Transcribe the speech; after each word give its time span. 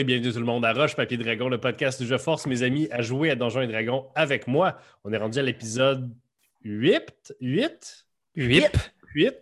et 0.00 0.04
bienvenue 0.04 0.32
tout 0.32 0.38
le 0.38 0.46
monde 0.46 0.64
à 0.64 0.72
Roche 0.72 0.96
Papier 0.96 1.18
Dragon, 1.18 1.50
le 1.50 1.58
podcast 1.58 2.00
où 2.00 2.06
je 2.06 2.16
force 2.16 2.46
mes 2.46 2.62
amis 2.62 2.88
à 2.90 3.02
jouer 3.02 3.28
à 3.30 3.36
Donjons 3.36 3.60
et 3.60 3.66
Dragons 3.66 4.06
avec 4.14 4.46
moi. 4.46 4.78
On 5.04 5.12
est 5.12 5.18
rendu 5.18 5.38
à 5.38 5.42
l'épisode 5.42 6.10
8? 6.64 7.34
8? 7.42 8.06
8. 8.34 8.94
8. 9.14 9.34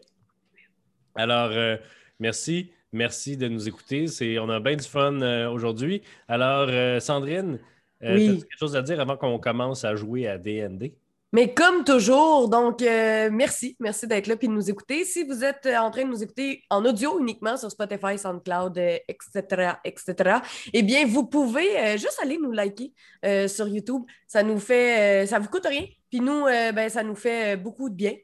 Alors, 1.15 1.51
euh, 1.53 1.77
merci. 2.19 2.73
Merci 2.93 3.37
de 3.37 3.47
nous 3.47 3.69
écouter. 3.69 4.09
C'est, 4.09 4.41
on 4.41 4.49
a 4.49 4.59
bien 4.59 4.75
du 4.75 4.83
fun 4.85 5.21
euh, 5.23 5.49
aujourd'hui. 5.49 6.03
Alors, 6.27 6.67
euh, 6.69 6.99
Sandrine, 6.99 7.61
Oui. 8.03 8.27
t'as-tu 8.27 8.39
quelque 8.41 8.59
chose 8.59 8.75
à 8.75 8.83
dire 8.83 8.99
avant 8.99 9.17
qu'on 9.17 9.39
commence 9.39 9.85
à 9.85 9.95
jouer 9.95 10.27
à 10.27 10.39
DND? 10.39 10.91
Mais 11.33 11.53
comme 11.53 11.85
toujours, 11.85 12.49
donc 12.49 12.81
euh, 12.81 13.29
merci, 13.31 13.77
merci 13.81 14.07
d'être 14.07 14.29
là 14.29 14.35
et 14.41 14.47
de 14.47 14.53
nous 14.53 14.71
écouter. 14.71 15.05
Si 15.05 15.25
vous 15.25 15.45
êtes 15.45 15.67
euh, 15.67 15.77
en 15.77 15.91
train 15.91 16.05
de 16.05 16.09
nous 16.09 16.23
écouter 16.23 16.63
en 16.71 16.83
audio 16.87 17.21
uniquement 17.21 17.59
sur 17.59 17.71
Spotify, 17.71 18.19
SoundCloud, 18.19 18.79
euh, 18.79 18.97
etc., 19.07 19.73
etc., 19.85 20.39
eh 20.73 20.83
bien, 20.83 21.07
vous 21.07 21.27
pouvez 21.27 21.79
euh, 21.79 21.93
juste 21.99 22.19
aller 22.23 22.39
nous 22.39 22.53
liker 22.53 22.95
sur 23.47 23.69
YouTube. 23.69 24.05
Ça 24.27 24.43
nous 24.43 24.59
fait, 24.59 25.27
ça 25.27 25.39
vous 25.39 25.49
coûte 25.49 25.67
rien. 25.67 25.85
Puis 26.11 26.21
nous, 26.21 26.47
euh, 26.47 26.73
ben, 26.73 26.89
ça 26.89 27.03
nous 27.03 27.15
fait 27.15 27.55
euh, 27.55 27.57
beaucoup 27.57 27.91
de 27.91 27.95
bien. 27.95 28.15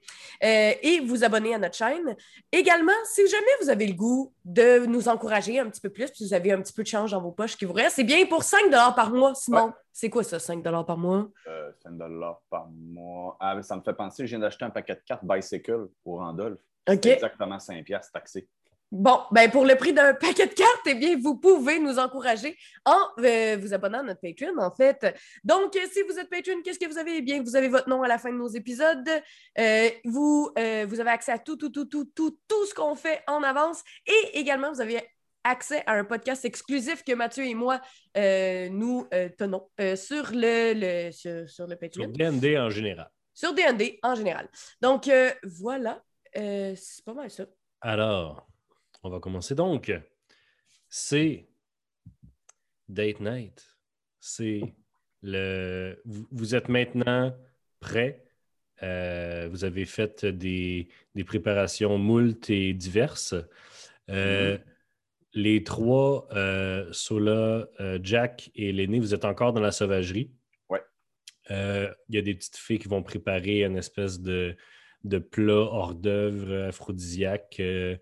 Euh, 0.42 0.72
et 0.82 1.00
vous 1.00 1.24
abonner 1.24 1.54
à 1.54 1.58
notre 1.58 1.76
chaîne. 1.76 2.16
Également, 2.50 2.92
si 3.04 3.26
jamais 3.28 3.46
vous 3.60 3.68
avez 3.68 3.86
le 3.86 3.94
goût 3.94 4.32
de 4.44 4.86
nous 4.86 5.08
encourager 5.08 5.58
un 5.58 5.68
petit 5.68 5.80
peu 5.80 5.90
plus, 5.90 6.10
puis 6.10 6.24
vous 6.24 6.34
avez 6.34 6.52
un 6.52 6.60
petit 6.60 6.72
peu 6.72 6.82
de 6.82 6.88
change 6.88 7.10
dans 7.10 7.20
vos 7.20 7.32
poches 7.32 7.56
qui 7.56 7.64
vous 7.64 7.72
reste, 7.72 7.96
c'est 7.96 8.04
bien 8.04 8.24
pour 8.26 8.42
5 8.42 8.70
par 8.70 9.10
mois, 9.10 9.34
Simon. 9.34 9.72
C'est 9.92 10.10
quoi 10.10 10.24
ça, 10.24 10.38
5 10.38 10.62
par 10.62 10.98
mois? 10.98 11.28
Euh, 11.46 11.70
5 11.82 11.92
par 12.50 12.68
mois. 12.68 13.36
Ah, 13.38 13.60
ça 13.62 13.76
me 13.76 13.82
fait 13.82 13.94
penser, 13.94 14.26
je 14.26 14.30
viens 14.30 14.41
d'acheter 14.41 14.64
un 14.64 14.70
paquet 14.70 14.94
de 14.94 15.02
cartes 15.06 15.24
Bicycle 15.24 15.88
au 16.04 16.16
Randolph. 16.16 16.60
OK. 16.88 16.98
C'est 17.02 17.12
exactement 17.12 17.58
5 17.58 17.84
piastres 17.84 18.12
taxé. 18.12 18.48
Bon, 18.97 19.20
ben 19.33 19.50
pour 19.50 19.64
le 19.64 19.75
prix 19.75 19.92
d'un 19.92 20.14
paquet 20.27 20.47
de 20.47 20.55
cartes, 20.55 20.87
eh 20.87 20.95
bien, 20.95 21.17
vous 21.20 21.37
pouvez 21.37 21.81
nous 21.81 21.98
encourager 21.98 22.56
en 22.84 22.97
euh, 23.19 23.56
vous 23.61 23.75
abonnant 23.75 23.98
à 23.98 24.03
notre 24.05 24.20
Patreon, 24.20 24.56
en 24.59 24.70
fait. 24.70 25.14
Donc, 25.42 25.75
euh, 25.75 25.81
si 25.92 26.00
vous 26.09 26.17
êtes 26.17 26.31
Patreon, 26.31 26.62
qu'est-ce 26.62 26.78
que 26.78 26.87
vous 26.87 26.97
avez? 26.98 27.17
Eh 27.17 27.22
bien, 27.22 27.42
vous 27.42 27.56
avez 27.56 27.67
votre 27.69 27.89
nom 27.89 28.03
à 28.05 28.09
la 28.09 28.19
fin 28.19 28.31
de 28.31 28.37
nos 28.37 28.47
épisodes. 28.47 29.09
Euh, 29.59 29.89
vous, 30.05 30.48
euh, 30.59 30.87
vous 30.89 31.00
avez 31.00 31.11
accès 31.11 31.33
à 31.33 31.39
tout, 31.41 31.56
tout, 31.56 31.70
tout, 31.70 31.87
tout, 31.87 32.05
tout, 32.15 32.39
tout 32.47 32.67
ce 32.67 32.72
qu'on 32.75 32.95
fait 32.95 33.22
en 33.27 33.42
avance. 33.42 33.83
Et 34.06 34.39
également, 34.39 34.70
vous 34.72 34.81
avez 34.81 35.03
accès 35.42 35.83
à 35.87 35.95
un 35.95 36.05
podcast 36.05 36.45
exclusif 36.45 37.03
que 37.03 37.15
Mathieu 37.15 37.45
et 37.45 37.55
moi, 37.55 37.81
nous 38.17 39.09
tenons 39.37 39.69
sur, 39.97 40.31
le, 40.33 40.72
le- 41.09 41.11
sur, 41.12 41.48
sur 41.50 41.67
le 41.67 41.77
Sur 41.77 41.78
Patreon, 41.81 42.09
DND 42.11 42.56
en 42.59 42.70
général. 42.70 43.11
sur 43.34 43.53
D&D 43.53 43.98
en 44.05 44.15
général. 44.15 44.48
Donc, 44.81 45.11
voilà. 45.42 46.00
C'est 46.33 47.05
pas 47.05 47.12
mal 47.12 47.28
ça. 47.31 47.45
Alors, 47.81 48.47
on 49.05 49.10
va 49.10 49.20
commencer 49.20 49.55
donc. 49.55 49.92
C'est 50.88 51.47
Date 52.88 53.20
Night. 53.20 53.77
C'est 54.20 54.62
le. 55.22 56.00
Vous, 56.05 56.27
vous 56.30 56.55
êtes 56.55 56.69
maintenant 56.69 57.36
prêts. 57.80 58.25
Euh, 58.82 59.48
vous 59.50 59.64
avez 59.64 59.84
fait 59.84 60.25
des, 60.25 60.88
des 61.14 61.25
préparations 61.25 61.97
moult 61.98 62.50
et 62.50 62.72
diverses. 62.72 63.34
Euh, 64.10 64.58
Les 65.36 65.64
trois, 65.64 66.28
euh, 66.32 66.92
Sola, 66.92 67.69
Jack 68.02 68.50
et 68.55 68.72
l'aîné, 68.72 69.00
vous 69.00 69.14
êtes 69.14 69.25
encore 69.25 69.52
dans 69.52 69.60
la 69.60 69.72
sauvagerie. 69.72 70.30
Ouais. 70.69 70.82
Il 71.50 72.14
y 72.14 72.19
a 72.19 72.22
des 72.22 72.34
petites 72.34 72.56
filles 72.56 72.78
qui 72.78 72.88
vont 72.88 73.02
préparer 73.02 73.64
une 73.64 73.77
espèce 73.77 74.20
de, 74.20 74.56
de 75.02 75.19
plat 75.19 75.54
hors 75.54 75.94
d'œuvre 75.94 76.69
aphrodisiaque. 76.69 77.56
Ouais. 77.59 77.98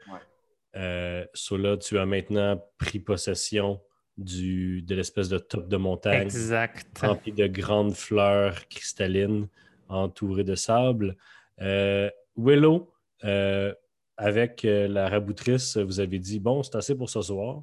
Euh, 0.76 1.24
Sola, 1.34 1.76
tu 1.76 1.98
as 1.98 2.06
maintenant 2.06 2.62
pris 2.78 2.98
possession 2.98 3.80
du, 4.16 4.82
de 4.82 4.94
l'espèce 4.94 5.28
de 5.28 5.38
top 5.38 5.68
de 5.68 5.76
montagne 5.76 6.22
Exact. 6.22 6.98
rempli 6.98 7.32
de 7.32 7.46
grandes 7.46 7.94
fleurs 7.94 8.68
cristallines 8.68 9.48
entourées 9.88 10.44
de 10.44 10.54
sable. 10.54 11.16
Euh, 11.60 12.10
Willow, 12.36 12.92
euh, 13.24 13.74
avec 14.16 14.64
euh, 14.64 14.88
la 14.88 15.08
raboutrice, 15.08 15.76
vous 15.76 16.00
avez 16.00 16.18
dit 16.18 16.40
bon, 16.40 16.62
c'est 16.62 16.76
assez 16.76 16.94
pour 16.96 17.10
ce 17.10 17.22
soir. 17.22 17.62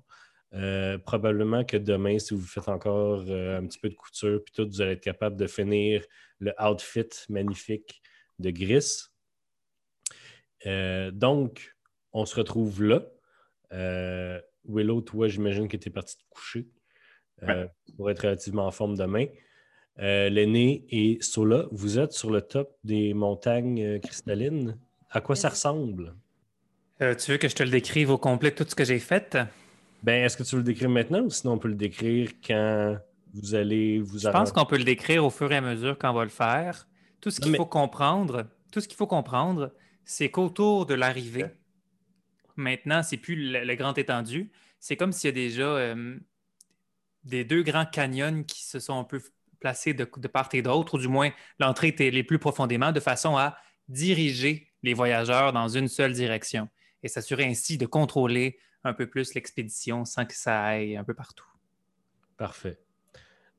Euh, 0.56 0.98
probablement 0.98 1.64
que 1.64 1.78
demain, 1.78 2.18
si 2.18 2.34
vous 2.34 2.42
faites 2.42 2.70
encore 2.70 3.24
euh, 3.28 3.60
un 3.60 3.68
petit 3.68 3.78
peu 3.78 3.90
de 3.90 3.96
couture, 3.96 4.42
puis 4.44 4.54
tout, 4.56 4.68
vous 4.68 4.82
allez 4.82 4.94
être 4.94 5.04
capable 5.04 5.36
de 5.36 5.46
finir 5.46 6.04
le 6.40 6.54
outfit 6.60 7.10
magnifique 7.30 8.02
de 8.40 8.50
Gris. 8.50 9.04
Euh, 10.66 11.12
donc, 11.12 11.76
on 12.14 12.26
se 12.26 12.36
retrouve 12.36 12.84
là. 12.84 13.02
Euh, 13.72 14.40
Willow, 14.68 15.02
toi, 15.02 15.28
j'imagine 15.28 15.68
que 15.68 15.78
tu 15.78 15.90
es 15.90 15.92
parti 15.92 16.18
te 16.18 16.24
coucher 16.30 16.68
euh, 17.44 17.68
pour 17.98 18.10
être 18.12 18.22
relativement 18.24 18.66
en 18.66 18.72
forme 18.72 18.96
demain. 18.98 19.26
Euh, 20.00 20.30
L'aîné 20.30 20.86
et 20.90 21.18
Sola, 21.22 21.66
vous 21.72 22.00
êtes 22.00 22.14
sur 22.14 22.30
le 22.32 22.42
top 22.42 22.76
des 22.84 23.14
montagnes 23.14 23.82
euh, 23.84 24.00
cristallines. 24.00 24.78
À 25.10 25.22
quoi 25.22 25.36
ça 25.36 25.50
ressemble? 25.50 26.16
Tu 27.00 27.32
veux 27.32 27.38
que 27.38 27.48
je 27.48 27.56
te 27.56 27.64
le 27.64 27.70
décrive 27.70 28.10
au 28.10 28.18
complet 28.18 28.52
tout 28.52 28.66
ce 28.68 28.76
que 28.76 28.84
j'ai 28.84 29.00
fait? 29.00 29.38
Ben, 30.04 30.24
est-ce 30.26 30.36
que 30.36 30.44
tu 30.44 30.56
veux 30.56 30.62
le 30.62 30.66
décrire 30.66 30.90
maintenant 30.90 31.22
ou 31.22 31.30
sinon 31.30 31.54
on 31.54 31.58
peut 31.58 31.70
le 31.70 31.76
décrire 31.76 32.30
quand 32.46 32.98
vous 33.34 33.56
allez 33.56 34.00
vous 34.00 34.20
Je 34.20 34.30
pense 34.30 34.52
qu'on 34.52 34.66
peut 34.66 34.78
le 34.78 34.84
décrire 34.84 35.26
au 35.26 35.30
fur 35.30 35.50
et 35.52 35.56
à 35.56 35.62
mesure 35.62 35.98
qu'on 35.98 36.12
va 36.14 36.24
le 36.24 36.30
faire. 36.30 36.88
Tout 37.22 37.32
ce 37.32 37.40
qu'il 37.40 37.52
mais- 37.54 37.58
faut 37.58 37.66
comprendre, 37.66 38.48
tout 38.72 38.82
ce 38.82 38.88
qu'il 38.88 38.98
faut 38.98 39.08
comprendre, 39.08 39.72
c'est 40.04 40.30
qu'autour 40.30 40.86
de 40.86 40.94
l'arrivée, 40.94 41.46
maintenant, 42.60 43.04
c'est 43.04 43.18
plus 43.18 43.36
le, 43.36 43.64
le 43.64 43.76
grand 43.76 43.98
étendu. 43.98 44.52
C'est 44.80 44.96
comme 44.96 45.12
s'il 45.12 45.30
y 45.30 45.32
a 45.32 45.34
déjà 45.34 45.64
euh, 45.64 46.18
des 47.24 47.44
deux 47.44 47.64
grands 47.64 47.86
canyons 47.86 48.44
qui 48.44 48.64
se 48.64 48.80
sont 48.80 49.00
un 49.00 49.04
peu 49.04 49.22
placés 49.60 49.94
de, 49.94 50.10
de 50.18 50.28
part 50.28 50.50
et 50.54 50.62
d'autre, 50.62 50.96
ou 50.96 50.98
du 51.00 51.08
moins 51.08 51.32
l'entrée 51.60 51.90
était 51.90 52.12
les 52.12 52.24
plus 52.24 52.40
profondément, 52.40 52.92
de 52.92 53.00
façon 53.00 53.36
à 53.38 53.58
diriger 53.88 54.68
les 54.84 54.94
voyageurs 54.94 55.52
dans 55.52 55.68
une 55.68 55.88
seule 55.88 56.14
direction 56.14 56.70
et 57.04 57.08
s'assurer 57.08 57.46
ainsi 57.46 57.78
de 57.78 57.86
contrôler 57.86 58.58
un 58.84 58.94
peu 58.94 59.08
plus 59.08 59.34
l'expédition 59.34 60.06
sans 60.06 60.26
que 60.26 60.36
ça 60.36 60.64
aille 60.64 60.96
un 60.96 61.04
peu 61.04 61.14
partout. 61.14 61.48
Parfait. 62.38 62.80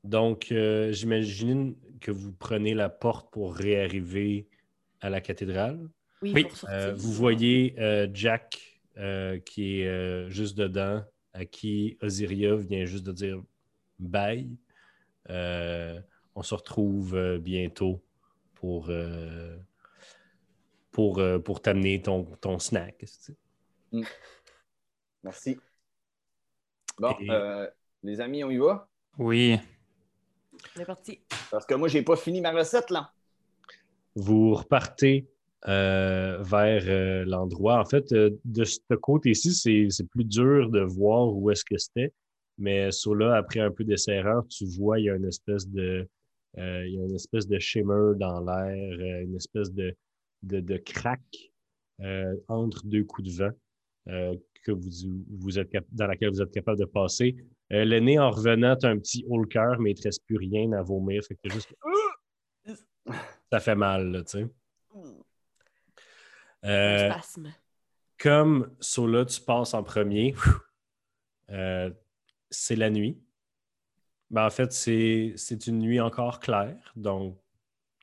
Donc, 0.04 0.50
euh, 0.50 0.92
j'imagine 0.92 1.76
que 2.00 2.10
vous 2.10 2.32
prenez 2.32 2.72
la 2.72 2.88
porte 2.88 3.30
pour 3.30 3.54
réarriver 3.54 4.48
à 5.02 5.10
la 5.10 5.20
cathédrale. 5.20 5.88
Oui. 6.22 6.42
pour 6.42 6.56
sortir. 6.56 6.78
Euh, 6.78 6.94
vous 6.94 7.12
voyez 7.12 7.74
euh, 7.78 8.08
Jack 8.12 8.69
euh, 8.96 9.38
qui 9.38 9.80
est 9.80 9.86
euh, 9.88 10.28
juste 10.30 10.56
dedans, 10.56 11.04
à 11.32 11.44
qui 11.44 11.96
Osiria 12.02 12.56
vient 12.56 12.84
juste 12.84 13.04
de 13.04 13.12
dire 13.12 13.42
bye. 13.98 14.48
Euh, 15.28 16.00
on 16.34 16.42
se 16.42 16.54
retrouve 16.54 17.38
bientôt 17.38 18.02
pour, 18.54 18.86
euh, 18.88 19.56
pour, 20.90 21.18
euh, 21.18 21.38
pour 21.38 21.60
t'amener 21.62 22.02
ton, 22.02 22.24
ton 22.40 22.58
snack. 22.58 23.02
sais? 23.06 23.36
Merci. 25.22 25.58
Bon, 26.98 27.14
Et- 27.20 27.30
euh, 27.30 27.68
les 28.02 28.20
amis, 28.20 28.42
on 28.44 28.50
y 28.50 28.58
va? 28.58 28.88
Oui. 29.18 29.58
On 30.76 30.80
est 30.80 30.84
parti. 30.84 31.20
Parce 31.50 31.66
que 31.66 31.74
moi, 31.74 31.88
j'ai 31.88 32.02
pas 32.02 32.16
fini 32.16 32.40
ma 32.40 32.52
recette, 32.52 32.90
là. 32.90 33.12
Vous 34.14 34.54
repartez 34.54 35.28
euh, 35.68 36.38
vers 36.42 36.84
euh, 36.86 37.24
l'endroit. 37.26 37.80
En 37.80 37.84
fait, 37.84 38.12
euh, 38.12 38.30
de 38.44 38.64
ce 38.64 38.78
côté-ci, 39.00 39.52
c'est 39.52 39.86
c'est 39.90 40.08
plus 40.08 40.24
dur 40.24 40.70
de 40.70 40.80
voir 40.80 41.34
où 41.34 41.50
est-ce 41.50 41.64
que 41.64 41.76
c'était. 41.76 42.12
Mais 42.58 42.90
sur 42.90 43.14
là, 43.14 43.36
après 43.36 43.60
un 43.60 43.70
peu 43.70 43.84
d'essayeur, 43.84 44.46
tu 44.48 44.64
vois, 44.66 45.00
il 45.00 45.06
y 45.06 45.10
a 45.10 45.16
une 45.16 45.26
espèce 45.26 45.68
de, 45.68 46.06
euh, 46.58 46.86
il 46.86 46.94
y 46.94 46.98
a 46.98 47.04
une 47.04 47.14
espèce 47.14 47.46
de 47.46 47.58
shimmer 47.58 48.12
dans 48.16 48.40
l'air, 48.40 49.20
une 49.22 49.36
espèce 49.36 49.72
de, 49.72 49.94
de, 50.42 50.60
de 50.60 50.76
crack 50.76 51.20
euh, 52.02 52.34
entre 52.48 52.86
deux 52.86 53.04
coups 53.04 53.28
de 53.28 53.36
vent 53.44 53.50
euh, 54.08 54.34
que 54.64 54.72
vous, 54.72 54.90
vous 55.38 55.58
êtes 55.58 55.70
dans 55.92 56.06
laquelle 56.06 56.30
vous 56.30 56.40
êtes 56.40 56.50
capable 56.50 56.78
de 56.78 56.86
passer. 56.86 57.36
Euh, 57.72 57.84
le 57.84 58.00
nez, 58.00 58.18
en 58.18 58.30
revenant, 58.30 58.74
tu 58.76 58.86
un 58.86 58.98
petit 58.98 59.24
haut 59.28 59.38
le 59.38 59.46
cœur, 59.46 59.78
mais 59.78 59.90
il 59.90 59.94
ne 59.94 59.98
te 59.98 60.08
reste 60.08 60.24
plus 60.24 60.36
rien 60.36 60.72
à 60.72 60.82
vomir. 60.82 61.22
Fait 61.24 61.34
que 61.34 61.40
t'as 61.42 61.54
juste... 61.54 61.74
Ça 63.52 63.60
fait 63.60 63.74
mal, 63.74 64.10
là, 64.10 64.22
tu 64.22 64.38
sais. 64.38 64.46
Euh, 66.64 67.10
comme 68.18 68.74
Sola, 68.80 69.24
tu 69.24 69.40
passes 69.40 69.74
en 69.74 69.82
premier, 69.82 70.34
euh, 71.50 71.90
c'est 72.50 72.76
la 72.76 72.90
nuit. 72.90 73.18
Ben, 74.30 74.46
en 74.46 74.50
fait, 74.50 74.72
c'est 74.72 75.66
une 75.66 75.78
nuit 75.78 76.00
encore 76.00 76.38
claire. 76.38 76.92
Donc, 76.96 77.38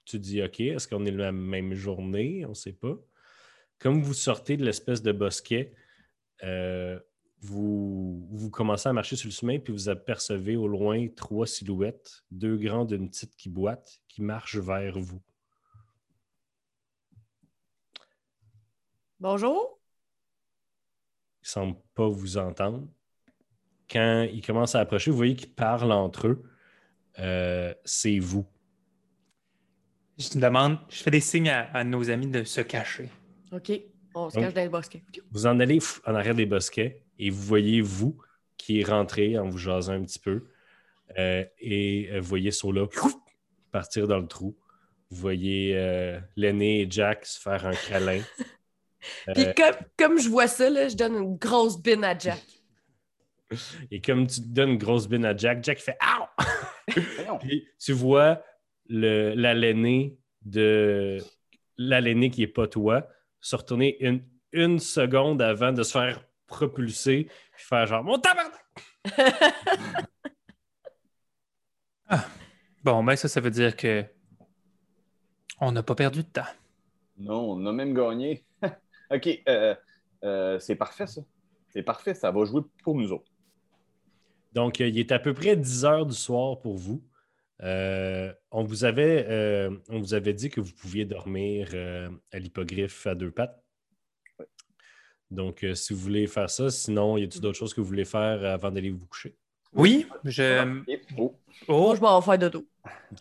tu 0.05 0.19
dis, 0.19 0.41
OK, 0.41 0.59
est-ce 0.59 0.87
qu'on 0.87 1.05
est 1.05 1.11
la 1.11 1.31
même 1.31 1.73
journée? 1.73 2.45
On 2.45 2.49
ne 2.49 2.53
sait 2.53 2.73
pas. 2.73 2.95
Comme 3.79 4.01
vous 4.01 4.13
sortez 4.13 4.57
de 4.57 4.65
l'espèce 4.65 5.01
de 5.01 5.11
bosquet, 5.11 5.73
euh, 6.43 6.99
vous, 7.41 8.27
vous 8.31 8.49
commencez 8.49 8.89
à 8.89 8.93
marcher 8.93 9.15
sur 9.15 9.27
le 9.27 9.33
chemin, 9.33 9.59
puis 9.59 9.71
vous 9.71 9.89
apercevez 9.89 10.55
au 10.55 10.67
loin 10.67 11.07
trois 11.15 11.45
silhouettes, 11.45 12.23
deux 12.31 12.57
grandes, 12.57 12.91
une 12.91 13.09
petite 13.09 13.35
qui 13.35 13.49
boite, 13.49 14.01
qui 14.07 14.21
marchent 14.21 14.57
vers 14.57 14.99
vous. 14.99 15.21
Bonjour. 19.19 19.79
Ils 21.41 21.45
ne 21.45 21.49
semblent 21.49 21.77
pas 21.95 22.07
vous 22.07 22.37
entendre. 22.37 22.87
quand 23.89 24.27
ils 24.31 24.45
commencent 24.45 24.75
à 24.75 24.81
approcher, 24.81 25.11
vous 25.11 25.17
voyez 25.17 25.35
qu'ils 25.35 25.53
parlent 25.53 25.91
entre 25.91 26.27
eux. 26.27 26.43
Euh, 27.19 27.73
c'est 27.85 28.19
vous. 28.19 28.45
Je 30.19 30.29
te 30.29 30.37
demande, 30.39 30.77
je 30.89 31.01
fais 31.03 31.11
des 31.11 31.19
signes 31.19 31.49
à, 31.49 31.61
à 31.73 31.83
nos 31.83 32.09
amis 32.09 32.27
de 32.27 32.43
se 32.43 32.61
cacher. 32.61 33.09
OK. 33.51 33.71
On 34.13 34.29
se 34.29 34.35
Donc- 34.35 34.45
cache 34.45 34.53
dans 34.53 34.63
le 34.63 34.69
bosquet. 34.69 35.03
Vous 35.31 35.45
en 35.45 35.59
allez 35.59 35.79
en 36.05 36.15
arrière 36.15 36.35
des 36.35 36.45
bosquets 36.45 37.03
et 37.17 37.29
vous 37.29 37.41
voyez 37.41 37.81
vous 37.81 38.19
qui 38.57 38.81
est 38.81 38.83
rentré 38.83 39.37
en 39.37 39.47
vous 39.47 39.57
jasant 39.57 39.93
un 39.93 40.03
petit 40.03 40.19
peu. 40.19 40.47
Euh, 41.17 41.45
et 41.59 42.09
euh, 42.11 42.19
vous 42.19 42.27
voyez 42.27 42.51
Sola 42.51 42.85
partir 43.71 44.07
dans 44.07 44.17
le 44.19 44.27
trou. 44.27 44.57
Vous 45.09 45.17
voyez 45.17 45.77
euh, 45.77 46.19
l'aîné 46.35 46.81
et 46.81 46.87
Jack 46.91 47.25
se 47.25 47.39
faire 47.39 47.65
un 47.65 47.73
câlin. 47.75 48.21
Puis 49.33 49.45
Euh, 49.45 49.53
comme, 49.55 49.75
comme 49.97 50.19
je 50.19 50.29
vois 50.29 50.47
ça, 50.47 50.69
là, 50.69 50.87
je 50.87 50.95
donne 50.95 51.15
une 51.15 51.37
grosse 51.37 51.81
bine 51.81 52.03
à 52.03 52.17
Jack. 52.17 52.43
et 53.91 54.01
comme 54.01 54.27
tu 54.27 54.41
donnes 54.41 54.71
une 54.71 54.77
grosse 54.77 55.07
bine 55.07 55.25
à 55.25 55.35
Jack, 55.35 55.63
Jack 55.63 55.79
fait 55.79 55.97
Ow! 56.01 56.25
Puis 57.39 57.67
tu 57.79 57.93
vois 57.93 58.41
le, 58.87 59.33
la 59.35 59.53
l'aîné 59.53 60.17
de 60.43 61.17
la 61.77 62.01
l'aîné 62.01 62.29
qui 62.29 62.41
n'est 62.41 62.47
pas 62.47 62.67
toi 62.67 63.07
se 63.39 63.55
retourner 63.55 63.97
une, 64.03 64.23
une 64.51 64.79
seconde 64.79 65.41
avant 65.41 65.71
de 65.71 65.83
se 65.83 65.91
faire 65.91 66.23
propulser 66.47 67.27
puis 67.51 67.63
faire 67.65 67.85
genre 67.85 68.03
Mon 68.03 68.19
tabarnak! 68.19 68.65
Bon, 72.83 73.03
ben 73.03 73.17
ça, 73.17 73.27
ça 73.27 73.41
veut 73.41 73.51
dire 73.51 73.75
que 73.75 74.05
on 75.59 75.73
n'a 75.73 75.83
pas 75.83 75.93
perdu 75.93 76.23
de 76.23 76.29
temps. 76.29 76.47
Non, 77.17 77.51
on 77.51 77.65
a 77.65 77.73
même 77.73 77.93
gagné. 77.93 78.45
OK, 79.11 79.29
euh, 79.47 79.75
euh, 80.23 80.59
c'est 80.59 80.75
parfait, 80.75 81.07
ça. 81.07 81.21
C'est 81.69 81.83
parfait, 81.83 82.13
ça 82.13 82.31
va 82.31 82.45
jouer 82.45 82.61
pour 82.83 82.95
nous 82.95 83.11
autres. 83.11 83.31
Donc, 84.53 84.81
euh, 84.81 84.87
il 84.87 84.97
est 84.99 85.11
à 85.11 85.19
peu 85.19 85.33
près 85.33 85.55
10 85.55 85.85
heures 85.85 86.05
du 86.05 86.15
soir 86.15 86.59
pour 86.59 86.75
vous. 86.77 87.03
Euh, 87.63 88.31
on, 88.51 88.63
vous 88.63 88.83
avait, 88.85 89.25
euh, 89.29 89.71
on 89.89 89.99
vous 89.99 90.13
avait 90.13 90.33
dit 90.33 90.49
que 90.49 90.61
vous 90.61 90.73
pouviez 90.73 91.05
dormir 91.05 91.69
euh, 91.73 92.09
à 92.31 92.39
l'hippogriffe 92.39 93.05
à 93.07 93.15
deux 93.15 93.31
pattes. 93.31 93.61
Donc, 95.29 95.63
euh, 95.63 95.73
si 95.75 95.93
vous 95.93 95.99
voulez 95.99 96.25
faire 96.27 96.49
ça, 96.49 96.69
sinon, 96.69 97.17
y 97.17 97.23
a-t-il 97.23 97.41
d'autres 97.41 97.57
choses 97.57 97.73
que 97.73 97.81
vous 97.81 97.87
voulez 97.87 98.05
faire 98.05 98.43
avant 98.45 98.71
d'aller 98.71 98.91
vous 98.91 99.05
coucher? 99.05 99.35
Oui, 99.73 100.07
je. 100.23 100.81
Oh, 101.17 101.35
Oh, 101.67 101.81
Moi, 101.87 101.95
je 101.95 102.01
m'en 102.01 102.19
vais 102.19 102.25
faire 102.25 102.37
dodo. 102.39 102.65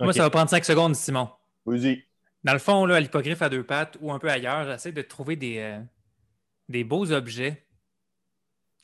moi, 0.00 0.08
Ok. 0.10 0.14
ça 0.14 0.22
va 0.22 0.30
prendre 0.30 0.50
cinq 0.50 0.64
secondes, 0.64 0.94
Simon. 0.94 1.28
vas-y. 1.64 2.04
Dans 2.46 2.52
le 2.52 2.60
fond, 2.60 2.86
là, 2.86 2.94
à 2.94 3.00
l'hippogriffe 3.00 3.42
à 3.42 3.48
deux 3.48 3.64
pattes 3.64 3.98
ou 4.00 4.12
un 4.12 4.20
peu 4.20 4.30
ailleurs, 4.30 4.64
j'essaie 4.70 4.92
de 4.92 5.02
trouver 5.02 5.34
des, 5.34 5.58
euh, 5.58 5.80
des 6.68 6.84
beaux 6.84 7.10
objets 7.10 7.66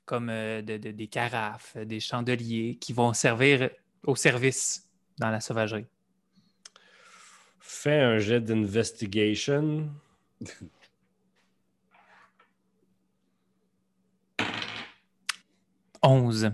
comme 0.05 0.31
euh, 0.31 0.63
de- 0.63 0.79
de- 0.79 0.91
des 0.91 1.07
carafes, 1.07 1.77
des 1.77 2.01
chandeliers 2.01 2.75
qui 2.81 2.93
vont 2.93 3.13
servir 3.13 3.71
au 4.05 4.17
service 4.17 4.91
dans 5.19 5.31
la 5.31 5.39
sauvagerie. 5.41 5.87
Fais 7.61 8.01
un 8.01 8.19
jet 8.19 8.41
d'investigation. 8.41 9.89
Onze. 16.03 16.51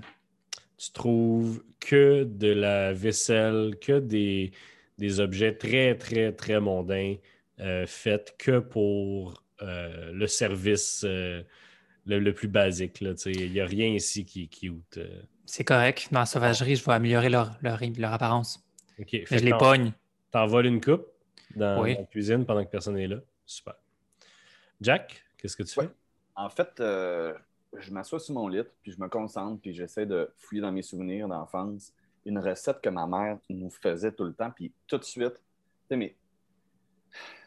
Tu 0.77 0.91
trouves 0.93 1.65
que 1.81 2.25
de 2.25 2.49
la 2.53 2.93
vaisselle, 2.93 3.79
que 3.81 3.99
des, 3.99 4.53
des 4.99 5.21
objets 5.21 5.55
très, 5.55 5.97
très, 5.97 6.33
très 6.33 6.61
mondains 6.61 7.17
euh, 7.61 7.87
faits 7.87 8.35
que 8.39 8.59
pour 8.59 9.43
euh, 9.63 10.13
le 10.13 10.27
service 10.27 11.03
euh, 11.05 11.43
le, 12.07 12.19
le 12.21 12.33
plus 12.35 12.49
basique. 12.49 13.01
là, 13.01 13.15
tu 13.15 13.21
sais. 13.23 13.33
Il 13.33 13.53
n'y 13.53 13.61
a 13.61 13.67
rien 13.67 13.89
ici 13.89 14.25
qui 14.25 14.45
est 14.45 14.47
cute. 14.47 14.99
euh. 14.99 15.23
C'est 15.47 15.65
correct. 15.65 16.09
Dans 16.13 16.21
la 16.21 16.27
sauvagerie, 16.27 16.77
je 16.77 16.85
vais 16.85 16.93
améliorer 16.93 17.29
leur, 17.31 17.57
leur, 17.63 17.81
leur 17.97 18.13
apparence. 18.13 18.65
OK. 18.99 19.09
Mais 19.13 19.25
Fait 19.27 19.39
je 19.39 19.45
les 19.45 19.53
pogne. 19.57 19.93
T'envoles 20.31 20.67
une 20.67 20.81
coupe 20.81 21.07
dans, 21.57 21.83
Oui. 21.83 21.95
la 21.97 22.05
cuisine 22.05 22.45
pendant 22.45 22.65
que 22.65 22.71
personne 22.71 22.95
n'est 22.95 23.07
là. 23.07 23.17
Super. 23.47 23.75
Jack, 24.81 25.23
qu'est-ce 25.39 25.57
que 25.57 25.63
tu 25.63 25.79
Ouais. 25.81 25.87
fais? 25.87 25.93
En 26.37 26.49
fait, 26.51 26.79
euh, 26.81 27.35
je 27.79 27.91
m'assois 27.91 28.21
sur 28.21 28.35
mon 28.35 28.47
lit, 28.49 28.63
puis 28.83 28.93
je 28.93 29.01
me 29.01 29.09
concentre, 29.09 29.61
puis 29.61 29.73
j'essaie 29.75 30.07
de 30.07 30.31
fouiller 30.37 30.61
dans 30.63 30.71
mes 30.73 30.83
souvenirs 30.83 31.27
d'enfance. 31.29 31.93
Une 32.29 32.39
recette 32.39 32.83
que 32.83 32.91
ma 32.91 33.07
mère 33.07 33.39
nous 33.49 33.71
faisait 33.71 34.13
tout 34.13 34.25
le 34.25 34.35
temps, 34.35 34.51
puis 34.51 34.75
tout 34.87 34.99
de 34.99 35.05
suite, 35.05 35.43
mais 35.91 36.15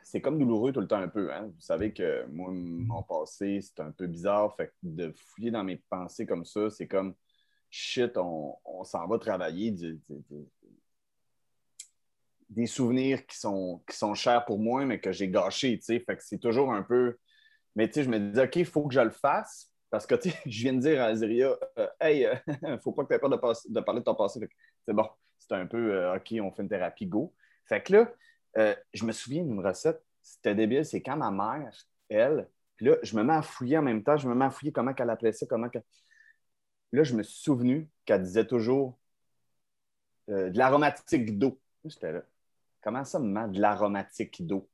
c'est 0.04 0.22
comme 0.22 0.40
douloureux 0.40 0.74
tout 0.74 0.82
le 0.82 0.88
temps 0.88 0.98
un 0.98 1.08
peu. 1.08 1.32
Hein? 1.32 1.52
Vous 1.54 1.62
savez 1.62 1.94
que 1.94 2.26
moi, 2.26 2.50
mon 2.52 3.04
passé, 3.04 3.62
c'est 3.62 3.80
un 3.80 3.92
peu 3.92 4.08
bizarre. 4.08 4.56
Fait 4.56 4.68
que 4.68 4.74
de 4.84 5.14
fouiller 5.16 5.52
dans 5.52 5.64
mes 5.64 5.78
pensées 5.90 6.26
comme 6.26 6.46
ça, 6.46 6.70
c'est 6.72 6.88
comme 6.88 7.14
shit, 7.70 8.18
on, 8.18 8.58
on 8.66 8.84
s'en 8.84 9.08
va 9.08 9.20
travailler 9.20 9.72
des 12.50 12.66
souvenirs 12.66 13.26
qui 13.26 13.38
sont, 13.38 13.82
qui 13.88 13.96
sont 13.96 14.16
chers 14.16 14.44
pour 14.46 14.60
moi, 14.60 14.84
mais 14.84 15.00
que 15.00 15.12
j'ai 15.12 15.30
gâchés. 15.30 15.80
Fait 15.80 16.02
que 16.02 16.24
c'est 16.24 16.40
toujours 16.40 16.74
un 16.74 16.84
peu. 16.84 17.18
Mais 17.76 17.90
je 17.94 18.10
me 18.10 18.20
dis, 18.20 18.40
OK, 18.40 18.56
il 18.58 18.66
faut 18.66 18.88
que 18.88 18.94
je 18.96 19.00
le 19.00 19.12
fasse. 19.12 19.72
Parce 19.92 20.06
que 20.06 20.16
je 20.46 20.62
viens 20.64 20.74
de 20.74 20.80
dire 20.80 21.02
à 21.02 21.06
Aziria, 21.06 21.56
euh, 21.78 21.88
hey, 22.00 22.26
euh, 22.26 22.36
faut 22.84 22.94
pas 22.94 23.04
que 23.04 23.10
tu 23.10 23.14
aies 23.14 23.20
peur 23.20 23.30
de, 23.30 23.38
de 23.70 23.80
parler 23.82 24.00
de 24.00 24.06
ton 24.06 24.16
passé. 24.16 24.40
C'est 24.86 24.94
bon, 24.94 25.08
c'est 25.40 25.54
un 25.54 25.66
peu 25.66 25.94
euh, 25.94 26.16
OK, 26.16 26.34
on 26.42 26.52
fait 26.52 26.64
une 26.64 26.70
thérapie, 26.70 27.08
go. 27.08 27.34
Fait 27.66 27.82
que 27.82 27.94
là, 27.94 28.12
euh, 28.58 28.76
je 28.94 29.06
me 29.06 29.12
souviens 29.12 29.44
d'une 29.44 29.66
recette, 29.66 30.04
c'était 30.22 30.56
débile, 30.56 30.86
c'est 30.86 31.02
quand 31.02 31.18
ma 31.18 31.32
mère, 31.32 31.72
elle, 32.10 32.50
puis 32.76 32.88
là, 32.88 32.98
je 33.04 33.16
me 33.16 33.24
mets 33.24 33.34
à 33.34 33.42
fouiller 33.42 33.78
en 33.78 33.84
même 33.84 34.04
temps, 34.04 34.18
je 34.18 34.28
me 34.28 34.36
mets 34.36 34.46
à 34.46 34.50
fouiller 34.50 34.72
comment 34.72 34.94
qu'elle 34.94 35.10
appelait 35.10 35.34
ça, 35.34 35.46
comment 35.46 35.70
qu'elle. 35.70 35.84
Là, 36.92 37.04
je 37.04 37.16
me 37.16 37.24
suis 37.24 37.42
souvenu 37.42 37.90
qu'elle 38.06 38.24
disait 38.24 38.46
toujours 38.46 39.00
euh, 40.30 40.50
de 40.50 40.58
l'aromatique 40.58 41.38
d'eau. 41.38 41.60
J'étais 41.86 42.12
là. 42.12 42.24
Comment 42.82 43.06
ça, 43.06 43.20
maman, 43.20 43.48
de 43.48 43.62
l'aromatique 43.62 44.46
d'eau? 44.46 44.68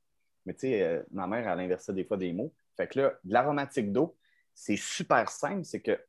Mais 0.46 0.54
tu 0.54 0.60
sais, 0.60 1.04
ma 1.10 1.26
mère, 1.26 1.46
elle 1.46 1.60
inversait 1.60 1.92
des 1.92 2.04
fois 2.04 2.16
des 2.16 2.32
mots. 2.32 2.54
Fait 2.76 2.88
que 2.88 3.00
là, 3.00 3.18
de 3.22 3.32
l'aromatique 3.32 3.92
d'eau, 3.92 4.16
c'est 4.54 4.76
super 4.76 5.28
simple. 5.28 5.64
C'est 5.64 5.80
que, 5.80 6.00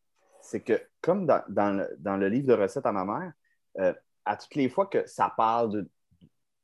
c'est 0.42 0.62
que 0.62 0.82
comme 1.02 1.26
dans, 1.26 1.44
dans 1.50 1.86
dans 1.98 2.16
le 2.16 2.30
livre 2.30 2.48
de 2.48 2.54
recettes 2.54 2.86
à 2.86 2.94
ma 2.94 3.04
mère, 3.04 3.34
euh, 3.80 3.94
à 4.26 4.36
toutes 4.38 4.56
les 4.56 4.70
fois 4.70 4.88
que 4.88 5.06
ça 5.08 5.34
parle 5.36 5.88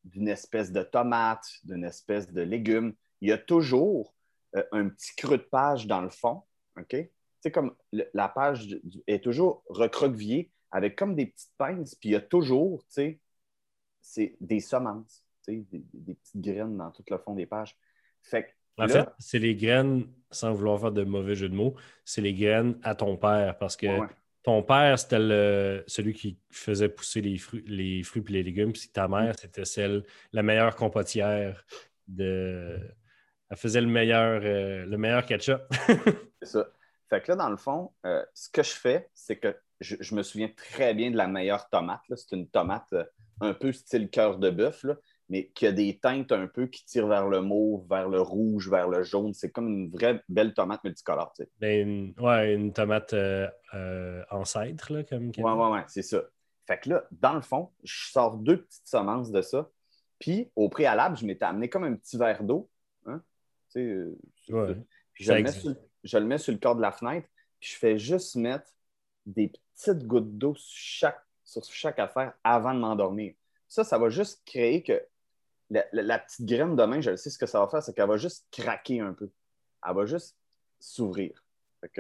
d'une 0.03 0.27
espèce 0.27 0.71
de 0.71 0.83
tomate, 0.83 1.45
d'une 1.63 1.83
espèce 1.83 2.31
de 2.31 2.41
légume, 2.41 2.93
il 3.21 3.29
y 3.29 3.31
a 3.31 3.37
toujours 3.37 4.13
euh, 4.55 4.63
un 4.71 4.89
petit 4.89 5.15
creux 5.15 5.37
de 5.37 5.43
page 5.43 5.87
dans 5.87 6.01
le 6.01 6.09
fond. 6.09 6.43
OK? 6.77 6.95
Sais, 7.41 7.51
comme 7.51 7.75
le- 7.91 8.09
la 8.13 8.29
page 8.29 8.67
du- 8.67 8.81
est 9.07 9.23
toujours 9.23 9.63
recroquevillée 9.69 10.51
avec 10.71 10.95
comme 10.95 11.15
des 11.15 11.27
petites 11.27 11.53
pinces, 11.57 11.95
puis 11.95 12.09
il 12.09 12.11
y 12.13 12.15
a 12.15 12.21
toujours, 12.21 12.79
tu 12.87 12.93
sais, 12.93 13.19
c'est 14.01 14.35
des 14.39 14.59
semences, 14.59 15.23
tu 15.43 15.53
sais, 15.53 15.65
des, 15.71 15.83
des 15.93 16.13
petites 16.15 16.41
graines 16.41 16.77
dans 16.77 16.91
tout 16.91 17.03
le 17.09 17.17
fond 17.17 17.33
des 17.33 17.45
pages. 17.45 17.75
Fait 18.21 18.43
que 18.43 18.49
En 18.83 18.85
là- 18.87 18.93
fait, 19.05 19.09
c'est 19.19 19.39
les 19.39 19.55
graines, 19.55 20.05
sans 20.31 20.53
vouloir 20.53 20.79
faire 20.79 20.91
de 20.91 21.03
mauvais 21.03 21.35
jeu 21.35 21.49
de 21.49 21.55
mots, 21.55 21.75
c'est 22.03 22.21
les 22.21 22.33
graines 22.33 22.77
à 22.83 22.93
ton 22.95 23.17
père. 23.17 23.57
Parce 23.57 23.75
que 23.75 23.87
ouais. 23.87 24.07
Ton 24.45 24.63
père, 24.63 24.97
c'était 24.99 25.19
le- 25.19 25.83
celui 25.87 26.13
qui 26.13 26.39
faisait 26.51 26.89
pousser 26.89 27.21
les 27.21 27.37
fruits, 27.37 27.63
les 27.67 28.03
fruits 28.03 28.23
et 28.29 28.31
les 28.33 28.43
légumes. 28.43 28.73
Puis 28.73 28.89
ta 28.93 29.07
mère, 29.07 29.33
c'était 29.39 29.65
celle, 29.65 30.03
la 30.33 30.43
meilleure 30.43 30.75
compotière 30.75 31.65
de. 32.07 32.79
Elle 33.49 33.57
faisait 33.57 33.81
le 33.81 33.87
meilleur, 33.87 34.41
euh, 34.43 34.85
le 34.85 34.97
meilleur 34.97 35.25
ketchup. 35.25 35.61
C'est 36.41 36.49
ça. 36.49 36.67
Fait 37.09 37.21
que 37.21 37.31
là, 37.31 37.35
dans 37.37 37.49
le 37.49 37.57
fond, 37.57 37.91
euh, 38.05 38.23
ce 38.33 38.49
que 38.49 38.63
je 38.63 38.71
fais, 38.71 39.09
c'est 39.13 39.37
que 39.37 39.55
je, 39.79 39.95
je 39.99 40.15
me 40.15 40.23
souviens 40.23 40.49
très 40.49 40.93
bien 40.95 41.11
de 41.11 41.17
la 41.17 41.27
meilleure 41.27 41.69
tomate. 41.69 42.01
C'est 42.15 42.35
une 42.35 42.47
tomate 42.49 42.91
euh, 42.93 43.05
un 43.41 43.53
peu 43.53 43.71
style 43.71 44.09
cœur 44.09 44.39
de 44.39 44.49
bœuf, 44.49 44.85
mais 45.29 45.47
qui 45.55 45.65
a 45.65 45.71
des 45.71 45.97
teintes 45.97 46.31
un 46.31 46.47
peu 46.47 46.67
qui 46.67 46.85
tirent 46.85 47.07
vers 47.07 47.27
le 47.27 47.41
mauve, 47.41 47.87
vers 47.89 48.09
le 48.09 48.21
rouge, 48.21 48.69
vers 48.69 48.87
le 48.87 49.03
jaune. 49.03 49.33
C'est 49.33 49.51
comme 49.51 49.67
une 49.67 49.89
vraie 49.89 50.21
belle 50.29 50.53
tomate 50.53 50.83
multicolore. 50.83 51.33
tu 51.35 51.43
sais. 51.43 51.49
Ben, 51.59 51.87
une, 51.87 52.13
ouais, 52.19 52.53
une 52.53 52.73
tomate 52.73 53.13
euh, 53.13 53.47
euh, 53.73 54.23
ancêtre, 54.29 54.93
là, 54.93 55.03
comme. 55.03 55.31
Ouais, 55.37 55.43
ouais, 55.43 55.71
ouais, 55.71 55.83
c'est 55.87 56.03
ça. 56.03 56.21
Fait 56.67 56.79
que 56.79 56.89
là, 56.89 57.03
dans 57.11 57.33
le 57.33 57.41
fond, 57.41 57.71
je 57.83 58.11
sors 58.11 58.37
deux 58.37 58.63
petites 58.63 58.87
semences 58.87 59.31
de 59.31 59.41
ça. 59.41 59.69
Puis, 60.19 60.49
au 60.55 60.69
préalable, 60.69 61.17
je 61.17 61.25
m'étais 61.25 61.45
amené 61.45 61.69
comme 61.69 61.83
un 61.83 61.95
petit 61.95 62.17
verre 62.17 62.43
d'eau. 62.43 62.69
Hein? 63.05 63.21
Tu 63.71 63.79
sais, 63.79 63.81
euh, 63.81 64.17
Ouais. 64.49 64.75
Je 65.13 65.33
le, 65.33 65.43
mets 65.43 65.51
sur, 65.51 65.75
je 66.03 66.17
le 66.17 66.25
mets 66.25 66.37
sur 66.37 66.53
le 66.53 66.59
corps 66.59 66.75
de 66.75 66.81
la 66.81 66.91
fenêtre, 66.91 67.27
puis 67.59 67.71
je 67.71 67.77
fais 67.77 67.97
juste 67.97 68.35
mettre 68.35 68.69
des 69.25 69.51
petites 69.73 70.05
gouttes 70.05 70.37
d'eau 70.37 70.53
sur 70.55 70.77
chaque, 70.77 71.21
sur 71.43 71.63
chaque 71.63 71.99
affaire 71.99 72.33
avant 72.43 72.73
de 72.73 72.79
m'endormir. 72.79 73.33
Ça, 73.67 73.83
ça 73.83 73.97
va 73.97 74.09
juste 74.09 74.43
créer 74.45 74.83
que 74.83 75.01
la, 75.69 75.83
la- 75.91 76.01
la 76.03 76.19
petite 76.19 76.45
graine 76.45 76.75
demain, 76.75 77.01
je 77.01 77.11
le 77.11 77.17
sais 77.17 77.29
ce 77.29 77.37
que 77.37 77.45
ça 77.45 77.59
va 77.59 77.67
faire, 77.67 77.81
c'est 77.83 77.93
qu'elle 77.95 78.07
va 78.07 78.17
juste 78.17 78.45
craquer 78.51 78.99
un 78.99 79.13
peu. 79.13 79.29
Elle 79.87 79.95
va 79.95 80.05
juste 80.05 80.35
s'ouvrir. 80.79 81.43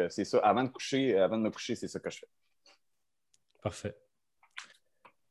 C'est 0.09 0.25
ça. 0.25 0.39
Avant 0.39 0.63
de 0.63 0.69
coucher, 0.69 1.17
avant 1.19 1.37
de 1.37 1.43
me 1.43 1.51
coucher, 1.51 1.75
c'est 1.75 1.87
ça 1.87 1.99
que 1.99 2.09
je 2.09 2.19
fais. 2.19 2.27
Parfait. 3.61 3.95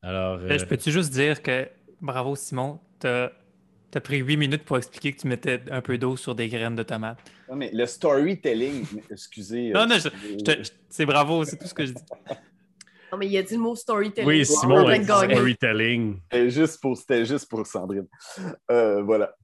Alors. 0.02 0.38
Je 0.38 0.52
euh, 0.52 0.66
peux-tu 0.66 0.92
juste 0.92 1.12
dire 1.12 1.42
que 1.42 1.68
bravo 2.00 2.36
Simon, 2.36 2.80
t'as 2.98 3.30
as 3.94 4.00
pris 4.00 4.18
huit 4.18 4.36
minutes 4.36 4.64
pour 4.64 4.76
expliquer 4.76 5.12
que 5.12 5.20
tu 5.20 5.28
mettais 5.28 5.62
un 5.70 5.80
peu 5.80 5.98
d'eau 5.98 6.16
sur 6.16 6.34
des 6.34 6.48
graines 6.48 6.74
de 6.74 6.82
tomates. 6.82 7.18
Non, 7.48 7.54
mais 7.56 7.70
le 7.72 7.86
storytelling, 7.86 8.84
excusez. 9.10 9.70
Non, 9.70 9.80
euh, 9.82 9.86
non, 9.86 9.94
je- 9.98 10.08
je 10.08 10.62
je- 10.64 10.70
c'est 10.88 11.06
bravo, 11.06 11.44
c'est 11.44 11.56
tout 11.56 11.66
ce 11.68 11.74
que 11.74 11.86
je 11.86 11.92
dis. 11.92 12.02
Non, 13.14 13.18
mais 13.18 13.28
il 13.28 13.38
a 13.38 13.42
dit 13.44 13.54
le 13.54 13.60
mot 13.60 13.76
storytelling. 13.76 14.26
Oui, 14.28 14.44
Simon 14.44 14.88
a 14.88 14.98
dit 14.98 15.04
storytelling. 15.04 16.18
C'était 16.32 16.50
juste 16.50 16.80
pour, 16.82 16.96
c'était 16.96 17.24
juste 17.24 17.48
pour 17.48 17.64
Sandrine. 17.64 18.08
Euh, 18.72 19.02
voilà. 19.04 19.36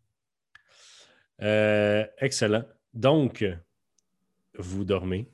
Euh, 1.41 2.05
excellent. 2.19 2.65
Donc, 2.93 3.45
vous 4.59 4.85
dormez 4.85 5.31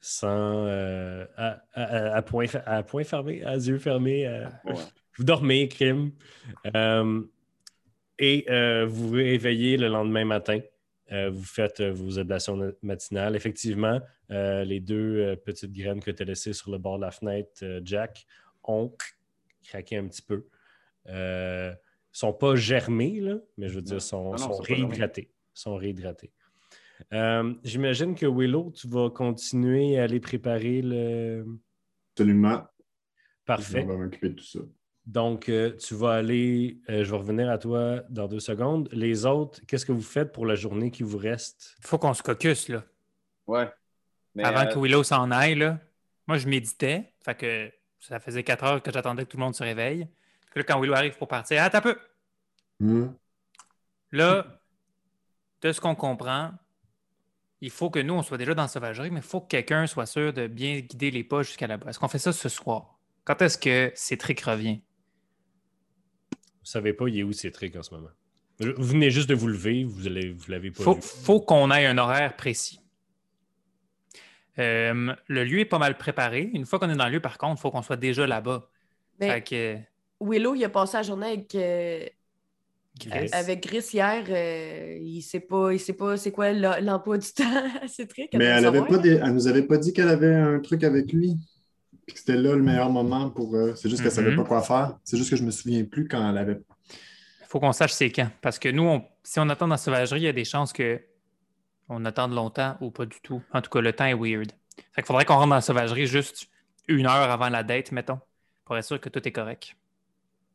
sans 0.00 0.28
euh, 0.66 1.26
à, 1.36 1.60
à- 1.74 2.14
à 2.16 2.22
point, 2.22 2.46
à 2.66 2.82
point 2.84 3.02
fermé, 3.02 3.42
à 3.44 3.54
yeux 3.56 3.78
fermés. 3.78 4.26
euh, 4.28 4.46
Ouais. 4.64 4.74
vous 5.18 5.24
dormez, 5.24 5.66
crime. 5.68 6.12
Euh, 6.76 7.20
et 8.20 8.46
euh, 8.48 8.86
vous 8.86 9.08
vous 9.08 9.14
réveillez 9.14 9.76
le 9.76 9.88
lendemain 9.88 10.24
matin. 10.24 10.60
Euh, 11.12 11.30
vous 11.30 11.44
faites 11.44 11.80
euh, 11.80 11.92
vos 11.92 12.18
ablations 12.18 12.56
na- 12.56 12.72
matinales. 12.82 13.36
Effectivement, 13.36 14.00
euh, 14.30 14.64
les 14.64 14.80
deux 14.80 15.36
petites 15.44 15.72
graines 15.72 16.00
que 16.00 16.10
tu 16.10 16.22
as 16.22 16.26
laissées 16.26 16.52
sur 16.54 16.70
le 16.72 16.78
bord 16.78 16.96
de 16.96 17.02
la 17.04 17.10
fenêtre, 17.10 17.50
euh, 17.62 17.80
Jack, 17.84 18.24
ont 18.64 18.92
craqué 19.64 19.96
un 19.98 20.08
petit 20.08 20.22
peu. 20.22 20.46
Euh, 21.08 21.72
sont 22.12 22.32
pas 22.32 22.54
germés, 22.56 23.20
là, 23.20 23.36
mais 23.58 23.68
je 23.68 23.74
veux 23.74 23.82
dire, 23.82 24.00
sont, 24.00 24.24
Non, 24.24 24.30
non, 24.32 24.36
sont 24.38 24.52
sont 24.54 24.62
réhydratés. 24.62 25.30
Sont 25.54 25.76
réhydratés. 25.76 26.32
Euh, 27.12 27.52
J'imagine 27.64 28.14
que 28.14 28.26
Willow, 28.26 28.70
tu 28.70 28.86
vas 28.88 29.10
continuer 29.10 29.98
à 29.98 30.04
aller 30.04 30.20
préparer 30.20 30.80
le. 30.82 31.44
Absolument. 32.14 32.64
Parfait. 33.44 33.82
On 33.84 33.88
va 33.88 33.96
m'occuper 33.96 34.28
de 34.30 34.34
tout 34.34 34.44
ça. 34.44 34.60
Donc, 35.06 35.48
euh, 35.48 35.76
tu 35.76 35.94
vas 35.94 36.12
aller. 36.12 36.80
euh, 36.88 37.04
je 37.04 37.10
vais 37.10 37.16
revenir 37.16 37.50
à 37.50 37.58
toi 37.58 38.02
dans 38.08 38.28
deux 38.28 38.40
secondes. 38.40 38.88
Les 38.92 39.26
autres, 39.26 39.60
qu'est-ce 39.66 39.84
que 39.84 39.92
vous 39.92 40.02
faites 40.02 40.32
pour 40.32 40.46
la 40.46 40.54
journée 40.54 40.90
qui 40.90 41.02
vous 41.02 41.18
reste? 41.18 41.74
Il 41.80 41.86
faut 41.86 41.98
qu'on 41.98 42.14
se 42.14 42.22
caucus, 42.22 42.68
là. 42.68 42.84
Ouais. 43.46 43.68
Mais, 44.34 44.44
Avant 44.44 44.60
euh, 44.60 44.72
que 44.72 44.78
Willow 44.78 45.02
s'en 45.02 45.30
aille, 45.30 45.56
là. 45.56 45.80
Moi, 46.28 46.38
je 46.38 46.48
méditais. 46.48 47.12
Fait 47.24 47.34
que 47.34 47.72
ça 47.98 48.20
faisait 48.20 48.44
quatre 48.44 48.64
heures 48.64 48.82
que 48.82 48.92
j'attendais 48.92 49.24
que 49.24 49.30
tout 49.30 49.36
le 49.36 49.42
monde 49.42 49.54
se 49.54 49.64
réveille. 49.64 50.06
Puis 50.50 50.60
là, 50.60 50.64
quand 50.64 50.80
Willow 50.80 50.94
arrive 50.94 51.16
pour 51.18 51.28
partir, 51.28 51.62
attends 51.62 51.78
un 51.78 51.80
peu. 51.80 51.98
Hmm. 52.78 53.08
Là, 54.12 54.46
de 55.62 55.72
ce 55.72 55.80
qu'on 55.80 55.94
comprend, 55.94 56.52
il 57.60 57.70
faut 57.70 57.90
que 57.90 57.98
nous, 57.98 58.14
on 58.14 58.22
soit 58.22 58.38
déjà 58.38 58.54
dans 58.54 58.62
la 58.62 58.68
sauvagerie, 58.68 59.10
mais 59.10 59.20
il 59.20 59.26
faut 59.26 59.40
que 59.40 59.48
quelqu'un 59.48 59.86
soit 59.86 60.06
sûr 60.06 60.32
de 60.32 60.46
bien 60.46 60.80
guider 60.80 61.10
les 61.10 61.24
pas 61.24 61.42
jusqu'à 61.42 61.66
là-bas. 61.66 61.90
Est-ce 61.90 61.98
qu'on 61.98 62.08
fait 62.08 62.18
ça 62.18 62.32
ce 62.32 62.48
soir? 62.48 62.98
Quand 63.24 63.40
est-ce 63.42 63.58
que 63.58 63.92
Cétric 63.94 64.40
revient? 64.42 64.82
Vous 66.62 66.66
savez 66.70 66.92
pas, 66.92 67.08
il 67.08 67.18
est 67.18 67.22
où 67.22 67.32
Cétric 67.32 67.74
en 67.76 67.82
ce 67.82 67.94
moment? 67.94 68.08
Vous 68.60 68.84
venez 68.84 69.10
juste 69.10 69.28
de 69.28 69.34
vous 69.34 69.48
lever, 69.48 69.82
vous 69.84 70.08
ne 70.08 70.32
vous 70.32 70.50
l'avez 70.50 70.70
pas 70.70 70.84
faut, 70.84 70.94
vu. 70.94 71.00
faut 71.02 71.40
qu'on 71.40 71.70
ait 71.72 71.86
un 71.86 71.98
horaire 71.98 72.36
précis. 72.36 72.78
Euh, 74.58 75.14
le 75.26 75.44
lieu 75.44 75.60
est 75.60 75.64
pas 75.64 75.78
mal 75.78 75.96
préparé. 75.96 76.50
Une 76.52 76.66
fois 76.66 76.78
qu'on 76.78 76.90
est 76.90 76.96
dans 76.96 77.06
le 77.06 77.12
lieu, 77.12 77.20
par 77.20 77.38
contre, 77.38 77.58
il 77.58 77.62
faut 77.62 77.70
qu'on 77.70 77.82
soit 77.82 77.96
déjà 77.96 78.26
là-bas. 78.26 78.68
Mais 79.20 79.30
Fait 79.30 79.42
que, 79.42 79.78
Willow, 80.20 80.54
il 80.54 80.64
a 80.64 80.68
passé 80.68 80.98
la 80.98 81.02
journée 81.02 81.26
avec, 81.28 81.54
euh, 81.54 82.06
Gris. 83.00 83.28
avec 83.32 83.62
Gris 83.62 83.84
hier. 83.92 84.24
euh, 84.28 84.98
il 85.00 85.22
sait 85.22 85.40
pas, 85.40 85.72
il 85.72 85.80
sait 85.80 85.94
pas 85.94 86.16
c'est 86.16 86.30
quoi 86.30 86.52
l'em- 86.52 86.84
l'emploi 86.84 87.18
du 87.18 87.26
temps 87.34 87.44
à 87.82 87.88
Cétric. 87.88 88.30
Mais 88.34 88.44
elle 88.44 88.66
avait 88.66 88.84
pas 88.84 88.98
des- 88.98 89.20
elle 89.22 89.32
nous 89.32 89.46
avait 89.48 89.62
pas 89.66 89.78
dit 89.78 89.92
qu'elle 89.92 90.08
avait 90.10 90.34
un 90.34 90.60
truc 90.60 90.84
avec 90.84 91.12
lui. 91.12 91.36
Puis 92.12 92.20
que 92.22 92.26
c'était 92.26 92.36
là 92.38 92.54
le 92.54 92.62
meilleur 92.62 92.90
moment 92.90 93.30
pour. 93.30 93.54
euh, 93.54 93.74
c'est 93.74 93.88
juste 93.88 94.02
qu'elle 94.02 94.12
savait 94.12 94.32
Mhm. 94.32 94.36
pas 94.36 94.44
quoi 94.44 94.60
faire. 94.62 94.98
C'est 95.02 95.16
juste 95.16 95.30
que 95.30 95.36
je 95.36 95.44
me 95.44 95.50
souviens 95.50 95.82
plus 95.84 96.06
quand 96.08 96.28
elle 96.28 96.36
avait. 96.36 96.60
il 97.40 97.46
faut 97.46 97.58
qu'on 97.58 97.72
sache 97.72 97.92
c'est 97.92 98.10
quand. 98.10 98.30
Parce 98.42 98.58
que 98.58 98.68
nous, 98.68 98.82
on- 98.82 99.04
si 99.22 99.38
on 99.40 99.48
attend 99.48 99.66
dans 99.66 99.74
la 99.74 99.78
sauvagerie, 99.78 100.20
il 100.20 100.24
y 100.24 100.28
a 100.28 100.32
des 100.32 100.44
chances 100.44 100.72
que 100.74 101.00
on 101.88 102.04
attende 102.04 102.32
longtemps 102.34 102.76
ou 102.82 102.90
pas 102.90 103.06
du 103.06 103.16
tout. 103.22 103.42
En 103.52 103.60
tout 103.62 103.70
cas, 103.70 103.80
le 103.80 103.92
temps 103.94 104.04
est 104.06 104.14
weird. 104.14 104.52
Fait 104.92 105.00
qu'il 105.02 105.04
faudrait 105.06 105.24
qu'on 105.24 105.34
rentre 105.36 105.48
dans 105.48 105.54
la 105.56 105.60
sauvagerie 105.62 106.06
juste 106.06 106.48
une 106.88 107.06
heure 107.06 107.30
avant 107.30 107.48
la 107.48 107.62
date, 107.62 107.92
mettons, 107.92 108.20
pour 108.64 108.76
être 108.76 108.84
sûr 108.84 109.00
que 109.00 109.08
tout 109.08 109.26
est 109.26 109.32
correct. 109.32 109.74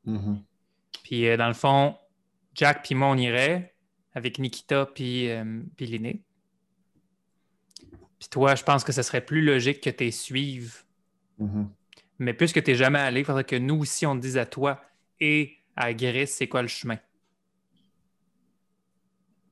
Mhm. 0.05 0.43
Puis 1.03 1.27
euh, 1.27 1.37
dans 1.37 1.47
le 1.47 1.53
fond, 1.53 1.95
Jack 2.53 2.83
puis 2.85 2.93
moi, 2.95 3.07
on 3.09 3.17
irait 3.17 3.75
avec 4.13 4.37
Nikita 4.39 4.85
puis, 4.87 5.29
euh, 5.29 5.61
puis 5.75 5.85
Linné. 5.87 6.23
Puis 8.19 8.29
toi, 8.29 8.55
je 8.55 8.63
pense 8.63 8.83
que 8.83 8.91
ce 8.91 9.03
serait 9.03 9.21
plus 9.23 9.41
logique 9.43 9.81
que 9.81 9.89
tu 9.91 10.11
suives. 10.11 10.83
Mhm. 11.37 11.69
Mais 12.19 12.33
puisque 12.33 12.63
tu 12.63 12.71
n'es 12.71 12.77
jamais 12.77 12.99
allé, 12.99 13.21
il 13.21 13.25
faudrait 13.25 13.43
que 13.43 13.55
nous 13.55 13.75
aussi, 13.79 14.05
on 14.05 14.15
te 14.15 14.21
dise 14.21 14.37
à 14.37 14.45
toi 14.45 14.81
et 15.19 15.57
à 15.75 15.93
Gris, 15.93 16.27
c'est 16.27 16.47
quoi 16.47 16.61
le 16.61 16.67
chemin? 16.67 16.97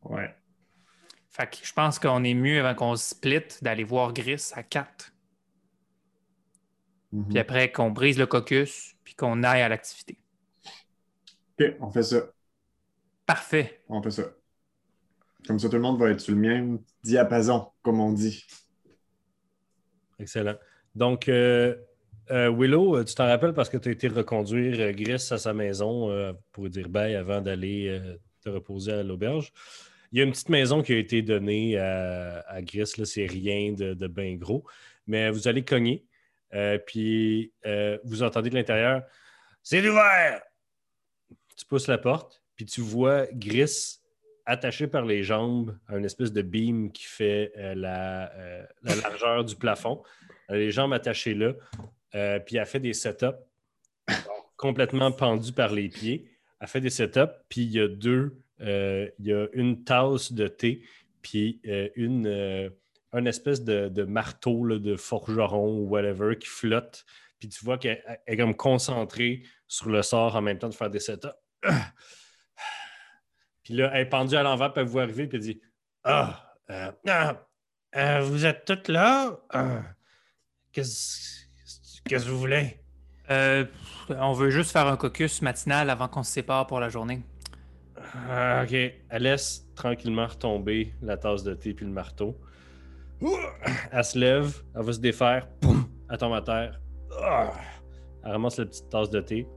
Ouais. 0.03 0.35
Fait 1.29 1.49
que 1.49 1.57
je 1.63 1.73
pense 1.73 1.99
qu'on 1.99 2.23
est 2.23 2.33
mieux 2.33 2.59
avant 2.59 2.75
qu'on 2.75 2.95
se 2.95 3.09
split 3.09 3.43
d'aller 3.61 3.83
voir 3.83 4.13
Gris 4.13 4.51
à 4.53 4.63
4. 4.63 5.13
Mhm. 7.11 7.27
Puis 7.29 7.39
après 7.39 7.71
qu'on 7.71 7.91
brise 7.91 8.17
le 8.17 8.25
caucus, 8.25 8.95
puis 9.03 9.15
qu'on 9.15 9.43
aille 9.43 9.61
à 9.61 9.69
l'activité. 9.69 10.17
Ok, 11.59 11.75
on 11.79 11.91
fait 11.91 12.03
ça. 12.03 12.17
Parfait. 13.25 13.83
On 13.87 14.01
fait 14.01 14.11
ça. 14.11 14.23
Comme 15.47 15.59
ça, 15.59 15.69
tout 15.69 15.75
le 15.75 15.81
monde 15.81 15.99
va 15.99 16.09
être 16.09 16.19
sur 16.19 16.33
le 16.33 16.39
même 16.39 16.79
diapason, 17.03 17.71
comme 17.81 17.99
on 17.99 18.11
dit. 18.11 18.45
Excellent. 20.19 20.55
Donc, 20.95 21.27
euh, 21.27 21.75
euh, 22.31 22.49
Willow, 22.49 22.97
euh, 22.97 23.03
tu 23.03 23.13
t'en 23.15 23.27
rappelles 23.27 23.53
parce 23.53 23.69
que 23.69 23.77
tu 23.77 23.89
as 23.89 23.91
été 23.91 24.07
reconduire 24.07 24.93
Gris 24.93 25.27
à 25.29 25.37
sa 25.37 25.53
maison 25.53 26.35
pour 26.51 26.69
dire 26.69 26.89
bye 26.89 27.15
avant 27.15 27.41
d'aller 27.41 28.01
te 28.41 28.49
reposer 28.49 28.93
à 28.93 29.03
l'auberge. 29.03 29.51
Il 30.11 30.19
y 30.19 30.21
a 30.21 30.23
une 30.23 30.31
petite 30.31 30.49
maison 30.49 30.81
qui 30.81 30.93
a 30.93 30.97
été 30.97 31.21
donnée 31.21 31.77
à, 31.77 32.39
à 32.47 32.61
Gris, 32.61 32.87
c'est 32.87 33.25
rien 33.25 33.73
de, 33.73 33.93
de 33.93 34.07
bien 34.07 34.35
gros, 34.35 34.63
mais 35.07 35.29
vous 35.29 35.47
allez 35.47 35.65
cogner, 35.65 36.05
puis 36.87 37.51
vous 38.03 38.23
entendez 38.23 38.49
de 38.49 38.55
l'intérieur 38.55 39.03
C'est 39.61 39.87
ouvert! 39.87 40.41
Tu 41.57 41.65
pousses 41.65 41.87
la 41.87 41.97
porte, 41.97 42.41
puis 42.55 42.65
tu 42.65 42.81
vois 42.81 43.27
Gris 43.33 43.99
attaché 44.45 44.87
par 44.87 45.05
les 45.05 45.23
jambes 45.23 45.77
à 45.87 45.97
une 45.97 46.05
espèce 46.05 46.31
de 46.31 46.41
beam 46.41 46.91
qui 46.91 47.03
fait 47.03 47.51
la 47.75 48.31
largeur 48.83 49.43
du 49.43 49.55
plafond. 49.55 50.01
Elle 50.47 50.55
a 50.55 50.59
les 50.59 50.71
jambes 50.71 50.93
attachées 50.93 51.33
là, 51.33 51.53
euh, 52.15 52.39
puis 52.39 52.57
elle 52.57 52.65
fait 52.65 52.79
des 52.79 52.93
setups 52.93 53.25
complètement 54.57 55.11
pendus 55.11 55.53
par 55.53 55.71
les 55.71 55.89
pieds. 55.89 56.29
Elle 56.59 56.67
fait 56.67 56.81
des 56.81 56.89
setups, 56.89 57.33
puis 57.49 57.61
il 57.61 57.71
y 57.71 57.79
a 57.79 57.87
deux, 57.87 58.41
euh, 58.61 59.09
il 59.19 59.25
y 59.25 59.33
a 59.33 59.47
une 59.53 59.83
tasse 59.83 60.31
de 60.31 60.47
thé, 60.47 60.83
puis 61.21 61.61
euh, 61.67 61.89
une, 61.95 62.27
euh, 62.27 62.69
un 63.11 63.25
espèce 63.25 63.63
de, 63.63 63.89
de 63.89 64.03
marteau 64.03 64.67
de 64.77 64.95
forgeron 64.95 65.79
ou 65.79 65.89
whatever 65.89 66.37
qui 66.37 66.47
flotte. 66.47 67.05
Puis 67.39 67.49
tu 67.49 67.65
vois 67.65 67.77
qu'elle 67.77 68.01
elle 68.25 68.33
est 68.33 68.37
comme 68.37 68.55
concentrée 68.55 69.43
sur 69.67 69.89
le 69.89 70.01
sort 70.01 70.35
en 70.35 70.41
même 70.41 70.57
temps 70.57 70.69
de 70.69 70.73
faire 70.73 70.89
des 70.89 70.99
setups. 70.99 71.27
Puis 73.63 73.73
là, 73.73 73.89
elle 73.93 74.01
est 74.01 74.09
pendue 74.09 74.35
à 74.35 74.43
l'envers, 74.43 74.71
puis 74.71 74.83
elle 74.83 74.87
vous 74.87 74.99
arriver, 74.99 75.25
puis 75.25 75.37
elle 75.37 75.43
dit 75.43 75.61
Ah, 76.03 76.55
ah, 76.67 78.21
vous 78.21 78.45
êtes 78.45 78.63
toutes 78.63 78.89
là? 78.89 79.39
Ah, 79.49 79.81
Qu'est-ce 80.75 81.46
qu'est-ce 82.03 82.25
que 82.25 82.29
vous 82.32 82.38
voulez? 82.38 82.82
Euh, 83.32 83.63
on 84.10 84.34
veut 84.34 84.50
juste 84.50 84.72
faire 84.72 84.88
un 84.88 84.98
caucus 84.98 85.41
matinal 85.41 85.89
avant 85.89 86.10
qu'on 86.10 86.22
se 86.22 86.34
sépare 86.34 86.67
pour 86.67 86.82
la 86.82 86.89
journée. 86.89 87.24
Ah, 88.29 88.63
Ok. 88.65 88.74
Elle 88.74 89.24
laisse 89.24 89.70
tranquillement 89.74 90.27
retomber 90.27 90.94
la 91.01 91.15
tasse 91.15 91.44
de 91.44 91.53
thé 91.53 91.74
puis 91.74 91.86
le 91.86 91.94
marteau. 91.94 92.38
Elle 93.94 94.03
se 94.03 94.20
lève, 94.20 94.53
elle 94.75 94.84
va 94.84 94.91
se 94.91 95.00
défaire, 95.00 95.48
elle 96.12 96.17
tombe 96.17 96.34
à 96.34 96.41
terre. 96.41 96.82
Elle 98.25 98.32
ramasse 98.32 98.58
la 98.58 98.65
petite 98.65 98.89
tasse 98.89 99.10
de 99.10 99.22
thé. 99.22 99.48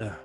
Ah. 0.00 0.16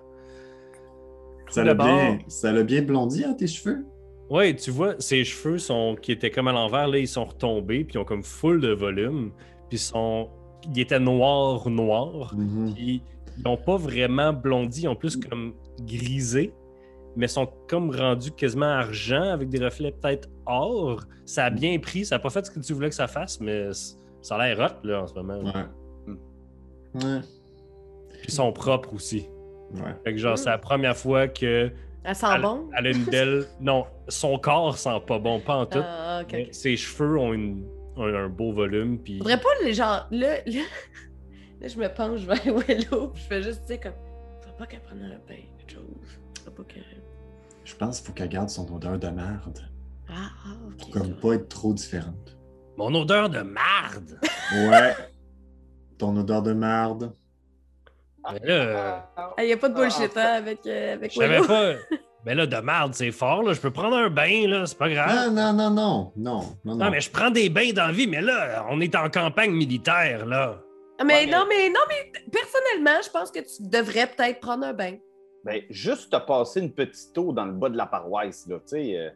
Ça 1.49 1.63
l'a 1.63 1.75
bien, 1.75 2.17
ça 2.27 2.51
l'a 2.51 2.63
bien 2.63 2.81
blondi 2.81 3.23
à 3.25 3.35
tes 3.35 3.45
cheveux? 3.45 3.85
Ouais, 4.31 4.55
tu 4.55 4.71
vois, 4.71 4.95
ses 4.99 5.23
cheveux 5.25 5.57
sont, 5.57 5.95
qui 6.01 6.11
étaient 6.13 6.31
comme 6.31 6.47
à 6.47 6.53
l'envers, 6.53 6.87
là, 6.87 6.97
ils 6.99 7.07
sont 7.07 7.25
retombés, 7.25 7.83
puis 7.83 7.95
ils 7.95 7.97
ont 7.97 8.05
comme 8.05 8.23
full 8.23 8.61
de 8.61 8.71
volume, 8.71 9.31
puis 9.69 9.77
ils 9.77 9.79
sont, 9.79 10.29
ils 10.73 10.79
étaient 10.79 10.99
noirs, 11.01 11.69
noirs, 11.69 12.33
Mhm. 12.37 12.73
puis 12.73 13.03
ils 13.37 13.43
n'ont 13.43 13.57
pas 13.57 13.75
vraiment 13.75 14.31
blondi, 14.31 14.83
ils 14.83 14.87
ont 14.87 14.95
plus 14.95 15.17
comme 15.17 15.53
grisé, 15.81 16.53
mais 17.17 17.27
sont 17.27 17.49
comme 17.67 17.91
rendus 17.93 18.31
quasiment 18.31 18.67
argent 18.67 19.31
avec 19.31 19.49
des 19.49 19.59
reflets 19.63 19.91
peut-être 19.91 20.29
or. 20.45 21.01
Ça 21.25 21.45
a 21.45 21.49
bien 21.49 21.77
pris, 21.79 22.05
ça 22.05 22.15
n'a 22.15 22.19
pas 22.19 22.29
fait 22.29 22.45
ce 22.45 22.51
que 22.51 22.59
tu 22.61 22.71
voulais 22.71 22.87
que 22.89 22.95
ça 22.95 23.07
fasse, 23.07 23.41
mais 23.41 23.69
ça 24.21 24.35
a 24.35 24.47
l'air 24.47 24.59
hot 24.59 24.87
là 24.87 25.01
en 25.03 25.07
ce 25.07 25.13
moment. 25.15 25.39
Ouais. 25.43 25.65
Hmm. 26.07 26.15
Ouais. 26.95 27.19
Puis 28.13 28.21
Ils 28.29 28.33
sont 28.33 28.53
propres 28.53 28.93
aussi. 28.93 29.25
Ouais. 29.73 29.93
Fait 30.05 30.13
que 30.13 30.17
genre, 30.19 30.37
c'est 30.37 30.49
la 30.49 30.57
première 30.57 30.95
fois 30.95 31.27
que 31.27 31.69
Elle 32.03 32.15
sent 32.15 32.25
elle, 32.33 32.41
bon? 32.41 32.69
elle 32.77 32.87
a 32.87 32.91
une 32.91 33.03
belle. 33.05 33.45
Non, 33.59 33.85
son 34.07 34.37
corps 34.39 34.77
sent 34.77 35.01
pas 35.05 35.19
bon, 35.19 35.39
pas 35.39 35.55
en 35.55 35.65
tout. 35.65 35.79
Ah, 35.83 36.21
ok, 36.23 36.29
mais 36.33 36.45
ok. 36.45 36.53
ses 36.53 36.75
cheveux 36.77 37.17
ont, 37.17 37.33
une, 37.33 37.65
ont 37.95 38.03
un 38.03 38.27
beau 38.29 38.51
volume. 38.51 38.97
Puis 38.99 39.19
Faudrait 39.19 39.39
pas 39.39 39.49
les 39.63 39.73
gens. 39.73 40.01
Là, 40.11 40.37
là, 40.45 40.61
là, 41.61 41.67
je 41.67 41.77
me 41.77 41.87
penche 41.87 42.21
vers 42.21 42.43
Willow, 42.45 43.09
puis 43.09 43.21
je 43.21 43.27
fais 43.27 43.43
juste, 43.43 43.61
tu 43.61 43.67
sais, 43.67 43.79
comme. 43.79 43.93
Faudrait 44.41 44.57
pas 44.57 44.65
qu'elle 44.65 44.81
prenne 44.81 45.03
un 45.03 45.19
pain, 45.27 45.41
quelque 45.59 45.73
chose. 45.73 46.19
Faudrait 46.39 46.55
pas 46.55 46.63
qu'elle. 46.73 46.83
Je 47.63 47.75
pense 47.75 47.99
qu'il 47.99 48.07
faut 48.07 48.13
qu'elle 48.13 48.29
garde 48.29 48.49
son 48.49 48.73
odeur 48.73 48.97
de 48.97 49.07
merde. 49.07 49.59
Ah, 50.09 50.29
ah, 50.45 50.49
ok. 50.67 50.91
Comme 50.91 51.13
pas 51.15 51.33
être 51.35 51.47
trop 51.49 51.73
différente. 51.73 52.37
Mon 52.77 52.93
odeur 52.95 53.29
de 53.29 53.41
marde! 53.41 54.19
Ouais. 54.53 54.95
ton 55.97 56.17
odeur 56.17 56.41
de 56.41 56.53
marde. 56.53 57.13
Mais 58.33 58.39
là, 58.47 59.09
Il 59.39 59.45
n'y 59.45 59.53
a 59.53 59.57
pas 59.57 59.69
de 59.69 59.73
Ah, 59.75 59.77
bullshit 59.79 60.11
fait- 60.13 60.19
hein, 60.19 60.33
avec, 60.33 60.59
euh, 60.67 60.93
avec 60.93 61.11
je 61.11 61.17
savais 61.17 61.41
pas. 61.41 61.73
Mais 62.25 62.35
là, 62.35 62.45
de 62.45 62.57
marde, 62.57 62.93
c'est 62.93 63.11
fort, 63.11 63.41
là. 63.41 63.53
Je 63.53 63.59
peux 63.59 63.71
prendre 63.71 63.95
un 63.97 64.11
bain, 64.11 64.47
là. 64.47 64.65
C'est 64.67 64.77
pas 64.77 64.89
grave. 64.89 65.31
Non, 65.31 65.31
non, 65.31 65.53
non, 65.53 65.69
non, 65.71 65.71
non, 65.71 66.11
non, 66.15 66.41
Non, 66.63 66.75
non. 66.75 66.91
mais 66.91 67.01
je 67.01 67.09
prends 67.09 67.31
des 67.31 67.49
bains 67.49 67.71
dans 67.73 67.87
la 67.87 67.91
vie, 67.91 68.05
mais 68.05 68.21
là, 68.21 68.63
on 68.69 68.79
est 68.79 68.93
en 68.95 69.09
campagne 69.09 69.49
militaire, 69.51 70.27
là. 70.27 70.61
Ah, 70.99 71.03
Mais 71.03 71.25
Ouais, 71.25 71.31
non, 71.31 71.45
mais 71.49 71.67
non, 71.69 71.79
mais 71.89 72.11
personnellement, 72.31 73.01
je 73.03 73.09
pense 73.09 73.31
que 73.31 73.39
tu 73.39 73.67
devrais 73.67 74.05
peut-être 74.05 74.39
prendre 74.39 74.65
un 74.67 74.73
bain. 74.73 74.97
Ben, 75.43 75.63
juste 75.71 76.11
te 76.11 76.17
passer 76.17 76.59
une 76.59 76.71
petite 76.71 77.17
eau 77.17 77.33
dans 77.33 77.45
le 77.45 77.53
bas 77.53 77.69
de 77.69 77.77
la 77.77 77.87
paroisse, 77.87 78.45
là, 78.47 78.57
tu 78.59 78.67
sais. 78.67 78.97
euh, 78.99 79.09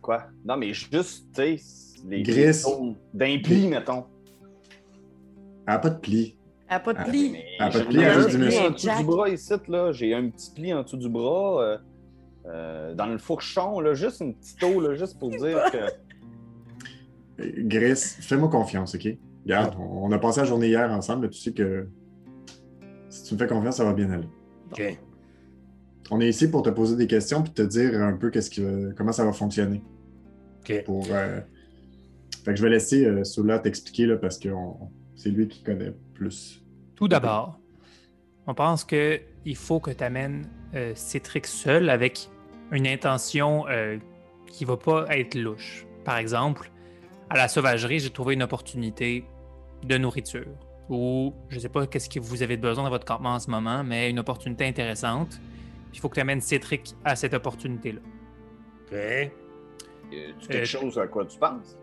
quoi? 0.00 0.24
Non, 0.44 0.56
mais 0.56 0.72
juste, 0.72 1.26
tu 1.34 1.58
sais, 1.58 1.58
les 2.08 2.22
Gris. 2.22 2.62
d'un 3.14 3.38
pli, 3.42 3.68
mettons. 3.68 4.04
Elle 5.66 5.74
a 5.74 5.78
pas 5.78 5.90
de 5.90 5.98
pli. 5.98 6.36
Elle 6.68 6.74
n'a 6.76 6.80
pas 6.80 6.92
de 6.94 7.10
pli. 7.10 7.30
Mais 7.32 7.44
Ah, 7.58 7.70
pas 7.70 7.78
de 7.80 7.84
pli, 7.84 7.98
elle 7.98 8.04
a 8.04 8.10
un 8.16 8.20
juste 8.22 8.36
du 8.36 8.44
en 8.58 8.70
dessous 8.70 8.88
du 8.98 9.04
bras 9.04 9.28
ici, 9.28 9.52
là. 9.68 9.92
J'ai 9.92 10.14
un 10.14 10.28
petit 10.30 10.50
pli 10.52 10.72
en 10.74 10.82
dessous 10.82 10.96
du 10.96 11.08
bras. 11.08 11.62
euh, 11.62 11.78
euh, 12.46 12.94
dans 12.94 13.06
le 13.06 13.18
fourchon, 13.18 13.80
là, 13.80 13.94
juste 13.94 14.20
une 14.20 14.34
petite 14.34 14.62
eau, 14.62 14.80
là, 14.80 14.94
juste 14.94 15.18
pour 15.18 15.30
dire 15.30 15.64
que. 15.72 15.78
Euh, 17.42 17.50
Gris, 17.58 17.96
fais-moi 18.20 18.48
confiance, 18.48 18.94
OK? 18.94 19.08
Regarde, 19.44 19.74
on 19.78 20.10
a 20.12 20.18
passé 20.18 20.40
la 20.40 20.46
journée 20.46 20.68
hier 20.68 20.90
ensemble, 20.90 21.28
tu 21.30 21.38
sais 21.40 21.52
que 21.52 21.88
si 23.10 23.24
tu 23.24 23.34
me 23.34 23.38
fais 23.38 23.46
confiance, 23.46 23.76
ça 23.76 23.84
va 23.84 23.92
bien 23.92 24.10
aller. 24.10 24.28
OK. 24.72 24.98
On 26.10 26.20
est 26.20 26.28
ici 26.28 26.48
pour 26.48 26.62
te 26.62 26.70
poser 26.70 26.94
des 26.96 27.06
questions 27.08 27.42
puis 27.42 27.52
te 27.52 27.62
dire 27.62 28.00
un 28.00 28.12
peu 28.12 28.30
qu'est-ce 28.30 28.48
qui 28.50 28.62
va- 28.62 28.92
comment 28.96 29.12
ça 29.12 29.24
va 29.24 29.32
fonctionner. 29.32 29.82
OK. 30.60 30.84
Pour, 30.84 31.04
euh, 31.10 31.40
Fait 32.46 32.52
que 32.52 32.58
je 32.58 32.62
vais 32.62 32.70
laisser 32.70 33.04
euh, 33.04 33.24
Soula 33.24 33.58
t'expliquer 33.58 34.06
là, 34.06 34.16
parce 34.16 34.38
que 34.38 34.48
on- 34.50 34.88
c'est 35.16 35.30
lui 35.30 35.48
qui 35.48 35.64
connaît 35.64 35.92
plus. 36.14 36.62
Tout 36.94 37.08
d'abord, 37.08 37.58
on 38.46 38.54
pense 38.54 38.84
que 38.84 39.20
il 39.44 39.56
faut 39.56 39.80
que 39.80 39.90
tu 39.90 40.04
amènes 40.04 40.48
euh, 40.76 40.92
Citrix 40.94 41.42
seul 41.46 41.90
avec 41.90 42.28
une 42.70 42.86
intention 42.86 43.66
euh, 43.68 43.98
qui 44.46 44.64
va 44.64 44.76
pas 44.76 45.06
être 45.10 45.34
louche. 45.34 45.86
Par 46.04 46.18
exemple, 46.18 46.70
à 47.30 47.36
la 47.36 47.48
sauvagerie, 47.48 47.98
j'ai 47.98 48.10
trouvé 48.10 48.34
une 48.34 48.44
opportunité 48.44 49.24
de 49.84 49.98
nourriture. 49.98 50.46
Ou 50.88 51.34
je 51.48 51.58
sais 51.58 51.68
pas 51.68 51.84
qu'est-ce 51.88 52.08
que 52.08 52.20
vous 52.20 52.44
avez 52.44 52.56
besoin 52.56 52.84
dans 52.84 52.90
votre 52.90 53.04
campement 53.04 53.30
en 53.34 53.40
ce 53.40 53.50
moment, 53.50 53.82
mais 53.82 54.08
une 54.08 54.20
opportunité 54.20 54.64
intéressante. 54.66 55.40
Il 55.92 55.98
faut 55.98 56.08
que 56.08 56.14
tu 56.14 56.20
amènes 56.20 56.40
Citrix 56.40 56.94
à 57.04 57.16
cette 57.16 57.34
opportunité-là. 57.34 57.98
OK. 58.92 59.30
Tu 60.12 60.48
quelque 60.48 60.62
Euh, 60.62 60.64
chose 60.64 60.96
à 60.98 61.08
quoi 61.08 61.24
tu 61.26 61.36
penses? 61.40 61.76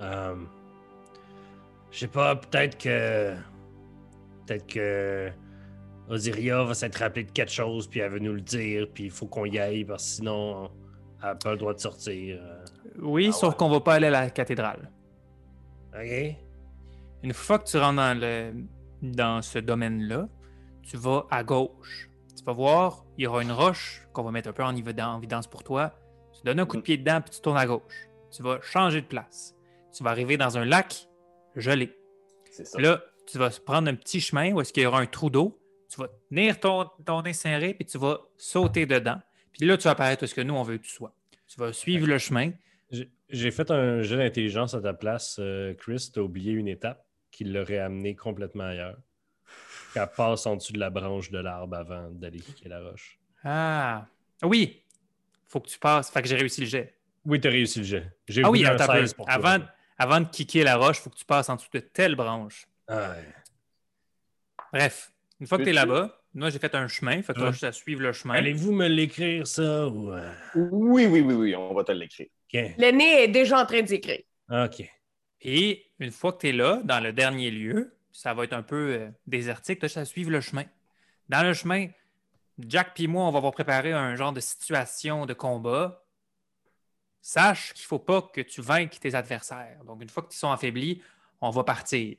Euh, 0.00 0.34
je 1.90 1.98
sais 2.00 2.08
pas, 2.08 2.36
peut-être 2.36 2.78
que. 2.78 3.34
Peut-être 4.46 4.66
que. 4.66 5.30
Osiria 6.08 6.62
va 6.62 6.74
s'être 6.74 6.96
rappelée 7.00 7.24
de 7.24 7.32
quelque 7.32 7.50
chose, 7.50 7.88
puis 7.88 7.98
elle 7.98 8.12
veut 8.12 8.18
nous 8.20 8.34
le 8.34 8.40
dire, 8.40 8.86
puis 8.94 9.04
il 9.06 9.10
faut 9.10 9.26
qu'on 9.26 9.44
y 9.44 9.58
aille, 9.58 9.84
parce 9.84 10.04
que 10.04 10.10
sinon, 10.10 10.70
elle 11.20 11.30
n'a 11.30 11.34
pas 11.34 11.50
le 11.50 11.56
droit 11.56 11.74
de 11.74 11.80
sortir. 11.80 12.38
euh. 12.40 12.64
Oui, 13.00 13.26
Ah 13.30 13.32
sauf 13.32 13.50
ouais. 13.50 13.56
qu'on 13.56 13.68
va 13.68 13.80
pas 13.80 13.94
aller 13.94 14.06
à 14.06 14.10
la 14.10 14.30
cathédrale. 14.30 14.88
OK? 15.94 16.36
Une 17.24 17.32
fois 17.32 17.58
que 17.58 17.64
tu 17.64 17.76
rentres 17.78 17.96
dans, 17.96 18.16
le, 18.20 18.52
dans 19.02 19.42
ce 19.42 19.58
domaine-là, 19.58 20.28
tu 20.84 20.96
vas 20.96 21.26
à 21.28 21.42
gauche. 21.42 22.08
Tu 22.38 22.44
vas 22.44 22.52
voir, 22.52 23.04
il 23.18 23.24
y 23.24 23.26
aura 23.26 23.42
une 23.42 23.50
roche 23.50 24.06
qu'on 24.12 24.22
va 24.22 24.30
mettre 24.30 24.50
un 24.50 24.52
peu 24.52 24.62
en, 24.62 24.72
évid- 24.74 25.02
en 25.02 25.18
évidence 25.18 25.48
pour 25.48 25.64
toi. 25.64 25.92
Tu 26.34 26.42
donnes 26.44 26.60
un 26.60 26.66
coup 26.66 26.76
de 26.76 26.82
pied 26.82 26.98
dedans, 26.98 27.20
puis 27.20 27.34
tu 27.34 27.40
tournes 27.40 27.56
à 27.58 27.66
gauche. 27.66 28.08
Tu 28.30 28.44
vas 28.44 28.60
changer 28.60 29.00
de 29.00 29.06
place. 29.06 29.55
Tu 29.96 30.02
vas 30.04 30.10
arriver 30.10 30.36
dans 30.36 30.58
un 30.58 30.64
lac 30.64 31.08
gelé. 31.56 31.96
C'est 32.50 32.66
ça. 32.66 32.78
Là, 32.80 33.02
tu 33.26 33.38
vas 33.38 33.50
prendre 33.64 33.88
un 33.88 33.94
petit 33.94 34.20
chemin 34.20 34.52
où 34.52 34.60
est-ce 34.60 34.72
qu'il 34.72 34.82
y 34.82 34.86
aura 34.86 35.00
un 35.00 35.06
trou 35.06 35.30
d'eau. 35.30 35.58
Tu 35.88 36.00
vas 36.00 36.08
tenir 36.28 36.60
ton, 36.60 36.88
ton 37.04 37.24
inséré, 37.24 37.72
puis 37.74 37.86
tu 37.86 37.96
vas 37.98 38.20
sauter 38.36 38.86
dedans. 38.86 39.20
Puis 39.52 39.66
là, 39.66 39.76
tu 39.76 39.84
vas 39.84 39.92
apparaître 39.92 40.24
où 40.24 40.26
ce 40.26 40.34
que 40.34 40.40
nous, 40.42 40.54
on 40.54 40.62
veut 40.62 40.76
que 40.78 40.84
tu 40.84 40.90
sois. 40.92 41.14
Tu 41.46 41.58
vas 41.58 41.72
suivre 41.72 42.06
le 42.06 42.18
chemin. 42.18 42.50
J'ai- 43.28 43.50
fait 43.50 43.70
un 43.70 44.02
jeu 44.02 44.16
d'intelligence 44.18 44.74
à 44.74 44.80
ta 44.80 44.92
place, 44.92 45.36
euh, 45.40 45.74
Chris. 45.74 46.10
T'as 46.12 46.20
oublié 46.20 46.52
une 46.52 46.68
étape 46.68 47.04
qui 47.30 47.44
l'aurait 47.44 47.78
amené 47.78 48.14
complètement 48.14 48.64
ailleurs. 48.64 48.98
Qu'elle 49.94 50.08
passe 50.16 50.46
en 50.46 50.56
dessous 50.56 50.72
de 50.72 50.78
la 50.78 50.90
branche 50.90 51.30
de 51.30 51.38
l'arbre 51.38 51.76
avant 51.76 52.10
d'aller 52.10 52.40
kicker 52.40 52.68
la 52.68 52.80
roche. 52.82 53.18
Ah, 53.44 54.06
oui! 54.42 54.82
Faut 55.46 55.60
que 55.60 55.68
tu 55.68 55.78
passes. 55.78 56.10
Fait 56.10 56.20
que 56.22 56.28
j'ai 56.28 56.36
réussi 56.36 56.60
le 56.62 56.66
jet. 56.66 56.94
Oui, 57.24 57.40
t'as 57.40 57.50
réussi 57.50 57.78
le 57.80 57.84
jet. 57.84 58.12
J'ai 58.28 58.42
Ah 58.44 58.50
oui, 58.50 58.64
un 58.66 58.74
attends 58.74 58.84
un 58.84 58.94
peu. 58.94 59.00
16 59.00 59.14
pour 59.14 59.24
toi. 59.26 59.34
Avant, 59.34 59.64
avant 59.98 60.20
de 60.20 60.26
kicker 60.28 60.62
la 60.64 60.76
roche, 60.76 60.98
il 60.98 61.02
faut 61.02 61.10
que 61.10 61.16
tu 61.16 61.24
passes 61.24 61.48
en 61.48 61.56
dessous 61.56 61.68
de 61.72 61.80
telle 61.80 62.14
branche. 62.16 62.66
Ah 62.88 63.10
ouais. 63.10 63.24
Bref, 64.72 65.12
une 65.40 65.46
fois 65.46 65.58
que 65.58 65.62
tu 65.64 65.70
es 65.70 65.72
là-bas, 65.72 66.20
moi 66.34 66.50
j'ai 66.50 66.58
fait 66.58 66.74
un 66.74 66.88
chemin, 66.88 67.22
fait 67.22 67.32
que 67.32 67.38
tu 67.38 67.40
Ouais. 67.40 67.46
vas 67.46 67.52
juste 67.52 67.64
à 67.64 67.72
suivre 67.72 68.02
le 68.02 68.12
chemin. 68.12 68.34
Allez-vous 68.34 68.72
me 68.72 68.86
l'écrire, 68.88 69.46
ça? 69.46 69.86
Ou... 69.88 70.12
euh, 70.12 70.32
Oui, 70.54 71.06
oui, 71.06 71.20
oui, 71.20 71.34
oui, 71.34 71.56
on 71.56 71.72
va 71.74 71.84
te 71.84 71.92
l'écrire. 71.92 72.26
OK. 72.52 72.60
L'aîné 72.78 73.24
est 73.24 73.28
déjà 73.28 73.60
en 73.60 73.66
train 73.66 73.82
d'écrire. 73.82 74.22
OK. 74.50 74.82
Et 75.42 75.86
une 75.98 76.10
fois 76.10 76.32
que 76.32 76.38
tu 76.38 76.48
es 76.48 76.52
là, 76.52 76.80
dans 76.84 77.00
le 77.00 77.12
dernier 77.12 77.50
lieu, 77.50 77.96
ça 78.12 78.34
va 78.34 78.44
être 78.44 78.52
un 78.54 78.62
peu 78.62 78.92
euh, 78.94 79.10
désertique, 79.26 79.78
tu 79.80 79.84
as 79.84 79.88
juste 79.88 79.98
à 79.98 80.04
suivre 80.04 80.30
le 80.30 80.40
chemin. 80.40 80.64
Dans 81.28 81.42
le 81.42 81.52
chemin, 81.54 81.88
Jack 82.58 82.98
et 83.00 83.06
moi, 83.06 83.24
on 83.24 83.30
va 83.30 83.40
vous 83.40 83.50
préparer 83.50 83.92
un 83.92 84.14
genre 84.16 84.32
de 84.32 84.40
situation 84.40 85.26
de 85.26 85.34
combat. 85.34 86.02
Sache 87.28 87.72
qu'il 87.74 87.82
ne 87.82 87.86
faut 87.88 87.98
pas 87.98 88.22
que 88.22 88.40
tu 88.40 88.60
vainques 88.62 89.00
tes 89.00 89.16
adversaires. 89.16 89.82
Donc, 89.84 90.00
une 90.00 90.08
fois 90.08 90.22
que 90.22 90.32
ils 90.32 90.36
sont 90.36 90.52
affaiblis, 90.52 91.02
on 91.40 91.50
va 91.50 91.64
partir. 91.64 92.16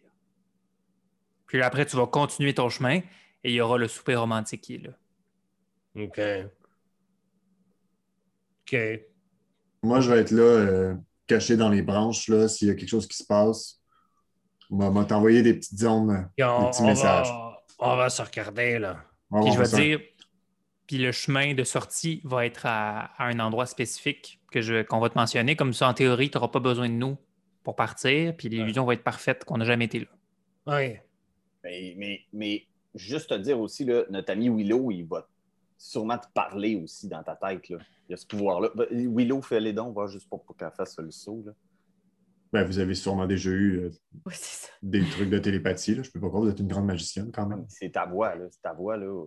Puis 1.46 1.62
après, 1.62 1.86
tu 1.86 1.96
vas 1.96 2.08
continuer 2.08 2.54
ton 2.54 2.68
chemin 2.68 2.98
et 2.98 3.06
il 3.46 3.54
y 3.54 3.62
aura 3.62 3.78
le 3.78 3.88
souper 3.88 4.16
romantique 4.16 4.60
qui 4.60 4.76
est 4.76 4.80
là. 4.80 4.92
OK. 6.04 6.20
OK. 8.64 8.78
Moi, 9.82 10.02
je 10.02 10.12
vais 10.12 10.20
être 10.20 10.32
là, 10.32 10.42
euh, 10.44 10.96
caché 11.26 11.56
dans 11.56 11.70
les 11.70 11.82
branches, 11.84 12.28
là, 12.28 12.50
s'il 12.50 12.68
y 12.68 12.72
a 12.72 12.76
quelque 12.76 12.90
chose 12.90 13.08
qui 13.08 13.16
se 13.16 13.24
passe. 13.26 13.80
On 14.70 14.90
va- 14.90 15.06
t'envoyer 15.06 15.42
des 15.42 15.54
petites 15.54 15.80
zones, 15.80 16.10
on, 16.42 16.64
des 16.64 16.70
petits 16.70 16.82
on 16.82 16.86
messages. 16.86 17.30
va, 17.30 17.64
on 17.80 17.96
va 17.96 18.10
se 18.10 18.22
regarder, 18.22 18.78
là. 18.78 19.06
Puis 19.32 19.54
je 19.54 19.58
vais 19.58 19.70
dire, 19.70 20.02
puis 20.86 20.98
le 20.98 21.14
chemin 21.14 21.54
de 21.54 21.64
sortie 21.64 22.20
va 22.26 22.46
être 22.46 22.66
à, 22.66 23.06
à 23.18 23.28
un 23.28 23.40
endroit 23.40 23.68
spécifique 23.68 24.42
que 24.52 24.62
je, 24.62 24.84
qu'on 24.84 25.00
va 25.00 25.10
te 25.10 25.18
mentionner. 25.18 25.56
Comme 25.56 25.74
ça, 25.74 25.88
en 25.90 25.94
théorie, 25.94 26.30
tu 26.30 26.38
n'auras 26.38 26.50
pas 26.50 26.60
besoin 26.60 26.90
de 26.90 26.94
nous 26.94 27.18
pour 27.64 27.76
partir, 27.76 28.36
puis 28.38 28.50
l'illusion 28.50 28.86
va 28.86 28.94
être 28.94 29.04
parfaite 29.04 29.44
qu'on 29.44 29.58
n'a 29.58 29.66
jamais 29.66 29.86
été 29.86 30.00
là. 30.00 30.08
Oui. 30.68 30.98
Mais, 31.64 31.96
mais, 31.98 32.22
mais 32.32 32.68
juste 32.96 33.30
te 33.30 33.36
dire 33.36 33.60
aussi, 33.60 33.84
là, 33.86 34.04
notre 34.10 34.32
ami 34.32 34.50
Willow, 34.50 34.92
il 34.92 35.04
va 35.04 35.28
sûrement 35.78 36.18
te 36.18 36.28
parler 36.34 36.76
aussi 36.76 37.08
dans 37.08 37.24
ta 37.24 37.36
tête. 37.36 37.70
Là. 37.70 37.78
Il 38.08 38.12
y 38.12 38.14
a 38.14 38.18
ce 38.18 38.26
pouvoir-là. 38.26 38.70
Ben, 38.76 38.88
Willow, 38.92 39.42
fait 39.42 39.60
les 39.60 39.74
dons, 39.74 39.92
va 39.92 40.08
juste 40.08 40.30
pour, 40.30 40.44
pour 40.44 40.56
qu'elle 40.56 40.72
fasse 40.72 40.98
le 40.98 41.12
saut. 41.12 41.44
Là. 41.46 41.52
Ben, 42.54 42.64
vous 42.64 42.80
avez 42.80 42.96
sûrement 42.96 43.28
déjà 43.28 43.50
eu 43.50 43.80
euh, 43.80 43.90
Oui, 44.26 44.34
c'est 44.36 44.68
ça. 44.68 44.74
des 44.82 45.04
trucs 45.04 45.30
de 45.30 45.38
télépathie. 45.38 45.96
Là. 45.96 46.04
Je 46.04 46.12
peux 46.12 46.20
pas 46.20 46.30
croire, 46.30 46.44
vous 46.44 46.50
êtes 46.50 46.60
une 46.60 46.68
grande 46.68 46.86
magicienne 46.86 47.32
quand 47.32 47.46
même. 47.46 47.66
C'est 47.68 47.92
ta 47.92 48.06
voix, 48.06 48.36
là. 48.36 48.46
C'est 48.50 48.62
ta 48.62 48.74
voix, 48.74 48.96
là. 48.98 49.26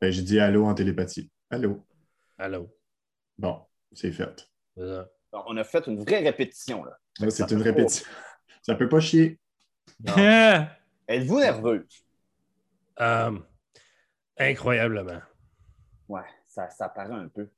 Ben, 0.00 0.10
j'ai 0.10 0.22
dit 0.22 0.40
allô 0.40 0.66
en 0.66 0.74
télépathie. 0.74 1.30
Allô. 1.50 1.86
Allô. 2.36 2.68
Bon, 3.38 3.60
c'est 3.92 4.12
fait. 4.12 4.48
Alors, 4.78 5.06
On 5.32 5.56
a 5.56 5.64
fait 5.64 5.86
une 5.86 6.02
vraie 6.04 6.20
répétition, 6.22 6.84
là. 6.84 6.98
C'est 7.30 7.42
une 7.50 7.58
peut 7.58 7.58
pas. 7.58 7.64
répétition. 7.64 8.06
Ça 8.62 8.74
peut 8.74 8.88
pas 8.88 9.00
chier. 9.00 9.38
Êtes-vous 11.08 11.38
nerveuse? 11.38 12.04
Euh, 13.00 13.38
incroyablement. 14.38 15.20
Ouais, 16.08 16.24
ça, 16.46 16.68
ça 16.70 16.88
paraît 16.88 17.14
un 17.14 17.28
peu. 17.28 17.50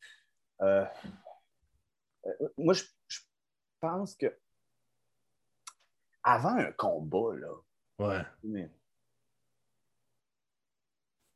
Euh, 0.63 0.85
euh, 2.27 2.49
moi, 2.57 2.75
je, 2.75 2.85
je 3.07 3.21
pense 3.81 4.15
que 4.17 4.37
avant 6.23 6.57
un 6.57 6.73
combat, 6.73 7.37
là, 7.37 7.49
Ouais. 7.99 8.23
mais 8.45 8.71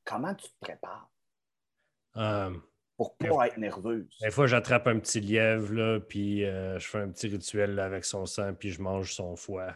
comment 0.05 0.35
tu 0.35 0.49
te 0.49 0.59
prépares? 0.61 1.11
Euh, 2.17 2.57
pour 3.11 3.37
pas 3.37 3.47
être 3.49 3.59
nerveuse? 3.59 4.07
des 4.21 4.31
fois, 4.31 4.47
j'attrape 4.47 4.87
un 4.87 4.99
petit 4.99 5.21
lièvre, 5.21 5.73
là, 5.73 6.01
puis 6.01 6.45
euh, 6.45 6.79
je 6.79 6.87
fais 6.89 6.99
un 6.99 7.09
petit 7.09 7.29
rituel 7.29 7.75
là, 7.75 7.85
avec 7.85 8.05
son 8.05 8.25
sang, 8.27 8.55
puis 8.55 8.71
je 8.71 8.81
mange 8.81 9.13
son 9.13 9.35
foie. 9.37 9.75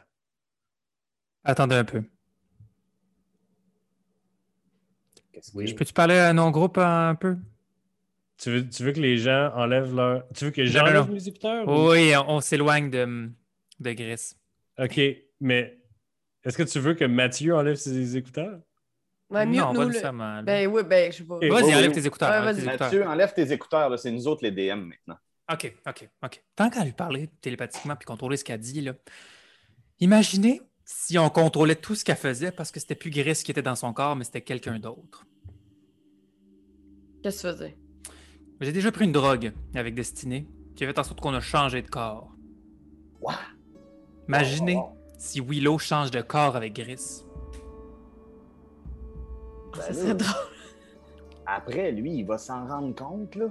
Attendez 1.44 1.76
un 1.76 1.84
peu. 1.84 2.02
Oui. 5.54 5.66
Je 5.66 5.74
peux-tu 5.74 5.92
parler 5.92 6.14
à 6.16 6.32
nos 6.32 6.50
groupes 6.50 6.78
un 6.78 7.14
peu? 7.14 7.36
Tu 8.38 8.50
veux, 8.50 8.68
tu 8.68 8.82
veux 8.84 8.92
que 8.92 9.00
les 9.00 9.18
gens 9.18 9.50
enlèvent 9.54 9.94
leur. 9.94 10.26
Tu 10.34 10.46
veux 10.46 10.50
que 10.50 10.62
Non, 10.62 11.04
non. 11.06 11.12
mes 11.12 11.28
écouteurs? 11.28 11.68
ou- 11.68 11.90
Oui, 11.90 12.12
on, 12.16 12.36
on 12.36 12.40
s'éloigne 12.40 12.90
de, 12.90 13.30
de 13.80 13.92
Gris. 13.92 14.32
OK, 14.78 15.00
mais 15.40 15.78
est-ce 16.44 16.56
que 16.58 16.62
tu 16.62 16.78
veux 16.80 16.94
que 16.94 17.04
Mathieu 17.04 17.54
enlève 17.54 17.76
ses 17.76 18.16
écouteurs? 18.16 18.60
Ouais, 19.28 19.44
mieux 19.44 19.60
non, 19.60 19.72
que 19.72 19.76
pas 19.76 19.82
nous, 19.82 19.88
nécessairement. 19.88 20.34
là. 20.36 20.42
Ben 20.42 20.66
oui, 20.68 20.82
ben 20.84 21.10
je 21.10 21.18
sais 21.18 21.24
pas. 21.24 21.38
Vas-y, 21.38 21.50
oui, 21.50 21.74
enlève 21.74 21.88
oui. 21.88 21.92
tes 21.94 22.06
écouteurs. 22.06 22.30
Ouais, 22.30 22.38
enlève 22.38 22.56
tes 22.56 22.62
écouteurs. 22.62 22.86
Mathieu, 22.86 23.06
enlève 23.06 23.34
tes 23.34 23.52
écouteurs, 23.52 23.90
là. 23.90 23.96
c'est 23.96 24.10
nous 24.12 24.28
autres 24.28 24.44
les 24.44 24.52
DM 24.52 24.80
maintenant. 24.80 25.16
OK, 25.52 25.74
OK, 25.86 26.08
OK. 26.24 26.42
Tant 26.54 26.70
qu'à 26.70 26.84
lui 26.84 26.92
parler 26.92 27.28
télépathiquement 27.40 27.96
puis 27.96 28.06
contrôler 28.06 28.36
ce 28.36 28.44
qu'elle 28.44 28.60
dit, 28.60 28.80
là, 28.80 28.94
imaginez 30.00 30.60
si 30.84 31.18
on 31.18 31.28
contrôlait 31.28 31.76
tout 31.76 31.94
ce 31.94 32.04
qu'elle 32.04 32.16
faisait 32.16 32.52
parce 32.52 32.70
que 32.70 32.78
c'était 32.78 32.94
plus 32.94 33.10
Gris 33.10 33.42
qui 33.44 33.50
était 33.50 33.62
dans 33.62 33.74
son 33.74 33.92
corps, 33.92 34.16
mais 34.16 34.24
c'était 34.24 34.42
quelqu'un 34.42 34.78
d'autre. 34.78 35.26
Qu'est-ce 37.22 37.42
que 37.42 37.48
tu 37.48 37.54
faisais? 37.54 37.76
J'ai 38.60 38.72
déjà 38.72 38.92
pris 38.92 39.04
une 39.04 39.12
drogue 39.12 39.52
avec 39.74 39.94
Destinée 39.94 40.46
qui 40.76 40.84
a 40.84 40.86
fait 40.86 40.98
en 40.98 41.02
sorte 41.02 41.20
qu'on 41.20 41.34
a 41.34 41.40
changé 41.40 41.82
de 41.82 41.88
corps. 41.88 42.32
Wow. 43.20 43.32
Imaginez 44.28 44.76
wow. 44.76 44.96
si 45.18 45.40
Willow 45.40 45.78
change 45.78 46.10
de 46.10 46.20
corps 46.20 46.56
avec 46.56 46.74
Gris. 46.74 47.24
Ben 49.76 49.82
Ça 49.86 49.92
serait 49.94 50.14
drôle. 50.14 50.34
Après, 51.46 51.92
lui, 51.92 52.12
il 52.18 52.24
va 52.24 52.38
s'en 52.38 52.66
rendre 52.66 52.94
compte, 52.94 53.34
là. 53.36 53.46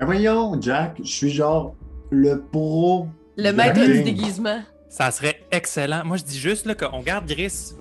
Ah, 0.00 0.04
voyons, 0.04 0.60
Jack, 0.60 0.98
je 1.02 1.10
suis 1.10 1.30
genre 1.30 1.74
le 2.10 2.40
pro. 2.42 3.06
Le 3.36 3.50
maître 3.52 3.80
du 3.80 4.02
déguisement. 4.02 4.60
Ça 4.88 5.10
serait 5.10 5.40
excellent. 5.50 6.02
Moi, 6.04 6.18
je 6.18 6.24
dis 6.24 6.38
juste 6.38 6.66
là, 6.66 6.74
qu'on 6.74 7.00
garde 7.00 7.26
Gris 7.26 7.72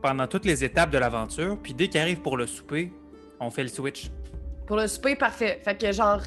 pendant 0.00 0.26
toutes 0.26 0.44
les 0.46 0.64
étapes 0.64 0.90
de 0.90 0.98
l'aventure, 0.98 1.58
puis 1.62 1.74
dès 1.74 1.88
qu'il 1.88 2.00
arrive 2.00 2.20
pour 2.20 2.36
le 2.36 2.46
souper, 2.46 2.92
on 3.40 3.50
fait 3.50 3.62
le 3.62 3.68
switch. 3.68 4.10
Pour 4.66 4.76
le 4.76 4.86
souper, 4.86 5.14
parfait. 5.16 5.60
Fait 5.62 5.76
que 5.76 5.92
genre, 5.92 6.20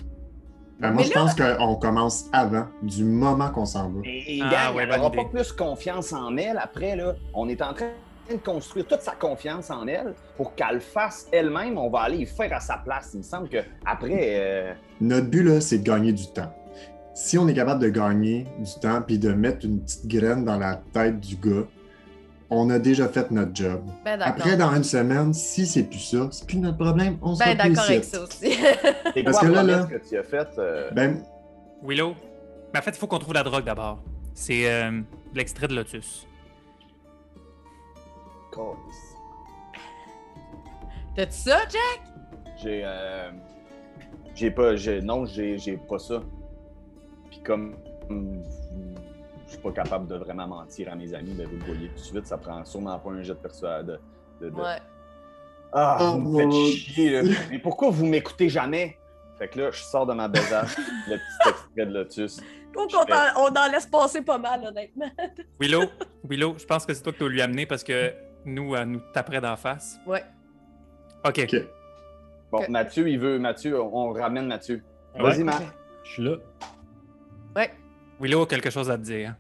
Ben, 0.79 0.91
moi, 0.91 1.01
je 1.03 1.11
pense 1.11 1.33
qu'on 1.33 1.75
commence 1.75 2.25
avant, 2.33 2.67
du 2.83 3.03
moment 3.03 3.49
qu'on 3.49 3.65
s'en 3.65 3.89
va. 3.89 4.01
Et, 4.03 4.37
et 4.37 4.41
Ah, 4.43 4.49
gang, 4.67 4.75
ouais, 4.75 4.83
elle 4.83 4.89
bonne 4.89 4.97
n'aura 4.99 5.11
pas 5.11 5.25
plus 5.25 5.51
confiance 5.53 6.13
en 6.13 6.37
elle 6.37 6.59
après, 6.61 6.95
là. 6.95 7.15
On 7.33 7.49
est 7.49 7.61
en 7.63 7.73
train 7.73 7.89
de 8.35 8.41
construire 8.41 8.85
toute 8.87 9.01
sa 9.01 9.13
confiance 9.13 9.69
en 9.71 9.87
elle 9.87 10.13
pour 10.35 10.53
qu'elle 10.55 10.75
le 10.75 10.79
fasse 10.79 11.27
elle-même. 11.31 11.77
On 11.77 11.89
va 11.89 11.99
aller 12.01 12.17
y 12.17 12.25
faire 12.25 12.51
à 12.53 12.59
sa 12.59 12.77
place. 12.77 13.11
Il 13.13 13.17
me 13.19 13.23
semble 13.23 13.49
que 13.49 13.57
après, 13.85 14.11
euh, 14.39 14.73
Notre 15.01 15.27
but, 15.27 15.43
là, 15.43 15.61
c'est 15.61 15.79
de 15.79 15.83
gagner 15.83 16.11
du 16.11 16.27
temps. 16.27 16.53
Si 17.15 17.37
on 17.37 17.47
est 17.47 17.53
capable 17.53 17.81
de 17.81 17.89
gagner 17.89 18.45
du 18.59 18.79
temps 18.79 19.01
puis 19.01 19.17
de 19.17 19.31
mettre 19.33 19.65
une 19.65 19.81
petite 19.81 20.07
graine 20.07 20.45
dans 20.45 20.57
la 20.57 20.81
tête 20.93 21.19
du 21.19 21.35
gars, 21.35 21.65
on 22.49 22.69
a 22.69 22.79
déjà 22.79 23.07
fait 23.09 23.29
notre 23.31 23.53
job. 23.53 23.81
ben 24.05 24.17
d'accord. 24.17 24.35
Après, 24.37 24.55
dans 24.55 24.73
une 24.73 24.83
semaine, 24.83 25.33
si 25.33 25.65
c'est 25.65 25.83
plus 25.83 25.99
ça, 25.99 26.29
c'est 26.31 26.45
plus 26.47 26.59
notre 26.59 26.77
problème. 26.77 27.17
On 27.21 27.35
sera 27.35 27.53
Ben 27.55 27.57
d'accord 27.69 27.85
avec 27.89 28.03
ça 28.03 28.21
aussi. 28.21 28.53
c'est 29.13 29.23
Parce 29.23 29.39
quoi 29.39 29.47
que 29.49 29.53
là, 29.53 29.63
là- 29.63 29.83
que 29.89 30.07
tu 30.07 30.17
as 30.17 30.23
faite? 30.23 30.49
euh, 30.57 30.89
Ben, 30.93 31.21
Willow, 31.83 32.13
mais 32.73 32.79
en 32.79 32.81
fait, 32.83 32.91
il 32.91 32.97
faut 32.97 33.07
qu'on 33.07 33.19
trouve 33.19 33.33
la 33.33 33.43
drogue 33.43 33.65
d'abord. 33.65 33.99
C'est 34.33 34.69
euh, 34.71 35.01
l'extrait 35.33 35.67
de 35.67 35.75
Lotus. 35.75 36.25
Câlisse. 38.57 39.15
T'as-tu 41.15 41.31
ça, 41.33 41.59
Jack? 41.69 42.01
J'ai. 42.57 42.81
euh, 42.85 43.31
J'ai 44.35 44.51
pas. 44.51 44.75
j'ai- 44.75 45.01
Non, 45.01 45.25
j'ai 45.25 45.57
j'ai 45.57 45.77
pas 45.77 45.99
ça. 45.99 46.21
Puis 47.29 47.41
comme. 47.43 47.75
Je 48.09 49.51
suis 49.53 49.61
pas 49.61 49.71
capable 49.71 50.07
de 50.07 50.15
vraiment 50.15 50.45
mentir 50.47 50.91
à 50.91 50.95
mes 50.95 51.13
amis, 51.13 51.33
ben 51.33 51.47
vous 51.47 51.55
le 51.57 51.63
voyez 51.63 51.87
tout 51.89 51.95
de 51.95 51.99
suite, 51.99 52.27
ça 52.27 52.37
prend 52.37 52.63
sûrement 52.65 52.99
pas 52.99 53.11
un 53.11 53.21
jet 53.21 53.33
de 53.33 53.39
persuade. 53.39 53.99
De, 54.41 54.49
de- 54.49 54.55
Ouais. 54.55 54.77
Ah, 55.73 55.97
Oh, 56.01 56.11
vous 56.19 56.19
me 56.19 56.39
faites 56.39 56.51
chier, 56.77 57.21
là. 57.21 57.29
Mais 57.49 57.59
pourquoi 57.59 57.89
vous 57.89 58.05
m'écoutez 58.05 58.49
jamais? 58.49 58.97
Fait 59.37 59.47
que 59.47 59.59
là, 59.59 59.71
je 59.71 59.81
sors 59.83 60.05
de 60.05 60.13
ma 60.13 60.27
besace, 60.27 60.75
le 61.07 61.15
petit 61.17 61.49
extrait 61.49 61.85
de 61.85 61.93
Lotus. 61.93 62.37
Donc, 62.73 62.89
on, 62.93 63.05
t'en- 63.05 63.35
on 63.37 63.55
en 63.55 63.71
laisse 63.71 63.85
passer 63.85 64.21
pas 64.21 64.37
mal, 64.37 64.63
honnêtement. 64.65 65.09
Willow, 65.59 65.83
Willow, 66.27 66.55
je 66.57 66.65
pense 66.65 66.85
que 66.85 66.93
c'est 66.93 67.01
toi 67.03 67.13
qui 67.13 67.19
dois 67.19 67.29
lui 67.29 67.41
amener 67.41 67.65
parce 67.65 67.83
que 67.83 68.13
nous, 68.47 68.75
elle 68.75 68.89
nous 68.89 69.01
taperait 69.13 69.41
d'en 69.41 69.55
face? 69.55 69.99
Ouais. 70.05 70.23
OK. 71.25 71.39
OK. 71.43 71.55
Bon. 72.51 72.65
Mathieu, 72.69 73.09
il 73.09 73.19
veut. 73.19 73.39
Mathieu, 73.39 73.81
on, 73.81 74.11
ramène 74.11 74.47
Mathieu. 74.47 74.83
Ouais. 75.15 75.23
Vas-y, 75.23 75.43
Matt. 75.43 75.63
Je 76.03 76.09
suis 76.11 76.23
là. 76.23 76.37
Ouais. 77.55 77.71
Willow 78.19 78.43
a 78.43 78.47
quelque 78.47 78.69
chose 78.69 78.89
à 78.89 78.97
te 78.97 79.03
dire. 79.03 79.35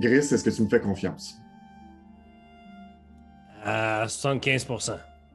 Gris, 0.00 0.14
est-ce 0.14 0.44
que 0.44 0.50
tu 0.50 0.62
me 0.62 0.68
fais 0.68 0.80
confiance? 0.80 1.36
À 3.62 4.06
75 4.08 4.66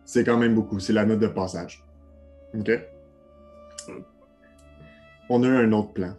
C'est 0.05 0.23
quand 0.23 0.37
même 0.37 0.55
beaucoup. 0.55 0.79
C'est 0.79 0.93
la 0.93 1.05
note 1.05 1.19
de 1.19 1.27
passage. 1.27 1.83
OK? 2.57 2.71
On 5.29 5.43
a 5.43 5.49
un 5.49 5.71
autre 5.71 5.93
plan 5.93 6.13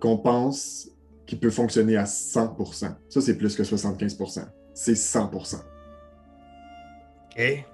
qu'on 0.00 0.18
pense 0.18 0.88
qui 1.26 1.36
peut 1.36 1.50
fonctionner 1.50 1.96
à 1.96 2.04
100%. 2.04 2.94
Ça, 3.08 3.20
c'est 3.20 3.36
plus 3.36 3.56
que 3.56 3.62
75%. 3.62 4.46
C'est 4.74 4.92
100%. 4.92 5.56
OK. 5.56 7.64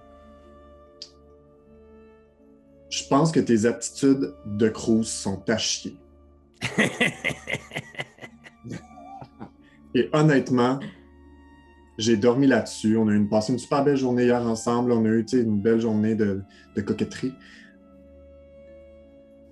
Je 2.88 3.08
pense 3.08 3.32
que 3.32 3.40
tes 3.40 3.66
aptitudes 3.66 4.34
de 4.44 4.68
cruise 4.68 5.08
sont 5.08 5.42
à 5.48 5.56
chier. 5.56 5.96
Et 9.94 10.08
honnêtement, 10.12 10.80
j'ai 11.98 12.16
dormi 12.16 12.46
là-dessus. 12.46 12.96
On 12.96 13.08
a 13.08 13.12
eu 13.12 13.16
une, 13.16 13.28
passé 13.28 13.52
une 13.52 13.58
super 13.58 13.84
belle 13.84 13.96
journée 13.96 14.24
hier 14.24 14.42
ensemble. 14.42 14.92
On 14.92 15.04
a 15.04 15.08
eu 15.08 15.24
une 15.32 15.60
belle 15.60 15.80
journée 15.80 16.14
de, 16.14 16.42
de 16.76 16.80
coquetterie. 16.80 17.34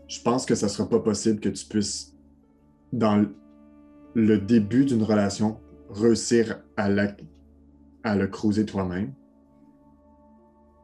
Je 0.08 0.20
pense 0.20 0.44
que 0.44 0.54
ça 0.54 0.66
ne 0.66 0.70
sera 0.70 0.88
pas 0.88 1.00
possible 1.00 1.40
que 1.40 1.48
tu 1.48 1.64
puisses, 1.66 2.14
dans 2.92 3.26
le- 4.14 4.38
début 4.38 4.84
d'une 4.84 5.02
relation, 5.02 5.60
réussir 5.88 6.62
à, 6.76 6.88
le 6.88 8.26
cruiser 8.26 8.64
toi-même. 8.64 9.14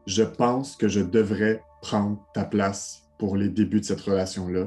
Je 0.07 0.23
pense 0.23 0.77
que 0.77 0.89
je 0.89 1.01
devrais 1.01 1.63
prendre 1.83 2.25
ta 2.33 2.45
place 2.45 3.09
pour 3.19 3.37
les 3.37 3.49
débuts 3.49 3.81
de 3.81 3.85
cette 3.85 4.01
relation-là. 4.01 4.67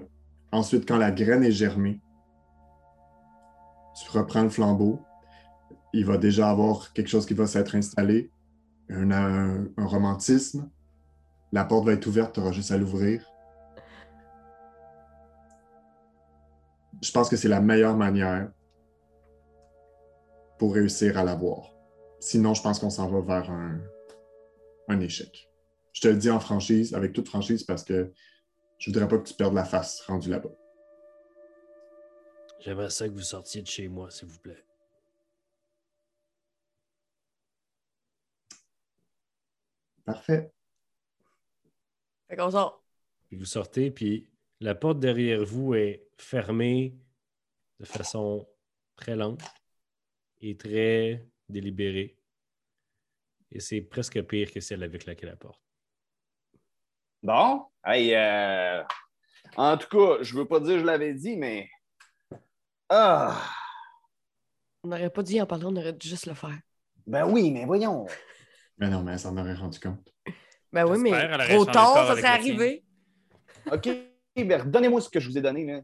Ensuite, 0.52 0.88
quand 0.88 0.98
la 0.98 1.12
graine 1.12 1.44
est 1.44 1.52
germée, 1.52 2.02
tu 3.96 4.10
reprends 4.18 4.44
le 4.44 4.50
flambeau. 4.50 5.00
Il 5.94 6.06
va 6.06 6.18
déjà 6.18 6.50
avoir 6.50 6.94
quelque 6.94 7.08
chose 7.10 7.26
qui 7.26 7.34
va 7.34 7.48
s'être 7.48 7.76
installé, 7.76 8.32
un- 8.90 9.66
un 9.78 9.86
romantisme. 9.86 10.70
La 11.52 11.66
porte 11.66 11.86
va 11.86 11.94
être 11.94 12.08
ouverte, 12.08 12.34
tu 12.34 12.40
auras 12.40 12.52
juste 12.52 12.72
à 12.72 12.78
l'ouvrir. 12.78 13.26
Je 17.02 17.12
pense 17.12 17.30
que 17.30 17.38
c'est 17.38 17.48
la 17.48 17.62
meilleure 17.62 17.96
manière 17.96 18.52
pour 20.58 20.74
réussir 20.74 21.18
à 21.18 21.24
l'avoir. 21.24 21.74
Sinon, 22.20 22.54
je 22.54 22.62
pense 22.62 22.80
qu'on 22.80 22.90
s'en 22.90 23.10
va 23.10 23.22
vers 23.22 23.50
un, 23.50 23.80
un 24.90 25.00
échec. 25.00 25.50
Je 25.94 26.02
te 26.02 26.08
le 26.10 26.18
dis 26.18 26.30
en 26.30 26.40
franchise, 26.40 26.94
avec 26.94 27.14
toute 27.14 27.28
franchise, 27.28 27.64
parce 27.64 27.84
que 27.84 28.12
je 28.78 28.90
voudrais 28.90 29.08
pas 29.08 29.18
que 29.18 29.28
tu 29.28 29.34
perdes 29.34 29.54
la 29.54 29.66
face 29.66 30.02
rendu 30.02 30.30
là-bas. 30.30 30.52
J'aimerais 32.60 32.90
ça 32.90 33.08
que 33.08 33.14
vous 33.14 33.22
sortiez 33.22 33.62
de 33.62 33.68
chez 33.68 33.88
moi, 33.88 34.12
s'il 34.12 34.28
vous 34.28 34.40
plaît. 34.40 34.66
Parfait. 40.04 40.52
Fait 42.28 42.36
qu'on 42.36 42.52
sort. 42.52 42.84
Puis 43.28 43.38
vous 43.38 43.46
sortez, 43.46 43.92
puis 43.92 44.28
la 44.60 44.76
porte 44.76 45.00
derrière 45.00 45.46
vous 45.46 45.76
est 45.76 46.09
fermée 46.22 46.96
de 47.80 47.86
façon 47.86 48.48
très 48.96 49.16
lente 49.16 49.42
et 50.42 50.58
très 50.58 51.26
délibérée. 51.48 52.18
Et 53.52 53.60
c'est 53.60 53.82
presque 53.82 54.22
pire 54.24 54.52
que 54.52 54.60
celle 54.60 54.84
avec 54.84 55.06
laquelle 55.06 55.30
la 55.30 55.36
porte. 55.36 55.62
Bon, 57.24 57.66
hey, 57.86 58.14
euh, 58.16 58.84
en 59.58 59.78
tout 59.78 59.88
cas, 59.90 60.22
je 60.24 60.36
veux 60.36 60.48
pas 60.48 60.60
dire 60.60 60.74
que 60.76 60.80
je 60.80 60.86
l'avais 60.86 61.14
dit, 61.14 61.36
mais. 61.36 61.70
Ah, 62.90 63.42
On 64.84 64.88
n'aurait 64.90 65.10
pas 65.10 65.24
dû 65.24 65.40
en 65.42 65.46
parler, 65.46 65.66
on 65.66 65.76
aurait 65.76 65.94
dû 65.94 66.08
juste 66.08 66.26
le 66.28 66.34
faire. 66.34 66.58
ben 67.06 67.26
oui, 67.26 67.52
mais 67.52 67.66
voyons. 67.66 68.06
Mais 68.78 68.90
non, 68.90 69.04
mais 69.04 69.14
elle 69.14 69.20
s'en 69.20 69.36
aurait 69.38 69.54
rendu 69.56 69.80
compte. 69.80 70.08
Ben 70.72 70.86
oui, 70.86 70.98
mais 71.00 71.10
elle 71.10 71.48
trop 71.50 71.66
tard, 71.66 72.08
ça 72.08 72.16
tien. 72.16 72.32
arrivé. 72.32 72.84
OK, 73.72 73.90
ben 74.38 74.62
redonnez-moi 74.62 75.02
ce 75.02 75.10
que 75.10 75.20
je 75.20 75.28
vous 75.28 75.38
ai 75.38 75.42
donné, 75.42 75.66
là. 75.66 75.82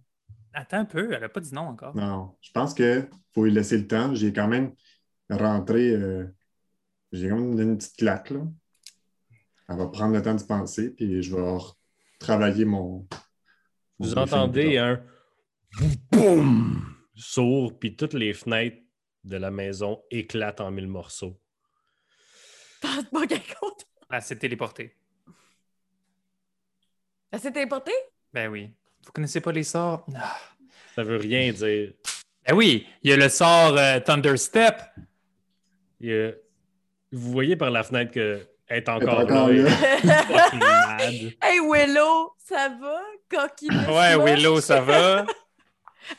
Attends 0.57 0.77
un 0.79 0.85
peu, 0.85 1.11
elle 1.11 1.23
a 1.23 1.27
pas 1.27 1.41
dit 1.41 1.53
non 1.53 1.63
encore. 1.63 1.93
Non, 1.95 2.37
je 2.39 2.49
pense 2.51 2.73
qu'il 2.73 3.09
faut 3.33 3.43
lui 3.43 3.51
laisser 3.51 3.77
le 3.77 3.87
temps. 3.87 4.15
J'ai 4.15 4.31
quand 4.31 4.47
même 4.47 4.73
rentré. 5.29 5.89
euh, 5.91 6.25
J'ai 7.11 7.27
quand 7.27 7.35
même 7.35 7.55
donné 7.57 7.71
une 7.71 7.77
petite 7.77 7.97
claque, 7.97 8.29
là. 8.29 8.41
Elle 9.67 9.77
va 9.77 9.87
prendre 9.87 10.13
le 10.13 10.21
temps 10.21 10.33
d'y 10.33 10.45
penser, 10.45 10.91
puis 10.91 11.21
je 11.21 11.35
vais 11.35 11.57
travailler 12.19 12.63
mon. 12.65 13.05
Vous 13.99 14.15
mon 14.15 14.21
entendez 14.21 14.77
briefing 14.77 14.79
un 14.79 15.05
boum 16.11 16.95
sourd, 17.15 17.77
puis 17.77 17.97
toutes 17.97 18.13
les 18.13 18.33
fenêtres 18.33 18.81
de 19.23 19.37
la 19.37 19.51
maison 19.51 20.03
éclatent 20.09 20.61
en 20.61 20.71
mille 20.71 20.87
morceaux. 20.87 21.37
Pas. 22.81 22.99
Elle 24.11 24.21
s'est 24.21 24.37
téléportée. 24.37 24.95
Elle 27.31 27.39
s'est 27.39 27.61
importée? 27.61 27.91
Ben 28.31 28.49
oui. 28.49 28.73
Vous 29.05 29.11
connaissez 29.11 29.41
pas 29.41 29.51
les 29.51 29.63
sorts? 29.63 30.05
Ah. 30.15 30.37
Ça 30.95 31.03
veut 31.03 31.17
rien 31.17 31.51
dire. 31.51 31.91
Ben 32.47 32.55
oui, 32.55 32.87
il 33.03 33.09
y 33.09 33.13
a 33.13 33.17
le 33.17 33.29
sort 33.29 33.75
euh, 33.77 33.99
Thunderstep. 33.99 34.81
Il 35.99 36.09
y 36.09 36.13
a- 36.13 36.31
Vous 37.11 37.31
voyez 37.31 37.55
par 37.55 37.69
la 37.71 37.83
fenêtre 37.83 38.11
que 38.11 38.45
Elle 38.67 38.77
est 38.77 38.77
Elle 38.77 38.83
est 38.83 38.89
encore, 38.89 39.19
encore 39.19 39.47
là. 39.49 39.53
là. 39.53 39.69
elle 40.03 40.09
est 40.09 40.13
fucking 40.13 40.59
mad. 40.59 41.33
hey 41.43 41.59
Willow, 41.61 42.33
ça 42.37 42.69
va? 42.81 43.01
Coquinus 43.29 43.87
Ouais, 43.87 44.15
moche? 44.17 44.25
Willow, 44.31 44.61
ça 44.61 44.81
va? 44.81 45.25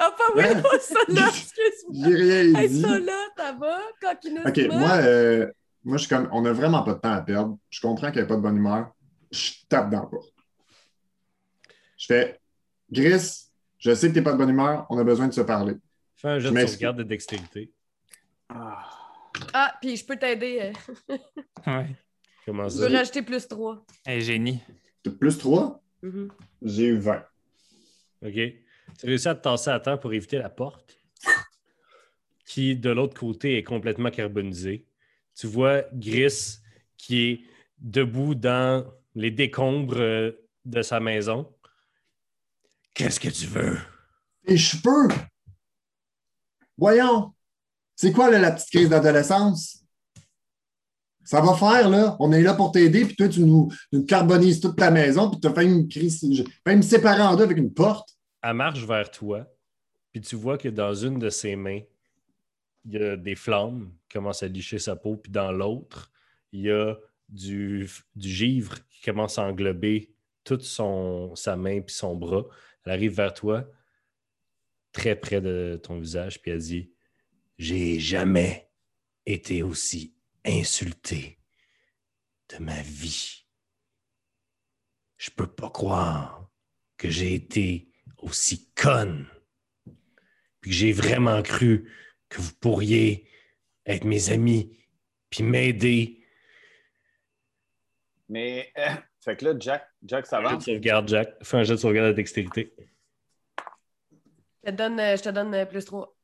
Ah, 0.01 0.11
pas 0.19 0.35
Willow, 0.35 0.79
ça 0.81 0.99
là, 1.07 1.29
excuse-moi. 1.29 2.09
J'ai 2.09 2.15
rien 2.17 2.61
Hey, 2.61 2.69
dit. 2.69 2.83
ça 2.83 2.99
là, 2.99 3.27
ça 3.37 3.53
va? 3.53 3.79
Coquinus 4.03 4.41
OK, 4.45 4.57
moche? 4.59 4.67
moi, 4.81 4.97
euh, 4.97 5.47
moi, 5.85 5.97
je 5.97 6.01
suis 6.07 6.09
comme, 6.09 6.29
on 6.33 6.43
n'a 6.43 6.53
vraiment 6.53 6.83
pas 6.83 6.95
de 6.95 6.99
temps 6.99 7.13
à 7.13 7.21
perdre. 7.23 7.57
Je 7.71 7.81
comprends 7.81 8.09
qu'il 8.11 8.17
n'y 8.21 8.25
a 8.25 8.27
pas 8.27 8.35
de 8.35 8.41
bonne 8.41 8.57
humeur. 8.57 8.89
Je 9.31 9.53
tape 9.69 9.89
dans 9.91 10.01
la 10.01 10.07
porte. 10.07 10.33
Je 11.97 12.07
fais, 12.07 12.41
Gris, 12.91 13.49
je 13.79 13.95
sais 13.95 14.09
que 14.09 14.13
tu 14.13 14.19
n'es 14.19 14.25
pas 14.25 14.33
de 14.33 14.39
bonne 14.39 14.51
humeur. 14.51 14.87
On 14.91 14.99
a 14.99 15.05
besoin 15.05 15.29
de 15.29 15.33
se 15.35 15.41
parler. 15.41 15.75
Fais 16.17 16.29
un 16.29 16.39
jeu 16.39 16.49
Je 16.51 16.55
de 16.55 16.67
sauvegarde 16.67 16.97
de 16.99 17.03
dextérité. 17.03 17.73
Ah. 18.49 18.85
Ah, 19.53 19.75
puis 19.81 19.97
je 19.97 20.05
peux 20.07 20.17
t'aider. 20.17 20.73
euh, 21.11 21.17
Ouais. 21.67 21.97
Comment 22.47 22.69
Je 22.69 22.77
ça? 22.79 22.87
peux 22.89 22.95
rajouter 22.95 23.23
plus 23.23 23.47
3. 23.49 23.85
Hey, 24.07 24.21
génie. 24.23 24.61
Plus 25.21 25.37
3, 25.39 25.83
j'ai 26.63 26.87
eu 26.87 26.99
20. 26.99 27.23
OK. 28.25 28.33
Tu 28.33 29.07
réussis 29.07 29.29
à 29.29 29.35
te 29.35 29.43
tasser 29.43 29.71
à 29.71 29.81
temps 29.81 29.99
pour 29.99 30.13
éviter 30.15 30.39
la 30.39 30.49
porte, 30.49 30.99
qui, 32.47 32.77
de 32.77 32.91
l'autre 32.91 33.19
côté, 33.19 33.59
est 33.59 33.63
complètement 33.63 34.11
carbonisée. 34.11 34.87
Tu 35.35 35.47
vois 35.49 35.83
Gris 35.93 36.59
qui 36.97 37.21
est 37.31 37.41
debout 37.79 38.35
dans 38.35 38.87
les 39.15 39.31
décombres 39.31 39.99
euh, 39.99 40.33
de 40.65 40.83
sa 40.83 40.99
maison. 41.01 41.53
Qu'est-ce 42.97 43.21
que 43.21 43.29
tu 43.29 43.47
veux? 43.47 43.77
Et 44.47 44.57
cheveux! 44.57 45.09
Voyons! 46.79 47.35
C'est 47.95 48.11
quoi 48.11 48.31
là, 48.31 48.39
la 48.39 48.53
petite 48.53 48.71
crise 48.71 48.89
d'adolescence? 48.89 49.85
Ça 51.23 51.43
va 51.43 51.55
faire, 51.55 51.91
là. 51.91 52.17
On 52.21 52.33
est 52.33 52.41
là 52.41 52.55
pour 52.55 52.73
t'aider, 52.73 53.05
puis 53.05 53.15
toi, 53.15 53.29
tu 53.29 53.41
nous, 53.41 53.71
nous 53.93 54.07
carbonises 54.07 54.61
toute 54.61 54.79
ta 54.79 54.91
maison, 54.91 55.31
puis 55.31 55.39
tu 55.39 55.47
as 55.47 55.53
fait 55.53 55.67
une 55.67 55.87
crise. 55.87 56.21
Failli 56.65 56.77
me 56.79 56.83
séparer 56.83 57.21
en 57.21 57.37
deux 57.37 57.45
avec 57.45 57.59
une 57.59 57.75
porte. 57.75 58.17
Elle 58.43 58.55
marche 58.55 58.83
vers 58.87 59.11
toi, 59.11 59.47
puis 60.11 60.23
tu 60.23 60.37
vois 60.37 60.57
que 60.57 60.71
dans 60.71 60.95
une 60.95 61.19
de 61.19 61.29
ses 61.29 61.55
mains, 61.55 61.83
il 62.87 62.93
y 62.93 62.97
a 62.97 63.17
des 63.19 63.35
flammes 63.35 63.93
qui 64.09 64.17
commencent 64.17 64.43
à 64.43 64.49
licher 64.49 64.79
sa 64.79 64.97
peau, 64.97 65.17
puis 65.17 65.31
dans 65.31 65.53
l'autre, 65.53 66.11
il 66.51 66.63
y 66.63 66.71
a 66.71 66.97
du, 67.29 67.91
du 68.15 68.29
givre 68.31 68.75
qui 68.89 69.03
commence 69.03 69.39
à 69.39 69.43
englober 69.43 70.15
toute 70.45 70.63
son, 70.63 71.35
sa 71.35 71.57
main 71.57 71.83
puis 71.83 71.95
son 71.95 72.17
bras. 72.17 72.47
Elle 72.87 72.93
arrive 72.93 73.15
vers 73.15 73.35
toi, 73.35 73.69
très 74.93 75.17
près 75.17 75.41
de 75.41 75.79
ton 75.83 75.99
visage, 75.99 76.41
puis 76.41 76.53
elle 76.53 76.61
dit 76.61 76.93
J'ai 77.59 77.99
jamais 77.99 78.71
été 79.27 79.63
aussi 79.63 80.15
insulté 80.45 81.39
de 82.49 82.63
ma 82.63 82.81
vie. 82.83 83.45
Je 85.19 85.31
peux 85.31 85.49
pas 85.49 85.71
croire 85.71 86.49
que 86.97 87.11
j'ai 87.11 87.35
été 87.35 87.91
aussi 88.19 88.71
conne. 88.75 89.27
Puis 90.61 90.71
que 90.71 90.77
j'ai 90.77 90.93
vraiment 90.93 91.43
cru 91.43 91.91
que 92.29 92.41
vous 92.41 92.55
pourriez 92.55 93.29
être 93.85 94.05
mes 94.05 94.31
amis 94.31 94.79
puis 95.31 95.43
m'aider. 95.43 96.25
Mais, 98.29 98.73
euh, 98.79 98.95
fait 99.27 99.37
que 99.37 99.45
là, 99.45 99.55
Jack, 99.59 99.89
Jack, 100.05 100.25
ça 100.25 100.39
Fais 100.39 100.47
un 100.47 100.49
jet 100.49 100.55
va? 100.55 100.57
de 100.57 100.63
sauvegarde, 100.63 101.09
Jack. 101.09 101.35
Fais 101.43 101.57
un 101.57 101.65
jet 101.65 101.73
de 101.73 101.79
sauvegarde 101.79 102.09
de 102.11 102.13
dextérité. 102.13 102.73
Je 104.65 104.71
te 104.71 104.77
donne, 104.77 105.01
euh, 105.01 105.17
je 105.17 105.23
te 105.23 105.29
donne 105.31 105.53
euh, 105.53 105.67
plus 105.67 105.85
3. 105.85 106.17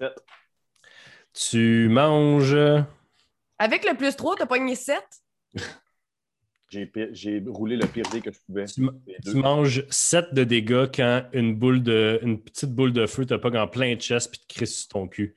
Sept. 0.00 0.24
Tu 1.34 1.88
manges. 1.88 2.56
Avec 3.58 3.84
le 3.88 3.96
plus 3.96 4.16
3, 4.16 4.34
t'as 4.36 4.46
pogné 4.46 4.74
7? 4.74 5.00
J'ai 6.68 7.42
roulé 7.46 7.76
le 7.76 7.86
pire 7.86 8.06
dé 8.10 8.20
que 8.20 8.32
je 8.32 8.38
pouvais. 8.44 8.64
Tu, 8.64 8.88
tu 9.22 9.34
manges 9.34 9.84
7 9.88 10.34
de 10.34 10.42
dégâts 10.42 10.90
quand 10.92 11.28
une 11.32 11.54
boule 11.54 11.82
de. 11.82 12.18
une 12.22 12.42
petite 12.42 12.70
boule 12.70 12.92
de 12.92 13.06
feu 13.06 13.24
te 13.24 13.34
pogne 13.34 13.58
en 13.58 13.68
plein 13.68 13.94
chest 13.96 14.30
puis 14.30 14.40
te 14.40 14.52
crisse 14.52 14.80
sur 14.80 14.88
ton 14.88 15.06
cul. 15.06 15.36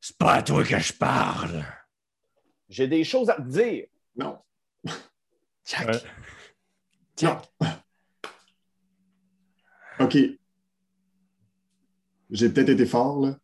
C'est 0.00 0.18
pas 0.18 0.34
à 0.34 0.42
toi 0.42 0.62
que 0.62 0.78
je 0.78 0.92
parle. 0.92 1.64
J'ai 2.68 2.86
des 2.86 3.02
choses 3.02 3.28
à 3.30 3.36
te 3.36 3.48
dire. 3.48 3.86
Non. 4.14 4.38
Jack. 5.64 5.88
Ouais. 5.88 6.00
Non. 7.22 7.40
OK. 10.00 10.18
J'ai 12.30 12.48
peut-être 12.50 12.70
été 12.70 12.86
fort, 12.86 13.20
là, 13.20 13.38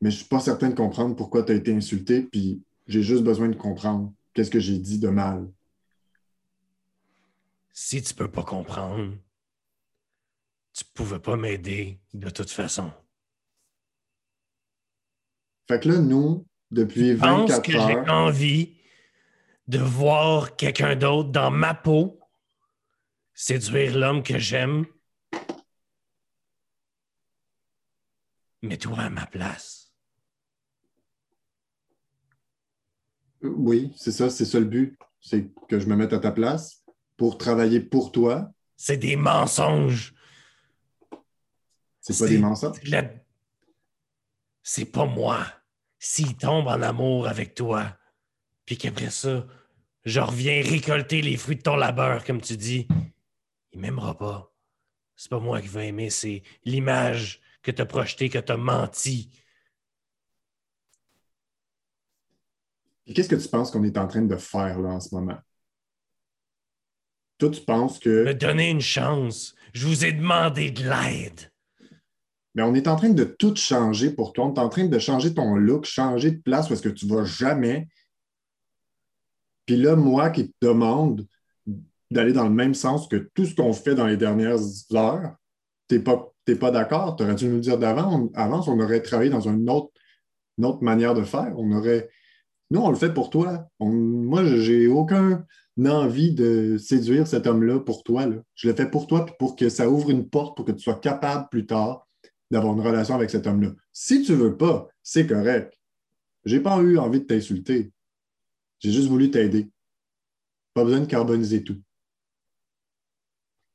mais 0.00 0.10
je 0.10 0.16
suis 0.16 0.26
pas 0.26 0.40
certain 0.40 0.68
de 0.68 0.74
comprendre 0.74 1.16
pourquoi 1.16 1.42
tu 1.42 1.52
as 1.52 1.54
été 1.54 1.74
insulté, 1.74 2.22
puis 2.22 2.62
j'ai 2.86 3.02
juste 3.02 3.22
besoin 3.22 3.48
de 3.48 3.56
comprendre 3.56 4.12
qu'est-ce 4.34 4.50
que 4.50 4.60
j'ai 4.60 4.78
dit 4.78 4.98
de 4.98 5.08
mal. 5.08 5.50
Si 7.72 8.02
tu 8.02 8.14
peux 8.14 8.30
pas 8.30 8.42
comprendre, 8.42 9.16
tu 10.72 10.84
pouvais 10.92 11.18
pas 11.20 11.36
m'aider 11.36 11.98
de 12.12 12.28
toute 12.30 12.50
façon. 12.50 12.90
Fait 15.68 15.80
que 15.80 15.88
là, 15.88 15.98
nous, 15.98 16.46
depuis 16.70 17.12
Je 17.12 17.16
pense 17.16 17.50
24 17.50 17.62
que 17.62 17.72
j'ai 17.72 17.78
heures, 17.78 18.10
envie 18.10 18.75
de 19.68 19.78
voir 19.78 20.56
quelqu'un 20.56 20.96
d'autre 20.96 21.30
dans 21.30 21.50
ma 21.50 21.74
peau 21.74 22.20
séduire 23.34 23.96
l'homme 23.98 24.22
que 24.22 24.38
j'aime. 24.38 24.86
Mets-toi 28.62 28.98
à 28.98 29.10
ma 29.10 29.26
place. 29.26 29.92
oui, 33.42 33.92
c'est 33.96 34.12
ça, 34.12 34.30
c'est 34.30 34.44
ça 34.44 34.58
le 34.58 34.64
but. 34.66 34.98
C'est 35.20 35.50
que 35.68 35.78
je 35.78 35.86
me 35.86 35.96
mette 35.96 36.12
à 36.12 36.18
ta 36.18 36.30
place 36.32 36.84
pour 37.16 37.38
travailler 37.38 37.80
pour 37.80 38.12
toi. 38.12 38.50
C'est 38.76 38.96
des 38.96 39.16
mensonges. 39.16 40.14
C'est 42.00 42.18
pas 42.18 42.26
des 42.28 42.38
mensonges? 42.38 42.82
La- 42.84 43.10
C'est 44.62 44.84
pas 44.86 45.06
moi. 45.06 45.46
S'il 45.98 46.36
tombe 46.36 46.66
en 46.68 46.82
amour 46.82 47.28
avec 47.28 47.54
toi, 47.54 47.96
puis 48.66 48.76
qu'après 48.76 49.10
ça, 49.10 49.46
je 50.04 50.20
reviens 50.20 50.62
récolter 50.62 51.22
les 51.22 51.36
fruits 51.36 51.56
de 51.56 51.62
ton 51.62 51.76
labeur, 51.76 52.24
comme 52.24 52.40
tu 52.40 52.56
dis, 52.56 52.86
il 53.72 53.80
m'aimera 53.80 54.16
pas. 54.18 54.52
C'est 55.16 55.30
pas 55.30 55.40
moi 55.40 55.62
qui 55.62 55.68
vais 55.68 55.88
aimer, 55.88 56.10
c'est 56.10 56.42
l'image 56.64 57.40
que 57.62 57.70
t'as 57.70 57.86
projetée, 57.86 58.28
que 58.28 58.38
t'as 58.38 58.56
menti. 58.56 59.30
Qu'est-ce 63.06 63.28
que 63.28 63.36
tu 63.36 63.48
penses 63.48 63.70
qu'on 63.70 63.84
est 63.84 63.96
en 63.96 64.08
train 64.08 64.22
de 64.22 64.36
faire 64.36 64.80
là 64.80 64.90
en 64.90 65.00
ce 65.00 65.14
moment? 65.14 65.38
Toi, 67.38 67.50
tu 67.50 67.60
penses 67.60 67.98
que. 67.98 68.24
Me 68.24 68.34
donner 68.34 68.70
une 68.70 68.80
chance. 68.80 69.54
Je 69.72 69.86
vous 69.86 70.04
ai 70.04 70.12
demandé 70.12 70.70
de 70.70 70.82
l'aide. 70.82 71.52
Mais 72.54 72.62
on 72.62 72.74
est 72.74 72.88
en 72.88 72.96
train 72.96 73.10
de 73.10 73.24
tout 73.24 73.54
changer 73.54 74.10
pour 74.10 74.32
toi. 74.32 74.46
On 74.46 74.54
est 74.54 74.58
en 74.58 74.70
train 74.70 74.86
de 74.86 74.98
changer 74.98 75.34
ton 75.34 75.54
look, 75.54 75.84
changer 75.84 76.30
de 76.30 76.40
place 76.40 76.68
parce 76.68 76.80
que 76.80 76.88
tu 76.88 77.06
vas 77.06 77.24
jamais. 77.24 77.88
Puis 79.66 79.76
là, 79.76 79.96
moi 79.96 80.30
qui 80.30 80.48
te 80.48 80.66
demande 80.66 81.26
d'aller 82.10 82.32
dans 82.32 82.44
le 82.44 82.54
même 82.54 82.74
sens 82.74 83.08
que 83.08 83.28
tout 83.34 83.44
ce 83.44 83.54
qu'on 83.54 83.72
fait 83.72 83.94
dans 83.94 84.06
les 84.06 84.16
dernières 84.16 84.60
heures, 84.94 85.34
pas, 86.04 86.32
t'es 86.44 86.56
pas 86.56 86.70
d'accord. 86.70 87.16
Tu 87.16 87.24
aurais 87.24 87.34
dû 87.34 87.48
nous 87.48 87.56
le 87.56 87.60
dire 87.60 87.78
d'avant. 87.78 88.30
Avant, 88.34 88.66
on 88.68 88.80
aurait 88.80 89.02
travaillé 89.02 89.30
dans 89.30 89.48
une 89.48 89.68
autre, 89.68 89.92
manière 90.82 91.14
de 91.14 91.22
faire. 91.22 91.52
On 91.56 91.72
aurait. 91.72 92.08
Nous, 92.70 92.80
on 92.80 92.90
le 92.90 92.96
fait 92.96 93.12
pour 93.12 93.30
toi. 93.30 93.66
On- 93.78 93.90
moi, 93.90 94.44
j'ai 94.44 94.86
aucun 94.88 95.44
envie 95.84 96.32
de 96.32 96.78
séduire 96.78 97.26
cet 97.26 97.46
homme-là 97.46 97.80
pour 97.80 98.02
toi. 98.02 98.26
Je 98.54 98.68
le 98.68 98.74
fais 98.74 98.90
pour 98.90 99.06
toi 99.06 99.26
pour 99.38 99.56
que 99.56 99.68
ça 99.68 99.90
ouvre 99.90 100.10
une 100.10 100.28
porte 100.28 100.56
pour 100.56 100.64
que 100.64 100.72
tu 100.72 100.80
sois 100.80 100.94
capable 100.94 101.48
plus 101.50 101.66
tard 101.66 102.06
d'avoir 102.50 102.74
une 102.74 102.80
relation 102.80 103.14
avec 103.14 103.30
cet 103.30 103.46
homme-là. 103.46 103.70
Si 103.92 104.22
tu 104.22 104.34
veux 104.34 104.56
pas, 104.56 104.88
c'est 105.02 105.26
correct. 105.26 105.74
J'ai 106.44 106.60
pas 106.60 106.78
eu 106.78 106.96
envie 106.96 107.20
de 107.20 107.26
t'insulter. 107.26 107.92
J'ai 108.80 108.92
juste 108.92 109.08
voulu 109.08 109.30
t'aider. 109.30 109.70
Pas 110.74 110.84
besoin 110.84 111.00
de 111.00 111.06
carboniser 111.06 111.64
tout. 111.64 111.82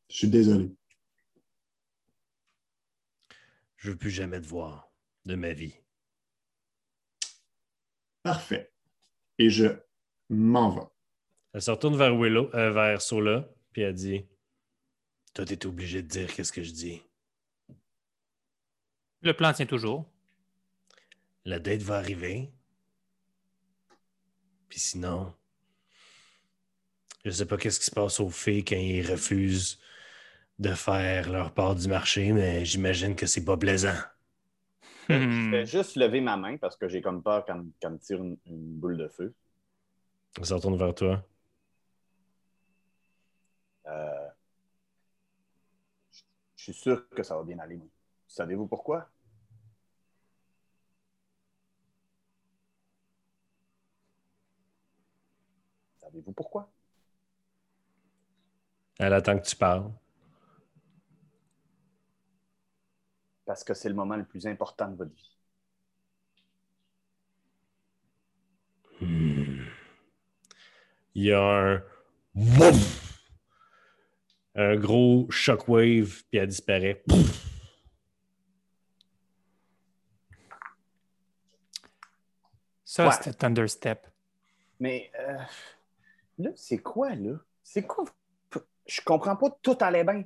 Je 0.09 0.17
suis 0.17 0.27
désolé. 0.27 0.69
Je 3.77 3.91
veux 3.91 3.97
plus 3.97 4.11
jamais 4.11 4.39
te 4.39 4.45
voir 4.45 4.91
de 5.25 5.35
ma 5.35 5.53
vie. 5.53 5.75
Parfait. 8.21 8.71
Et 9.39 9.49
je 9.49 9.67
m'en 10.29 10.69
vais. 10.69 10.87
Elle 11.53 11.61
se 11.61 11.71
retourne 11.71 11.97
vers 11.97 12.15
Willow, 12.15 12.49
euh, 12.53 12.71
vers 12.71 13.01
Sola, 13.01 13.49
puis 13.73 13.81
elle 13.81 13.95
dit 13.95 14.25
Toi, 15.33 15.45
t'es 15.45 15.65
obligé 15.65 16.01
de 16.01 16.07
dire 16.07 16.33
qu'est-ce 16.33 16.53
que 16.53 16.63
je 16.63 16.71
dis. 16.71 17.01
Le 19.21 19.33
plan 19.33 19.53
tient 19.53 19.65
toujours. 19.65 20.09
La 21.45 21.59
date 21.59 21.81
va 21.81 21.97
arriver. 21.97 22.51
Puis 24.71 24.79
sinon, 24.79 25.35
je 27.25 27.31
sais 27.31 27.47
pas 27.47 27.57
qu'est-ce 27.57 27.79
qui 27.79 27.87
se 27.87 27.91
passe 27.91 28.19
aux 28.19 28.29
filles 28.29 28.63
quand 28.63 28.75
ils 28.75 29.01
refusent 29.09 29.79
de 30.59 30.73
faire 30.73 31.31
leur 31.31 31.53
part 31.53 31.75
du 31.75 31.87
marché, 31.87 32.31
mais 32.33 32.65
j'imagine 32.65 33.15
que 33.15 33.27
c'est 33.27 33.45
pas 33.45 33.57
plaisant. 33.57 33.95
Hmm. 35.09 35.51
Je 35.51 35.57
vais 35.57 35.65
juste 35.65 35.95
lever 35.95 36.21
ma 36.21 36.37
main 36.37 36.57
parce 36.57 36.75
que 36.77 36.87
j'ai 36.87 37.01
comme 37.01 37.21
peur 37.21 37.45
me- 37.55 37.71
qu'elle 37.79 37.91
me 37.91 37.99
tire 37.99 38.17
une, 38.23 38.37
une 38.45 38.79
boule 38.79 38.97
de 38.97 39.07
feu. 39.09 39.33
Se 40.43 40.53
retourne 40.53 40.75
vers 40.77 40.93
toi. 40.93 41.23
Euh, 43.87 44.31
je 46.55 46.63
suis 46.63 46.73
sûr 46.73 47.09
que 47.09 47.23
ça 47.23 47.35
va 47.35 47.43
bien 47.43 47.59
aller. 47.59 47.75
moi. 47.75 47.87
Savez-vous 48.27 48.67
pourquoi? 48.67 49.09
Savez-vous 56.11 56.33
pourquoi? 56.33 56.69
Elle 58.99 59.13
attend 59.13 59.39
que 59.39 59.45
tu 59.47 59.55
parles. 59.55 59.89
Parce 63.45 63.63
que 63.63 63.73
c'est 63.73 63.87
le 63.89 63.95
moment 63.95 64.15
le 64.17 64.25
plus 64.25 64.45
important 64.45 64.89
de 64.89 64.95
votre 64.97 65.13
vie. 65.13 65.37
Hmm. 68.99 69.63
Il 71.15 71.23
y 71.23 71.31
a 71.31 71.41
un. 71.41 71.83
Wouf! 72.35 73.23
Un 74.55 74.75
gros 74.75 75.29
shockwave, 75.31 76.23
puis 76.29 76.37
elle 76.39 76.47
disparaît. 76.47 77.03
Ça, 82.83 83.05
Ouais. 83.07 83.11
c'était 83.13 83.33
Thunderstep. 83.33 84.05
Mais 84.79 85.11
euh, 85.19 85.37
là, 86.41 86.49
c'est 86.55 86.79
quoi, 86.79 87.15
là? 87.15 87.33
C'est 87.63 87.83
quoi? 87.83 88.05
Je 88.85 89.01
comprends 89.01 89.35
pas, 89.35 89.49
tout 89.61 89.77
allait 89.79 90.03
bien. 90.03 90.23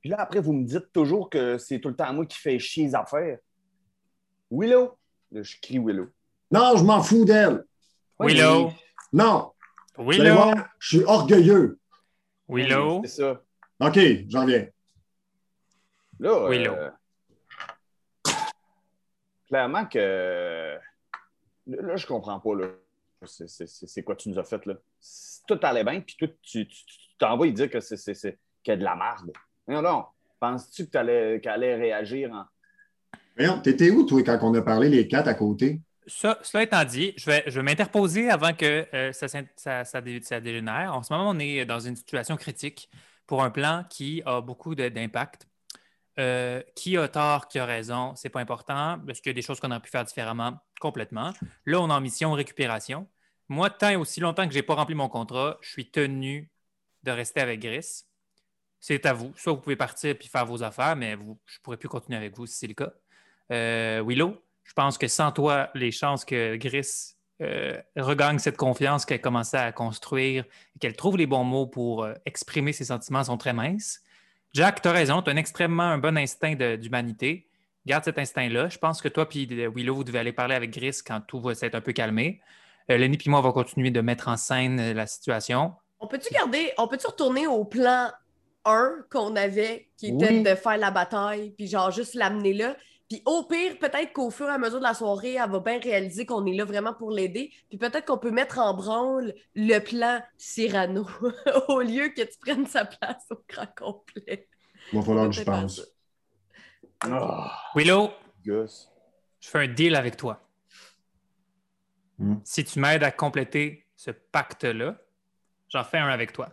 Puis 0.00 0.10
là, 0.10 0.20
après, 0.20 0.40
vous 0.40 0.52
me 0.52 0.64
dites 0.64 0.92
toujours 0.92 1.28
que 1.28 1.58
c'est 1.58 1.78
tout 1.78 1.88
le 1.90 1.96
temps 1.96 2.12
moi 2.12 2.26
qui 2.26 2.38
fais 2.38 2.58
chier 2.58 2.86
les 2.86 2.94
affaires. 2.94 3.38
Willow! 4.50 4.98
Là, 5.30 5.42
je 5.42 5.56
crie 5.60 5.78
Willow. 5.78 6.08
Non, 6.50 6.76
je 6.76 6.82
m'en 6.82 7.02
fous 7.02 7.24
d'elle. 7.24 7.64
Willow. 8.18 8.72
Non, 9.12 9.52
Willow. 9.98 10.34
voir, 10.34 10.54
je 10.78 10.96
suis 10.96 11.04
orgueilleux. 11.04 11.78
Willow. 12.48 13.02
C'est 13.04 13.22
ça. 13.22 13.42
OK, 13.80 13.98
j'en 14.28 14.46
viens. 14.46 14.66
Là, 16.18 16.48
Willow. 16.48 16.72
euh, 16.74 16.90
clairement 19.48 19.86
que. 19.86 20.78
Là, 21.66 21.82
là, 21.82 21.96
je 21.96 22.06
comprends 22.06 22.40
pas. 22.40 22.54
Là. 22.54 22.66
C'est, 23.26 23.48
c'est- 23.48 23.66
c'est- 23.66 23.86
c'est 23.86 24.02
quoi 24.02 24.16
tu 24.16 24.28
nous 24.30 24.38
as 24.38 24.44
fait 24.44 24.64
là? 24.66 24.74
Si 24.98 25.40
Tout 25.46 25.58
allait 25.62 25.84
bien, 25.84 26.00
puis 26.00 26.16
toi, 26.18 26.28
tu, 26.42 26.66
tu, 26.66 26.84
tu 26.86 26.96
t'envoies 27.18 27.48
y 27.48 27.52
dire 27.52 27.68
que 27.70 27.80
c'est, 27.80 27.96
c'est, 27.96 28.14
c'est- 28.14 28.38
qu'il 28.62 28.72
y 28.72 28.74
a 28.74 28.76
de 28.76 28.84
la 28.84 28.94
merde. 28.94 29.32
Non, 29.68 29.82
non. 29.82 30.04
Penses-tu 30.38 30.86
que 30.86 30.90
t'allais, 30.90 31.40
qu'elle 31.42 31.52
allait 31.52 31.74
réagir 31.76 32.32
en. 32.32 32.44
Voyons, 33.36 33.60
t'étais 33.60 33.90
où, 33.90 34.04
toi, 34.04 34.22
quand 34.22 34.38
on 34.42 34.54
a 34.54 34.62
parlé 34.62 34.88
les 34.88 35.06
quatre 35.08 35.28
à 35.28 35.34
côté? 35.34 35.80
Ça, 36.06 36.38
cela 36.42 36.62
étant 36.62 36.84
dit, 36.84 37.12
je 37.16 37.26
vais, 37.26 37.44
je 37.46 37.56
vais 37.60 37.62
m'interposer 37.62 38.30
avant 38.30 38.54
que 38.54 38.86
euh, 38.94 39.12
ça, 39.12 39.26
ça- 39.28 39.84
ça 39.84 40.00
dé- 40.00 40.22
ça 40.22 40.40
dégénère. 40.40 40.94
En 40.94 41.02
ce 41.02 41.12
moment, 41.12 41.30
on 41.30 41.38
est 41.38 41.64
dans 41.66 41.80
une 41.80 41.96
situation 41.96 42.36
critique 42.36 42.88
pour 43.26 43.42
un 43.42 43.50
plan 43.50 43.84
qui 43.88 44.22
a 44.24 44.40
beaucoup 44.40 44.74
d'impact. 44.74 45.46
Euh, 46.18 46.62
qui 46.74 46.96
a 46.96 47.08
tort, 47.08 47.46
qui 47.48 47.58
a 47.58 47.64
raison, 47.64 48.14
c'est 48.16 48.28
pas 48.28 48.40
important, 48.40 49.00
parce 49.06 49.20
qu'il 49.20 49.30
y 49.30 49.34
a 49.34 49.34
des 49.34 49.42
choses 49.42 49.60
qu'on 49.60 49.70
aurait 49.70 49.80
pu 49.80 49.90
faire 49.90 50.04
différemment 50.04 50.58
complètement. 50.80 51.32
Là, 51.66 51.80
on 51.80 51.88
est 51.88 51.92
en 51.92 52.00
mission 52.00 52.32
récupération. 52.32 53.08
Moi, 53.48 53.70
tant 53.70 53.90
et 53.90 53.96
aussi 53.96 54.20
longtemps 54.20 54.46
que 54.46 54.52
je 54.52 54.58
n'ai 54.58 54.62
pas 54.62 54.74
rempli 54.74 54.94
mon 54.94 55.08
contrat, 55.08 55.56
je 55.62 55.70
suis 55.70 55.90
tenu 55.90 56.50
de 57.04 57.10
rester 57.10 57.40
avec 57.40 57.60
Gris. 57.60 58.02
C'est 58.80 59.06
à 59.06 59.12
vous. 59.12 59.32
Soit 59.36 59.52
vous 59.52 59.60
pouvez 59.60 59.76
partir 59.76 60.10
et 60.10 60.28
faire 60.28 60.46
vos 60.46 60.62
affaires, 60.62 60.96
mais 60.96 61.12
je 61.12 61.18
ne 61.18 61.62
pourrai 61.62 61.76
plus 61.76 61.88
continuer 61.88 62.18
avec 62.18 62.36
vous 62.36 62.46
si 62.46 62.56
c'est 62.58 62.66
le 62.66 62.74
cas. 62.74 62.92
Euh, 63.52 64.02
Willow, 64.04 64.36
je 64.64 64.72
pense 64.72 64.98
que 64.98 65.06
sans 65.08 65.32
toi, 65.32 65.70
les 65.74 65.90
chances 65.92 66.24
que 66.24 66.56
Gris 66.56 67.14
euh, 67.40 67.80
regagne 67.96 68.38
cette 68.38 68.56
confiance 68.56 69.04
qu'elle 69.04 69.20
commençait 69.20 69.58
à 69.58 69.72
construire 69.72 70.44
et 70.76 70.78
qu'elle 70.80 70.96
trouve 70.96 71.16
les 71.16 71.26
bons 71.26 71.44
mots 71.44 71.66
pour 71.66 72.06
exprimer 72.26 72.72
ses 72.72 72.86
sentiments 72.86 73.24
sont 73.24 73.38
très 73.38 73.52
minces. 73.52 74.02
Jack, 74.52 74.82
tu 74.82 74.88
as 74.88 74.92
raison, 74.92 75.22
tu 75.22 75.30
as 75.30 75.32
un 75.32 75.36
extrêmement 75.36 75.84
un 75.84 75.98
bon 75.98 76.16
instinct 76.18 76.54
d'humanité. 76.54 77.46
Garde 77.86 78.04
cet 78.04 78.18
instinct-là. 78.18 78.68
Je 78.68 78.78
pense 78.78 79.00
que 79.00 79.08
toi 79.08 79.28
puis 79.28 79.48
euh, 79.50 79.70
Willow, 79.74 79.94
vous 79.94 80.04
devez 80.04 80.18
aller 80.18 80.32
parler 80.32 80.54
avec 80.54 80.70
Gris 80.70 80.98
quand 81.06 81.20
tout 81.20 81.40
va 81.40 81.54
s'être 81.54 81.74
un 81.74 81.80
peu 81.80 81.92
calmé. 81.92 82.40
Euh, 82.90 82.98
Lenny 82.98 83.16
puis 83.16 83.30
moi, 83.30 83.38
on 83.38 83.42
va 83.42 83.52
continuer 83.52 83.90
de 83.90 84.00
mettre 84.00 84.28
en 84.28 84.36
scène 84.36 84.80
euh, 84.80 84.92
la 84.92 85.06
situation. 85.06 85.74
On 86.00 86.06
peut-tu 86.06 86.34
garder, 86.34 86.72
on 86.78 86.88
peut-tu 86.88 87.06
retourner 87.06 87.46
au 87.46 87.64
plan 87.64 88.10
1 88.64 89.04
qu'on 89.10 89.36
avait, 89.36 89.88
qui 89.96 90.08
était 90.08 90.28
Oui. 90.30 90.42
de 90.42 90.54
faire 90.54 90.76
la 90.76 90.90
bataille, 90.90 91.50
puis 91.50 91.66
genre 91.66 91.90
juste 91.90 92.14
l'amener 92.14 92.52
là. 92.52 92.76
Puis 93.08 93.22
au 93.26 93.42
pire, 93.44 93.76
peut-être 93.80 94.12
qu'au 94.12 94.30
fur 94.30 94.46
et 94.46 94.52
à 94.52 94.58
mesure 94.58 94.78
de 94.78 94.84
la 94.84 94.94
soirée, 94.94 95.34
elle 95.34 95.50
va 95.50 95.58
bien 95.58 95.80
réaliser 95.80 96.24
qu'on 96.26 96.46
est 96.46 96.54
là 96.54 96.64
vraiment 96.64 96.94
pour 96.94 97.10
l'aider. 97.10 97.52
Puis 97.68 97.76
peut-être 97.78 98.04
qu'on 98.06 98.18
peut 98.18 98.30
mettre 98.30 98.58
en 98.58 98.72
branle 98.74 99.34
le 99.56 99.78
plan 99.80 100.20
Cyrano 100.36 101.06
au 101.68 101.80
lieu 101.80 102.10
que 102.10 102.22
tu 102.22 102.38
prennes 102.40 102.66
sa 102.66 102.84
place 102.84 103.24
au 103.30 103.42
grand 103.48 103.66
complet. 103.76 104.46
Il 104.92 104.98
va 105.00 105.04
falloir 105.04 105.26
que 105.26 105.32
je 105.34 105.42
pense. 105.42 105.76
ça. 105.76 107.08
Oh, 107.10 107.46
Willow, 107.74 108.10
je 108.44 108.68
fais 109.40 109.58
un 109.58 109.68
deal 109.68 109.96
avec 109.96 110.16
toi. 110.16 110.46
Hmm. 112.18 112.36
Si 112.44 112.62
tu 112.64 112.78
m'aides 112.78 113.02
à 113.02 113.10
compléter 113.10 113.86
ce 113.96 114.10
pacte-là, 114.10 114.96
j'en 115.68 115.82
fais 115.84 115.98
un 115.98 116.08
avec 116.08 116.32
toi, 116.32 116.50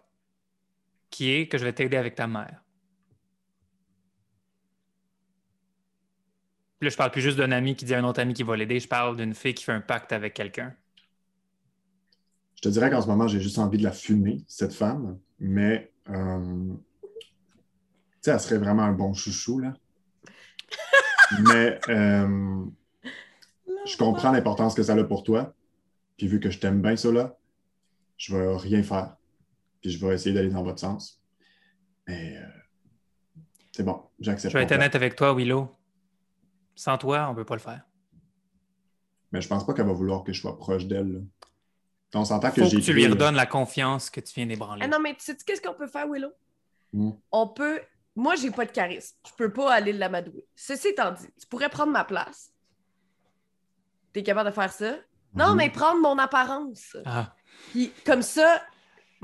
qui 1.09 1.31
est 1.31 1.47
que 1.47 1.57
je 1.57 1.65
vais 1.65 1.73
t'aider 1.73 1.97
avec 1.97 2.15
ta 2.15 2.27
mère. 2.27 2.63
Là, 6.81 6.89
je 6.89 6.95
parle 6.95 7.11
plus 7.11 7.21
juste 7.21 7.37
d'un 7.37 7.51
ami 7.51 7.75
qui 7.75 7.85
dit 7.85 7.95
à 7.95 7.99
un 7.99 8.03
autre 8.03 8.19
ami 8.19 8.33
qui 8.33 8.43
va 8.43 8.55
l'aider, 8.55 8.79
je 8.79 8.87
parle 8.87 9.17
d'une 9.17 9.33
fille 9.33 9.53
qui 9.53 9.63
fait 9.63 9.71
un 9.71 9.81
pacte 9.81 10.11
avec 10.11 10.33
quelqu'un. 10.35 10.75
Je 12.55 12.61
te 12.61 12.69
dirais 12.69 12.89
qu'en 12.89 13.01
ce 13.01 13.07
moment, 13.07 13.27
j'ai 13.27 13.39
juste 13.39 13.57
envie 13.57 13.77
de 13.77 13.83
la 13.83 13.91
fumer, 13.91 14.43
cette 14.47 14.73
femme, 14.73 15.19
mais 15.39 15.91
euh, 16.09 16.73
tu 17.11 17.19
sais, 18.21 18.31
elle 18.31 18.39
serait 18.39 18.57
vraiment 18.57 18.83
un 18.83 18.93
bon 18.93 19.13
chouchou, 19.13 19.59
là. 19.59 19.73
mais 21.51 21.79
euh, 21.89 22.65
je 23.85 23.97
comprends 23.97 24.31
l'importance 24.31 24.75
que 24.75 24.83
ça 24.83 24.93
a 24.93 25.03
pour 25.03 25.23
toi. 25.23 25.53
Puis 26.17 26.27
vu 26.27 26.39
que 26.39 26.49
je 26.49 26.59
t'aime 26.59 26.81
bien 26.81 26.95
ça, 26.95 27.11
là, 27.11 27.37
je 28.17 28.35
vais 28.35 28.57
rien 28.57 28.83
faire. 28.83 29.15
Puis 29.81 29.91
je 29.91 30.05
vais 30.05 30.13
essayer 30.15 30.33
d'aller 30.33 30.49
dans 30.49 30.63
votre 30.63 30.79
sens. 30.79 31.21
Mais 32.07 32.37
euh, 32.37 32.45
c'est 33.71 33.83
bon, 33.83 34.01
j'accepte. 34.19 34.51
Je 34.53 34.57
vais 34.57 34.63
être 34.63 34.71
honnête 34.71 34.95
avec 34.95 35.15
toi, 35.15 35.33
Willow. 35.33 35.69
Sans 36.75 36.97
toi, 36.97 37.27
on 37.27 37.31
ne 37.31 37.35
peut 37.35 37.45
pas 37.45 37.55
le 37.55 37.61
faire. 37.61 37.81
Mais 39.31 39.41
je 39.41 39.47
pense 39.47 39.65
pas 39.65 39.73
qu'elle 39.73 39.87
va 39.87 39.93
vouloir 39.93 40.23
que 40.23 40.31
je 40.31 40.39
sois 40.39 40.57
proche 40.57 40.85
d'elle. 40.85 41.25
On 42.13 42.23
s'entend 42.23 42.51
que 42.51 42.61
que 42.61 42.79
tu 42.81 42.93
lui 42.93 43.03
là. 43.03 43.09
redonnes 43.09 43.35
la 43.35 43.45
confiance 43.45 44.09
que 44.09 44.21
tu 44.21 44.33
viens 44.35 44.45
d'ébranler. 44.45 44.81
Ah 44.83 44.87
non, 44.87 44.99
mais 44.99 45.13
tu 45.15 45.25
sais 45.25 45.35
qu'est-ce 45.45 45.61
qu'on 45.61 45.73
peut 45.73 45.87
faire, 45.87 46.07
Willow? 46.09 46.31
Hmm. 46.93 47.11
On 47.31 47.47
peut. 47.49 47.81
Moi, 48.15 48.35
j'ai 48.35 48.49
pas 48.49 48.65
de 48.65 48.71
charisme. 48.71 49.17
Je 49.27 49.33
peux 49.37 49.51
pas 49.51 49.73
aller 49.73 49.91
l'amadouer. 49.93 50.47
Ceci 50.55 50.87
étant 50.89 51.11
dit, 51.11 51.27
tu 51.39 51.45
pourrais 51.47 51.69
prendre 51.69 51.91
ma 51.91 52.05
place. 52.05 52.51
T'es 54.13 54.23
capable 54.23 54.49
de 54.49 54.55
faire 54.55 54.71
ça? 54.71 54.95
Non, 55.35 55.49
Mhm. 55.51 55.57
mais 55.57 55.69
prendre 55.69 56.01
mon 56.01 56.17
apparence. 56.17 56.95
Ah, 57.05 57.35
Puis 57.71 57.91
comme 58.05 58.21
ça, 58.21 58.61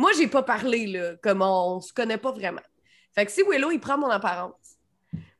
moi, 0.03 0.11
j'ai 0.17 0.27
pas 0.27 0.43
parlé, 0.43 0.85
là, 0.87 1.15
comme 1.23 1.41
on, 1.41 1.79
se 1.79 1.93
connaît 1.93 2.17
pas 2.17 2.31
vraiment. 2.33 2.61
Fait 3.15 3.25
que 3.25 3.31
si 3.31 3.41
Willow, 3.49 3.71
il 3.71 3.79
prend 3.79 3.97
mon 3.97 4.09
apparence, 4.09 4.77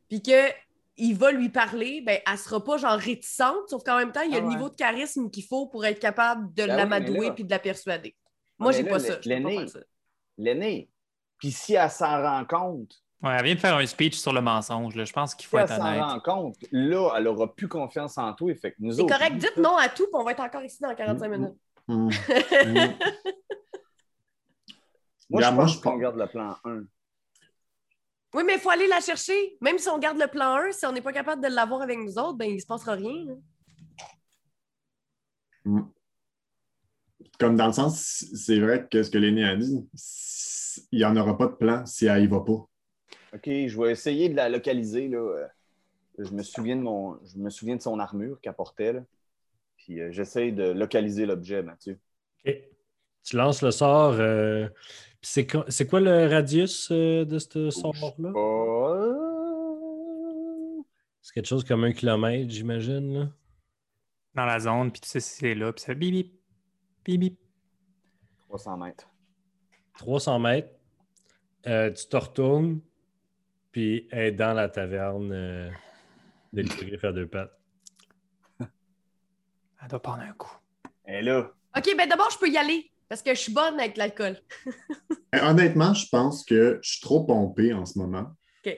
puis 0.09 0.21
que 0.21 0.49
il 0.95 1.15
va 1.17 1.31
lui 1.31 1.49
parler, 1.49 2.01
ben, 2.05 2.19
elle 2.31 2.37
sera 2.37 2.63
pas 2.63 2.77
genre 2.77 2.97
réticente, 2.97 3.67
sauf 3.67 3.83
qu'en 3.83 3.97
même 3.97 4.11
temps, 4.13 4.21
il 4.21 4.31
y 4.31 4.35
a 4.35 4.37
Ah 4.37 4.41
le 4.41 4.47
niveau 4.47 4.69
de 4.69 4.75
charisme 4.75 5.29
qu'il 5.29 5.43
faut 5.43 5.67
pour 5.67 5.83
être 5.85 5.99
capable 5.99 6.53
de 6.53 6.65
Ben 6.65 6.69
oui, 6.71 6.77
l'amadouer 6.77 7.27
là- 7.27 7.33
puis 7.33 7.43
de 7.43 7.49
la 7.49 7.59
persuader. 7.59 8.15
Moi, 8.59 8.71
mais 8.71 8.77
j'ai 8.77 8.83
pas 8.85 8.99
ça. 8.99 9.07
Je 9.07 9.13
peux 9.15 9.21
pas 9.21 9.29
l'aîné- 9.29 9.57
faire 9.57 9.69
ça. 9.69 9.79
L'aîné. 10.37 10.89
Puis 11.39 11.51
si 11.51 11.73
elle 11.73 11.89
s'en 11.89 12.21
rend 12.21 12.45
compte, 12.45 12.91
ouais, 13.23 13.35
elle 13.37 13.43
vient 13.45 13.55
de 13.55 13.59
faire 13.59 13.75
un 13.75 13.85
speech 13.85 14.15
sur 14.17 14.31
le 14.33 14.41
mensonge. 14.41 14.95
là. 14.95 15.03
Je 15.03 15.11
pense 15.13 15.33
qu'il 15.35 15.43
si 15.45 15.49
faut 15.49 15.57
elle 15.57 15.63
être 15.65 15.75
s'en 15.75 15.85
honnête. 15.87 16.01
rend 16.03 16.19
compte, 16.19 16.55
là, 16.71 17.09
elle 17.17 17.27
aura 17.27 17.53
plus 17.55 17.67
confiance 17.67 18.17
en 18.19 18.31
toi. 18.33 18.53
Fait 18.55 18.71
que 18.71 18.77
nous 18.79 18.93
C'est 18.93 19.05
correct, 19.07 19.35
dites 19.37 19.57
non 19.57 19.75
à 19.77 19.89
tout, 19.89 20.03
puis 20.05 20.13
on 20.13 20.23
va 20.23 20.31
être 20.31 20.41
encore 20.43 20.63
ici 20.63 20.77
dans 20.81 20.93
45 20.95 21.27
Mhm. 21.27 21.37
minutes. 21.39 21.57
Hmm. 21.87 22.09
Moi, 25.29 25.41
je 25.41 25.49
moi, 25.51 25.63
pense 25.63 25.75
je 25.75 25.81
qu'on 25.81 25.97
garde 25.97 26.17
le 26.17 26.27
plan 26.27 26.55
1. 26.63 26.83
Oui, 28.35 28.43
mais 28.45 28.55
il 28.55 28.59
faut 28.59 28.69
aller 28.71 28.87
la 28.87 28.99
chercher. 28.99 29.57
Même 29.61 29.77
si 29.77 29.87
on 29.89 29.99
garde 29.99 30.17
le 30.19 30.27
plan 30.27 30.55
1, 30.55 30.71
si 30.71 30.85
on 30.85 30.91
n'est 30.91 31.01
pas 31.01 31.13
capable 31.13 31.41
de 31.43 31.49
l'avoir 31.49 31.81
avec 31.81 31.97
nous 31.99 32.17
autres, 32.17 32.33
ben 32.37 32.49
il 32.49 32.59
se 32.61 32.65
passera 32.65 32.93
rien. 32.93 33.25
là. 33.25 33.35
Comme 37.39 37.55
dans 37.55 37.67
le 37.67 37.73
sens, 37.73 38.25
c'est 38.35 38.59
vrai 38.59 38.87
que 38.89 39.01
ce 39.03 39.09
que 39.09 39.17
l'aîné 39.17 39.43
a 39.43 39.55
dit, 39.55 39.87
il 40.91 40.99
n'y 40.99 41.05
en 41.05 41.15
aura 41.17 41.37
pas 41.37 41.47
de 41.47 41.53
plan 41.55 41.85
si 41.85 42.05
elle 42.05 42.23
y 42.23 42.27
va 42.27 42.41
pas. 42.41 42.67
OK, 43.33 43.45
je 43.45 43.81
vais 43.81 43.91
essayer 43.91 44.29
de 44.29 44.35
la 44.35 44.49
localiser. 44.49 45.07
Là. 45.07 45.17
Euh, 45.17 45.47
Je, 46.19 46.31
me 46.31 46.43
souviens 46.43 46.75
de 46.75 46.81
mon... 46.81 47.17
je 47.25 47.37
me 47.37 47.49
souviens 47.49 47.75
de 47.75 47.81
son 47.81 47.99
armure 47.99 48.39
qu'elle 48.41 48.53
portait. 48.53 48.93
Là. 48.93 49.01
Puis 49.77 49.99
euh, 50.01 50.11
j'essaye 50.11 50.51
de 50.53 50.71
localiser 50.71 51.25
l'objet, 51.25 51.63
Mathieu. 51.63 51.99
Ok. 52.45 52.55
Tu 53.23 53.35
lances 53.37 53.61
le 53.61 53.71
sort. 53.71 54.13
euh, 54.13 54.67
c'est 55.23 55.47
quoi, 55.47 55.65
c'est 55.69 55.87
quoi 55.87 55.99
le 56.01 56.27
radius 56.27 56.89
euh, 56.91 57.25
de 57.25 57.39
ce 57.39 57.69
sort-là? 57.69 58.31
C'est 61.21 61.33
quelque 61.33 61.47
chose 61.47 61.63
comme 61.63 61.85
un 61.85 61.93
kilomètre, 61.93 62.51
j'imagine. 62.51 63.13
là. 63.13 63.29
Dans 64.35 64.45
la 64.45 64.59
zone, 64.59 64.91
puis 64.91 64.99
tu 65.01 65.07
sais 65.09 65.19
si 65.19 65.35
c'est 65.37 65.55
là, 65.55 65.71
puis 65.71 65.81
ça 65.83 65.93
bip 65.93 66.11
bip, 66.11 66.33
bip 67.05 67.19
bip. 67.19 67.39
300 68.49 68.77
mètres. 68.77 69.07
300 69.99 70.39
mètres. 70.39 70.69
Euh, 71.67 71.91
tu 71.91 72.07
te 72.07 72.17
retournes, 72.17 72.81
puis 73.71 74.07
elle 74.11 74.25
est 74.25 74.31
dans 74.33 74.53
la 74.53 74.67
taverne 74.67 75.31
euh, 75.31 75.71
de 76.51 76.61
l'hippogriffe 76.63 77.03
à 77.05 77.13
deux 77.13 77.27
pattes. 77.27 77.57
Elle 78.59 79.87
doit 79.89 80.01
prendre 80.01 80.23
un 80.23 80.33
coup. 80.33 80.57
Et 81.07 81.21
là, 81.21 81.51
OK, 81.77 81.95
ben 81.97 82.07
d'abord, 82.09 82.29
je 82.31 82.37
peux 82.39 82.49
y 82.49 82.57
aller 82.57 82.91
parce 83.13 83.21
que 83.21 83.35
je 83.35 83.41
suis 83.41 83.53
bonne 83.53 83.79
avec 83.79 83.95
l'alcool. 83.95 84.37
Eh, 85.35 85.39
Honnêtement, 85.39 85.93
je 85.95 86.07
pense 86.09 86.43
que 86.45 86.79
je 86.83 86.89
suis 86.91 87.01
trop 87.01 87.23
pompé 87.23 87.73
en 87.73 87.85
ce 87.87 87.97
moment. 87.97 88.35
OK. 88.65 88.77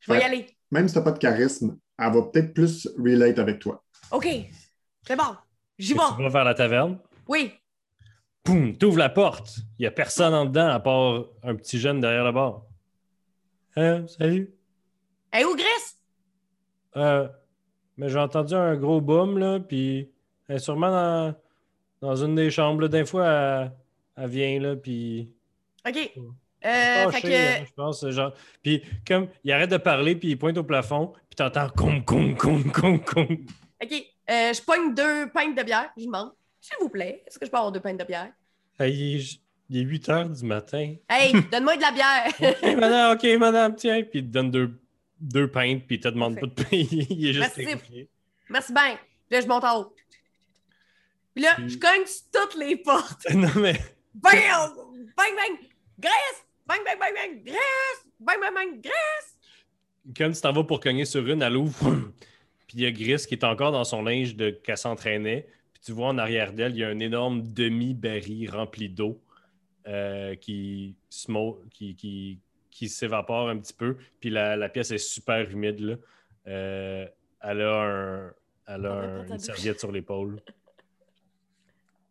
Je 0.00 0.12
vais 0.12 0.20
y 0.20 0.22
aller. 0.22 0.46
Même 0.70 0.88
si 0.88 0.94
t'as 0.94 1.02
pas 1.02 1.12
de 1.12 1.18
charisme, 1.18 1.78
elle 1.98 2.12
va 2.12 2.22
peut-être 2.22 2.54
plus 2.54 2.88
relate 2.98 3.38
avec 3.38 3.58
toi. 3.58 3.84
OK. 4.10 4.26
C'est 5.06 5.16
bon. 5.16 5.36
J'y 5.78 5.92
Tu 5.92 5.98
vais. 5.98 6.22
vas 6.22 6.28
vers 6.30 6.44
la 6.44 6.54
taverne? 6.54 6.98
Oui. 7.28 7.52
Poum, 8.42 8.76
t'ouvres 8.78 8.98
la 8.98 9.10
porte. 9.10 9.58
Il 9.78 9.82
n'y 9.82 9.86
a 9.86 9.90
personne 9.90 10.32
en 10.32 10.46
dedans 10.46 10.68
à 10.68 10.80
part 10.80 11.26
un 11.42 11.54
petit 11.54 11.78
jeune 11.78 12.00
derrière 12.00 12.24
le 12.24 12.32
bar. 12.32 12.62
Hein, 13.76 14.06
salut. 14.06 14.54
Hey, 15.32 15.44
où 15.44 15.54
Grace? 15.54 15.98
Euh, 16.96 17.28
mais 17.98 18.08
j'ai 18.08 18.18
entendu 18.18 18.54
un 18.54 18.74
gros 18.76 19.02
boom, 19.02 19.36
là, 19.38 19.60
puis 19.60 20.10
elle 20.48 20.56
est 20.56 20.60
sûrement 20.60 20.90
dans, 20.90 21.34
dans 22.00 22.16
une 22.16 22.34
des 22.34 22.50
chambres. 22.50 22.88
Des 22.88 23.04
fois, 23.04 23.28
elle, 23.28 23.72
elle 24.16 24.30
vient, 24.30 24.60
là, 24.60 24.76
puis... 24.76 25.30
OK. 25.86 26.10
Euh, 26.62 27.10
fait 27.10 27.34
hein, 27.34 27.64
je 27.66 27.72
pense, 27.74 28.06
genre... 28.10 28.34
Puis 28.62 28.82
comme, 29.06 29.28
il 29.44 29.52
arrête 29.52 29.70
de 29.70 29.78
parler, 29.78 30.14
puis 30.14 30.28
il 30.28 30.38
pointe 30.38 30.58
au 30.58 30.64
plafond, 30.64 31.14
puis 31.28 31.36
t'entends 31.36 31.68
«com, 31.76 32.04
com, 32.04 32.36
com, 32.36 32.70
com, 32.70 33.00
com 33.00 33.36
que. 33.38 33.52
OK. 33.82 33.92
Euh, 34.30 34.52
je 34.52 34.62
pogne 34.62 34.94
deux 34.94 35.30
pintes 35.30 35.56
de 35.56 35.62
bière. 35.62 35.90
Je 35.96 36.04
demande. 36.04 36.32
S'il 36.60 36.76
vous 36.80 36.90
plaît, 36.90 37.22
est-ce 37.26 37.38
que 37.38 37.46
je 37.46 37.50
peux 37.50 37.56
avoir 37.56 37.72
deux 37.72 37.80
pintes 37.80 37.98
de 37.98 38.04
bière? 38.04 38.30
Hey, 38.78 38.92
il, 38.92 39.20
est, 39.20 39.40
il 39.70 39.78
est 39.78 39.82
8 39.82 40.08
heures 40.10 40.28
du 40.28 40.44
matin. 40.44 40.94
Hey, 41.08 41.32
donne-moi 41.50 41.76
de 41.76 41.82
la 41.82 41.92
bière. 41.92 42.26
OK, 42.38 42.76
madame, 42.76 43.16
OK, 43.16 43.38
madame, 43.38 43.74
tiens. 43.74 44.02
Puis 44.02 44.20
il 44.20 44.26
te 44.26 44.32
donne 44.32 44.50
deux, 44.50 44.78
deux 45.18 45.48
pintes, 45.48 45.84
puis 45.86 45.96
il 45.96 46.00
te 46.00 46.08
demande 46.08 46.38
pas 46.38 46.46
de 46.46 46.52
payer. 46.52 47.06
Il 47.10 47.28
est 47.28 47.32
juste 47.32 47.56
Merci. 47.56 48.08
Merci 48.48 48.72
bien. 48.72 48.98
Là, 49.30 49.40
je 49.40 49.46
monte 49.46 49.64
en 49.64 49.80
haut. 49.80 49.94
Puis 51.40 51.48
là, 51.48 51.56
je 51.66 51.76
cogne 51.78 52.06
sur 52.06 52.24
toutes 52.32 52.56
les 52.60 52.76
portes. 52.76 53.26
Non, 53.34 53.48
mais... 53.56 53.72
Bam! 54.12 54.32
Bang, 55.16 55.34
bang! 55.36 55.58
Grace! 55.98 56.44
Bang, 56.66 56.80
bang, 56.84 56.98
bang, 56.98 57.14
bang! 57.14 57.42
Grace! 57.44 58.06
Bang, 58.18 58.36
bang, 58.40 58.54
bang! 58.54 58.80
Grace! 58.82 59.38
Comme 60.16 60.32
tu 60.34 60.40
t'en 60.42 60.52
vas 60.52 60.64
pour 60.64 60.80
cogner 60.80 61.04
sur 61.06 61.26
une, 61.26 61.40
elle 61.42 61.56
ouvre. 61.56 61.78
Puis 62.66 62.76
il 62.78 62.80
y 62.82 62.86
a 62.86 62.92
Gris 62.92 63.24
qui 63.26 63.34
est 63.34 63.44
encore 63.44 63.72
dans 63.72 63.84
son 63.84 64.02
linge 64.02 64.36
de 64.36 64.50
qu'elle 64.50 64.76
s'entraînait. 64.76 65.46
Puis 65.72 65.82
tu 65.86 65.92
vois 65.92 66.08
en 66.08 66.18
arrière 66.18 66.52
d'elle, 66.52 66.72
il 66.72 66.78
y 66.78 66.84
a 66.84 66.88
un 66.88 66.98
énorme 66.98 67.42
demi-baril 67.42 68.50
rempli 68.50 68.88
d'eau 68.90 69.20
euh, 69.88 70.34
qui, 70.36 70.94
smo- 71.10 71.58
qui, 71.70 71.96
qui, 71.96 72.38
qui 72.70 72.88
s'évapore 72.90 73.48
un 73.48 73.56
petit 73.58 73.72
peu. 73.74 73.96
Puis 74.20 74.28
la, 74.30 74.56
la 74.56 74.68
pièce 74.68 74.90
est 74.90 74.98
super 74.98 75.50
humide. 75.50 75.80
Là. 75.80 75.94
Euh, 76.48 77.06
elle 77.42 77.60
a, 77.62 77.82
un, 77.82 78.32
elle 78.68 78.86
a 78.86 78.92
un- 78.92 79.26
une 79.26 79.38
serviette 79.38 79.80
sur 79.80 79.90
l'épaule. 79.90 80.42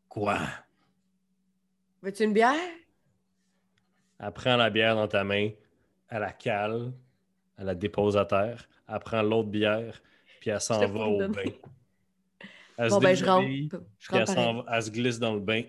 Quoi? 0.10 0.39
Veux-tu 2.01 2.24
une 2.24 2.34
bière? 2.34 2.55
Elle 4.20 4.32
prend 4.34 4.57
la 4.57 4.70
bière 4.70 4.95
dans 4.95 5.07
ta 5.07 5.24
main, 5.24 5.51
elle 6.10 6.20
la 6.22 6.34
cale, 6.34 6.91
elle 7.57 7.66
la 7.66 7.76
dépose 7.76 8.18
à 8.18 8.26
terre, 8.26 8.68
elle 8.88 8.99
prend 8.99 9.22
l'autre 9.22 9.49
bière, 9.49 10.01
puis 10.41 10.49
elle 10.49 10.60
s'en 10.60 10.80
va 10.88 11.05
au 11.05 11.20
bain. 11.20 11.43
Elle 12.78 12.89
Bon, 12.89 12.99
ben, 12.99 13.16
je 13.16 13.26
rentre. 13.26 13.47
Je 13.99 14.16
elle, 14.16 14.84
se 14.84 14.89
glisse 14.89 15.20
dans 15.20 15.34
le 15.34 15.39
bain. 15.41 15.64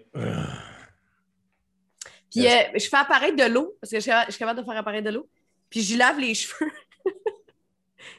Puis 2.30 2.46
euh, 2.46 2.50
je 2.74 2.88
fais 2.88 2.96
apparaître 2.96 3.36
de 3.36 3.52
l'eau, 3.52 3.76
parce 3.80 3.90
que 3.90 3.98
je 3.98 4.02
suis 4.02 4.12
je 4.26 4.30
suis 4.30 4.38
capable 4.38 4.60
de 4.60 4.64
faire 4.64 4.76
apparaître 4.76 5.04
de 5.04 5.10
l'eau. 5.14 5.28
Puis 5.68 5.80
j'y 5.80 5.96
lave 5.96 6.18
les 6.18 6.34
cheveux. 6.36 6.70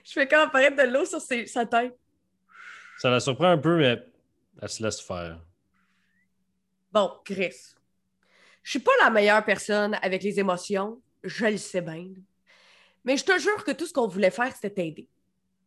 je 0.03 0.11
fais 0.11 0.27
comme 0.27 0.41
apparaître 0.41 0.75
de 0.75 0.91
l'eau 0.91 1.05
sur 1.05 1.21
ses- 1.21 1.47
sa 1.47 1.65
tête. 1.65 1.97
Ça 2.97 3.09
la 3.09 3.19
surprend 3.21 3.47
un 3.49 3.57
peu, 3.57 3.77
mais 3.77 4.05
elle 4.61 4.69
se 4.69 4.83
laisse 4.83 4.99
faire. 4.99 5.39
Bon, 6.91 7.11
Chris. 7.23 7.75
Je 8.63 8.69
suis 8.71 8.79
pas 8.79 8.91
la 9.01 9.09
meilleure 9.09 9.43
personne 9.43 9.97
avec 10.01 10.23
les 10.23 10.39
émotions, 10.39 11.01
je 11.23 11.45
le 11.45 11.57
sais 11.57 11.81
bien. 11.81 12.09
Mais 13.03 13.17
je 13.17 13.25
te 13.25 13.37
jure 13.39 13.63
que 13.63 13.71
tout 13.71 13.87
ce 13.87 13.93
qu'on 13.93 14.07
voulait 14.07 14.31
faire, 14.31 14.53
c'était 14.53 14.69
t'aider. 14.69 15.07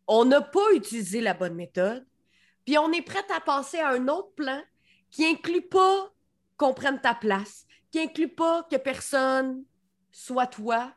On 0.07 0.25
n'a 0.25 0.41
pas 0.41 0.73
utilisé 0.75 1.21
la 1.21 1.35
bonne 1.35 1.55
méthode, 1.55 2.07
puis 2.65 2.79
on 2.79 2.93
est 2.93 3.03
prête 3.03 3.31
à 3.35 3.41
passer 3.41 3.79
à 3.79 3.91
un 3.91 4.07
autre 4.09 4.33
plan 4.35 4.63
qui 5.11 5.25
inclut 5.25 5.67
pas 5.67 6.13
qu'on 6.57 6.75
prenne 6.75 7.01
ta 7.01 7.15
place, 7.15 7.67
qui 7.91 8.01
inclut 8.01 8.29
pas 8.29 8.65
que 8.71 8.77
personne 8.77 9.65
soit 10.13 10.47
toi. 10.47 10.93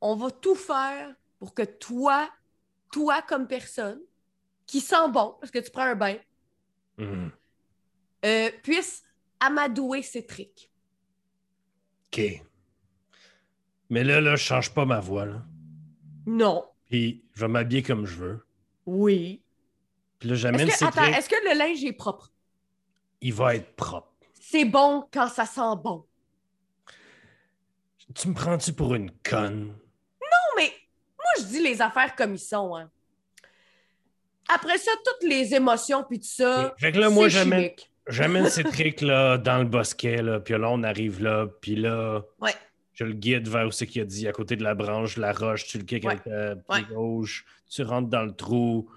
On 0.00 0.16
va 0.16 0.30
tout 0.30 0.54
faire 0.54 1.14
pour 1.38 1.54
que 1.54 1.62
toi, 1.62 2.28
toi 2.90 3.22
comme 3.22 3.46
personne, 3.46 4.00
qui 4.66 4.80
sent 4.80 5.08
bon, 5.10 5.36
parce 5.40 5.52
que 5.52 5.58
tu 5.58 5.70
prends 5.70 5.82
un 5.82 5.94
bain, 5.94 6.16
Mhm. 6.98 7.30
euh, 8.24 8.50
puisse 8.62 9.04
amadouer 9.40 10.02
ses 10.02 10.26
tricks. 10.26 10.70
OK. 12.12 12.42
Mais 13.90 14.04
là, 14.04 14.20
là, 14.20 14.36
je 14.36 14.42
change 14.44 14.72
pas 14.72 14.84
ma 14.84 15.00
voix, 15.00 15.26
là. 15.26 15.42
Non. 16.26 16.64
Puis 16.88 17.24
je 17.34 17.40
vais 17.40 17.48
m'habiller 17.48 17.82
comme 17.82 18.06
je 18.06 18.16
veux. 18.16 18.46
Oui. 18.84 19.42
Puis 20.18 20.28
là, 20.28 20.34
Est-ce 20.34 20.42
j'amène 20.42 20.68
que, 20.68 20.74
trucs. 20.76 21.16
est-ce 21.16 21.28
que 21.28 21.48
le 21.52 21.58
linge 21.58 21.84
est 21.84 21.92
propre? 21.92 22.32
Il 23.20 23.34
va 23.34 23.54
être 23.56 23.74
propre. 23.76 24.12
C'est 24.32 24.64
bon 24.64 25.06
quand 25.12 25.28
ça 25.28 25.44
sent 25.46 25.76
bon. 25.82 26.04
Tu 28.14 28.28
me 28.28 28.34
prends-tu 28.34 28.72
pour 28.72 28.94
une 28.94 29.10
conne? 29.22 29.66
Non, 29.66 30.46
mais 30.56 30.72
moi, 31.18 31.26
je 31.38 31.44
dis 31.44 31.62
les 31.62 31.82
affaires 31.82 32.14
comme 32.14 32.34
ils 32.34 32.38
sont. 32.38 32.76
Hein. 32.76 32.90
Après 34.48 34.78
ça, 34.78 34.92
toutes 35.04 35.28
les 35.28 35.54
émotions 35.54 36.04
puis 36.04 36.20
tout 36.20 36.26
ça, 36.28 36.74
Fait 36.78 36.92
que 36.92 36.98
là, 36.98 37.10
moi, 37.10 37.28
j'amène. 37.28 37.70
J'amène 38.08 38.48
ces 38.48 38.62
trucs-là 38.64 39.38
dans 39.38 39.58
le 39.58 39.64
bosquet, 39.64 40.22
là, 40.22 40.38
puis 40.40 40.54
là, 40.56 40.70
on 40.70 40.82
arrive 40.84 41.22
là, 41.22 41.46
puis 41.60 41.74
là, 41.74 42.22
Ouais. 42.40 42.54
je 42.92 43.04
le 43.04 43.12
guide 43.14 43.48
vers 43.48 43.66
où 43.66 43.70
c'est 43.72 43.86
qu'il 43.86 44.02
a 44.02 44.04
dit, 44.04 44.28
à 44.28 44.32
côté 44.32 44.54
de 44.56 44.62
la 44.62 44.74
branche, 44.74 45.16
la 45.16 45.32
roche, 45.32 45.66
tu 45.66 45.78
le 45.78 45.84
kicks 45.84 46.04
Ouais. 46.04 46.12
avec 46.12 46.24
ta 46.24 46.54
Ouais. 46.72 46.82
gauche, 46.84 47.44
tu 47.68 47.82
rentres 47.82 48.08
dans 48.08 48.22
le 48.24 48.32
trou, 48.34 48.88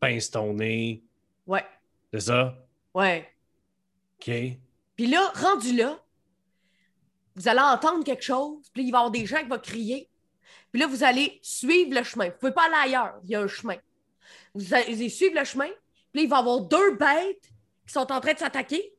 pince 0.00 0.30
ton 0.30 0.54
nez, 0.54 1.02
ouais, 1.46 1.64
c'est 2.12 2.20
ça? 2.20 2.56
ouais. 2.94 3.28
OK? 4.20 4.30
Puis 4.96 5.06
là, 5.06 5.30
rendu 5.34 5.74
là, 5.76 5.98
vous 7.36 7.48
allez 7.48 7.60
entendre 7.60 8.04
quelque 8.04 8.24
chose, 8.24 8.68
puis 8.72 8.82
il 8.82 8.90
va 8.90 8.98
y 8.98 9.00
avoir 9.00 9.10
des 9.12 9.26
gens 9.26 9.38
qui 9.38 9.48
vont 9.48 9.58
crier. 9.58 10.08
Puis 10.72 10.80
là, 10.80 10.86
vous 10.86 11.04
allez 11.04 11.38
suivre 11.42 11.94
le 11.96 12.02
chemin. 12.02 12.26
Vous 12.26 12.38
pouvez 12.38 12.52
pas 12.52 12.64
aller 12.66 12.90
ailleurs, 12.90 13.14
il 13.24 13.30
y 13.30 13.34
a 13.36 13.40
un 13.40 13.46
chemin. 13.48 13.76
Vous 14.54 14.74
allez 14.74 15.08
suivre 15.08 15.38
le 15.38 15.44
chemin, 15.44 15.68
puis 16.12 16.20
là, 16.20 16.22
il 16.22 16.28
va 16.28 16.36
y 16.36 16.38
avoir 16.40 16.60
deux 16.62 16.96
bêtes 16.96 17.50
qui 17.90 17.94
sont 17.94 18.12
en 18.12 18.20
train 18.20 18.34
de 18.34 18.38
s'attaquer. 18.38 18.94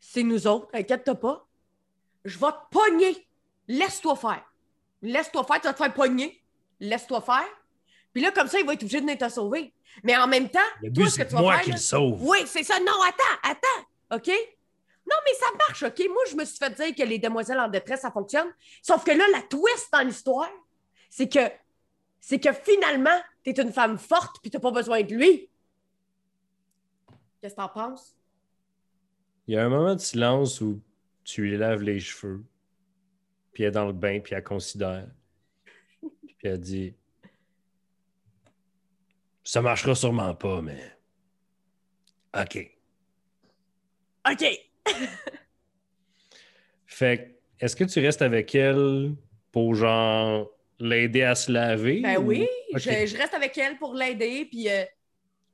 C'est 0.00 0.22
nous 0.22 0.46
autres, 0.46 0.68
inquiète-toi 0.72 1.14
pas. 1.14 1.46
Je 2.24 2.38
vais 2.38 2.46
te 2.52 2.68
pogner. 2.70 3.28
Laisse-toi 3.68 4.16
faire. 4.16 4.42
Laisse-toi 5.02 5.44
faire, 5.44 5.60
tu 5.60 5.66
vas 5.66 5.72
te 5.74 5.78
faire 5.82 5.92
pogner. 5.92 6.42
Laisse-toi 6.80 7.20
faire. 7.20 7.44
Puis 8.14 8.22
là, 8.22 8.30
comme 8.30 8.48
ça, 8.48 8.58
il 8.58 8.64
va 8.64 8.72
être 8.72 8.82
obligé 8.82 8.98
de 9.00 9.04
venir 9.04 9.18
te 9.18 9.28
sauver. 9.28 9.74
Mais 10.02 10.16
en 10.16 10.26
même 10.26 10.48
temps, 10.48 10.58
Le 10.82 10.90
toi, 10.90 11.04
but, 11.04 11.10
ce 11.10 11.18
que 11.18 11.22
tu 11.24 11.34
vas 11.34 11.40
moi 11.42 11.52
faire, 11.56 11.64
qui 11.64 11.70
là- 11.70 11.76
le 11.76 11.80
sauve. 11.82 12.18
oui, 12.22 12.38
c'est 12.46 12.62
ça. 12.62 12.80
Non, 12.80 12.92
attends, 13.06 13.38
attends. 13.42 14.16
OK? 14.16 14.28
Non, 15.06 15.16
mais 15.26 15.34
ça 15.38 15.46
marche, 15.68 15.82
OK? 15.82 16.02
Moi, 16.08 16.22
je 16.30 16.34
me 16.36 16.44
suis 16.46 16.56
fait 16.56 16.70
dire 16.70 16.94
que 16.94 17.02
les 17.06 17.18
demoiselles 17.18 17.60
en 17.60 17.68
détresse, 17.68 18.00
ça 18.00 18.10
fonctionne. 18.10 18.48
Sauf 18.80 19.04
que 19.04 19.10
là, 19.10 19.24
la 19.32 19.42
twist 19.42 19.88
dans 19.92 20.00
l'histoire, 20.00 20.50
c'est 21.10 21.28
que 21.28 21.40
c'est 22.20 22.40
que 22.40 22.54
finalement, 22.54 23.20
t'es 23.42 23.50
une 23.60 23.70
femme 23.70 23.98
forte 23.98 24.36
puis 24.40 24.50
t'as 24.50 24.60
pas 24.60 24.70
besoin 24.70 25.02
de 25.02 25.14
lui. 25.14 25.50
Qu'est-ce 27.44 27.56
que 27.56 27.60
t'en 27.60 27.68
penses? 27.68 28.16
Il 29.46 29.54
y 29.54 29.58
a 29.58 29.66
un 29.66 29.68
moment 29.68 29.94
de 29.94 30.00
silence 30.00 30.62
où 30.62 30.80
tu 31.24 31.42
lui 31.42 31.58
laves 31.58 31.82
les 31.82 32.00
cheveux, 32.00 32.42
puis 33.52 33.64
elle 33.64 33.68
est 33.68 33.72
dans 33.72 33.84
le 33.84 33.92
bain, 33.92 34.20
puis 34.20 34.34
elle 34.34 34.42
considère. 34.42 35.06
Puis 36.00 36.36
elle 36.44 36.58
dit 36.58 36.94
Ça 39.42 39.60
marchera 39.60 39.94
sûrement 39.94 40.34
pas, 40.34 40.62
mais. 40.62 40.96
OK. 42.34 42.78
OK. 44.26 44.44
Fait 46.86 47.18
que, 47.58 47.64
est-ce 47.66 47.76
que 47.76 47.84
tu 47.84 48.00
restes 48.00 48.22
avec 48.22 48.54
elle 48.54 49.16
pour 49.52 49.74
genre 49.74 50.50
l'aider 50.78 51.24
à 51.24 51.34
se 51.34 51.52
laver? 51.52 52.00
Ben 52.00 52.16
ou- 52.16 52.28
oui, 52.28 52.48
je 52.72 53.18
reste 53.18 53.34
avec 53.34 53.58
elle 53.58 53.76
pour 53.76 53.92
l'aider, 53.92 54.46
puis 54.46 54.70
euh, 54.70 54.86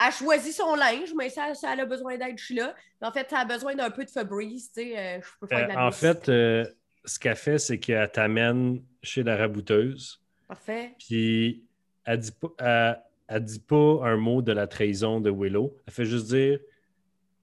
elle 0.05 0.13
choisit 0.13 0.53
son 0.55 0.75
linge, 0.75 1.13
mais 1.17 1.29
ça, 1.29 1.55
ça 1.55 1.73
elle 1.73 1.81
a 1.81 1.87
besoin 1.87 2.17
d'aide, 2.17 2.39
je 2.39 2.45
suis 2.45 2.55
là. 2.55 2.75
Mais 3.01 3.07
en 3.09 3.13
fait, 3.13 3.29
ça 3.31 3.41
a 3.41 3.45
besoin 3.45 3.75
d'un 3.75 3.91
peu 3.91 4.05
de 4.05 4.11
Febreze, 4.11 4.71
tu 4.73 4.83
sais, 4.83 4.99
euh, 4.99 5.21
je 5.21 5.29
peux 5.41 5.47
faire 5.47 5.59
Euh, 5.59 5.63
de 5.65 5.69
la 5.75 5.81
en 5.83 5.87
mousse. 5.87 5.97
fait, 5.97 6.29
euh, 6.29 6.65
ce 7.05 7.19
qu'elle 7.19 7.37
fait, 7.37 7.59
c'est 7.59 7.79
qu'elle 7.79 8.11
t'amène 8.11 8.83
chez 9.03 9.23
la 9.23 9.37
rabouteuse, 9.37 10.23
Parfait. 10.49 10.95
puis 10.99 11.63
elle 12.05 12.19
dit 12.19 12.33
pas, 12.33 12.49
elle, 12.59 13.01
elle 13.29 13.45
dit 13.45 13.61
pas 13.61 14.01
un 14.05 14.17
mot 14.17 14.43
de 14.43 14.53
la 14.53 14.67
trahison 14.67 15.21
de 15.21 15.31
Willow. 15.31 15.77
Elle 15.87 15.93
fait 15.93 16.05
juste 16.05 16.27
dire 16.29 16.59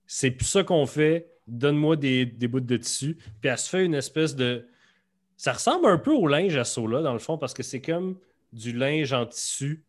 c'est 0.06 0.32
plus 0.32 0.46
ça 0.46 0.64
qu'on 0.64 0.86
fait, 0.86 1.30
donne-moi 1.48 1.96
des, 1.96 2.26
des 2.26 2.48
bouts 2.48 2.60
de 2.60 2.78
tissu. 2.78 3.16
Puis 3.42 3.50
elle 3.50 3.58
se 3.58 3.70
fait 3.70 3.86
une 3.86 3.96
espèce 3.96 4.36
de. 4.36 4.68
Ça 5.38 5.54
ressemble 5.54 5.86
un 5.88 5.98
peu 5.98 6.12
au 6.12 6.28
linge 6.28 6.56
à 6.58 6.64
Sola, 6.64 7.02
dans 7.02 7.14
le 7.14 7.20
fond, 7.20 7.38
parce 7.38 7.54
que 7.54 7.62
c'est 7.64 7.82
comme 7.82 8.18
du 8.54 8.72
linge 8.74 9.14
en 9.14 9.26
tissu 9.26 9.84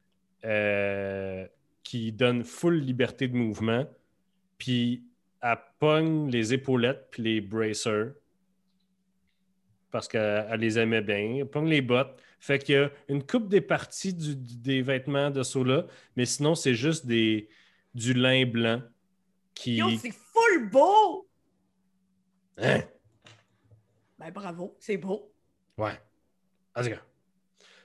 euh, 0.45 1.47
qui 1.89 2.13
donne 2.13 2.45
full 2.45 2.81
liberté 2.81 3.29
de 3.29 3.35
mouvement. 3.35 3.87
Puis 4.59 5.07
elle 5.41 5.57
pogne 5.79 6.31
les 6.31 6.53
épaulettes 6.53 7.09
puis 7.11 7.23
les 7.23 7.41
bracers 7.41 8.13
parce 9.91 10.07
qu'elle 10.07 10.47
elle 10.51 10.61
les 10.61 10.79
aimait 10.79 11.01
bien. 11.01 11.37
Elle 11.39 11.47
pogne 11.47 11.71
les 11.71 11.81
bottes. 11.81 12.21
Fait 12.41 12.59
qu'il 12.59 12.75
y 12.75 12.79
a 12.79 12.91
une 13.09 13.25
coupe 13.25 13.49
des 13.49 13.63
parties 13.63 14.13
du- 14.13 14.37
des 14.37 14.83
vêtements 14.83 15.31
de 15.31 15.43
Sola, 15.43 15.87
mais 16.15 16.27
sinon, 16.27 16.55
c'est 16.55 16.75
juste 16.75 17.07
des, 17.07 17.49
du 17.95 18.13
lin 18.13 18.45
blanc 18.45 18.83
qui. 19.55 19.77
Yo, 19.77 19.89
c'est 19.97 20.13
full 20.13 20.69
beau! 20.71 21.27
Hein? 22.59 22.83
Ben 24.19 24.31
bravo, 24.31 24.77
c'est 24.79 24.99
beau. 24.99 25.33
Ouais. 25.79 25.99
En 26.77 26.83
tout 26.83 26.91
cas. 26.91 27.03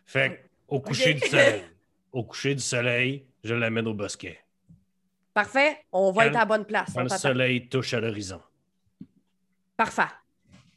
Fait 0.06 0.50
au 0.68 0.82
coucher 0.82 1.14
du 1.14 1.22
soleil, 1.26 1.64
au 2.12 2.26
coucher 2.26 2.54
du 2.54 2.62
soleil, 2.62 3.28
je 3.44 3.54
l'amène 3.54 3.88
au 3.88 3.94
bosquet. 3.94 4.40
Parfait, 5.34 5.86
on 5.92 6.12
va 6.12 6.24
Quand- 6.24 6.30
être 6.30 6.36
à 6.36 6.40
la 6.40 6.46
bonne 6.46 6.66
place. 6.66 6.94
Quand 6.94 7.02
on 7.02 7.04
le 7.04 7.10
soleil 7.10 7.68
touche 7.68 7.94
à 7.94 8.00
l'horizon. 8.00 8.42
Parfait. 9.76 10.04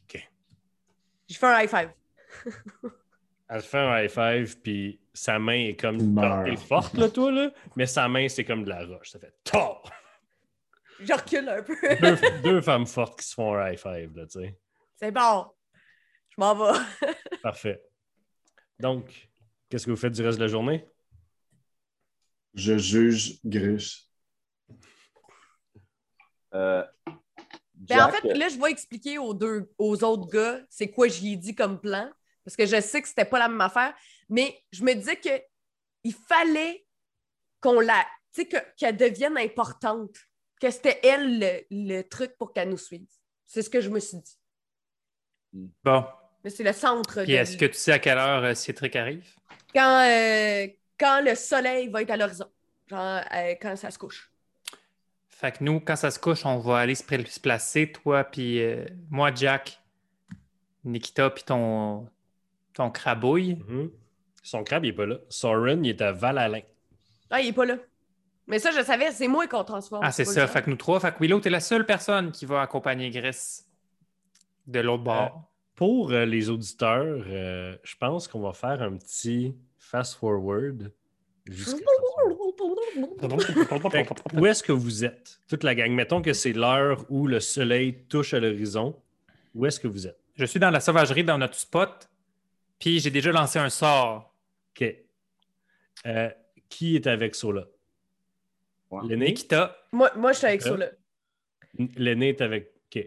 OK. 0.03 0.29
Je 1.29 1.37
fais 1.37 1.45
un 1.45 1.59
high 1.61 1.69
five. 1.69 1.91
Elle 3.49 3.61
fait 3.61 3.77
un 3.77 4.01
high 4.03 4.09
five, 4.09 4.59
puis 4.61 4.99
sa 5.13 5.39
main 5.39 5.67
est 5.69 5.79
comme. 5.79 6.19
T'es 6.43 6.57
forte, 6.57 6.95
là, 6.95 7.07
toi, 7.09 7.31
là, 7.31 7.51
mais 7.77 7.85
sa 7.85 8.07
main, 8.09 8.27
c'est 8.27 8.43
comme 8.43 8.63
de 8.65 8.69
la 8.69 8.85
roche. 8.85 9.11
Ça 9.11 9.19
fait. 9.19 9.33
Tord! 9.43 9.89
Je 10.99 11.13
recule 11.13 11.47
un 11.47 11.61
peu. 11.61 11.75
deux, 12.01 12.41
deux 12.41 12.61
femmes 12.61 12.87
fortes 12.87 13.19
qui 13.19 13.27
se 13.27 13.35
font 13.35 13.53
un 13.55 13.71
high 13.71 13.77
five, 13.77 14.17
là, 14.17 14.25
tu 14.25 14.39
sais. 14.41 14.57
c'est 14.95 15.11
bon. 15.11 15.45
Je 16.29 16.35
m'en 16.39 16.55
vais. 16.55 16.77
Parfait. 17.43 17.81
Donc, 18.79 19.29
qu'est-ce 19.69 19.85
que 19.85 19.91
vous 19.91 19.97
faites 19.97 20.13
du 20.13 20.23
reste 20.23 20.39
de 20.39 20.43
la 20.43 20.49
journée? 20.49 20.85
Je 22.57 22.77
juge 22.77 23.39
Grish. 23.45 24.03
Euh, 26.53 26.83
Ben, 27.75 28.03
en 28.05 28.09
fait, 28.11 28.33
là, 28.33 28.49
je 28.49 28.57
vais 28.59 28.71
expliquer 28.71 29.19
aux 29.19 29.33
deux, 29.35 29.71
aux 29.77 30.03
autres 30.03 30.27
gars, 30.27 30.59
c'est 30.69 30.89
quoi 30.89 31.07
j'y 31.07 31.33
ai 31.33 31.35
dit 31.37 31.53
comme 31.55 31.79
plan, 31.79 32.11
parce 32.43 32.55
que 32.57 32.65
je 32.65 32.81
sais 32.81 33.01
que 33.01 33.07
c'était 33.07 33.25
pas 33.25 33.37
la 33.39 33.47
même 33.47 33.61
affaire, 33.61 33.93
mais 34.27 34.59
je 34.71 34.83
me 34.83 34.93
disais 34.95 35.17
que 35.17 35.29
il 36.03 36.13
fallait 36.13 36.85
qu'on 37.61 37.79
la, 37.79 38.05
tu 38.33 38.41
sais, 38.41 38.47
que- 38.47 38.75
qu'elle 38.75 38.97
devienne 38.97 39.37
importante, 39.37 40.15
que 40.59 40.71
c'était 40.71 40.99
elle 41.03 41.39
le, 41.39 41.65
le 41.69 42.01
truc 42.01 42.35
pour 42.37 42.53
qu'elle 42.53 42.69
nous 42.69 42.77
suive. 42.77 43.07
C'est 43.45 43.61
ce 43.61 43.69
que 43.69 43.79
je 43.81 43.89
me 43.89 43.99
suis 43.99 44.17
dit. 44.17 44.39
Bon. 45.83 46.03
Mais 46.43 46.49
c'est 46.49 46.63
le 46.63 46.73
centre. 46.73 47.23
Puis 47.23 47.33
de- 47.33 47.37
est-ce 47.37 47.55
que 47.57 47.65
tu 47.65 47.73
sais 47.75 47.91
à 47.91 47.99
quelle 47.99 48.17
heure 48.17 48.43
euh, 48.43 48.53
Citric 48.55 48.95
arrive? 48.95 49.31
quand, 49.73 50.01
euh, 50.09 50.67
quand 50.99 51.21
le 51.23 51.35
soleil 51.35 51.87
va 51.89 52.01
être 52.01 52.11
à 52.11 52.17
l'horizon, 52.17 52.47
genre 52.87 53.21
euh, 53.33 53.55
quand 53.61 53.75
ça 53.75 53.91
se 53.91 53.97
couche. 53.99 54.31
Fait 55.29 55.51
que 55.57 55.63
nous, 55.63 55.79
quand 55.79 55.95
ça 55.95 56.09
se 56.09 56.19
couche, 56.19 56.45
on 56.45 56.57
va 56.57 56.79
aller 56.79 56.95
se, 56.95 57.03
pla- 57.03 57.25
se 57.25 57.39
placer, 57.39 57.91
toi, 57.91 58.23
puis 58.23 58.61
euh, 58.61 58.85
moi, 59.09 59.31
Jack, 59.33 59.79
Nikita, 60.83 61.29
puis 61.29 61.43
ton, 61.43 62.07
ton 62.73 62.89
crabouille. 62.89 63.55
Mhm. 63.67 63.91
Son 64.41 64.63
crabe, 64.63 64.85
il 64.85 64.89
est 64.89 64.93
pas 64.93 65.05
là. 65.05 65.17
Soren, 65.29 65.83
il 65.85 65.89
est 65.89 66.01
à 66.01 66.11
Val-Alain. 66.13 66.61
Ah, 67.29 67.41
il 67.41 67.49
est 67.49 67.53
pas 67.53 67.65
là. 67.65 67.75
Mais 68.47 68.59
ça, 68.59 68.71
je 68.71 68.81
savais, 68.81 69.11
c'est 69.11 69.27
moi 69.27 69.45
qu'on 69.47 69.65
transforme. 69.65 70.03
Ah, 70.05 70.11
c'est 70.11 70.23
ça. 70.23 70.47
Fait 70.47 70.61
que 70.63 70.69
nous 70.69 70.77
trois, 70.77 70.99
fait 71.01 71.11
que 71.13 71.19
Willow, 71.19 71.41
t'es 71.41 71.49
la 71.49 71.59
seule 71.59 71.85
personne 71.85 72.31
qui 72.31 72.45
va 72.45 72.61
accompagner 72.61 73.09
Gris 73.09 73.63
de 74.65 74.79
l'autre 74.79 75.03
bord. 75.03 75.51
Pour 75.75 76.11
euh, 76.11 76.25
les 76.25 76.49
auditeurs, 76.49 77.23
euh, 77.27 77.77
je 77.83 77.95
pense 77.97 78.27
qu'on 78.29 78.39
va 78.39 78.53
faire 78.53 78.81
un 78.81 78.95
petit 78.95 79.53
Fait 83.91 84.05
que, 84.05 84.37
où 84.37 84.45
est-ce 84.45 84.63
que 84.63 84.71
vous 84.73 85.05
êtes? 85.05 85.39
Toute 85.47 85.63
la 85.63 85.75
gang. 85.75 85.91
Mettons 85.91 86.21
que 86.21 86.33
c'est 86.33 86.53
l'heure 86.53 87.05
où 87.09 87.27
le 87.27 87.39
soleil 87.39 88.03
touche 88.09 88.33
à 88.33 88.39
l'horizon. 88.39 89.01
Où 89.55 89.65
est-ce 89.65 89.79
que 89.79 89.87
vous 89.87 90.07
êtes? 90.07 90.19
Je 90.35 90.45
suis 90.45 90.59
dans 90.59 90.69
la 90.69 90.79
sauvagerie, 90.79 91.23
dans 91.23 91.37
notre 91.37 91.55
spot, 91.55 92.09
puis 92.79 92.99
j'ai 92.99 93.09
déjà 93.11 93.31
lancé 93.31 93.59
un 93.59 93.69
sort. 93.69 94.33
OK. 94.75 94.95
Euh, 96.05 96.29
qui 96.69 96.95
est 96.95 97.07
avec 97.07 97.33
Sola? 97.33 97.65
Ouais. 98.91 99.01
L'aîné? 99.07 99.27
Nikita, 99.27 99.75
Moi, 99.91 100.11
moi, 100.15 100.33
je 100.33 100.37
suis 100.39 100.47
avec 100.47 100.61
Euh, 100.65 100.69
ça, 100.69 100.77
là. 100.77 100.87
L'aîné 101.95 102.29
est 102.29 102.41
avec. 102.41 102.73
OK. 102.93 103.03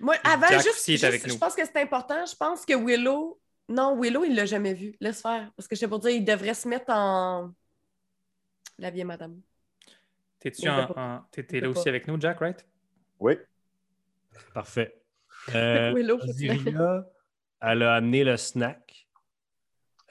Moi, 0.00 0.14
avant, 0.22 0.46
Jack 0.48 0.62
juste, 0.62 0.74
aussi 0.76 0.92
est 0.92 0.96
juste, 0.96 1.04
avec 1.04 1.26
nous. 1.26 1.34
je 1.34 1.38
pense 1.38 1.54
que 1.54 1.64
c'est 1.64 1.80
important. 1.80 2.24
Je 2.24 2.36
pense 2.36 2.64
que 2.64 2.74
Willow... 2.74 3.40
Non, 3.68 4.00
Willow, 4.00 4.24
il 4.24 4.34
l'a 4.34 4.46
jamais 4.46 4.74
vu. 4.74 4.94
Laisse 5.00 5.20
faire. 5.20 5.50
Parce 5.56 5.68
que 5.68 5.76
je 5.76 5.80
sais 5.80 5.88
pas 5.88 5.98
dire, 5.98 6.10
il 6.10 6.24
devrait 6.24 6.54
se 6.54 6.66
mettre 6.68 6.90
en... 6.90 7.52
La 8.78 8.90
vieille 8.90 9.04
madame. 9.04 9.40
t'es-tu 10.38 10.68
en, 10.68 11.24
t'étais 11.32 11.60
là 11.60 11.68
aussi 11.68 11.84
pas. 11.84 11.90
avec 11.90 12.06
nous, 12.06 12.18
Jack, 12.20 12.38
right? 12.38 12.66
Oui. 13.20 13.34
Parfait. 14.54 14.94
Euh, 15.54 15.94
Willow, 15.94 16.18
Osiria, 16.20 17.06
elle 17.62 17.82
a 17.82 17.94
amené 17.94 18.22
le 18.22 18.36
snack. 18.36 19.08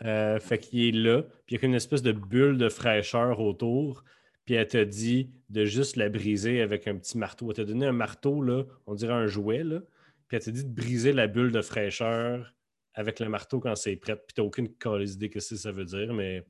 Euh, 0.03 0.39
fait 0.39 0.57
qu'il 0.57 0.79
est 0.79 0.91
là. 0.97 1.21
Puis 1.45 1.55
il 1.55 1.61
y 1.61 1.65
a 1.65 1.67
une 1.67 1.75
espèce 1.75 2.01
de 2.01 2.11
bulle 2.11 2.57
de 2.57 2.69
fraîcheur 2.69 3.39
autour. 3.39 4.03
Puis 4.45 4.55
elle 4.55 4.65
t'a 4.67 4.85
dit 4.85 5.29
de 5.49 5.65
juste 5.65 5.95
la 5.95 6.09
briser 6.09 6.61
avec 6.61 6.87
un 6.87 6.97
petit 6.97 7.19
marteau. 7.19 7.49
Elle 7.49 7.57
t'a 7.57 7.65
donné 7.65 7.85
un 7.85 7.91
marteau, 7.91 8.41
là, 8.41 8.63
on 8.87 8.95
dirait 8.95 9.13
un 9.13 9.27
jouet. 9.27 9.63
Là. 9.63 9.81
Puis 10.27 10.37
elle 10.37 10.43
t'a 10.43 10.51
dit 10.51 10.63
de 10.63 10.73
briser 10.73 11.13
la 11.13 11.27
bulle 11.27 11.51
de 11.51 11.61
fraîcheur 11.61 12.55
avec 12.97 13.19
le 13.19 13.29
marteau 13.29 13.59
quand 13.59 13.75
c'est 13.75 13.95
prêt. 13.95 14.15
Puis 14.15 14.33
t'as 14.35 14.41
aucune 14.41 14.69
idée 15.01 15.29
que 15.29 15.39
ça 15.39 15.71
veut 15.71 15.85
dire, 15.85 16.13
mais 16.13 16.45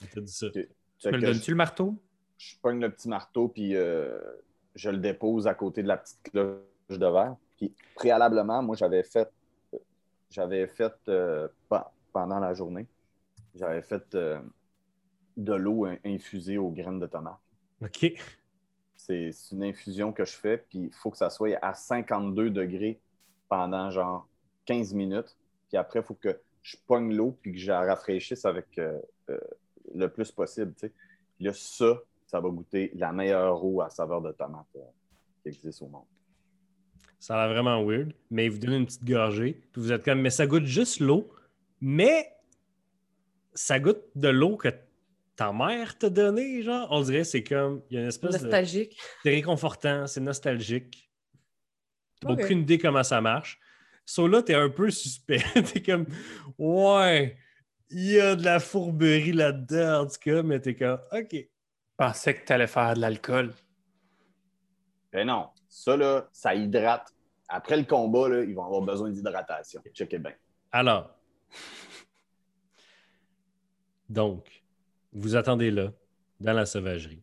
elle 0.00 0.08
t'a 0.08 0.20
dit 0.20 0.32
ça. 0.32 0.48
Tu 0.50 0.60
me 1.06 1.16
le 1.16 1.20
que 1.20 1.26
donnes-tu 1.26 1.50
le 1.50 1.56
marteau? 1.56 2.00
je, 2.38 2.56
pogne 2.62 2.80
le 2.80 2.90
petit 2.90 3.08
marteau, 3.08 3.48
puis 3.48 3.74
euh, 3.76 4.20
je 4.76 4.90
le 4.90 4.98
dépose 4.98 5.46
à 5.46 5.54
côté 5.54 5.82
de 5.82 5.88
la 5.88 5.96
petite 5.98 6.22
cloche 6.22 6.60
de 6.88 7.06
verre. 7.06 7.36
Puis 7.56 7.74
préalablement, 7.94 8.62
moi, 8.62 8.76
j'avais 8.76 9.02
fait, 9.02 9.28
j'avais 10.30 10.68
fait 10.68 10.94
euh, 11.08 11.48
pe- 11.68 11.76
pendant 12.12 12.38
la 12.38 12.54
journée, 12.54 12.86
j'avais 13.54 13.82
fait 13.82 14.14
euh, 14.14 14.40
de 15.36 15.54
l'eau 15.54 15.86
in- 15.86 15.98
infusée 16.04 16.58
aux 16.58 16.70
graines 16.70 17.00
de 17.00 17.06
tomate. 17.08 17.38
OK. 17.80 18.12
C'est 18.96 19.32
c'est 19.32 19.54
une 19.56 19.64
infusion 19.64 20.12
que 20.12 20.24
je 20.24 20.36
fais, 20.36 20.58
puis 20.58 20.78
il 20.80 20.92
faut 20.92 21.10
que 21.10 21.16
ça 21.16 21.30
soit 21.30 21.58
à 21.62 21.74
52 21.74 22.50
degrés 22.50 23.02
pendant 23.48 23.90
genre 23.90 24.28
15 24.66 24.94
minutes. 24.94 25.37
Puis 25.68 25.76
après, 25.76 26.00
il 26.00 26.04
faut 26.04 26.14
que 26.14 26.40
je 26.62 26.76
pogne 26.86 27.14
l'eau 27.14 27.38
puis 27.40 27.52
que 27.52 27.58
je 27.58 27.68
la 27.68 27.80
rafraîchisse 27.80 28.44
avec 28.44 28.66
euh, 28.78 28.98
euh, 29.30 29.38
le 29.94 30.08
plus 30.08 30.30
possible. 30.30 30.72
tu 30.74 30.86
sais. 30.86 30.92
Puis 31.36 31.44
là, 31.44 31.52
ça, 31.54 32.00
ça 32.26 32.40
va 32.40 32.48
goûter 32.48 32.90
la 32.94 33.12
meilleure 33.12 33.64
eau 33.64 33.80
à 33.80 33.90
saveur 33.90 34.20
de 34.20 34.32
tomate 34.32 34.66
euh, 34.76 34.80
qui 35.42 35.48
existe 35.48 35.82
au 35.82 35.88
monde. 35.88 36.04
Ça 37.18 37.34
a 37.34 37.46
l'air 37.46 37.54
vraiment 37.54 37.84
weird, 37.84 38.12
mais 38.30 38.46
il 38.46 38.50
vous 38.50 38.58
donne 38.58 38.74
une 38.74 38.86
petite 38.86 39.04
gorgée, 39.04 39.60
puis 39.72 39.82
vous 39.82 39.92
êtes 39.92 40.04
comme, 40.04 40.20
mais 40.20 40.30
ça 40.30 40.46
goûte 40.46 40.66
juste 40.66 41.00
l'eau, 41.00 41.32
mais 41.80 42.32
ça 43.54 43.80
goûte 43.80 44.02
de 44.14 44.28
l'eau 44.28 44.56
que 44.56 44.68
ta 45.34 45.52
mère 45.52 45.98
t'a 45.98 46.10
donnée, 46.10 46.62
genre? 46.62 46.86
On 46.90 47.00
dirait 47.00 47.24
c'est 47.24 47.42
comme, 47.42 47.82
il 47.90 47.94
y 47.94 47.98
a 47.98 48.02
une 48.02 48.08
espèce 48.08 48.38
de... 48.38 48.44
Nostalgique. 48.44 49.00
C'est 49.22 49.30
réconfortant, 49.30 50.06
c'est 50.06 50.20
nostalgique. 50.20 51.10
T'as 52.20 52.32
aucune 52.32 52.60
idée 52.60 52.78
comment 52.78 53.02
ça 53.02 53.20
marche. 53.20 53.58
So 54.08 54.26
là, 54.26 54.42
t'es 54.42 54.54
un 54.54 54.70
peu 54.70 54.90
suspect. 54.90 55.44
t'es 55.70 55.82
comme, 55.82 56.06
ouais, 56.56 57.36
il 57.90 58.12
y 58.12 58.18
a 58.18 58.36
de 58.36 58.42
la 58.42 58.58
fourberie 58.58 59.32
là-dedans, 59.32 60.00
en 60.00 60.06
tout 60.06 60.16
cas, 60.18 60.42
mais 60.42 60.58
t'es 60.60 60.74
comme, 60.74 60.98
OK. 61.12 61.34
Je 61.34 61.44
pensais 61.94 62.34
que 62.34 62.46
tu 62.46 62.52
allais 62.54 62.66
faire 62.66 62.94
de 62.94 63.00
l'alcool. 63.00 63.52
Ben 65.12 65.26
non, 65.26 65.50
ça, 65.68 65.94
là, 65.94 66.26
ça 66.32 66.54
hydrate. 66.54 67.14
Après 67.48 67.76
le 67.76 67.84
combat, 67.84 68.30
là, 68.30 68.44
ils 68.44 68.54
vont 68.54 68.64
avoir 68.64 68.80
besoin 68.80 69.10
d'hydratation. 69.10 69.82
Checkez 69.92 70.18
bien. 70.18 70.32
Alors, 70.72 71.14
donc, 74.08 74.62
vous 75.12 75.36
attendez 75.36 75.70
là, 75.70 75.92
dans 76.40 76.54
la 76.54 76.64
sauvagerie. 76.64 77.22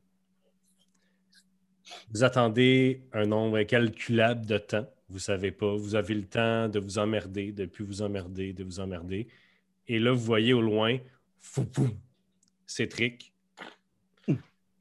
Vous 2.13 2.23
attendez 2.23 3.07
un 3.11 3.25
nombre 3.25 3.57
incalculable 3.57 4.45
de 4.45 4.59
temps. 4.59 4.88
Vous 5.10 5.20
savez 5.20 5.51
pas. 5.51 5.76
Vous 5.76 5.95
avez 5.95 6.14
le 6.14 6.26
temps 6.26 6.68
de 6.68 6.80
vous 6.80 6.97
emmerder, 6.97 7.51
de 7.51 7.66
plus 7.66 7.86
vous 7.86 8.01
emmerder, 8.01 8.53
de 8.53 8.64
vous 8.64 8.80
emmerder. 8.80 9.28
Et 9.88 9.99
là, 9.99 10.12
vous 10.12 10.24
voyez 10.24 10.53
au 10.53 10.62
loin, 10.62 10.97
foupou, 11.38 11.89
Cétric 12.66 13.34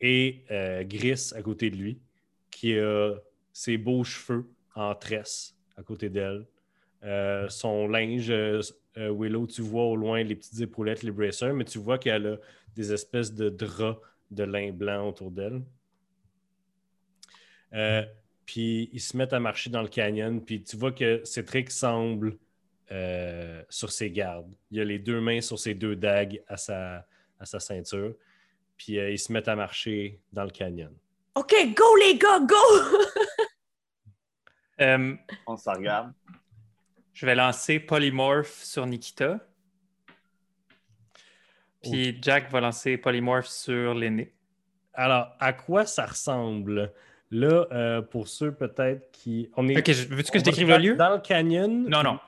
et 0.01 0.45
euh, 0.51 0.83
Gris 0.85 1.33
à 1.35 1.43
côté 1.43 1.71
de 1.71 1.77
lui, 1.77 2.01
qui 2.51 2.79
a 2.79 3.15
ses 3.53 3.77
beaux 3.77 4.05
cheveux 4.05 4.47
en 4.75 4.95
tresse 4.95 5.57
à 5.77 5.83
côté 5.83 6.09
d'elle. 6.09 6.47
Euh, 7.05 7.49
son 7.49 7.87
linge, 7.87 8.31
euh, 8.31 8.63
Willow, 8.97 9.47
tu 9.47 9.61
vois 9.61 9.85
au 9.85 9.97
loin 9.97 10.23
les 10.23 10.37
petites 10.37 10.61
épaulettes, 10.61 11.03
les 11.03 11.11
bracers, 11.11 11.53
mais 11.53 11.65
tu 11.65 11.79
vois 11.79 11.99
qu'elle 11.99 12.27
a 12.27 12.37
des 12.75 12.93
espèces 12.93 13.35
de 13.35 13.51
draps 13.51 14.01
de 14.31 14.45
lin 14.45 14.73
blanc 14.73 15.09
autour 15.09 15.31
d'elle. 15.31 15.63
Puis 18.47 18.91
ils 18.93 19.01
se 19.01 19.17
mettent 19.17 19.33
à 19.33 19.41
marcher 19.41 19.71
dans 19.71 19.83
le 19.83 19.89
canyon, 19.89 20.45
puis 20.45 20.63
tu 20.63 20.77
vois 20.77 20.93
que 20.93 21.25
Cétric 21.25 21.71
semble 21.71 22.37
euh, 22.93 23.63
sur 23.71 23.91
ses 23.91 24.11
gardes. 24.11 24.53
Il 24.71 24.81
a 24.81 24.85
les 24.85 24.99
deux 24.99 25.21
mains 25.21 25.41
sur 25.41 25.59
ses 25.59 25.75
deux 25.75 25.97
dagues 25.97 26.43
à 26.47 26.57
sa, 26.57 27.07
à 27.41 27.47
sa 27.47 27.59
ceinture, 27.61 28.15
puis 28.77 28.99
euh, 28.99 29.11
ils 29.11 29.19
se 29.19 29.33
mettent 29.33 29.49
à 29.49 29.57
marcher 29.57 30.21
dans 30.33 30.45
le 30.45 30.51
canyon. 30.51 30.93
OK, 31.35 31.55
go 31.75 31.97
les 31.97 32.19
gars, 32.19 32.41
go! 32.41 32.55
Euh, 34.81 35.15
On 35.47 35.57
se 35.57 35.71
regarde. 35.71 36.13
je 37.13 37.27
vais 37.27 37.37
lancer 37.37 37.79
Polymorph 37.79 38.65
sur 38.65 38.85
Nikita. 38.85 39.39
Puis 41.81 42.19
Jack 42.21 42.51
va 42.51 42.61
lancer 42.61 42.97
Polymorph 42.97 43.47
sur 43.47 43.95
l'aîné. 43.95 44.35
Alors, 44.93 45.29
à 45.39 45.53
quoi 45.53 45.87
ça 45.87 46.07
ressemble? 46.07 46.93
Là, 47.35 47.67
euh, 47.73 48.01
pour 48.01 48.29
ceux 48.29 48.53
peut-être 48.53 49.11
qui... 49.11 49.51
On 49.57 49.69
est... 49.69 49.77
Ok, 49.77 49.89
veux-tu 49.89 50.31
que 50.31 50.39
je 50.39 50.45
décrive 50.45 50.69
le 50.69 50.79
lieu? 50.79 50.95
Dans 50.95 51.15
le 51.15 51.19
canyon. 51.19 51.89
Non, 51.89 52.05
non. 52.05 52.21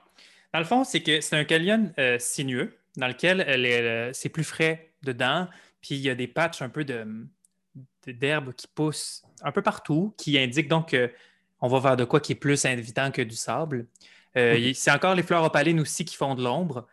Dans 0.52 0.58
le 0.58 0.64
fond, 0.64 0.82
c'est 0.82 1.00
que 1.00 1.20
c'est 1.20 1.36
un 1.36 1.44
canyon 1.44 1.92
euh, 1.96 2.16
sinueux 2.18 2.76
dans 2.96 3.06
lequel 3.06 3.40
euh, 3.46 4.10
c'est 4.12 4.28
plus 4.30 4.42
frais 4.42 4.90
dedans. 5.04 5.46
Puis 5.80 5.94
il 5.94 6.00
y 6.00 6.10
a 6.10 6.16
des 6.16 6.26
patchs 6.26 6.60
un 6.60 6.68
peu 6.68 6.84
de- 6.84 7.06
d'herbe 8.04 8.52
qui 8.54 8.66
poussent 8.66 9.22
un 9.42 9.52
peu 9.52 9.62
partout, 9.62 10.12
qui 10.18 10.36
indiquent 10.40 10.68
donc 10.68 10.90
qu'on 10.90 11.68
va 11.68 11.78
vers 11.78 11.96
de 11.96 12.04
quoi 12.04 12.18
qui 12.18 12.32
est 12.32 12.40
plus 12.40 12.64
invitant 12.64 13.12
que 13.12 13.22
du 13.22 13.36
sable. 13.36 13.86
C'est 14.34 14.90
encore 14.90 15.14
les 15.14 15.22
fleurs 15.22 15.44
opalines 15.44 15.78
aussi 15.78 16.04
qui 16.04 16.16
font 16.16 16.34
de 16.34 16.42
l'ombre. 16.42 16.88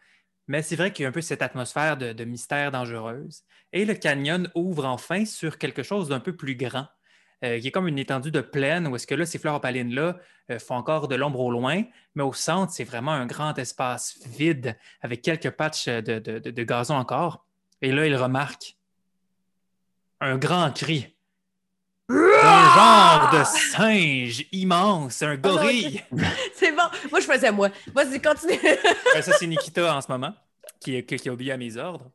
Mais 0.48 0.62
c'est 0.62 0.76
vrai 0.76 0.94
qu'il 0.94 1.04
y 1.04 1.06
a 1.08 1.10
un 1.10 1.14
peu 1.14 1.22
cette 1.22 1.42
atmosphère 1.42 1.98
de, 1.98 2.14
de 2.14 2.24
mystère 2.26 2.70
dangereuse. 2.70 3.44
Et 3.72 3.86
le 3.86 3.96
canyon 3.96 4.52
ouvre 4.54 4.86
enfin 4.86 5.26
sur 5.26 5.58
quelque 5.58 5.82
chose 5.82 6.10
d'un 6.10 6.20
peu 6.20 6.36
plus 6.36 6.56
grand, 6.56 6.86
euh, 7.44 7.60
qui 7.60 7.68
est 7.68 7.72
comme 7.72 7.88
une 7.88 8.00
étendue 8.00 8.32
de 8.32 8.42
plaine, 8.42 8.88
où 8.88 8.96
est-ce 8.96 9.06
que 9.08 9.16
là, 9.16 9.26
ces 9.26 9.38
fleurs 9.40 9.56
opalines-là 9.56 10.18
euh, 10.52 10.60
font 10.60 10.76
encore 10.76 11.08
de 11.08 11.16
l'ombre 11.16 11.40
au 11.42 11.52
loin, 11.52 11.84
mais 12.16 12.24
au 12.24 12.34
centre, 12.34 12.72
c'est 12.74 12.84
vraiment 12.84 13.12
un 13.12 13.26
grand 13.26 13.58
espace 13.58 14.18
vide 14.26 14.78
avec 15.02 15.22
quelques 15.22 15.52
patchs 15.52 15.88
de, 15.88 16.20
de- 16.20 16.40
de- 16.40 16.52
de 16.52 16.64
gazon 16.64 16.96
encore. 16.96 17.46
Et 17.82 17.92
là, 17.92 18.06
il 18.08 18.16
remarque 18.16 18.76
un 20.22 20.38
grand 20.38 20.72
cri. 20.72 21.10
Un 22.10 22.76
genre 22.76 23.30
de 23.40 23.44
singe 23.46 24.46
immense, 24.52 25.22
un 25.22 25.36
gorille. 25.38 26.04
C'est 26.54 26.72
bon. 26.72 26.84
Moi, 27.10 27.20
je 27.22 27.26
faisais 27.26 27.52
moi. 27.52 27.70
Vas-y, 27.94 28.22
continue. 28.22 28.60
Euh, 29.16 29.22
ça, 29.22 29.34
c'est 29.34 29.46
Nikita 29.46 29.96
en 29.96 30.02
ce 30.02 30.12
moment, 30.12 30.34
qui, 30.80 31.04
qui, 31.06 31.18
qui 31.18 31.52
à 31.52 31.58
mes 31.58 31.78
ordres. 31.78 32.10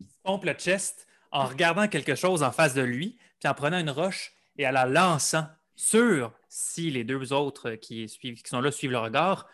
Il 0.00 0.06
pompe 0.22 0.44
le 0.44 0.52
chest 0.52 1.06
en 1.32 1.46
regardant 1.46 1.88
quelque 1.88 2.14
chose 2.14 2.44
en 2.44 2.52
face 2.52 2.74
de 2.74 2.82
lui, 2.82 3.18
puis 3.40 3.48
en 3.50 3.54
prenant 3.54 3.78
une 3.80 3.90
roche 3.90 4.32
et 4.56 4.66
en 4.66 4.72
la 4.72 4.86
lançant 4.86 5.46
sur, 5.74 6.32
si 6.48 6.90
les 6.90 7.04
deux 7.04 7.32
autres 7.32 7.72
qui, 7.72 8.08
suivent, 8.08 8.42
qui 8.42 8.48
sont 8.48 8.60
là 8.60 8.70
suivent 8.70 8.92
le 8.92 8.98
regard, 8.98 9.48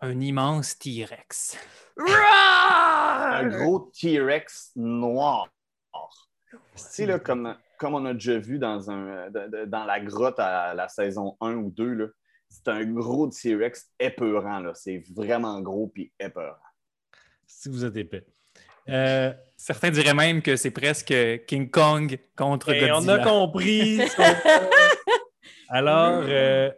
un 0.00 0.20
immense 0.20 0.78
T-Rex. 0.78 1.58
Un 1.96 3.48
gros 3.48 3.90
T-Rex 4.00 4.72
noir. 4.76 5.48
Là, 6.98 7.18
comme, 7.18 7.56
comme 7.78 7.94
on 7.94 8.04
a 8.06 8.14
déjà 8.14 8.38
vu 8.38 8.58
dans, 8.58 8.90
un, 8.90 9.30
dans 9.66 9.84
la 9.84 10.00
grotte 10.00 10.38
à 10.38 10.74
la 10.74 10.88
saison 10.88 11.36
1 11.40 11.54
ou 11.54 11.70
2, 11.70 11.92
là, 11.94 12.06
c'est 12.48 12.68
un 12.68 12.84
gros 12.84 13.28
T-Rex 13.28 13.90
épeurant. 13.98 14.60
là. 14.60 14.72
C'est 14.74 15.02
vraiment 15.14 15.60
gros 15.60 15.88
puis 15.88 16.12
épeurant. 16.18 16.56
Si 17.46 17.68
vous 17.68 17.84
êtes 17.84 17.96
épais. 17.96 18.26
Euh, 18.88 19.32
Certains 19.56 19.90
diraient 19.90 20.14
même 20.14 20.40
que 20.40 20.54
c'est 20.56 20.70
presque 20.70 21.12
King 21.46 21.68
Kong 21.70 22.16
contre 22.36 22.70
et 22.70 22.90
on 22.92 22.96
Godzilla. 22.96 23.14
a 23.14 23.24
compris. 23.24 24.00
Alors, 25.68 26.22
euh, 26.26 26.70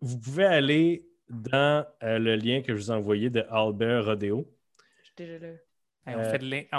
vous 0.00 0.18
pouvez 0.18 0.46
aller 0.46 1.06
dans 1.28 1.86
euh, 2.02 2.18
le 2.18 2.36
lien 2.36 2.62
que 2.62 2.74
je 2.74 2.78
vous 2.82 2.90
ai 2.90 2.94
envoyé 2.94 3.30
de 3.30 3.44
Albert 3.50 4.06
Rodeo. 4.06 4.48
Je 5.02 5.06
suis 5.06 5.14
déjà 5.16 5.38
là. 5.38 5.52
Hey, 6.04 6.16
on, 6.16 6.24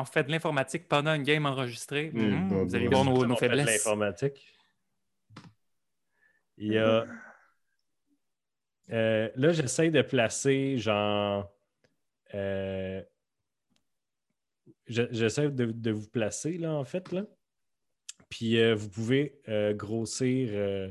fait 0.05 0.23
de 0.23 0.27
on 0.27 0.31
l'informatique 0.31 0.87
pendant 0.89 1.13
une 1.13 1.23
game 1.23 1.45
enregistrée. 1.45 2.09
Mm, 2.11 2.19
Mhm, 2.19 2.49
bah, 2.49 2.55
vous 2.63 2.75
allez 2.75 2.87
voir 2.87 3.05
nos, 3.05 3.23
On 3.23 3.27
nos 3.27 3.35
fait 3.37 3.47
de 3.47 3.55
faiblesses. 3.55 3.85
L'informatique. 3.85 4.53
Il 6.57 6.73
y 6.73 6.77
a. 6.77 7.05
Euh, 8.91 9.29
là, 9.35 9.51
j'essaie 9.53 9.89
de 9.91 10.01
placer 10.01 10.77
genre. 10.77 11.49
euh, 12.33 13.01
j'essaie 15.11 15.49
de, 15.49 15.65
de 15.65 15.91
vous 15.91 16.07
placer 16.07 16.57
là, 16.57 16.73
en 16.73 16.85
fait. 16.85 17.11
Là. 17.11 17.25
Puis 18.29 18.57
euh, 18.59 18.75
vous 18.75 18.89
pouvez 18.89 19.39
euh, 19.49 19.73
grossir 19.73 20.49
euh, 20.53 20.89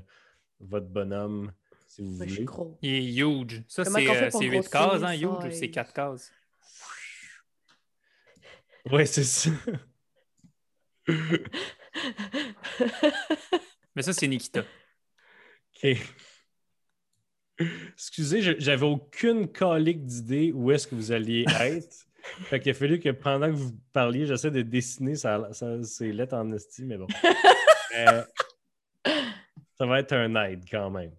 votre 0.61 0.87
bonhomme 0.87 1.53
si 1.89 2.03
vous 2.03 2.13
voulez. 2.15 2.45
gros. 2.45 2.79
Il 2.83 2.91
est 2.95 3.05
huge. 3.23 3.63
Ça, 3.69 3.85
c'est 3.85 4.05
qu'on 4.05 4.15
fait 4.15 4.27
euh, 4.27 4.31
pour 4.31 4.41
c'est 4.41 4.47
8 4.47 4.53
grossir 4.53 4.71
cases, 4.71 5.03
hein, 5.03 5.15
huge, 5.15 5.45
et- 5.47 5.51
c'est 5.53 5.71
4 5.71 5.93
cases? 5.93 6.33
Ouais, 8.91 9.07
c'est 9.07 9.25
ça. 9.25 9.51
Mais 13.95 14.03
ça, 14.03 14.13
c'est 14.13 14.27
Nikita. 14.27 14.65
OK. 15.85 15.97
Excusez, 17.93 18.41
j'avais 18.59 18.87
aucune 18.87 19.47
colique 19.53 20.05
d'idée 20.05 20.53
où 20.53 20.71
est-ce 20.73 20.87
que 20.89 20.95
vous 20.95 21.13
alliez 21.13 21.45
être. 21.61 22.07
Fait 22.23 22.61
qu'il 22.61 22.71
a 22.71 22.75
fallu 22.75 23.01
que 23.01 23.11
pendant 23.11 23.47
que 23.49 23.53
vous 23.57 23.73
parliez, 23.93 24.27
j'essaie 24.27 24.51
de 24.51 24.63
dessiner, 24.63 25.15
ça, 25.17 25.49
ça- 25.53 25.83
c'est 25.83 26.13
lettre 26.13 26.35
en 26.37 26.51
esti, 26.53 26.85
mais 26.85 26.97
bon. 26.97 27.07
Euh, 27.95 28.23
ça 29.77 29.85
va 29.85 29.99
être 30.01 30.13
un 30.15 30.35
aide 30.47 30.65
quand 30.71 30.89
même. 30.89 31.11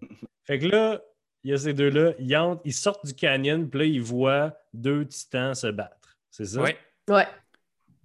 Fait 0.42 0.58
que 0.58 0.66
là, 0.66 1.00
il 1.44 1.52
y 1.52 1.54
a 1.54 1.56
ces 1.56 1.72
deux-là, 1.72 2.14
ils, 2.18 2.34
entrent- 2.36 2.62
ils 2.64 2.72
sortent 2.72 3.06
du 3.06 3.14
canyon, 3.14 3.70
puis 3.70 3.78
là, 3.78 3.84
ils 3.84 4.02
voient 4.02 4.56
deux 4.72 5.06
titans 5.06 5.54
se 5.54 5.68
battre. 5.68 6.16
C'est 6.32 6.46
ça? 6.46 6.60
Oui. 6.62 6.70
Ouais. 7.08 7.28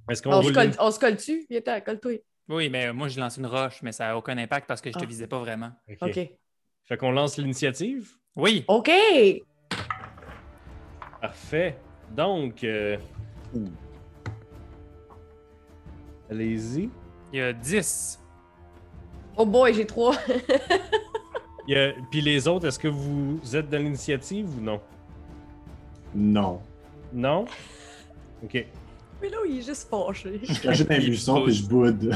Est-ce 0.08 0.22
qu'on 0.22 0.34
On, 0.34 0.44
se 0.44 0.52
colle, 0.52 0.70
on 0.78 0.92
se 0.92 1.00
colle 1.00 1.16
dessus? 1.16 1.48
Viens, 1.50 1.62
colle-toi. 1.82 2.22
Oui, 2.48 2.70
mais 2.70 2.94
moi, 2.94 3.08
je 3.08 3.20
lance 3.20 3.38
une 3.38 3.48
roche, 3.48 3.82
mais 3.82 3.92
ça 3.92 4.06
n'a 4.10 4.18
aucun 4.18 4.38
impact 4.38 4.68
parce 4.68 4.82
que 4.82 4.92
je 4.92 4.98
te 5.00 5.04
Ah. 5.04 5.08
visais 5.08 5.26
pas 5.26 5.40
vraiment. 5.40 5.72
OK. 5.90 5.98
OK. 6.02 6.30
Fait 6.86 6.98
qu'on 6.98 7.12
lance 7.12 7.38
l'initiative? 7.38 8.12
Oui. 8.36 8.66
OK! 8.68 8.92
Parfait. 11.22 11.76
Donc, 12.16 12.64
euh, 12.64 12.98
allez-y. 16.30 16.90
Il 17.32 17.40
y 17.40 17.42
a 17.42 17.54
10. 17.54 18.20
Oh 19.38 19.46
boy, 19.46 19.74
j'ai 19.74 19.86
trois. 19.86 20.16
Il 21.68 21.76
y 21.76 21.78
a- 21.78 21.94
Puis 22.10 22.22
les 22.22 22.48
autres, 22.48 22.68
est-ce 22.68 22.80
que 22.80 22.88
vous 22.88 23.40
êtes 23.56 23.70
dans 23.70 23.78
l'initiative 23.78 24.48
ou 24.58 24.62
non? 24.62 24.82
Non. 26.16 26.62
Non? 27.14 27.46
OK. 28.44 28.66
Mais 29.22 29.30
là, 29.30 29.38
il 29.48 29.60
est 29.60 29.62
juste 29.62 29.88
fâché. 29.90 30.40
Je 30.44 30.60
cache 30.62 30.82
un 30.82 30.98
buisson 30.98 31.44
puis 31.44 31.54
je 31.54 31.68
boude. 31.68 32.16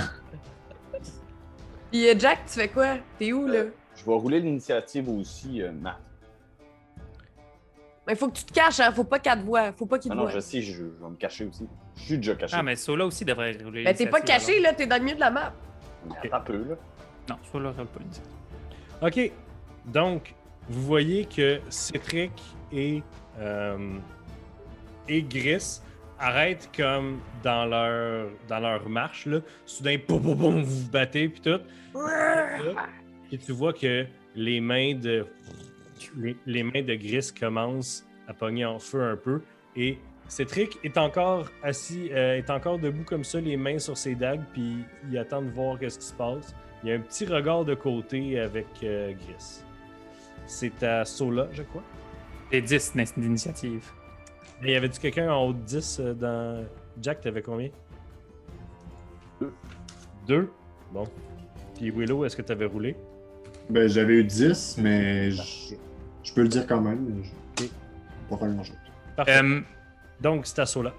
Puis 1.92 2.10
euh, 2.10 2.16
Jack, 2.18 2.46
tu 2.48 2.54
fais 2.54 2.70
quoi? 2.70 2.98
T'es 3.20 3.32
où, 3.34 3.46
là? 3.46 3.66
Je 3.96 4.06
vais 4.06 4.14
rouler 4.14 4.40
l'initiative 4.40 5.08
aussi, 5.10 5.62
euh, 5.62 5.72
Matt. 5.72 6.00
Mais 8.08 8.16
faut 8.16 8.28
que 8.30 8.38
tu 8.38 8.44
te 8.44 8.52
caches, 8.54 8.80
hein? 8.82 8.92
Faut 8.92 9.04
pas 9.06 9.20
qu'elle 9.20 9.40
te 9.40 9.46
voie. 9.46 9.72
Faut 9.72 9.86
pas 9.86 9.98
qu'il 9.98 10.12
Ah 10.12 10.16
te 10.16 10.18
non, 10.20 10.24
voie. 10.26 10.34
je 10.34 10.40
sais, 10.40 10.62
je, 10.62 10.74
je 10.74 10.84
vais 10.84 11.10
me 11.10 11.16
cacher 11.16 11.46
aussi. 11.46 11.66
Je 11.96 12.02
suis 12.02 12.18
déjà 12.18 12.36
caché. 12.36 12.56
Ah, 12.58 12.64
mais 12.64 12.76
Sola 12.76 13.06
aussi 13.06 13.24
devrait 13.24 13.58
rouler. 13.64 13.84
Mais 13.86 13.94
t'es 13.94 14.08
pas 14.08 14.20
caché, 14.22 14.60
là. 14.60 14.74
T'es 14.74 14.86
dans 14.88 14.98
le 14.98 15.04
milieu 15.04 15.16
de 15.16 15.22
la 15.22 15.32
map. 15.32 15.54
Attends 16.22 16.38
un 16.38 16.40
peu, 16.42 16.58
là. 16.70 16.76
Non, 17.30 17.36
Sola 17.52 17.72
roule 17.72 17.86
pas 17.88 18.00
l'initiative. 18.00 18.32
OK. 19.02 19.32
Donc, 19.86 20.34
vous 20.70 20.82
voyez 20.82 21.26
que 21.26 21.60
Citric 21.70 22.32
et, 22.74 23.02
euh, 23.40 23.96
et 25.08 25.24
Gris 25.24 25.80
arrêtent 26.20 26.70
comme 26.76 27.20
dans 27.44 27.66
leur, 27.66 28.28
dans 28.50 28.60
leur 28.60 28.88
marche. 28.90 29.26
Là. 29.28 29.40
Soudain, 29.66 29.98
boum, 30.08 30.20
boum, 30.20 30.36
boum, 30.38 30.62
vous 30.64 30.82
vous 30.84 30.90
battez, 30.90 31.30
puis 31.30 31.42
tout. 31.42 31.60
Et 33.32 33.38
tu 33.38 33.52
vois 33.52 33.74
que 33.74 34.06
les 34.36 34.60
mains 34.62 34.96
de 34.96 35.26
les, 36.18 36.36
les 36.46 36.64
mains 36.64 36.82
de 36.82 36.96
Gris 36.96 37.30
commencent 37.38 38.06
à 38.28 38.34
pogner 38.34 38.66
en 38.66 38.80
feu 38.80 39.02
un 39.04 39.16
peu. 39.18 39.42
Et 39.76 39.98
Cétric 40.28 40.78
est 40.84 40.98
encore 40.98 41.50
assis, 41.64 42.10
euh, 42.12 42.38
est 42.38 42.50
encore 42.50 42.80
debout 42.80 43.04
comme 43.04 43.24
ça, 43.24 43.40
les 43.42 43.58
mains 43.58 43.80
sur 43.80 43.98
ses 43.98 44.16
dagues, 44.16 44.42
puis 44.54 44.78
il 45.10 45.18
attend 45.18 45.42
de 45.42 45.50
voir 45.50 45.78
qu'est-ce 45.80 46.00
qui 46.00 46.06
se 46.06 46.14
passe. 46.14 46.56
Il 46.84 46.90
y 46.90 46.92
a 46.92 46.96
un 46.96 47.00
petit 47.00 47.26
regard 47.26 47.66
de 47.66 47.76
côté 47.76 48.40
avec 48.40 48.68
euh, 48.84 49.12
Gris. 49.14 49.62
C'est 50.46 50.84
à 50.84 51.06
Sola, 51.06 51.48
je 51.54 51.64
crois. 51.64 51.84
J'ai 52.52 52.62
10 52.62 52.94
d'in- 52.96 53.04
d'initiative. 53.22 53.90
Mais 54.62 54.72
y 54.74 54.76
avait-tu 54.76 55.00
quelqu'un 55.00 55.32
en 55.32 55.48
haut 55.48 55.54
de 55.54 55.60
10 55.60 56.00
euh, 56.00 56.14
dans. 56.14 56.66
Jack, 57.02 57.22
t'avais 57.22 57.42
combien? 57.42 57.70
Deux. 59.42 59.54
Deux? 60.28 60.50
Bon. 60.92 61.06
Puis 61.76 61.90
Willow, 61.92 62.24
est-ce 62.26 62.36
que 62.38 62.42
t'avais 62.42 62.66
roulé? 62.66 62.96
Ben, 63.70 63.88
j'avais 63.90 64.16
eu 64.16 64.24
10, 64.24 64.78
mais 64.80 65.32
je, 65.32 65.76
je 66.24 66.34
peux 66.34 66.42
le 66.42 66.48
dire 66.50 66.66
quand 66.68 66.82
même. 66.82 67.00
mais 67.08 67.24
Je... 67.60 67.64
Ok. 67.66 67.70
Pas 68.30 68.38
faire 68.38 68.48
grand-chose. 68.50 68.76
Parfait. 69.16 69.42
Euh, 69.44 69.62
Donc, 70.22 70.46
c'est 70.48 70.60
à 70.60 70.66
Sola. 70.66 70.94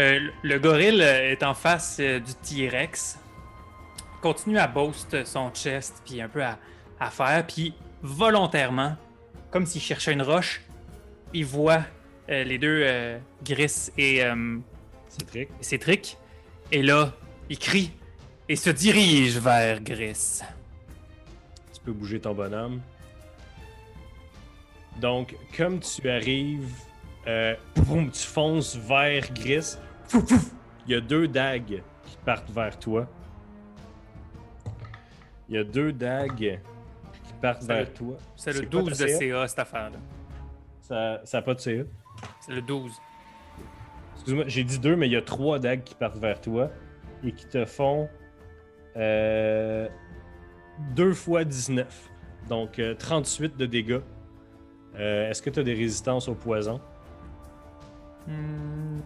euh, 0.00 0.18
le- 0.18 0.32
le 0.42 0.58
gorille 0.58 1.00
est 1.02 1.42
en 1.42 1.54
face 1.54 1.98
euh, 2.00 2.18
du 2.20 2.34
T-Rex. 2.34 3.18
Continue 4.22 4.58
à 4.58 4.66
boost 4.66 5.24
son 5.24 5.50
chest, 5.52 6.02
puis 6.04 6.20
un 6.20 6.28
peu 6.28 6.42
à, 6.42 6.58
à 6.98 7.10
faire, 7.10 7.46
puis 7.46 7.74
volontairement, 8.02 8.96
comme 9.50 9.64
s'il 9.66 9.80
cherchait 9.80 10.12
une 10.12 10.22
roche, 10.22 10.60
il 11.32 11.44
voit 11.46 11.82
euh, 12.28 12.44
les 12.44 12.58
deux 12.58 12.82
euh, 12.84 13.18
Gris 13.44 13.88
euh, 13.98 14.58
et 15.34 15.48
Cétric, 15.60 16.16
et 16.72 16.82
là, 16.82 17.12
il 17.48 17.58
crie 17.58 17.92
et 18.48 18.56
se 18.56 18.70
dirige 18.70 19.38
vers 19.38 19.80
Gris. 19.80 20.40
Tu 21.72 21.80
peux 21.84 21.92
bouger 21.92 22.20
ton 22.20 22.34
bonhomme. 22.34 22.80
Donc, 25.00 25.34
comme 25.56 25.80
tu 25.80 26.08
arrives, 26.10 26.74
euh, 27.26 27.54
boum, 27.76 28.10
tu 28.10 28.22
fonces 28.22 28.76
vers 28.76 29.32
Gris. 29.32 29.76
Il 30.86 30.92
y 30.92 30.94
a 30.94 31.00
deux 31.00 31.26
dagues 31.28 31.82
qui 32.04 32.16
partent 32.24 32.50
vers 32.50 32.78
toi. 32.78 33.06
Il 35.48 35.56
y 35.56 35.58
a 35.58 35.64
deux 35.64 35.92
dagues 35.92 36.60
qui 37.24 37.32
partent 37.40 37.62
vers 37.64 37.80
le- 37.80 37.86
toi. 37.92 38.16
C'est 38.36 38.52
le 38.52 38.58
C'est 38.60 38.70
quoi 38.70 38.82
12 38.82 38.98
ta 38.98 39.04
de 39.04 39.10
CA? 39.10 39.48
Cette 39.48 39.58
affaire-là. 39.58 39.98
Ça 40.80 41.20
n'a 41.32 41.42
pas 41.42 41.54
de 41.54 41.60
CA. 41.60 41.82
C'est 42.40 42.52
le 42.52 42.62
12. 42.62 42.92
Excuse-moi, 44.16 44.44
j'ai 44.48 44.64
dit 44.64 44.78
deux, 44.78 44.96
mais 44.96 45.06
il 45.06 45.12
y 45.12 45.16
a 45.16 45.22
trois 45.22 45.58
dagues 45.58 45.82
qui 45.82 45.94
partent 45.94 46.18
vers 46.18 46.40
toi 46.40 46.70
et 47.24 47.32
qui 47.32 47.46
te 47.46 47.64
font 47.64 48.08
euh, 48.96 49.88
deux 50.94 51.14
fois 51.14 51.44
19. 51.44 52.10
Donc 52.48 52.78
euh, 52.78 52.94
38 52.94 53.56
de 53.56 53.66
dégâts. 53.66 54.00
Euh, 54.98 55.30
Est-ce 55.30 55.40
que 55.42 55.50
tu 55.50 55.60
as 55.60 55.62
des 55.62 55.74
résistances 55.74 56.28
au 56.28 56.34
poison? 56.34 56.80
Hmm, 58.26 58.98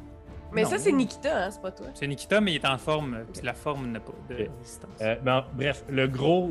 Mais 0.53 0.63
non. 0.63 0.69
ça, 0.71 0.79
c'est 0.79 0.93
Nikita, 0.93 1.45
hein, 1.47 1.51
c'est 1.51 1.61
pas 1.63 1.71
toi. 1.71 1.87
C'est 1.95 2.07
Nikita, 2.07 2.41
mais 2.41 2.53
il 2.53 2.57
est 2.57 2.67
en 2.67 2.79
forme, 2.79 3.25
puis 3.33 3.43
la 3.45 3.55
forme 3.55 3.91
n'a 3.93 4.01
pas 4.01 4.13
de 4.29 4.35
résistance. 4.35 4.91
Euh, 5.01 5.17
ben, 5.23 5.45
bref, 5.55 5.85
le 5.89 6.07
gros 6.09 6.51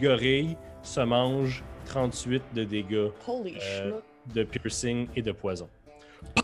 gorille 0.00 0.56
se 0.82 1.00
mange 1.00 1.62
38 1.86 2.42
de 2.54 2.64
dégâts 2.64 3.08
Holy 3.26 3.56
Euh, 3.60 3.92
shit. 4.26 4.34
de 4.34 4.44
piercing 4.44 5.08
et 5.16 5.22
de 5.22 5.32
poison. 5.32 5.68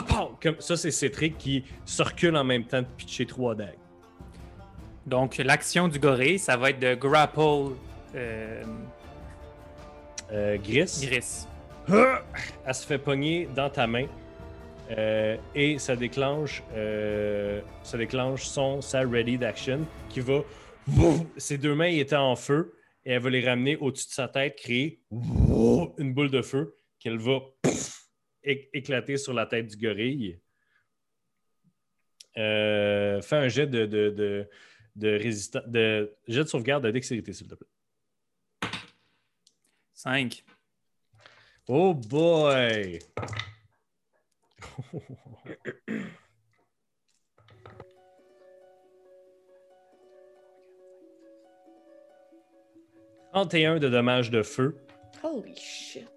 Comme 0.43 0.57
ça, 0.61 0.77
c'est 0.77 0.91
Cétric 0.91 1.37
qui 1.39 1.65
se 1.85 2.03
recule 2.03 2.37
en 2.37 2.45
même 2.45 2.65
temps 2.65 2.81
de 2.83 2.87
pitcher 2.97 3.27
trois 3.27 3.55
dagues. 3.55 3.79
Donc, 5.07 5.37
l'action 5.39 5.87
du 5.89 5.99
gorille, 6.01 6.39
ça 6.39 6.57
va 6.57 6.71
être 6.71 6.81
de 6.81 6.95
grapple 6.95 7.75
euh, 8.15 8.63
Euh, 10.33 10.57
Gris? 10.59 10.99
Gris. 11.03 11.47
Elle 11.89 12.75
se 12.75 12.87
fait 12.87 12.99
pogner 12.99 13.49
dans 13.55 13.71
ta 13.71 13.87
main 13.87 14.07
euh, 14.91 15.37
et 15.55 15.79
ça 15.79 15.97
déclenche, 15.97 16.63
euh, 16.75 17.61
ça 17.83 17.99
déclenche 17.99 18.45
son 18.45 18.81
sa 18.81 19.01
ready 19.01 19.39
d'action 19.39 19.87
qui 20.09 20.21
va. 20.21 20.43
Ses 21.37 21.59
deux 21.59 21.75
mains 21.75 21.87
étaient 21.87 22.15
en 22.15 22.37
feu 22.37 22.75
et 23.05 23.13
elle 23.13 23.23
va 23.23 23.31
les 23.31 23.45
ramener 23.45 23.77
au-dessus 23.77 24.09
de 24.09 24.13
sa 24.13 24.29
tête, 24.29 24.57
créer 24.57 25.01
une 25.11 26.15
boule 26.15 26.31
de 26.31 26.43
feu 26.43 26.77
qu'elle 26.99 27.19
va 27.19 27.41
éclater 28.43 29.17
sur 29.17 29.33
la 29.33 29.47
tête 29.47 29.67
du 29.67 29.77
gorille. 29.77 30.41
Euh, 32.37 33.21
fais 33.23 33.37
un 33.37 33.49
jet 33.49 33.67
de, 33.67 33.87
de, 33.87 34.11
de, 34.11 34.49
de 34.95 36.17
jet 36.29 36.43
de 36.45 36.49
sauvegarde 36.49 36.85
de 36.85 36.91
dextérité, 36.91 37.33
s'il 37.33 37.49
te 37.49 37.55
plaît. 37.55 38.71
5. 39.95 40.45
Oh 41.69 41.95
boy! 41.95 42.99
«31 53.33 53.79
de 53.79 53.89
dommages 53.89 54.31
de 54.31 54.43
feu. 54.43 54.77
Holy 55.23 55.55
shit. 55.57 56.09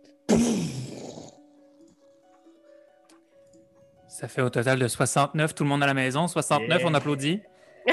Ça 4.08 4.28
fait 4.28 4.42
au 4.42 4.50
total 4.50 4.80
de 4.80 4.88
69. 4.88 5.56
Tout 5.56 5.64
le 5.64 5.70
monde 5.70 5.84
à 5.84 5.88
la 5.88 5.94
maison. 5.94 6.28
69, 6.28 6.80
Yeah. 6.80 6.88
on 6.90 6.94
applaudit. 6.94 7.42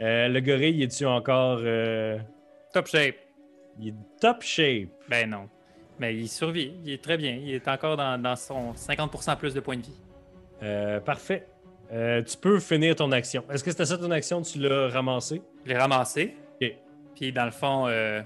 Euh, 0.00 0.28
le 0.28 0.38
gorille, 0.38 0.84
est-tu 0.84 1.04
encore... 1.06 1.58
euh, 1.60 2.16
Top 2.72 2.86
shape. 2.86 3.16
Il 3.78 3.88
est 3.88 3.94
top 4.20 4.42
shape. 4.42 4.88
Ben 5.08 5.30
non. 5.30 5.48
Mais 5.98 6.14
il 6.14 6.28
survit. 6.28 6.74
Il 6.84 6.92
est 6.92 7.02
très 7.02 7.16
bien. 7.16 7.32
Il 7.34 7.50
est 7.50 7.68
encore 7.68 7.96
dans, 7.96 8.20
dans 8.20 8.36
son 8.36 8.72
50% 8.72 9.36
plus 9.36 9.54
de 9.54 9.60
points 9.60 9.76
de 9.76 9.82
vie. 9.82 10.00
Euh, 10.62 11.00
parfait. 11.00 11.46
Euh, 11.92 12.22
tu 12.22 12.36
peux 12.36 12.60
finir 12.60 12.94
ton 12.96 13.10
action. 13.12 13.44
Est-ce 13.50 13.64
que 13.64 13.70
c'était 13.70 13.86
ça 13.86 13.98
ton 13.98 14.10
action? 14.10 14.42
Tu 14.42 14.58
l'as 14.58 14.88
ramassé? 14.88 15.42
Je 15.64 15.70
l'ai 15.70 15.78
ramassé. 15.78 16.36
Ok. 16.60 16.74
Puis 17.14 17.32
dans 17.32 17.46
le 17.46 17.50
fond, 17.50 17.86
euh, 17.88 18.22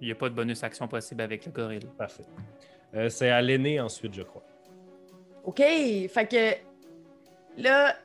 il 0.00 0.06
n'y 0.06 0.12
a 0.12 0.14
pas 0.14 0.28
de 0.28 0.34
bonus 0.34 0.62
action 0.62 0.88
possible 0.88 1.22
avec 1.22 1.46
le 1.46 1.52
gorille. 1.52 1.80
Parfait. 1.96 2.24
Euh, 2.94 3.08
c'est 3.08 3.30
à 3.30 3.40
l'aîné 3.40 3.80
ensuite, 3.80 4.14
je 4.14 4.22
crois. 4.22 4.42
OK, 5.44 5.58
fait 5.58 6.28
que 6.30 7.62
là, 7.62 7.96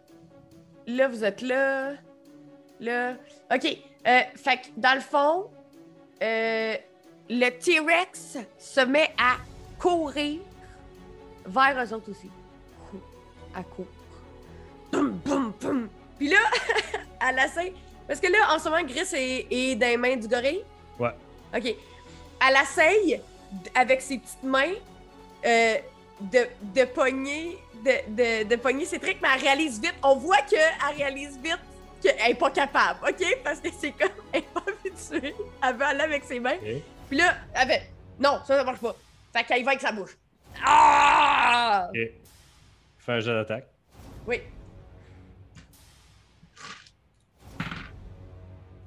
là, 0.88 1.08
vous 1.08 1.24
êtes 1.24 1.42
là, 1.42 1.94
là. 2.80 3.14
OK, 3.54 3.66
euh, 4.08 4.20
fait 4.36 4.58
que 4.58 4.68
dans 4.78 4.96
le 4.96 5.02
fond, 5.02 5.50
euh, 6.22 6.76
le 7.30 7.50
T-Rex 7.50 8.38
se 8.58 8.82
met 8.82 9.12
à 9.18 9.38
courir 9.80 10.40
vers 11.46 11.84
eux 11.84 11.94
autres 11.94 12.12
aussi. 12.12 12.30
À 13.56 13.64
court. 13.64 13.86
Boum, 14.92 15.12
boum, 15.24 15.54
boum. 15.60 15.90
Puis 16.18 16.30
là, 16.30 16.38
à 17.20 17.32
la 17.32 17.48
scène, 17.48 17.74
parce 18.08 18.20
que 18.20 18.28
là, 18.32 18.54
en 18.54 18.60
ce 18.60 18.70
moment, 18.70 18.84
Gris 18.84 19.08
est, 19.14 19.48
est 19.50 19.76
dans 19.76 19.88
les 19.88 19.98
mains 19.98 20.16
du 20.16 20.28
gorille. 20.28 20.64
Ouais. 21.00 21.12
OK. 21.56 21.64
Elle 22.48 22.58
essaye, 22.62 23.22
d- 23.52 23.72
avec 23.76 24.02
ses 24.02 24.18
petites 24.18 24.44
mains, 24.44 24.74
euh, 25.46 25.76
de, 26.22 26.48
de 26.76 26.86
pogner 26.86 27.58
de, 27.84 28.44
de, 28.44 28.44
de 28.50 28.56
pogner 28.58 28.86
ses 28.86 29.00
trucs, 29.00 29.22
mais 29.22 29.30
elle 29.36 29.42
réalise 29.42 29.80
vite. 29.80 29.96
On 30.04 30.16
voit 30.16 30.42
qu'elle 30.42 30.60
réalise 30.98 31.38
vite 31.42 31.60
qu'elle 32.02 32.32
est 32.32 32.36
pas 32.36 32.52
capable, 32.52 33.00
OK? 33.08 33.38
Parce 33.44 33.60
que 33.60 33.70
c'est 33.78 33.92
comme, 33.92 34.10
elle 34.32 34.42
est 34.42 34.54
pas 34.54 34.64
habituée. 34.68 35.36
Elle 35.64 35.76
veut 35.76 35.86
aller 35.86 36.02
avec 36.02 36.24
ses 36.24 36.40
mains. 36.40 36.56
Ok. 36.56 36.82
Puis 37.10 37.18
là, 37.18 37.36
elle 37.54 37.68
fait, 37.68 37.90
non, 38.20 38.40
ça, 38.46 38.58
ça 38.58 38.64
marche 38.64 38.80
pas. 38.80 38.96
Fait 39.34 39.44
qu'elle 39.44 39.64
va 39.64 39.72
avec 39.72 39.82
sa 39.82 39.92
bouche. 39.92 40.18
Ah! 40.66 41.90
Ok. 41.90 42.00
Fais 42.98 43.12
un 43.12 43.20
jet 43.20 43.34
d'attaque. 43.34 43.68
Oui. 44.28 44.42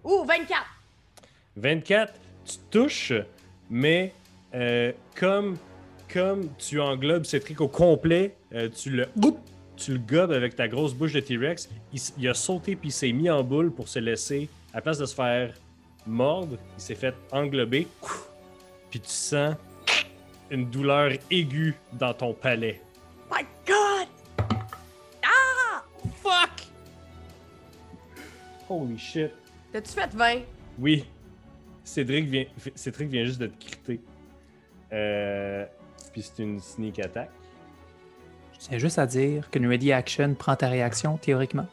Ouh, 0.04 0.24
24! 0.24 0.60
24, 1.56 2.14
tu 2.44 2.56
touches, 2.70 3.12
mais 3.70 4.12
euh, 4.54 4.92
comme, 5.16 5.56
comme 6.12 6.48
tu 6.56 6.80
englobes 6.80 7.24
Cétric 7.24 7.60
au 7.60 7.68
complet, 7.68 8.34
euh, 8.52 8.68
tu 8.68 8.90
le 8.90 9.08
tu 9.76 9.92
le 9.92 9.98
gobes 9.98 10.32
avec 10.32 10.56
ta 10.56 10.68
grosse 10.68 10.94
bouche 10.94 11.12
de 11.12 11.20
T-Rex. 11.20 11.68
Il, 12.18 12.28
a 12.28 12.34
sauté 12.34 12.76
puis 12.76 12.88
il 12.88 12.92
s'est 12.92 13.12
mis 13.12 13.30
en 13.30 13.42
boule 13.42 13.70
pour 13.70 13.88
se 13.88 13.98
laisser, 13.98 14.48
à 14.72 14.76
la 14.76 14.82
place 14.82 14.98
de 14.98 15.06
se 15.06 15.14
faire 15.14 15.54
mordre, 16.06 16.56
il 16.76 16.82
s'est 16.82 16.94
fait 16.94 17.14
englober. 17.30 17.86
Puis 18.90 19.00
tu 19.00 19.08
sens 19.08 19.56
une 20.50 20.68
douleur 20.68 21.12
aiguë 21.30 21.74
dans 21.94 22.12
ton 22.12 22.34
palais. 22.34 22.80
My 23.30 23.42
God! 23.66 24.08
Ah! 25.22 25.82
Fuck! 26.22 26.66
Holy 28.68 28.98
shit. 28.98 29.30
T'as-tu 29.72 29.92
fait 29.92 30.14
20? 30.14 30.40
Oui. 30.78 31.04
Cédric 31.84 32.26
vient, 32.26 32.44
Cédric 32.74 33.08
vient 33.08 33.24
juste 33.24 33.40
de 33.40 33.46
te 33.46 33.64
critter. 33.64 34.00
Euh, 34.92 35.64
puis 36.12 36.22
c'est 36.22 36.42
une 36.42 36.60
sneak 36.60 36.98
attack. 36.98 37.30
Tiens 38.68 38.78
juste 38.78 38.98
à 38.98 39.06
dire 39.06 39.50
qu'une 39.50 39.66
ready 39.66 39.92
action 39.92 40.34
prend 40.34 40.54
ta 40.56 40.68
réaction, 40.68 41.16
théoriquement. 41.16 41.66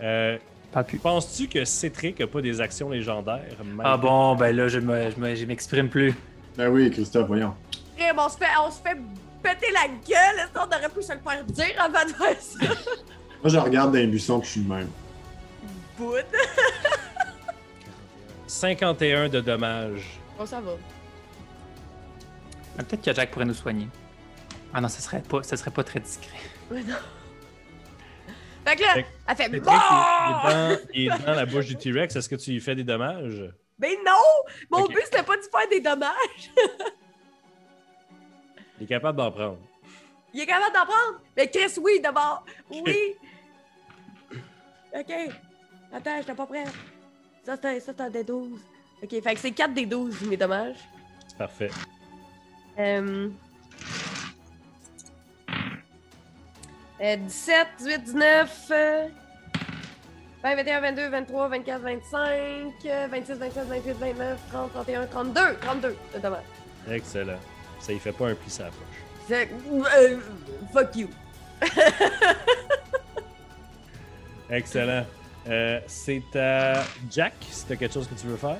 Euh, 0.00 0.36
Pas 0.72 0.82
plus. 0.84 0.98
Penses-tu 0.98 1.48
que 1.48 1.64
Cétric 1.64 2.20
a 2.20 2.26
pas 2.26 2.40
des 2.40 2.60
actions 2.60 2.90
légendaires? 2.90 3.42
Ah 3.84 3.96
bon, 3.96 4.34
ben 4.36 4.54
là, 4.54 4.68
je 4.68 4.78
me- 4.78 5.10
je 5.10 5.16
me- 5.16 5.34
je 5.34 5.44
m'exprime 5.44 5.88
plus. 5.88 6.14
Ben 6.56 6.68
oui, 6.68 6.90
Christophe, 6.90 7.26
voyons. 7.28 7.54
Eh, 7.98 8.12
ben, 8.14 8.22
on 8.24 8.28
se 8.28 8.36
fait, 8.36 8.46
on 8.66 8.70
se 8.70 8.80
fait 8.80 8.96
péter 9.42 9.70
la 9.72 9.88
gueule, 9.88 10.38
est-ce 10.44 10.52
qu'on 10.52 10.66
aurait 10.66 10.88
pu 10.88 11.02
se 11.02 11.12
le 11.12 11.18
faire 11.20 11.44
dire 11.44 11.74
avant 11.82 12.04
de 12.04 12.12
faire 12.12 12.40
ça? 12.40 12.58
Moi, 13.42 13.52
je 13.52 13.58
regarde 13.58 13.92
dans 13.92 13.98
les 13.98 14.06
buissons 14.06 14.38
puis 14.40 14.46
je 14.46 14.52
suis 14.52 14.60
le 14.62 14.68
même. 14.74 14.88
Bout. 15.98 16.14
51 18.46 19.28
de 19.28 19.40
dommages. 19.40 20.18
Bon, 20.38 20.46
ça 20.46 20.60
va. 20.60 20.72
Ah, 22.78 22.82
Peut-être 22.82 23.02
que 23.04 23.12
Jack 23.14 23.30
pourrait 23.30 23.44
nous 23.44 23.54
soigner. 23.54 23.88
Ah 24.72 24.80
non, 24.80 24.88
ce 24.88 25.02
serait 25.02 25.22
pas, 25.22 25.42
ce 25.42 25.56
serait 25.56 25.70
pas 25.70 25.84
très 25.84 26.00
discret. 26.00 26.38
Mais 26.70 26.82
non. 26.82 26.96
Fait 28.64 28.76
que 28.76 28.82
là, 28.82 28.94
Fait 28.94 29.02
que 29.02 29.08
elle 29.26 29.36
fait 29.36 29.60
bon! 29.60 29.72
il, 29.72 30.36
est 30.36 30.42
dans, 30.42 30.78
il 30.94 31.06
est 31.06 31.26
dans 31.26 31.34
la 31.34 31.46
bouche 31.46 31.66
du 31.66 31.76
T-Rex. 31.76 32.14
Est-ce 32.14 32.28
que 32.28 32.36
tu 32.36 32.52
lui 32.52 32.60
fais 32.60 32.74
des 32.74 32.84
dommages? 32.84 33.50
Mais 33.78 33.96
non! 34.06 34.12
Mon 34.70 34.86
but, 34.86 35.02
c'était 35.04 35.22
pas 35.22 35.36
de 35.36 35.42
faire 35.42 35.68
des 35.70 35.80
dommages. 35.80 36.50
Il 38.78 38.84
est 38.84 38.86
capable 38.86 39.18
d'en 39.18 39.30
prendre. 39.30 39.58
Il 40.32 40.40
est 40.40 40.46
capable 40.46 40.74
d'en 40.74 40.86
prendre? 40.86 41.20
Mais 41.36 41.50
Chris, 41.50 41.78
oui, 41.82 42.00
d'abord. 42.00 42.44
Oui. 42.70 43.14
OK. 44.94 45.12
Attends, 45.92 46.16
j'étais 46.18 46.34
pas 46.34 46.46
prête. 46.46 46.72
Ça, 47.44 47.56
c'est 47.56 47.66
un, 47.66 47.80
ça, 47.80 47.92
c'est 47.96 48.00
un 48.00 48.10
des 48.10 48.24
12. 48.24 48.58
Ok, 49.02 49.10
fait 49.10 49.34
que 49.34 49.40
c'est 49.40 49.50
4 49.50 49.74
des 49.74 49.86
12, 49.86 50.22
mes 50.22 50.36
dommages. 50.36 50.78
Parfait. 51.36 51.70
Euh... 52.78 53.28
euh, 57.02 57.16
17, 57.16 57.66
18, 57.78 58.04
19, 58.04 58.68
euh, 58.72 59.06
20, 60.42 60.56
21, 60.56 60.80
22, 60.80 61.08
23, 61.08 61.48
24, 61.48 61.80
25, 61.82 62.20
euh, 62.86 63.06
26, 63.10 63.32
27, 63.38 63.64
28, 63.68 63.92
29, 63.98 64.38
30, 64.52 64.72
31, 64.72 65.06
32. 65.06 65.40
32 65.60 65.96
de 66.14 66.18
dommages. 66.18 66.40
Excellent. 66.90 67.38
Ça 67.80 67.92
y 67.92 67.98
fait 67.98 68.12
pas 68.12 68.28
un 68.28 68.34
pli 68.34 68.52
à 68.60 68.64
la 68.64 68.70
poche. 68.70 68.78
C'est- 69.28 69.50
euh, 69.98 70.18
fuck 70.72 70.96
you. 70.96 71.08
Excellent. 74.50 75.04
Euh, 75.48 75.80
c'est 75.86 76.22
à 76.36 76.82
Jack, 77.10 77.34
si 77.50 77.64
t'as 77.66 77.76
quelque 77.76 77.94
chose 77.94 78.08
que 78.08 78.14
tu 78.14 78.26
veux 78.26 78.36
faire. 78.36 78.56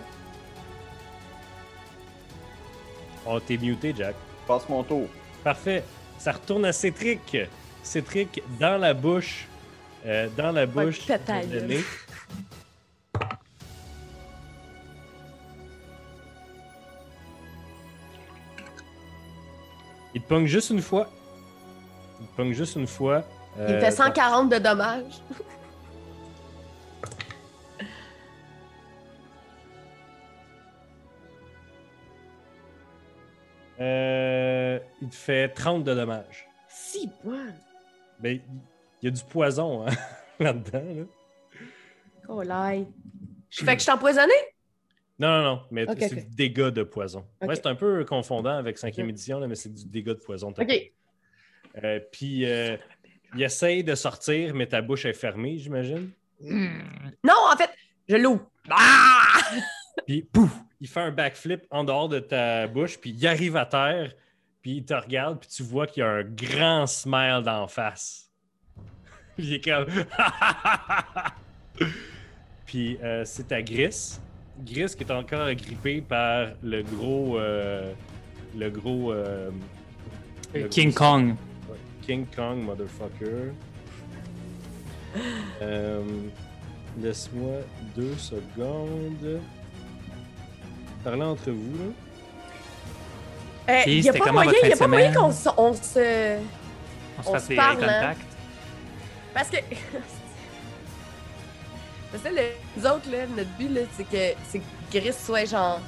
Oh, 3.27 3.39
t'es 3.41 3.57
muté, 3.59 3.93
Jack. 3.97 4.15
Passe 4.47 4.69
mon 4.69 4.83
tour. 4.83 5.07
Parfait. 5.45 5.85
Ça 6.19 6.33
retourne 6.33 6.65
à 6.65 6.73
Cétric. 6.73 7.37
Cétric 7.83 8.43
dans 8.59 8.79
la 8.79 8.95
bouche. 8.95 9.47
euh, 10.07 10.29
dans 10.37 10.53
la 10.53 10.67
bouche. 10.67 11.07
de 11.07 11.61
nez. 11.61 11.85
Il 20.15 20.23
te 20.23 20.29
pogne 20.29 20.47
juste 20.47 20.71
une 20.71 20.83
fois. 20.83 21.09
Il 22.21 22.27
te 22.27 22.37
pogne 22.37 22.53
juste 22.53 22.77
une 22.77 22.87
fois. 22.87 23.25
Il 23.57 23.63
Euh, 23.63 23.81
fait 23.81 23.91
140 23.91 24.49
de 24.51 24.59
dommages. 24.59 25.21
Euh, 33.81 34.79
il 35.01 35.09
te 35.09 35.15
fait 35.15 35.49
30 35.49 35.85
de 35.85 35.95
dommages. 35.95 36.49
Si, 36.69 37.11
bon. 37.25 37.33
Ben, 38.23 38.41
il 39.03 39.07
y 39.07 39.09
a 39.09 39.11
du 39.11 39.23
poison 39.25 39.87
hein, 39.87 39.93
là-dedans. 40.39 40.85
Là. 40.95 41.03
Oh 42.29 42.43
là. 42.43 42.73
Je 43.49 43.65
fais 43.65 43.73
que 43.75 43.79
je 43.81 43.85
suis 43.85 43.93
empoisonné? 43.93 44.33
Non, 45.19 45.29
non, 45.29 45.43
non, 45.43 45.63
mais 45.71 45.87
c'est 45.99 46.15
du 46.29 46.35
dégât 46.35 46.71
de 46.71 46.83
poison. 46.83 47.27
Ouais, 47.43 47.55
c'est 47.55 47.67
un 47.67 47.75
peu 47.75 48.05
confondant 48.05 48.57
avec 48.57 48.79
5e 48.79 49.03
Ok. 49.03 49.09
édition, 49.11 49.39
là, 49.41 49.47
mais 49.49 49.55
c'est 49.55 49.73
du 49.73 49.85
dégât 49.87 50.15
de 50.15 50.21
poison. 50.21 50.49
Ok. 50.57 50.93
Euh, 51.83 52.01
Puis, 52.11 52.47
euh, 52.47 52.77
il 53.35 53.43
essaye 53.43 53.85
de 53.85 53.95
sortir, 53.95 54.55
mais 54.55 54.67
ta 54.67 54.81
bouche 54.81 55.05
est 55.05 55.13
fermée, 55.13 55.59
j'imagine. 55.59 56.11
Non, 56.41 57.35
en 57.53 57.57
fait, 57.57 57.71
je 58.09 58.17
l'ouvre. 58.17 58.51
Ah! 58.71 59.27
Puis, 60.07 60.23
pouf, 60.23 60.51
il 60.81 60.89
fait 60.89 61.01
un 61.01 61.11
backflip 61.11 61.67
en 61.71 61.85
dehors 61.85 62.09
de 62.09 62.21
ta 62.21 62.67
bouche, 62.67 62.99
puis 62.99 63.11
il 63.11 63.27
arrive 63.27 63.57
à 63.57 63.67
terre, 63.67 64.15
puis 64.63 64.77
il 64.79 64.85
te 64.85 64.95
regarde, 64.95 65.39
puis 65.41 65.49
tu 65.49 65.63
vois 65.63 65.87
qu'il 65.87 66.03
y 66.03 66.07
a 66.07 66.11
un 66.11 66.23
grand 66.25 66.87
smile 66.87 67.43
d'en 67.45 67.67
face. 67.67 68.31
il 69.39 69.55
est 69.55 69.65
comme. 69.65 69.87
puis, 72.67 72.99
euh, 73.03 73.25
c'est 73.25 73.49
ta 73.49 73.63
Gris. 73.63 74.19
Gris 74.63 74.95
qui 74.97 75.05
est 75.05 75.11
encore 75.11 75.43
agrippé 75.43 76.01
par 76.03 76.49
le 76.63 76.83
gros. 76.83 77.39
euh, 77.39 77.93
le 78.57 78.71
gros. 78.71 79.13
euh, 79.13 79.51
le 80.55 80.69
King 80.69 80.91
gros- 80.93 80.99
Kong. 80.99 81.29
Ouais, 81.71 81.77
King 82.03 82.27
Kong, 82.35 82.59
motherfucker. 82.65 83.53
Laisse-moi 87.01 87.59
deux 87.97 88.17
secondes. 88.17 89.41
Parlez 91.05 91.23
entre 91.23 91.51
vous, 91.51 91.79
là. 91.79 91.85
Euh, 93.71 93.83
Il 93.87 94.01
n'y 94.03 94.09
a 94.09 94.13
pas 94.13 94.33
moyen, 94.33 94.53
y 94.63 94.73
a 94.73 94.77
pas 94.77 94.87
moyen 94.89 95.13
qu'on 95.13 95.33
se, 95.33 95.49
on 95.57 95.73
se. 95.75 96.39
On 97.19 97.23
se 97.23 97.29
On 97.29 97.33
fasse 97.33 97.43
se 97.45 97.49
des 97.49 97.57
parle, 97.57 97.85
hein? 97.85 98.15
Parce 99.35 99.49
que. 99.51 99.57
Parce 102.13 102.25
que 102.25 102.29
les 102.31 102.87
autres, 102.87 103.09
là, 103.11 103.19
notre 103.37 103.51
but, 103.57 103.73
là, 103.73 103.83
c'est 103.97 104.03
que, 104.03 104.35
c'est 104.49 104.59
que 104.59 104.65
Gris 104.99 105.13
soit 105.13 105.45
genre. 105.45 105.81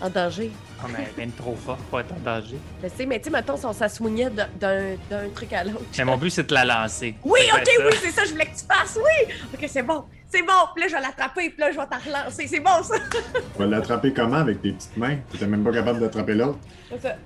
en 0.00 0.08
danger. 0.08 0.52
Mais 0.88 1.08
elle 1.18 1.28
est 1.28 1.36
trop 1.36 1.54
fort 1.56 1.76
pour 1.76 2.00
être 2.00 2.12
en 2.12 2.18
danger. 2.20 2.56
Mais 2.82 2.90
tu 2.90 2.96
sais, 2.96 3.06
mais 3.06 3.18
tu 3.18 3.24
sais, 3.24 3.30
mettons, 3.30 3.56
si 3.56 3.66
on 3.66 3.72
s'assoignait 3.72 4.30
d'un- 4.30 4.96
truc 5.34 5.52
à 5.52 5.64
l'autre. 5.64 5.84
Mais 5.98 6.04
mon 6.04 6.16
but, 6.16 6.30
c'est 6.30 6.48
de 6.48 6.54
la 6.54 6.64
lancer. 6.64 7.14
Oui, 7.24 7.40
ok, 7.54 7.64
ça? 7.66 7.86
oui, 7.86 7.92
c'est 8.00 8.10
ça, 8.10 8.24
je 8.24 8.30
voulais 8.32 8.46
que 8.46 8.56
tu 8.58 8.64
fasses, 8.64 8.96
oui! 8.96 9.34
Ok, 9.54 9.64
c'est 9.68 9.82
bon, 9.82 10.04
c'est 10.28 10.42
bon, 10.42 10.52
puis 10.74 10.82
là, 10.82 10.88
je 10.88 10.94
vais 10.94 11.00
l'attraper, 11.00 11.50
puis 11.50 11.58
là, 11.60 11.70
je 11.72 11.76
vais 11.78 11.86
t'en 11.86 11.98
relancer, 11.98 12.46
c'est 12.46 12.60
bon, 12.60 12.82
ça! 12.82 12.96
Tu 12.98 13.58
vas 13.58 13.66
l'attraper 13.66 14.12
comment 14.12 14.36
avec 14.36 14.60
tes 14.62 14.72
petites 14.72 14.96
mains? 14.96 15.16
Tu 15.30 15.38
n'es 15.42 15.46
même 15.46 15.64
pas 15.64 15.72
capable 15.72 16.00
d'attraper 16.00 16.34
l'autre. 16.34 16.58
C'est 16.90 17.00
ça. 17.02 17.16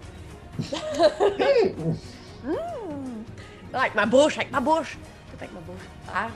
Mm. 2.45 2.53
Non, 3.73 3.79
Avec 3.81 3.95
ma 3.97 4.07
bouche, 4.07 4.37
avec 4.37 4.53
ma 4.53 4.61
bouche! 4.61 4.97
Tout 5.31 5.37
avec 5.39 5.53
ma 5.53 5.61
bouche. 5.61 5.83
Ah. 6.15 6.29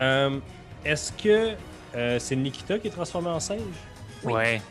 Euh, 0.00 0.38
Est-ce 0.84 1.12
que 1.12 1.54
euh, 1.94 2.18
c'est 2.18 2.36
Nikita 2.36 2.78
qui 2.78 2.88
est 2.88 2.90
transformée 2.90 3.28
en 3.28 3.38
singe? 3.40 3.60
Oui. 4.24 4.32
Ouais. 4.32 4.62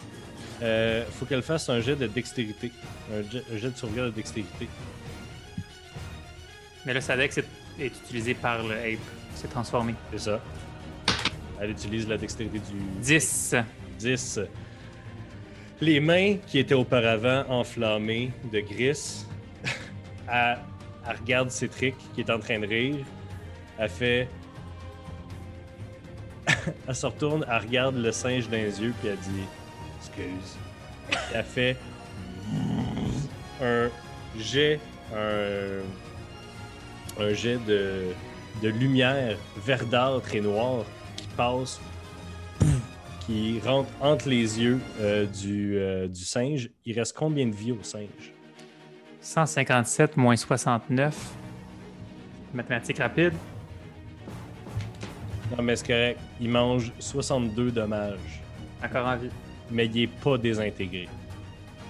Euh, 0.62 1.03
faut 1.12 1.26
qu'elle 1.26 1.41
fasse 1.41 1.70
un 1.70 1.80
jet 1.80 1.95
de 1.95 2.07
dextérité. 2.07 2.72
Un 3.14 3.30
jet, 3.30 3.43
un 3.51 3.57
jet 3.57 3.70
de 3.70 3.78
sauvegarde 3.78 4.12
de 4.12 4.16
dextérité. 4.16 4.68
Mais 6.86 6.93
là, 6.93 7.01
sa 7.01 7.18
dex 7.18 7.38
est, 7.38 7.45
est 7.80 7.88
utilisé 7.88 8.34
par 8.34 8.64
le 8.64 8.76
ape. 8.76 8.99
C'est 9.36 9.49
transformé. 9.49 9.95
C'est 10.12 10.20
ça. 10.20 10.39
Elle 11.59 11.72
utilise 11.72 12.07
la 12.07 12.18
dextérité 12.18 12.59
du 12.59 12.80
10. 13.01 13.55
10. 13.99 14.39
Les 15.80 15.99
mains 15.99 16.38
qui 16.45 16.59
étaient 16.59 16.76
auparavant 16.76 17.43
enflammées 17.49 18.32
de 18.51 18.59
Gris, 18.59 19.26
elle, 20.32 20.59
elle 21.07 21.16
regarde 21.18 21.49
Cétric 21.49 21.95
qui 22.14 22.22
est 22.22 22.30
en 22.30 22.39
train 22.39 22.59
de 22.59 22.68
rire. 22.68 23.05
Elle 23.80 23.89
fait. 23.89 24.28
elle 26.88 26.95
se 26.95 27.05
retourne, 27.05 27.45
elle 27.49 27.62
regarde 27.62 27.95
le 27.95 28.12
singe 28.12 28.47
dans 28.47 28.57
les 28.57 28.82
yeux, 28.82 28.93
puis 28.99 29.09
elle 29.09 29.18
dit 29.18 29.47
Excuse. 30.18 30.57
Elle 31.34 31.43
fait 31.43 31.78
un 33.62 33.89
jet, 34.38 34.80
un, 35.16 35.82
un 37.20 37.34
jet 37.34 37.57
de, 37.68 38.07
de 38.62 38.70
lumière 38.70 39.38
verdâtre 39.57 40.36
et 40.36 40.41
noire 40.41 40.84
qui 41.16 41.28
passe 41.38 41.80
qui 43.26 43.59
rentre 43.64 43.89
entre 44.01 44.28
les 44.30 44.59
yeux 44.59 44.80
euh, 44.99 45.26
du, 45.26 45.78
euh, 45.78 46.07
du 46.07 46.24
singe. 46.26 46.70
Il 46.86 46.97
reste 46.97 47.16
combien 47.16 47.47
de 47.47 47.55
vie 47.55 47.72
au 47.72 47.82
singe? 47.84 48.34
157 49.22 50.18
moins 50.18 50.36
69. 50.36 51.16
Mathématiques 52.53 52.97
rapides. 52.97 53.34
Non, 55.55 55.64
mais 55.64 55.76
c'est 55.76 55.88
correct. 55.88 56.20
Il 56.39 56.49
mange 56.49 56.91
62 56.99 57.72
dommages, 57.72 58.41
Encore 58.84 59.05
en 59.05 59.18
vie. 59.18 59.30
Mais 59.72 59.86
il 59.88 60.03
est 60.03 60.07
pas 60.07 60.38
désintégré. 60.38 61.07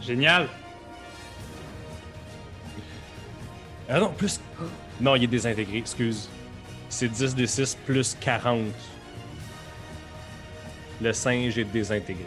Génial. 0.01 0.47
Ah 3.89 3.99
non, 3.99 4.09
plus... 4.09 4.39
Non, 4.99 5.15
il 5.15 5.23
est 5.23 5.27
désintégré, 5.27 5.77
excuse. 5.77 6.29
C'est 6.89 7.09
10 7.09 7.36
des 7.36 7.47
6 7.47 7.77
plus 7.86 8.15
40. 8.19 8.59
Le 11.01 11.13
singe 11.13 11.57
est 11.57 11.65
désintégré. 11.65 12.25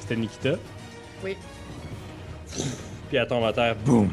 C'était 0.00 0.16
Nikita. 0.16 0.54
Oui. 1.22 1.36
Puis 3.08 3.16
elle 3.16 3.26
tombe 3.26 3.44
à 3.44 3.52
terre, 3.52 3.76
boum! 3.76 4.10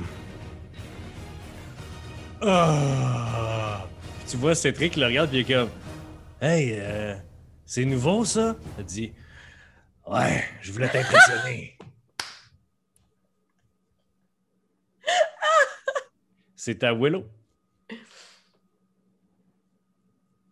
Ah! 2.42 3.86
Puis 4.20 4.32
tu 4.32 4.38
vois 4.38 4.56
Cétric 4.56 4.94
qui 4.94 5.00
le 5.00 5.08
regarde, 5.08 5.30
puis 5.30 5.40
il 5.40 5.42
est 5.42 5.56
comme 5.56 5.70
Hey, 6.42 6.76
euh, 6.78 7.16
c'est 7.70 7.86
nouveau 7.86 8.26
ça? 8.26 8.58
Elle 8.80 8.86
dit 8.86 9.14
Ouais, 10.08 10.44
je 10.62 10.72
voulais 10.72 10.90
t'impressionner. 10.90 11.78
c'est 16.56 16.84
à 16.84 16.94
Willow. 16.96 17.26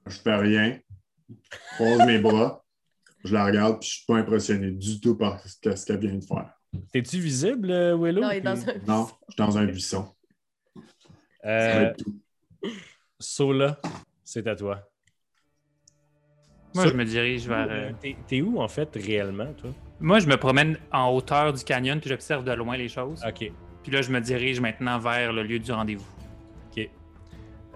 Je 0.05 0.17
fais 0.19 0.35
rien. 0.35 0.79
Je 1.29 1.57
croise 1.75 2.05
mes 2.05 2.19
bras. 2.19 2.63
Je 3.23 3.33
la 3.33 3.45
regarde, 3.45 3.79
puis 3.79 3.89
je 3.89 3.95
suis 3.95 4.05
pas 4.05 4.17
impressionné 4.17 4.69
du 4.71 4.99
tout 5.01 5.15
par 5.17 5.41
ce 5.41 5.57
que- 5.59 5.75
ce 5.75 5.85
qu'elle 5.87 5.99
vient 5.99 6.13
de 6.15 6.23
faire. 6.23 6.53
T'es-tu 6.93 7.19
visible, 7.19 7.71
euh, 7.71 7.97
Willow? 7.97 8.21
Non, 8.21 8.29
il 8.31 8.37
est 8.37 8.41
dans 8.41 8.69
un. 8.69 8.73
Non, 8.87 9.07
je 9.27 9.33
suis 9.33 9.37
dans 9.37 9.57
un 9.57 9.65
buisson. 9.65 10.13
Ça 10.75 10.81
va 11.43 11.49
Euh, 11.51 11.89
être 11.89 11.97
tout. 12.03 12.21
Sola, 13.19 13.81
c'est 14.23 14.45
à 14.47 14.55
toi. 14.55 14.87
Moi, 16.77 16.83
Ça- 16.85 16.89
je 16.91 16.95
me 16.95 17.05
dirige 17.05 17.47
vers. 17.47 17.67
euh, 17.69 17.91
T'es 18.27 18.41
où, 18.41 18.61
en 18.61 18.67
fait, 18.67 18.89
réellement, 18.95 19.51
toi? 19.57 19.71
Moi, 19.99 20.19
je 20.19 20.27
me 20.27 20.37
promène 20.37 20.77
en 20.93 21.09
hauteur 21.11 21.51
du 21.53 21.63
canyon 21.63 21.99
puis 21.99 22.09
j'observe 22.09 22.43
de 22.43 22.51
loin 22.53 22.77
les 22.77 22.87
choses. 22.87 23.23
Ok. 23.27 23.51
Puis 23.83 23.91
là, 23.91 24.01
je 24.01 24.11
me 24.11 24.19
dirige 24.21 24.59
maintenant 24.59 24.99
vers 24.99 25.33
le 25.33 25.43
lieu 25.43 25.59
du 25.59 25.71
rendez-vous. 25.71 26.05
Ok. 26.71 26.87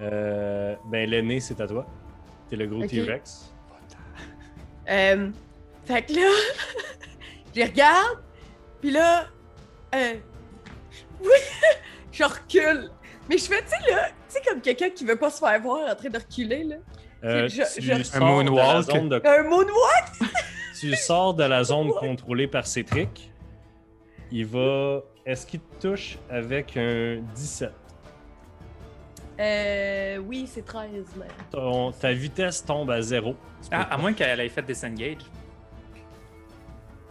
Euh, 0.02 0.76
ben, 0.92 1.10
l'aîné, 1.10 1.40
c'est 1.40 1.60
à 1.62 1.68
toi. 1.68 1.86
T'es 2.50 2.56
le 2.56 2.68
gros. 2.68 2.86
T-Rex. 2.86 3.48
Euh, 4.90 5.30
fait 5.86 6.02
que 6.02 6.14
là, 6.14 6.22
je 7.56 7.60
les 7.60 7.66
regarde, 7.66 8.18
puis 8.82 8.90
là, 8.92 9.28
euh, 9.96 10.14
oui, 11.22 11.30
je 12.12 12.24
recule. 12.24 12.90
Mais 13.30 13.38
je 13.38 13.46
fais, 13.46 13.62
tu 13.62 13.70
sais, 13.70 13.92
là, 13.92 14.08
tu 14.10 14.14
sais, 14.28 14.42
comme 14.46 14.60
quelqu'un 14.60 14.90
qui 14.90 15.06
veut 15.06 15.16
pas 15.16 15.30
se 15.30 15.40
faire 15.40 15.62
voir 15.62 15.90
en 15.90 15.96
train 15.96 16.10
de 16.10 16.18
reculer, 16.18 16.64
là. 16.64 16.76
Euh, 17.24 17.48
Je- 17.48 17.62
tu 17.76 17.82
je- 17.82 18.04
sors 18.04 18.20
de 18.20 18.26
la 18.26 18.26
moonwalk. 18.26 18.84
zone 18.92 19.10
de- 19.10 19.22
Un 19.24 19.44
moonwalk! 19.44 20.06
tu 20.80 20.96
sors 20.96 21.34
de 21.34 21.44
la 21.44 21.64
zone 21.64 21.90
contrôlée 21.92 22.48
par 22.48 22.66
Cétric. 22.66 23.32
Il 24.32 24.46
va. 24.48 25.02
Est-ce 25.26 25.46
qu'il 25.46 25.60
te 25.60 25.88
touche 25.90 26.18
avec 26.30 26.76
un 26.78 27.22
17? 27.36 27.72
Euh, 29.40 30.18
oui, 30.18 30.46
c'est 30.48 30.64
13, 30.66 31.06
mais. 31.18 31.26
Ton- 31.52 31.92
ta 31.92 32.12
vitesse 32.14 32.64
tombe 32.66 32.90
à 32.92 33.02
zéro. 33.02 33.36
Ah, 33.72 33.94
à 33.94 33.98
moins 33.98 34.14
qu'elle 34.14 34.40
ait 34.40 34.50
fait 34.50 34.62
disengage. 34.64 35.18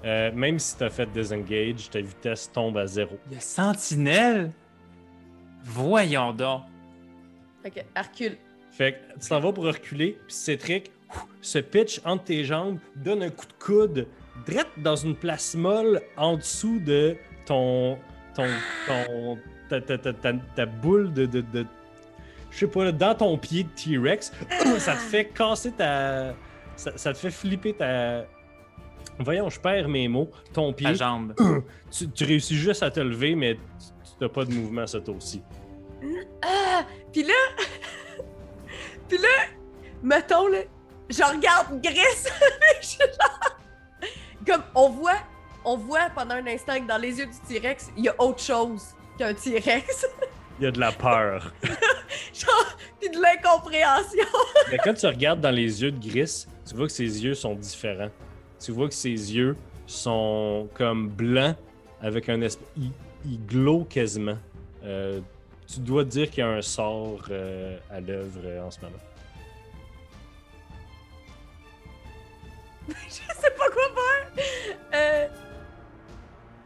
Euh, 0.04 0.32
même 0.32 0.58
si 0.58 0.76
tu 0.76 0.84
as 0.84 0.90
fait 0.90 1.06
disengage, 1.12 1.90
ta 1.90 2.00
vitesse 2.00 2.50
tombe 2.50 2.78
à 2.78 2.86
zéro. 2.86 3.18
Il 3.28 3.34
y 3.34 3.36
a 3.36 3.40
Sentinelle? 3.40 4.50
Voyons 5.62 6.32
donc. 6.32 6.62
Fait 7.62 7.70
que, 7.70 7.80
elle 7.94 8.02
recule. 8.02 8.36
Fait 8.80 8.92
que 8.92 9.20
tu 9.20 9.28
t'en 9.28 9.40
vas 9.40 9.52
pour 9.52 9.64
reculer, 9.64 10.16
puis 10.26 10.34
Cétric 10.34 10.90
se 11.42 11.58
pitch 11.58 12.00
entre 12.02 12.24
tes 12.24 12.44
jambes, 12.44 12.78
donne 12.96 13.22
un 13.22 13.28
coup 13.28 13.44
de 13.44 13.62
coude, 13.62 14.06
drette 14.46 14.70
dans 14.78 14.96
une 14.96 15.14
place 15.14 15.54
molle 15.54 16.00
en 16.16 16.38
dessous 16.38 16.80
de 16.80 17.14
ton. 17.44 17.98
ton. 18.34 18.46
ton 18.86 19.38
ta, 19.68 19.82
ta- 19.82 19.98
ta- 19.98 20.14
ta- 20.14 20.32
ta 20.32 20.64
boule 20.64 21.12
de. 21.12 21.26
de, 21.26 21.42
de- 21.42 21.66
je 22.50 22.56
sais 22.60 22.66
pas, 22.68 22.84
là, 22.84 22.92
dans 22.92 23.14
ton 23.14 23.36
pied 23.36 23.64
de 23.64 23.68
T-Rex. 23.68 24.32
ça 24.78 24.94
te 24.94 24.98
fait 25.00 25.26
casser 25.26 25.72
ta. 25.72 26.34
Ça, 26.74 26.96
ça 26.96 27.12
te 27.12 27.18
fait 27.18 27.30
flipper 27.30 27.74
ta. 27.74 28.24
Voyons, 29.18 29.50
je 29.50 29.60
perds 29.60 29.90
mes 29.90 30.08
mots. 30.08 30.30
Ton 30.54 30.72
pied. 30.72 30.86
Ta 30.86 30.94
jambe. 30.94 31.34
Tu, 31.90 32.08
tu 32.08 32.24
réussis 32.24 32.56
juste 32.56 32.82
à 32.82 32.90
te 32.90 33.00
lever, 33.00 33.34
mais 33.34 33.56
tu 33.56 33.60
n'as 34.22 34.28
pas 34.30 34.46
de 34.46 34.54
mouvement 34.54 34.86
ce 34.86 34.96
tour-ci. 34.96 35.42
Ah! 36.40 36.86
Puis 37.12 37.24
là, 37.24 37.34
puis 39.10 39.18
là, 39.18 39.28
mettons, 40.02 40.46
là, 40.46 40.60
je 41.08 41.22
regarde 41.22 41.82
Gris, 41.82 42.30
comme 44.46 44.62
on 44.76 44.88
voit, 44.90 45.18
on 45.64 45.76
voit 45.76 46.08
pendant 46.14 46.36
un 46.36 46.46
instant 46.46 46.80
que 46.80 46.86
dans 46.86 46.96
les 46.96 47.18
yeux 47.18 47.26
du 47.26 47.60
T-Rex, 47.60 47.88
il 47.96 48.04
y 48.04 48.08
a 48.08 48.14
autre 48.18 48.40
chose 48.40 48.94
qu'un 49.18 49.34
T-Rex, 49.34 50.06
Il 50.60 50.64
y 50.64 50.66
a 50.66 50.70
de 50.70 50.78
la 50.78 50.92
peur. 50.92 51.54
genre, 52.34 52.76
puis 53.00 53.08
de 53.08 53.18
l'incompréhension. 53.18 54.26
Mais 54.70 54.76
quand 54.84 54.92
tu 54.92 55.06
regardes 55.06 55.40
dans 55.40 55.50
les 55.50 55.82
yeux 55.82 55.90
de 55.90 55.98
Gris, 55.98 56.46
tu 56.68 56.74
vois 56.76 56.86
que 56.86 56.92
ses 56.92 57.24
yeux 57.24 57.32
sont 57.34 57.54
différents. 57.54 58.10
Tu 58.62 58.70
vois 58.70 58.86
que 58.88 58.94
ses 58.94 59.08
yeux 59.08 59.56
sont 59.86 60.68
comme 60.74 61.08
blancs 61.08 61.56
avec 62.02 62.28
un 62.28 62.42
espèce. 62.42 62.68
Il, 62.76 62.90
il 63.24 63.46
glow 63.46 63.84
quasiment. 63.84 64.36
Euh, 64.84 65.20
tu 65.74 65.80
dois 65.80 66.04
te 66.04 66.08
dire 66.10 66.30
qu'il 66.30 66.38
y 66.40 66.42
a 66.46 66.48
un 66.50 66.62
sort 66.62 67.22
euh, 67.30 67.78
à 67.90 68.00
l'œuvre 68.00 68.40
euh, 68.44 68.62
en 68.66 68.70
ce 68.70 68.80
moment. 68.80 68.96
je 72.88 73.12
sais 73.12 73.50
pas 73.56 73.68
quoi 73.70 73.82
faire. 73.94 74.76
Euh, 74.94 75.28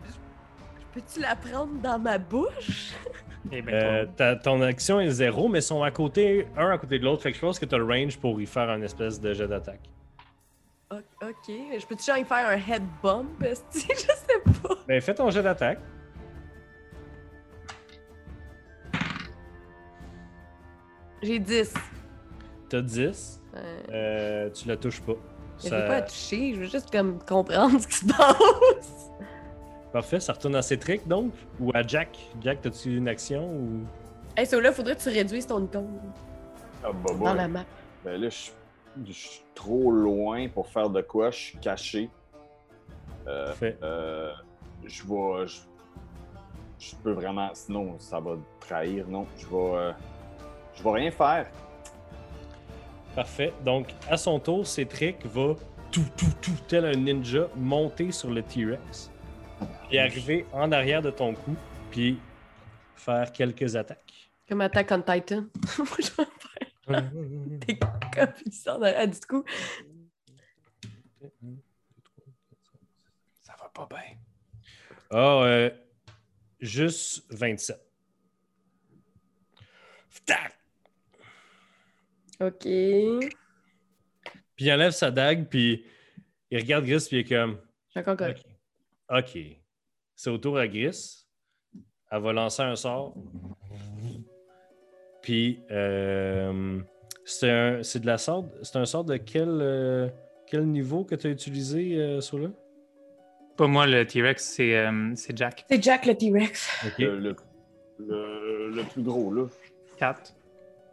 je- 0.07 0.85
Peux-tu 1.01 1.21
la 1.21 1.37
prendre 1.37 1.75
dans 1.83 1.99
ma 1.99 2.19
bouche? 2.19 2.93
Eh 3.53 3.61
ben, 3.61 3.75
Euh, 3.75 4.07
ton- 4.07 4.13
ta- 4.13 4.37
ton 4.37 4.63
action 4.63 5.01
est 5.01 5.11
zéro, 5.11 5.49
mais 5.49 5.59
ils 5.59 5.63
sont 5.63 5.83
à 5.83 5.91
côté, 5.91 6.47
un 6.57 6.71
à 6.71 6.79
côté 6.79 6.99
de 6.99 7.05
l'autre. 7.05 7.23
Fait 7.23 7.31
que 7.31 7.37
je 7.37 7.43
pense 7.43 7.59
que 7.59 7.67
tu 7.67 7.75
as 7.75 7.79
le 7.79 7.85
range 7.85 8.17
pour 8.19 8.41
y 8.41 8.47
faire 8.47 8.71
un 8.71 8.81
espèce 8.81 9.21
de 9.21 9.35
jet 9.35 9.47
d'attaque. 9.49 9.81
O- 10.91 10.97
Ok, 11.23 11.47
je 11.49 11.87
peux-tu 11.87 12.05
genre 12.05 12.17
y 12.19 12.25
faire 12.25 12.49
un 12.49 12.57
head 12.73 12.83
bump? 13.03 13.43
esti? 13.43 13.87
Je 13.89 13.95
sais 13.97 14.61
pas. 14.63 14.75
Ben, 14.89 15.01
fais 15.01 15.15
ton 15.15 15.29
jet 15.31 15.43
d'attaque. 15.43 15.79
J'ai 21.25 21.39
10. 21.39 21.73
T'as 22.69 22.83
10. 22.83 23.41
Euh, 23.57 23.81
Euh, 23.93 24.51
tu 24.51 24.69
la 24.69 24.77
touches 24.77 25.01
pas. 25.01 25.13
Je 25.63 25.69
Ça- 25.69 25.81
veux 25.81 25.87
pas 25.87 25.95
la 26.01 26.03
toucher, 26.03 26.55
je 26.55 26.61
veux 26.61 26.67
juste 26.67 26.91
comme 26.91 27.19
comprendre 27.25 27.79
ce 27.81 27.87
qui 27.89 27.95
se 27.95 28.07
passe. 28.07 29.11
Parfait, 29.93 30.21
ça 30.21 30.33
retourne 30.33 30.57
à 30.57 30.63
Cétric 30.63 31.07
donc? 31.09 31.33
Ou 31.61 31.71
à 31.73 31.83
Jack? 31.87 32.19
Jack, 32.43 32.61
t'as-tu 32.61 32.97
une 32.97 33.09
action 33.09 33.49
ou? 33.49 33.81
Hey, 34.37 34.45
so 34.47 34.59
là, 34.61 34.73
faudrait 34.73 34.97
que 34.97 35.03
tu 35.03 35.09
réduises 35.09 35.47
ton 35.47 35.65
icône 35.65 35.89
Ah, 36.83 36.89
bah, 36.93 37.13
dans 37.13 37.19
bah. 37.19 37.35
la 37.35 37.49
map. 37.49 37.65
Ben 38.05 38.21
là, 38.21 38.29
je 38.29 39.13
suis- 39.13 39.41
trop 39.55 39.91
loin 39.93 40.49
pour 40.49 40.67
faire 40.69 40.91
de 40.91 41.01
quoi. 41.01 41.31
Je 41.31 41.37
suis 41.39 41.59
caché. 41.59 42.11
Euh, 43.29 43.47
Parfait. 43.47 43.79
euh, 43.83 44.33
je 44.85 45.03
vais. 45.05 45.47
Je, 45.47 45.61
je 46.81 46.97
peux 46.97 47.13
vraiment. 47.13 47.49
Sinon, 47.55 47.95
ça 48.01 48.19
va 48.21 48.33
trahir. 48.61 49.07
Non, 49.09 49.27
je 49.39 49.47
vais. 49.47 49.93
Je 50.77 50.83
vais 50.83 50.91
rien 50.91 51.11
faire. 51.11 51.47
Parfait. 53.15 53.53
Donc, 53.65 53.89
à 54.11 54.17
son 54.17 54.41
tour, 54.41 54.67
Cétric 54.67 55.25
va 55.27 55.55
tout, 55.91 56.07
tout, 56.17 56.33
tout, 56.43 56.57
tel 56.67 56.85
un 56.85 56.95
ninja, 56.95 57.49
monter 57.55 58.11
sur 58.11 58.31
le 58.31 58.43
T-Rex 58.43 59.11
et 59.91 60.01
arriver 60.01 60.45
en 60.53 60.73
arrière 60.73 61.01
de 61.01 61.11
ton 61.11 61.35
cou, 61.35 61.55
puis 61.91 62.19
faire 62.97 63.31
quelques 63.31 63.77
attaques. 63.77 64.31
Comme 64.49 64.61
Attack 64.61 64.91
on 64.91 65.03
Titan. 65.03 65.45
Des 66.87 67.79
copies 67.79 68.63
en 68.67 68.83
arrière 68.83 69.09
du 69.09 69.21
coup. 69.21 69.45
Ça 73.41 73.55
va 73.59 73.69
pas 73.73 73.89
bien. 73.89 74.19
Ah, 75.11 75.45
euh, 75.45 75.71
juste 76.61 77.25
27. 77.31 77.81
Tac! 80.27 80.54
Ok. 82.41 82.63
Puis 82.63 83.31
il 84.67 84.73
enlève 84.73 84.93
sa 84.93 85.11
dague, 85.11 85.47
puis 85.49 85.85
il 86.51 86.59
regarde 86.59 86.85
Gris, 86.85 87.05
puis 87.09 87.19
il 87.19 87.21
est 87.21 87.25
comme. 87.29 87.59
J'ai 87.95 88.01
encore 88.01 88.17
correct. 88.17 88.45
OK. 89.11 89.19
OK. 89.19 89.39
C'est 90.15 90.31
au 90.31 90.39
tour 90.39 90.59
à 90.59 90.69
Gris. 90.69 91.27
Elle 92.11 92.23
va 92.23 92.33
lancer 92.33 92.63
un 92.63 92.77
sort. 92.77 93.15
Puis, 95.23 95.61
euh, 95.71 96.81
c'est 97.25 97.51
un- 97.51 97.83
c'est 97.83 98.01
de 98.01 98.07
la 98.07 98.19
sorte. 98.19 98.47
C'est 98.63 98.77
un 98.77 98.85
sort 98.85 99.05
de 99.05 99.17
quel, 99.17 99.49
euh, 99.49 100.09
quel 100.47 100.67
niveau 100.67 101.05
que 101.05 101.15
tu 101.15 101.27
as 101.27 101.31
utilisé, 101.31 101.97
euh, 101.99 102.21
là? 102.35 102.49
Pas 103.57 103.67
moi, 103.67 103.87
le 103.87 104.07
T-Rex, 104.07 104.45
c'est 104.45 104.77
euh, 104.77 105.13
c'est 105.15 105.37
Jack. 105.37 105.65
C'est 105.69 105.83
Jack 105.83 106.07
le 106.07 106.15
T-Rex. 106.17 106.69
Le, 106.99 107.19
le, 107.19 107.37
le- 107.99 108.71
le 108.71 108.83
plus 108.83 109.03
gros, 109.03 109.33
là. 109.33 109.47
4. 109.97 110.35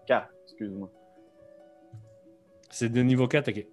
4, 0.07 0.29
excuse-moi. 0.45 0.89
C'est 2.71 2.89
de 2.89 3.01
niveau 3.01 3.27
4, 3.27 3.49
OK. 3.49 3.65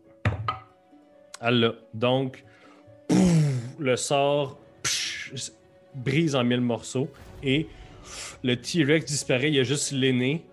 Elle 1.41 1.61
l'a. 1.61 1.75
Donc, 1.95 2.45
le 3.79 3.97
sort 3.97 4.59
pff, 4.83 5.53
brise 5.95 6.35
en 6.35 6.45
mille 6.45 6.61
morceaux 6.61 7.09
et 7.43 7.69
le 8.43 8.57
T-Rex 8.57 9.05
disparaît. 9.07 9.49
Il 9.49 9.55
y 9.55 9.61
a 9.61 9.65
juste 9.65 9.93
l'aîné. 9.93 10.45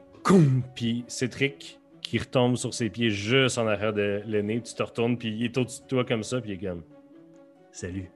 Puis 0.75 1.05
Cétric 1.07 1.79
qui 2.01 2.17
retombe 2.19 2.55
sur 2.55 2.73
ses 2.73 2.89
pieds 2.89 3.09
juste 3.09 3.57
en 3.57 3.67
arrière 3.67 3.93
de 3.93 4.21
l'aîné. 4.25 4.61
Tu 4.61 4.73
te 4.73 4.83
retournes, 4.83 5.17
puis 5.17 5.29
il 5.29 5.45
est 5.45 5.57
au-dessus 5.57 5.81
de 5.81 5.87
toi 5.87 6.05
comme 6.05 6.23
ça, 6.23 6.39
puis 6.39 6.51
il 6.51 6.63
est 6.63 6.67
comme 6.67 6.83
Salut. 7.71 8.09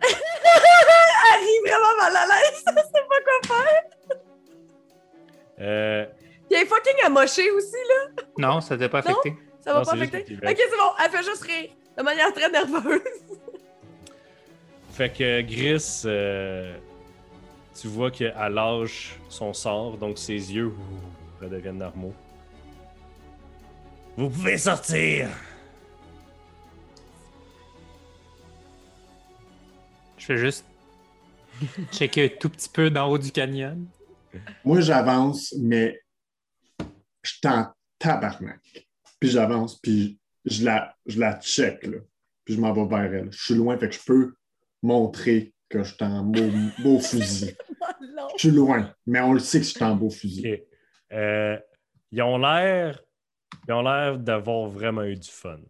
Harry, 0.02 1.58
vraiment 1.66 1.96
mal 2.00 2.16
à 2.16 2.26
l'aise. 2.26 2.64
Sais 2.64 3.04
pas 3.08 3.20
quoi 3.24 3.56
faire. 3.56 3.82
Euh, 5.60 6.06
Il 6.54 6.60
est 6.60 6.66
fucking 6.66 7.04
amoché 7.04 7.50
aussi, 7.50 7.72
là. 7.72 8.22
Non, 8.38 8.60
ça 8.60 8.76
t'a 8.78 8.88
pas 8.88 9.02
Non? 9.02 9.10
affecté. 9.10 9.34
Ça 9.60 9.72
va 9.72 9.78
Non, 9.80 9.84
pas 9.84 9.92
affecter? 9.94 10.18
Ok, 10.18 10.56
c'est 10.56 10.76
bon. 10.76 10.90
Elle 11.04 11.10
fait 11.10 11.22
juste 11.24 11.42
rire. 11.42 11.70
De 11.98 12.02
manière 12.02 12.32
très 12.32 12.48
nerveuse. 12.50 13.00
Fait 14.92 15.10
que 15.12 15.40
Gris, 15.40 16.02
euh, 16.04 16.76
tu 17.80 17.88
vois 17.88 18.12
qu'elle 18.12 18.32
lâche 18.52 19.18
son 19.28 19.52
sort, 19.52 19.96
donc 19.96 20.16
ses 20.18 20.34
yeux 20.54 20.72
redeviennent 21.40 21.78
normaux. 21.78 22.14
Vous 24.16 24.30
pouvez 24.30 24.56
sortir! 24.56 25.28
Je 30.18 30.28
vais 30.32 30.38
juste 30.38 30.64
checker 31.92 32.26
un 32.26 32.38
tout 32.40 32.48
petit 32.48 32.68
peu 32.68 32.88
d'en 32.90 33.08
haut 33.08 33.18
du 33.18 33.32
canyon. 33.32 33.86
Moi, 34.64 34.80
j'avance, 34.80 35.52
mais 35.60 36.00
je 37.24 37.40
t'en 37.40 37.72
tabarnak. 37.98 38.88
Puis 39.20 39.30
j'avance, 39.30 39.80
puis 39.80 40.18
je 40.44 40.64
la, 40.64 40.94
je 41.06 41.18
la 41.18 41.40
check, 41.40 41.86
là. 41.86 41.98
Puis 42.44 42.54
je 42.54 42.60
m'en 42.60 42.72
vais 42.72 42.86
vers 42.86 43.14
elle. 43.14 43.32
Je 43.32 43.42
suis 43.42 43.54
loin, 43.54 43.78
fait 43.78 43.88
que 43.88 43.94
je 43.94 44.04
peux 44.04 44.34
montrer 44.82 45.54
que 45.68 45.82
je 45.82 45.94
suis 45.94 46.04
en 46.04 46.24
beau, 46.24 46.50
beau 46.82 46.98
fusil. 47.00 47.56
Je 48.34 48.38
suis 48.38 48.50
loin, 48.50 48.94
mais 49.06 49.20
on 49.20 49.32
le 49.32 49.40
sait 49.40 49.60
que 49.60 49.66
je 49.66 49.70
suis 49.70 49.84
en 49.84 49.96
beau 49.96 50.10
fusil. 50.10 50.52
Ok. 50.52 50.60
Euh, 51.12 51.58
ils 52.10 52.22
ont 52.22 52.38
l'air 52.38 53.00
Ils 53.66 53.72
ont 53.72 53.82
l'air 53.82 54.18
d'avoir 54.18 54.68
vraiment 54.68 55.04
eu 55.04 55.16
du 55.16 55.28
fun. 55.28 55.60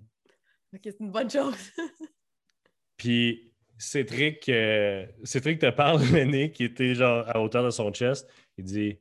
Ok, 0.75 0.81
c'est 0.85 1.01
une 1.01 1.11
bonne 1.11 1.31
chose. 1.31 1.57
Puis 2.97 3.53
Cédric, 3.79 4.49
euh, 4.49 5.07
Cédric 5.23 5.61
te 5.61 5.71
parle, 5.71 6.03
l'aîné, 6.13 6.51
qui 6.51 6.65
était 6.65 6.95
genre 6.95 7.25
à 7.29 7.41
hauteur 7.41 7.65
de 7.65 7.71
son 7.71 7.93
chest. 7.93 8.29
Il 8.57 8.65
dit 8.65 8.99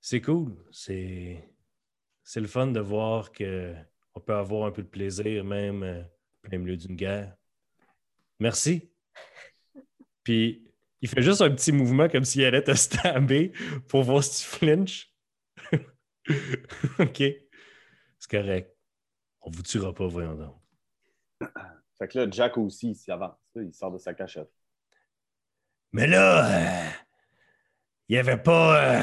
C'est 0.00 0.20
cool, 0.20 0.56
c'est 0.70 1.46
c'est 2.24 2.40
le 2.40 2.46
fun 2.46 2.68
de 2.68 2.80
voir 2.80 3.32
que 3.32 3.74
on 4.14 4.20
peut 4.20 4.34
avoir 4.34 4.66
un 4.66 4.70
peu 4.70 4.82
de 4.82 4.88
plaisir 4.88 5.44
même 5.44 5.82
euh, 5.82 6.02
en 6.02 6.48
plein 6.48 6.58
milieu 6.58 6.76
d'une 6.76 6.96
guerre. 6.96 7.36
Merci. 8.38 8.90
Puis 10.24 10.70
il 11.00 11.08
fait 11.08 11.22
juste 11.22 11.40
un 11.40 11.50
petit 11.50 11.72
mouvement 11.72 12.08
comme 12.08 12.24
s'il 12.24 12.44
allait 12.44 12.62
te 12.62 12.74
stabber 12.74 13.52
pour 13.88 14.02
voir 14.02 14.22
si 14.22 14.42
tu 14.42 14.48
flinches. 14.48 15.12
OK. 16.98 17.22
C'est 18.18 18.30
correct. 18.30 18.76
On 19.40 19.50
vous 19.50 19.62
tuera 19.62 19.94
pas, 19.94 20.06
voyons 20.06 20.34
donc. 20.34 20.56
Fait 21.98 22.08
que 22.08 22.18
là, 22.18 22.26
Jack 22.30 22.56
aussi, 22.58 22.90
il 22.90 22.94
s'avance. 22.94 23.36
Il 23.56 23.72
sort 23.74 23.92
de 23.92 23.98
sa 23.98 24.14
cachette. 24.14 24.50
Mais 25.92 26.06
là, 26.06 26.46
euh, 26.46 26.90
il 28.08 28.12
n'y 28.12 28.18
avait 28.18 28.40
pas 28.40 29.00
euh, 29.00 29.02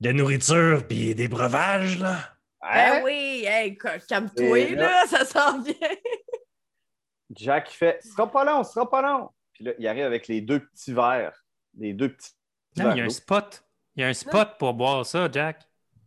de 0.00 0.12
nourriture 0.12 0.86
puis 0.86 1.14
des 1.14 1.28
breuvages, 1.28 1.98
là. 1.98 2.18
Ben 2.62 3.02
oui, 3.04 3.44
hey, 3.46 3.78
ca- 3.80 3.98
calme-toi, 4.00 4.58
Et 4.58 4.74
là, 4.74 4.82
là- 5.02 5.06
ça 5.06 5.24
s'en 5.24 5.60
vient. 5.62 5.74
Jack 7.30 7.72
il 7.72 7.76
fait 7.76 7.98
Ce 8.02 8.10
sera 8.10 8.30
pas 8.30 8.44
long, 8.44 8.62
ce 8.64 8.72
sera 8.72 8.88
pas 8.88 9.02
long. 9.02 9.30
Puis 9.52 9.64
là, 9.64 9.72
il 9.78 9.86
arrive 9.86 10.04
avec 10.04 10.28
les 10.28 10.40
deux 10.40 10.60
petits 10.60 10.92
verres. 10.92 11.44
Les 11.78 11.92
deux 11.92 12.10
petits. 12.10 12.32
Non, 12.76 12.92
il 12.92 12.98
y 12.98 13.00
a 13.00 13.04
un 13.04 13.08
spot. 13.10 13.64
Il 13.94 14.02
y 14.02 14.04
a 14.04 14.08
un 14.08 14.14
spot 14.14 14.58
pour 14.58 14.74
boire 14.74 15.04
ça, 15.06 15.28
Jack. 15.30 15.62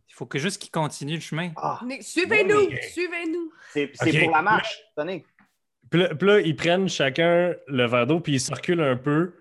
Il 0.08 0.14
faut 0.14 0.26
que 0.26 0.38
juste 0.38 0.60
qu'il 0.60 0.70
continue 0.70 1.14
le 1.14 1.20
chemin. 1.20 1.50
Ah, 1.56 1.80
Suivez-nous, 2.00 2.68
mais- 2.70 2.82
suivez-nous. 2.82 3.52
c'est 3.72 3.86
pour 4.22 4.30
la 4.32 4.42
marche. 4.42 4.80
Tenez. 4.96 5.24
Puis 5.90 6.00
là, 6.00 6.14
puis 6.14 6.28
là, 6.28 6.40
ils 6.40 6.54
prennent 6.56 6.88
chacun 6.88 7.54
le 7.66 7.86
verre 7.86 8.06
d'eau, 8.06 8.20
puis 8.20 8.34
ils 8.34 8.40
circulent 8.40 8.82
un 8.82 8.96
peu. 8.96 9.34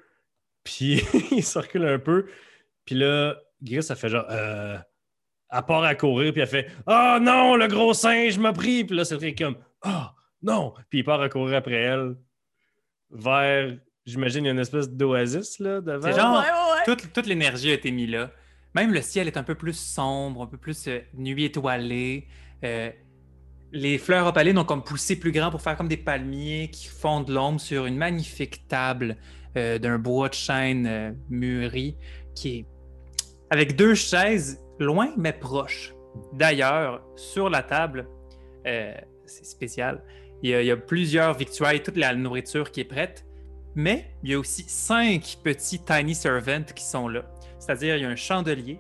Puis 0.63 1.01
ils 1.31 1.43
circulent 1.43 1.85
un 1.87 1.99
peu. 1.99 2.27
Puis 2.85 2.95
là, 2.95 3.35
Gris, 3.61 3.83
ça 3.83 3.95
fait 3.95 4.09
genre. 4.09 4.25
Euh, 4.29 4.77
à 5.49 5.63
part 5.63 5.83
à 5.83 5.95
courir, 5.95 6.31
puis 6.31 6.41
elle 6.41 6.47
fait 6.47 6.67
Oh 6.87 7.17
non, 7.21 7.55
le 7.55 7.67
gros 7.67 7.93
singe 7.93 8.37
m'a 8.37 8.53
pris. 8.53 8.83
Puis 8.83 8.95
là, 8.95 9.03
c'est 9.05 9.33
comme 9.35 9.57
Oh 9.85 9.89
non. 10.43 10.73
Puis 10.89 10.99
il 10.99 11.03
part 11.03 11.21
à 11.21 11.29
courir 11.29 11.57
après 11.57 11.75
elle 11.75 12.15
vers. 13.11 13.75
J'imagine, 14.05 14.45
il 14.45 14.47
y 14.47 14.49
a 14.49 14.53
une 14.53 14.59
espèce 14.59 14.89
d'oasis 14.89 15.59
là 15.59 15.81
devant. 15.81 16.07
C'est 16.07 16.17
genre- 16.19 16.39
Ouais, 16.39 16.45
ouais, 16.45 16.77
ouais. 16.79 16.83
Toute, 16.85 17.13
toute 17.13 17.25
l'énergie 17.27 17.69
a 17.71 17.73
été 17.73 17.91
mise 17.91 18.09
là. 18.09 18.31
Même 18.75 18.93
le 18.93 19.01
ciel 19.01 19.27
est 19.27 19.37
un 19.37 19.43
peu 19.43 19.55
plus 19.55 19.77
sombre, 19.77 20.43
un 20.43 20.47
peu 20.47 20.57
plus 20.57 20.87
euh, 20.87 20.99
nuit 21.15 21.45
étoilée. 21.45 22.27
Euh, 22.63 22.91
les 23.71 23.97
fleurs 23.97 24.25
opalines 24.27 24.57
ont 24.57 24.63
comme 24.65 24.83
poussé 24.83 25.19
plus 25.19 25.31
grand 25.31 25.51
pour 25.51 25.61
faire 25.61 25.75
comme 25.77 25.87
des 25.87 25.97
palmiers 25.97 26.69
qui 26.71 26.87
font 26.87 27.21
de 27.21 27.33
l'ombre 27.33 27.59
sur 27.59 27.85
une 27.85 27.97
magnifique 27.97 28.67
table 28.67 29.17
euh, 29.57 29.77
d'un 29.79 29.99
bois 29.99 30.29
de 30.29 30.33
chêne 30.35 30.87
euh, 30.87 31.11
mûri 31.29 31.95
qui 32.35 32.59
est 32.59 32.65
avec 33.49 33.75
deux 33.75 33.95
chaises 33.95 34.61
loin 34.79 35.11
mais 35.17 35.33
proches. 35.33 35.93
D'ailleurs, 36.33 37.03
sur 37.15 37.49
la 37.49 37.63
table, 37.63 38.07
euh, 38.67 38.93
c'est 39.25 39.45
spécial, 39.45 40.03
il 40.41 40.51
y, 40.51 40.71
a, 40.71 40.77
plusieurs 40.77 41.33
victuailles, 41.33 41.83
toute 41.83 41.97
la 41.97 42.15
nourriture 42.15 42.71
qui 42.71 42.79
est 42.79 42.85
prête, 42.85 43.25
mais 43.75 44.11
il 44.23 44.31
y 44.31 44.33
a 44.33 44.39
aussi 44.39 44.63
cinq 44.63 45.37
petits 45.43 45.83
tiny 45.83 46.15
servants 46.15 46.63
qui 46.73 46.83
sont 46.83 47.09
là. 47.09 47.25
C'est-à-dire, 47.59 47.97
il 47.97 48.03
y 48.03 48.05
a 48.05 48.09
un 48.09 48.15
chandelier, 48.15 48.79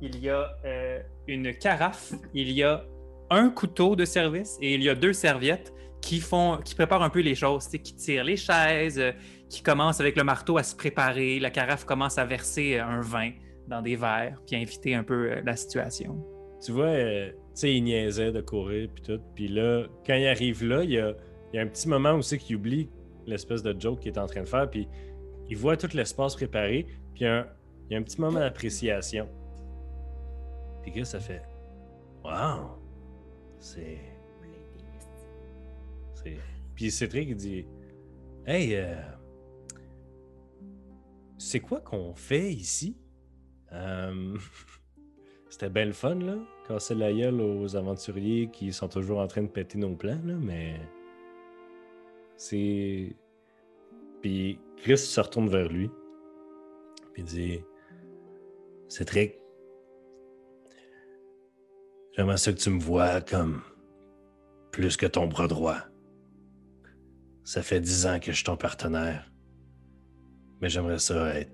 il 0.00 0.18
y 0.18 0.28
a 0.28 0.48
euh, 0.64 1.00
une 1.28 1.54
carafe, 1.54 2.12
il 2.34 2.50
y 2.50 2.64
a 2.64 2.84
un 3.30 3.50
couteau 3.50 3.94
de 3.94 4.04
service 4.04 4.58
et 4.60 4.74
il 4.74 4.82
y 4.82 4.88
a 4.88 4.96
deux 4.96 5.12
serviettes 5.12 5.72
qui 6.02 6.20
font, 6.20 6.58
qui 6.64 6.74
préparent 6.74 7.02
un 7.02 7.10
peu 7.10 7.20
les 7.20 7.34
choses, 7.36 7.68
qui 7.68 7.94
tirent 7.94 8.24
les 8.24 8.36
chaises, 8.36 8.98
euh, 8.98 9.12
qui 9.48 9.62
commencent 9.62 10.00
avec 10.00 10.16
le 10.16 10.24
marteau 10.24 10.58
à 10.58 10.64
se 10.64 10.74
préparer, 10.74 11.38
la 11.38 11.50
carafe 11.50 11.84
commence 11.84 12.18
à 12.18 12.24
verser 12.24 12.78
un 12.78 13.00
vin 13.00 13.30
dans 13.68 13.82
des 13.82 13.96
verres, 13.96 14.40
puis 14.46 14.56
inviter 14.56 14.94
un 14.94 15.02
peu 15.02 15.32
euh, 15.32 15.42
la 15.44 15.56
situation. 15.56 16.24
Tu 16.64 16.72
vois, 16.72 16.86
euh, 16.86 17.30
tu 17.30 17.36
sais, 17.54 17.74
il 17.74 17.82
niaisait 17.82 18.32
de 18.32 18.40
courir, 18.40 18.88
puis 18.94 19.02
tout. 19.02 19.20
Puis 19.34 19.48
là, 19.48 19.86
quand 20.06 20.14
il 20.14 20.26
arrive 20.26 20.64
là, 20.64 20.82
il 20.84 20.90
y 20.90 20.98
a, 20.98 21.14
y 21.52 21.58
a 21.58 21.62
un 21.62 21.66
petit 21.66 21.88
moment 21.88 22.12
aussi 22.12 22.38
qu'il 22.38 22.56
oublie 22.56 22.88
l'espèce 23.26 23.62
de 23.62 23.78
joke 23.78 24.00
qu'il 24.00 24.12
est 24.12 24.18
en 24.18 24.26
train 24.26 24.42
de 24.42 24.48
faire, 24.48 24.70
puis 24.70 24.88
il 25.48 25.56
voit 25.56 25.76
tout 25.76 25.88
l'espace 25.94 26.34
préparé, 26.34 26.86
puis 27.14 27.24
il 27.24 27.26
y 27.26 27.26
a 27.26 27.46
un, 27.98 28.02
petit 28.02 28.20
moment 28.20 28.38
d'appréciation. 28.38 29.28
Puis 30.82 30.92
Chris, 30.92 31.06
ça 31.06 31.20
fait 31.20 31.42
Wow! 32.24 32.78
C'est. 33.58 33.98
c'est... 36.14 36.36
Puis 36.74 36.90
Cédric, 36.90 37.36
dit 37.36 37.66
Hey, 38.46 38.76
euh, 38.76 38.94
c'est 41.38 41.60
quoi 41.60 41.80
qu'on 41.80 42.14
fait 42.14 42.52
ici? 42.52 42.96
Euh, 43.76 44.36
C'était 45.48 45.70
bien 45.70 45.86
le 45.86 45.92
fun, 45.92 46.16
là. 46.16 46.36
Casser 46.68 46.94
la 46.94 47.12
gueule 47.12 47.40
aux 47.40 47.76
aventuriers 47.76 48.50
qui 48.52 48.72
sont 48.72 48.88
toujours 48.88 49.20
en 49.20 49.26
train 49.26 49.42
de 49.42 49.48
péter 49.48 49.78
nos 49.78 49.94
plans, 49.94 50.20
là, 50.24 50.34
mais. 50.34 50.80
C'est. 52.36 53.16
Puis 54.20 54.58
Chris 54.76 54.98
se 54.98 55.20
retourne 55.20 55.48
vers 55.48 55.68
lui. 55.68 55.90
Puis 57.14 57.22
dit 57.22 57.60
Cédric, 58.88 59.40
j'aimerais 62.12 62.36
ça 62.36 62.52
que 62.52 62.58
tu 62.58 62.70
me 62.70 62.80
vois 62.80 63.20
comme 63.22 63.62
plus 64.72 64.96
que 64.98 65.06
ton 65.06 65.26
bras 65.26 65.48
droit. 65.48 65.78
Ça 67.44 67.62
fait 67.62 67.80
dix 67.80 68.06
ans 68.06 68.18
que 68.20 68.32
je 68.32 68.36
suis 68.36 68.44
ton 68.44 68.56
partenaire. 68.56 69.32
Mais 70.60 70.68
j'aimerais 70.68 70.98
ça 70.98 71.34
être 71.34 71.52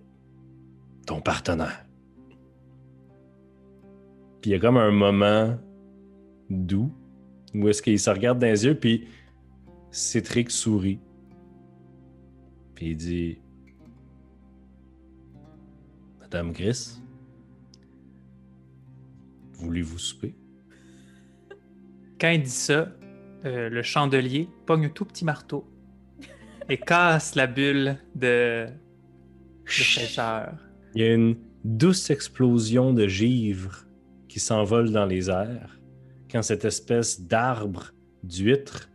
ton 1.06 1.20
partenaire. 1.20 1.84
Puis 4.43 4.51
il 4.51 4.55
y 4.55 4.57
a 4.57 4.59
comme 4.59 4.76
un 4.76 4.90
moment 4.90 5.57
doux 6.51 6.93
où 7.55 7.69
est-ce 7.69 7.81
qu'il 7.81 7.98
se 7.98 8.10
regarde 8.10 8.40
dans 8.40 8.48
les 8.48 8.64
yeux, 8.64 8.74
puis 8.74 9.06
Cétric 9.93 10.51
sourit. 10.51 10.98
Puis 12.74 12.90
il 12.90 12.97
dit 12.97 13.39
Madame 16.20 16.51
Gris, 16.51 16.98
voulez-vous 19.52 19.98
souper? 19.98 20.35
Quand 22.20 22.31
il 22.31 22.43
dit 22.43 22.51
ça, 22.51 22.93
euh, 23.44 23.69
le 23.69 23.82
chandelier 23.82 24.48
pogne 24.66 24.86
un 24.86 24.89
tout 24.89 25.05
petit 25.05 25.24
marteau 25.24 25.69
et 26.69 26.78
casse 26.78 27.36
la 27.36 27.47
bulle 27.47 27.97
de, 28.16 28.66
de 28.66 28.70
fraîcheur. 29.66 30.55
Il 30.97 31.02
y 31.02 31.05
a 31.05 31.14
une 31.14 31.36
douce 31.64 32.10
explosion 32.10 32.93
de 32.93 33.06
givre 33.06 33.86
qui 34.32 34.40
s'envole 34.40 34.90
dans 34.90 35.04
les 35.04 35.28
airs 35.28 35.78
quand 36.30 36.40
cette 36.42 36.64
espèce 36.64 37.20
d'arbre 37.20 37.92
d'huître 38.22 38.88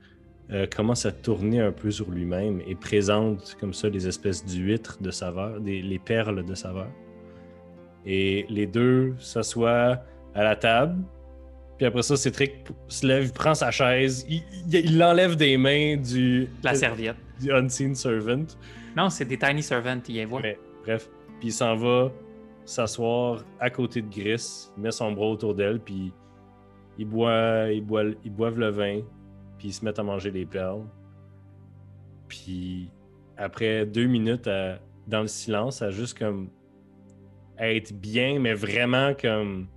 euh, 0.49 0.65
commence 0.65 1.05
à 1.05 1.11
tourner 1.11 1.59
un 1.59 1.71
peu 1.71 1.91
sur 1.91 2.09
lui-même 2.09 2.59
et 2.67 2.73
présente 2.73 3.55
comme 3.59 3.71
ça 3.73 3.89
des 3.91 4.07
espèces 4.07 4.43
d'huîtres 4.43 4.97
de 4.99 5.11
saveur, 5.11 5.59
des, 5.61 5.83
les 5.83 5.99
perles 5.99 6.43
de 6.43 6.55
saveur. 6.55 6.89
Et 8.05 8.47
les 8.49 8.65
deux 8.65 9.13
s'assoient 9.19 10.01
à 10.33 10.43
la 10.43 10.55
table. 10.55 10.95
Puis 11.77 11.85
après 11.85 12.01
ça, 12.01 12.15
Cétric 12.17 12.53
se 12.87 13.05
lève, 13.05 13.25
il 13.25 13.31
prend 13.31 13.53
sa 13.53 13.69
chaise, 13.69 14.25
il- 14.27 14.97
l'enlève 14.97 15.35
des 15.35 15.55
mains 15.57 15.97
du, 15.97 16.47
La 16.63 16.73
serviette. 16.73 17.17
du 17.39 17.51
Unseen 17.51 17.93
Servant. 17.93 18.45
Non, 18.95 19.11
c'est 19.11 19.25
des 19.25 19.37
tiny 19.37 19.61
servants, 19.61 19.99
il 20.09 20.15
y 20.15 20.25
voit. 20.25 20.41
Mais 20.41 20.57
bref, 20.83 21.07
puis 21.39 21.49
il 21.49 21.53
s'en 21.53 21.75
va 21.75 22.11
s'asseoir 22.67 23.43
à 23.59 23.69
côté 23.69 24.01
de 24.01 24.09
Gris, 24.09 24.69
il 24.77 24.83
met 24.83 24.91
son 24.91 25.11
bras 25.13 25.27
autour 25.27 25.55
d'elle, 25.55 25.79
puis 25.79 26.13
ils 26.99 27.05
boivent 27.07 28.59
le 28.59 28.69
vin, 28.69 29.01
puis 29.57 29.69
ils 29.69 29.73
se 29.73 29.83
mettent 29.85 29.99
à 29.99 30.03
manger 30.03 30.31
des 30.31 30.45
perles. 30.45 30.83
Puis 32.27 32.91
après 33.37 33.85
deux 33.85 34.05
minutes 34.07 34.47
à- 34.47 34.79
dans 35.07 35.21
le 35.21 35.27
silence, 35.27 35.81
à 35.81 35.89
juste 35.91 36.17
comme 36.17 36.49
être 37.57 37.93
bien, 37.93 38.39
mais 38.39 38.53
vraiment 38.53 39.13
comme 39.13 39.67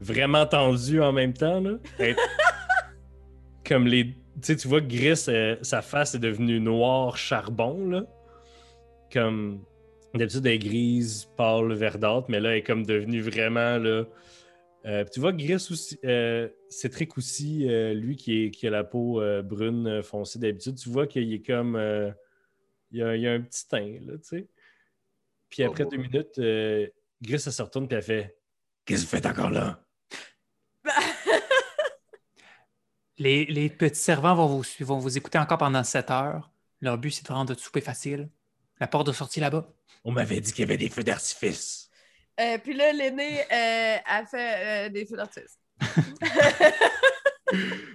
vraiment 0.00 0.46
tendu 0.46 1.00
en 1.02 1.12
même 1.12 1.32
temps, 1.32 1.60
là. 1.60 1.72
Être 1.98 2.20
comme 3.66 3.86
les. 3.86 4.06
Tu 4.06 4.16
sais, 4.42 4.56
tu 4.56 4.68
vois 4.68 4.80
que 4.80 4.86
Gris, 4.86 5.24
euh, 5.28 5.56
sa 5.62 5.80
face 5.82 6.14
est 6.14 6.18
devenue 6.18 6.60
noire 6.60 7.16
charbon, 7.16 7.88
là. 7.88 8.04
Comme. 9.12 9.60
D'habitude, 10.14 10.46
elle 10.46 10.52
est 10.52 10.58
grise, 10.58 11.24
pâle, 11.36 11.72
verdâtre, 11.72 12.26
mais 12.30 12.38
là, 12.40 12.50
elle 12.52 12.58
est 12.58 12.62
comme 12.62 12.86
devenue 12.86 13.20
vraiment, 13.20 13.78
là. 13.78 14.04
Euh, 14.86 15.02
puis 15.02 15.10
tu 15.14 15.20
vois, 15.20 15.32
Gris 15.32 15.54
aussi, 15.70 15.98
euh, 16.04 16.48
Cétric 16.68 17.16
aussi, 17.18 17.68
euh, 17.68 17.94
lui 17.94 18.16
qui, 18.16 18.44
est, 18.44 18.50
qui 18.50 18.66
a 18.66 18.70
la 18.70 18.84
peau 18.84 19.20
euh, 19.20 19.42
brune 19.42 20.02
foncée 20.02 20.38
d'habitude, 20.38 20.76
tu 20.76 20.88
vois 20.90 21.06
qu'il 21.06 21.32
est 21.32 21.42
comme. 21.44 21.74
euh, 21.74 22.10
il, 22.92 22.98
y 22.98 23.02
a, 23.02 23.16
il 23.16 23.22
y 23.22 23.26
a 23.26 23.32
un 23.32 23.40
petit 23.40 23.66
teint, 23.66 23.98
là, 24.02 24.12
tu 24.18 24.24
sais. 24.24 24.46
Puis 25.48 25.62
après 25.64 25.84
Oh. 25.84 25.88
deux 25.90 25.96
minutes, 25.96 26.38
euh, 26.38 26.86
Gris, 27.22 27.42
elle 27.46 27.52
se 27.52 27.62
retourne, 27.62 27.88
puis 27.88 27.96
elle 27.96 28.02
fait 28.04 28.36
Qu'est-ce 28.84 29.00
que 29.02 29.06
vous 29.06 29.10
faites 29.16 29.26
encore 29.26 29.50
là? 29.50 29.80
Les, 33.16 33.44
les 33.46 33.70
petits 33.70 34.00
servants 34.00 34.34
vont 34.34 34.46
vous, 34.48 34.64
suivre- 34.64 34.92
vont 34.94 34.98
vous 35.00 35.16
écouter 35.16 35.38
encore 35.38 35.58
pendant 35.58 35.84
7 35.84 36.10
heures. 36.10 36.50
Leur 36.80 36.98
but, 36.98 37.10
c'est 37.12 37.26
de 37.26 37.32
rendre 37.32 37.48
votre 37.52 37.62
souper 37.62 37.80
facile. 37.80 38.28
La 38.80 38.86
porte 38.86 39.06
de 39.06 39.12
sortie 39.12 39.40
là-bas. 39.40 39.68
On 40.04 40.12
m'avait 40.12 40.40
dit 40.40 40.52
qu'il 40.52 40.62
y 40.62 40.64
avait 40.64 40.76
des 40.76 40.88
feux 40.90 41.02
d'artifice. 41.04 41.88
Euh, 42.40 42.58
puis 42.58 42.74
là, 42.74 42.92
l'aîné 42.92 43.40
euh, 43.40 43.96
a 44.04 44.26
fait 44.26 44.86
euh, 44.86 44.88
des 44.90 45.06
feux 45.06 45.16
d'artifice. 45.16 45.58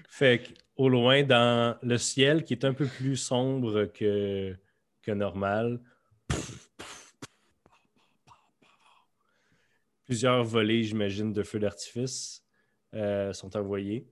Fait 0.10 0.44
que, 0.44 0.50
au 0.76 0.90
loin, 0.90 1.24
dans 1.24 1.78
le 1.82 1.98
ciel 1.98 2.44
qui 2.44 2.54
est 2.54 2.64
un 2.66 2.74
peu 2.74 2.86
plus 2.88 3.16
sombre 3.18 3.86
que, 3.86 4.56
que 5.02 5.12
normal, 5.12 5.80
plusieurs 10.06 10.44
volées, 10.44 10.84
j'imagine, 10.84 11.34
de 11.34 11.44
feux 11.44 11.60
d'artifice 11.60 12.44
euh, 12.94 13.34
sont 13.34 13.56
envoyés. 13.58 14.08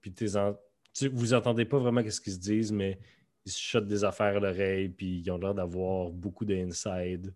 Puis 0.00 0.12
t'es 0.12 0.36
en- 0.36 0.56
tu- 0.92 1.08
vous 1.08 1.34
entendez 1.34 1.64
pas 1.64 1.78
vraiment 1.78 2.02
ce 2.08 2.20
qu'ils 2.20 2.34
se 2.34 2.38
disent, 2.38 2.72
mais 2.72 2.98
ils 3.46 3.52
se 3.52 3.60
chutent 3.60 3.86
des 3.86 4.04
affaires 4.04 4.36
à 4.36 4.40
l'oreille, 4.40 4.88
puis 4.88 5.20
ils 5.20 5.30
ont 5.30 5.38
l'air 5.38 5.54
d'avoir 5.54 6.10
beaucoup 6.10 6.44
d'inside. 6.44 7.32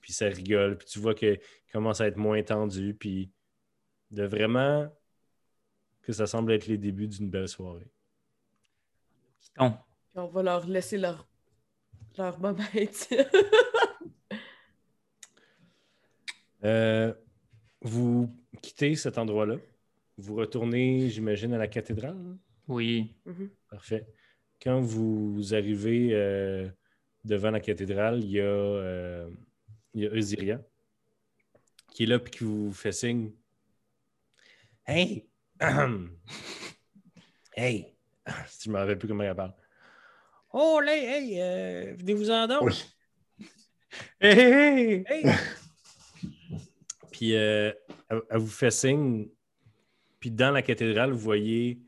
Puis 0.00 0.12
ça 0.12 0.26
rigole, 0.26 0.76
puis 0.76 0.88
tu 0.88 0.98
vois 0.98 1.14
que 1.14 1.38
commence 1.72 2.00
à 2.00 2.08
être 2.08 2.16
moins 2.16 2.42
tendu, 2.42 2.94
puis 2.94 3.30
de 4.10 4.24
vraiment 4.24 4.92
que 6.02 6.12
ça 6.12 6.26
semble 6.26 6.52
être 6.52 6.66
les 6.66 6.78
débuts 6.78 7.08
d'une 7.08 7.30
belle 7.30 7.48
soirée. 7.48 7.90
Quittons. 9.40 9.70
Puis 9.70 10.16
on 10.16 10.26
va 10.26 10.42
leur 10.42 10.66
laisser 10.66 10.98
leur, 10.98 11.28
leur 12.18 12.38
moment. 12.40 12.58
Euh, 16.64 17.14
vous 17.80 18.34
quittez 18.60 18.96
cet 18.96 19.18
endroit-là. 19.18 19.56
Vous 20.16 20.34
retournez, 20.34 21.08
j'imagine, 21.10 21.52
à 21.52 21.58
la 21.58 21.68
cathédrale. 21.68 22.36
Oui. 22.66 23.14
Parfait. 23.70 24.04
Quand 24.62 24.80
vous 24.80 25.54
arrivez 25.54 26.10
euh, 26.12 26.68
devant 27.24 27.50
la 27.50 27.60
cathédrale, 27.60 28.22
il 28.22 28.30
y 28.30 28.40
a, 28.40 28.44
euh, 28.44 29.30
il 29.94 30.02
y 30.02 30.06
a 30.06 30.10
Eusiria 30.10 30.60
qui 31.92 32.02
est 32.02 32.06
là 32.06 32.16
et 32.16 32.30
qui 32.30 32.44
vous 32.44 32.72
fait 32.72 32.92
signe. 32.92 33.32
Hey! 34.86 35.26
hey! 37.56 37.94
Je 38.62 38.70
me 38.70 38.78
rappelle 38.78 38.98
plus 38.98 39.08
comment 39.08 39.24
elle 39.24 39.34
parle. 39.34 39.54
Oh, 40.52 40.80
là, 40.80 40.96
hey! 40.96 41.40
euh, 41.40 41.94
Venez-vous-en 41.98 42.46
donc! 42.48 42.62
Oui. 42.62 42.84
Hey, 44.20 44.38
hey, 44.38 45.04
hey! 45.08 45.24
Hey! 45.24 45.24
Puis 47.10 47.34
euh, 47.34 47.72
elle, 48.10 48.20
elle 48.28 48.38
vous 48.38 48.46
fait 48.46 48.70
signe. 48.70 49.28
Puis 50.20 50.30
dans 50.30 50.50
la 50.50 50.60
cathédrale, 50.60 51.12
vous 51.12 51.18
voyez 51.18 51.80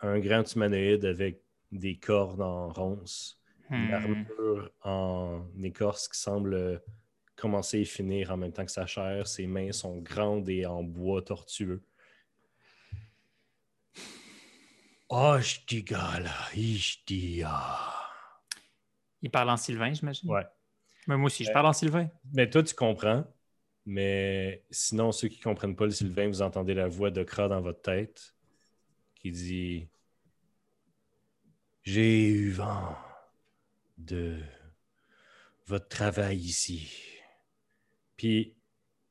un 0.00 0.18
grand 0.18 0.42
humanoïde 0.52 1.04
avec 1.04 1.45
des 1.72 1.98
cornes 1.98 2.42
en 2.42 2.68
ronces, 2.68 3.40
une 3.70 3.90
Hmm. 3.90 3.92
armure 3.92 4.70
en 4.84 5.44
écorce 5.62 6.08
qui 6.08 6.18
semble 6.20 6.54
euh, 6.54 6.78
commencer 7.36 7.80
et 7.80 7.84
finir 7.84 8.30
en 8.30 8.36
même 8.36 8.52
temps 8.52 8.64
que 8.64 8.70
sa 8.70 8.86
chair. 8.86 9.26
Ses 9.26 9.46
mains 9.46 9.72
sont 9.72 9.98
grandes 9.98 10.48
et 10.48 10.66
en 10.66 10.82
bois 10.82 11.22
tortueux. 11.22 11.82
Oh, 15.08 15.38
ah. 17.44 18.10
Il 19.22 19.30
parle 19.30 19.50
en 19.50 19.56
sylvain, 19.56 19.92
j'imagine? 19.92 20.30
Ouais. 20.30 20.42
Mais 21.06 21.16
moi 21.16 21.26
aussi, 21.26 21.44
je 21.44 21.50
Euh, 21.50 21.52
parle 21.52 21.66
en 21.66 21.72
sylvain. 21.72 22.08
Mais 22.32 22.50
toi, 22.50 22.62
tu 22.62 22.74
comprends. 22.74 23.24
Mais 23.84 24.64
sinon, 24.70 25.12
ceux 25.12 25.28
qui 25.28 25.38
ne 25.38 25.44
comprennent 25.44 25.76
pas 25.76 25.84
le 25.84 25.92
Sylvain, 25.92 26.26
vous 26.26 26.42
entendez 26.42 26.74
la 26.74 26.88
voix 26.88 27.10
de 27.12 27.22
Kra 27.22 27.48
dans 27.48 27.60
votre 27.60 27.82
tête 27.82 28.34
qui 29.14 29.30
dit 29.30 29.88
J'ai 31.86 32.26
eu 32.30 32.50
vent 32.50 32.96
de 33.96 34.40
votre 35.68 35.86
travail 35.86 36.36
ici. 36.36 36.90
Puis 38.16 38.56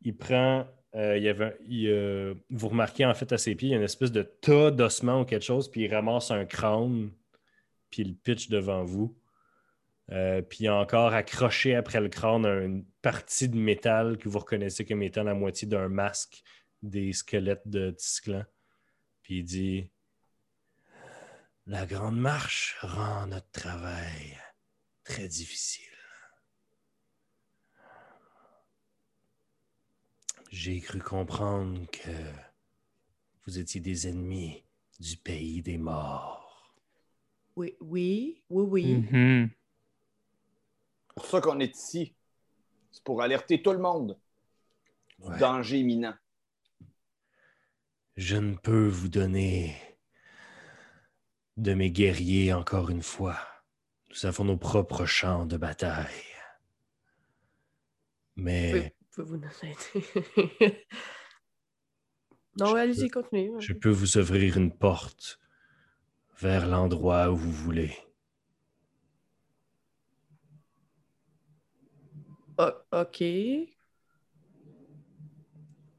il 0.02 0.18
prend. 0.18 0.68
euh, 0.94 1.18
y 1.18 1.30
avait, 1.30 1.58
euh, 1.72 2.36
vous 2.50 2.68
remarquez 2.68 3.06
en 3.06 3.14
fait 3.14 3.32
à 3.32 3.38
ses 3.38 3.56
pieds, 3.56 3.70
il 3.70 3.72
y 3.72 3.76
a 3.76 3.78
une 3.78 3.84
espèce 3.84 4.12
de 4.12 4.24
tas 4.24 4.72
d'ossements 4.72 5.22
ou 5.22 5.26
quelque 5.26 5.46
chose, 5.46 5.72
puis 5.72 5.86
il 5.86 5.94
ramasse 5.94 6.32
un 6.32 6.44
crâne, 6.44 7.12
puis 7.90 8.02
il 8.04 8.18
pitch 8.18 8.50
devant 8.50 8.84
vous. 8.84 9.18
Euh, 10.12 10.42
puis 10.42 10.68
encore 10.68 11.14
accroché 11.14 11.76
après 11.76 12.02
le 12.02 12.10
crâne 12.10 12.46
une 12.46 12.84
partie 13.02 13.48
de 13.48 13.58
métal 13.58 14.18
que 14.18 14.28
vous 14.28 14.40
reconnaissez 14.40 14.86
comme 14.86 15.02
étant 15.02 15.24
la 15.24 15.34
moitié 15.34 15.66
d'un 15.66 15.88
masque 15.88 16.44
des 16.82 17.14
squelettes 17.14 17.68
de 17.68 17.92
Tisclan. 17.92 18.44
Puis 19.24 19.40
il 19.40 19.44
dit 19.46 19.90
La 21.68 21.88
grande 21.88 22.18
marche 22.20 22.78
rend 22.82 23.26
notre 23.28 23.50
travail 23.50 24.38
très 25.04 25.28
difficile. 25.28 25.82
J'ai 30.52 30.80
cru 30.80 31.00
comprendre 31.00 31.90
que 31.90 32.12
vous 33.46 33.58
étiez 33.58 33.82
des 33.82 34.08
ennemis 34.08 34.64
du 35.00 35.18
pays 35.18 35.62
des 35.64 35.78
morts. 35.80 36.76
Oui, 37.56 37.76
oui, 37.82 38.44
oui, 38.50 38.64
oui. 38.64 38.96
Mhm. 38.98 39.50
C'est 41.08 41.14
pour 41.16 41.26
ça 41.26 41.42
qu'on 41.42 41.60
est 41.60 41.76
ici. 41.76 42.16
C'est 42.92 43.04
pour 43.04 43.22
alerter 43.22 43.62
tout 43.64 43.72
le 43.72 43.80
monde 43.80 44.20
du 45.20 45.30
Ouais. 45.30 45.40
danger 45.40 45.80
imminent. 45.80 46.14
Je 48.18 48.36
ne 48.36 48.56
peux 48.56 48.88
vous 48.88 49.08
donner 49.10 49.76
de 51.58 51.74
mes 51.74 51.92
guerriers 51.92 52.54
encore 52.54 52.90
une 52.90 53.02
fois. 53.04 53.38
Nous 54.10 54.26
avons 54.26 54.44
nos 54.46 54.58
propres 54.58 55.06
champs 55.06 55.46
de 55.46 55.58
bataille. 55.58 56.08
Mais 58.36 58.94
Pouvez-vous 59.12 59.38
nous 59.38 59.50
aider? 59.64 60.86
non, 62.60 62.68
Je 62.68 62.76
allez-y, 62.76 63.10
continuez. 63.10 63.52
je 63.60 63.74
peux 63.74 63.90
vous 63.90 64.18
ouvrir 64.18 64.58
une 64.58 64.76
porte 64.76 65.40
vers 66.38 66.68
l'endroit 66.68 67.30
où 67.32 67.36
vous 67.38 67.52
voulez. 67.52 67.96
O- 72.58 72.72
OK. 72.92 73.24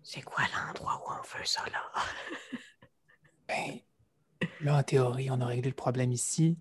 C'est 0.02 0.22
quoi 0.22 0.44
l'endroit 0.54 1.02
où 1.04 1.10
on 1.18 1.38
veut 1.38 1.44
ça, 1.44 1.64
là? 1.70 1.82
Ben, 3.48 3.80
là, 4.60 4.78
en 4.78 4.82
théorie, 4.82 5.30
on 5.30 5.40
a 5.40 5.46
réglé 5.46 5.70
le 5.70 5.74
problème 5.76 6.12
ici. 6.12 6.58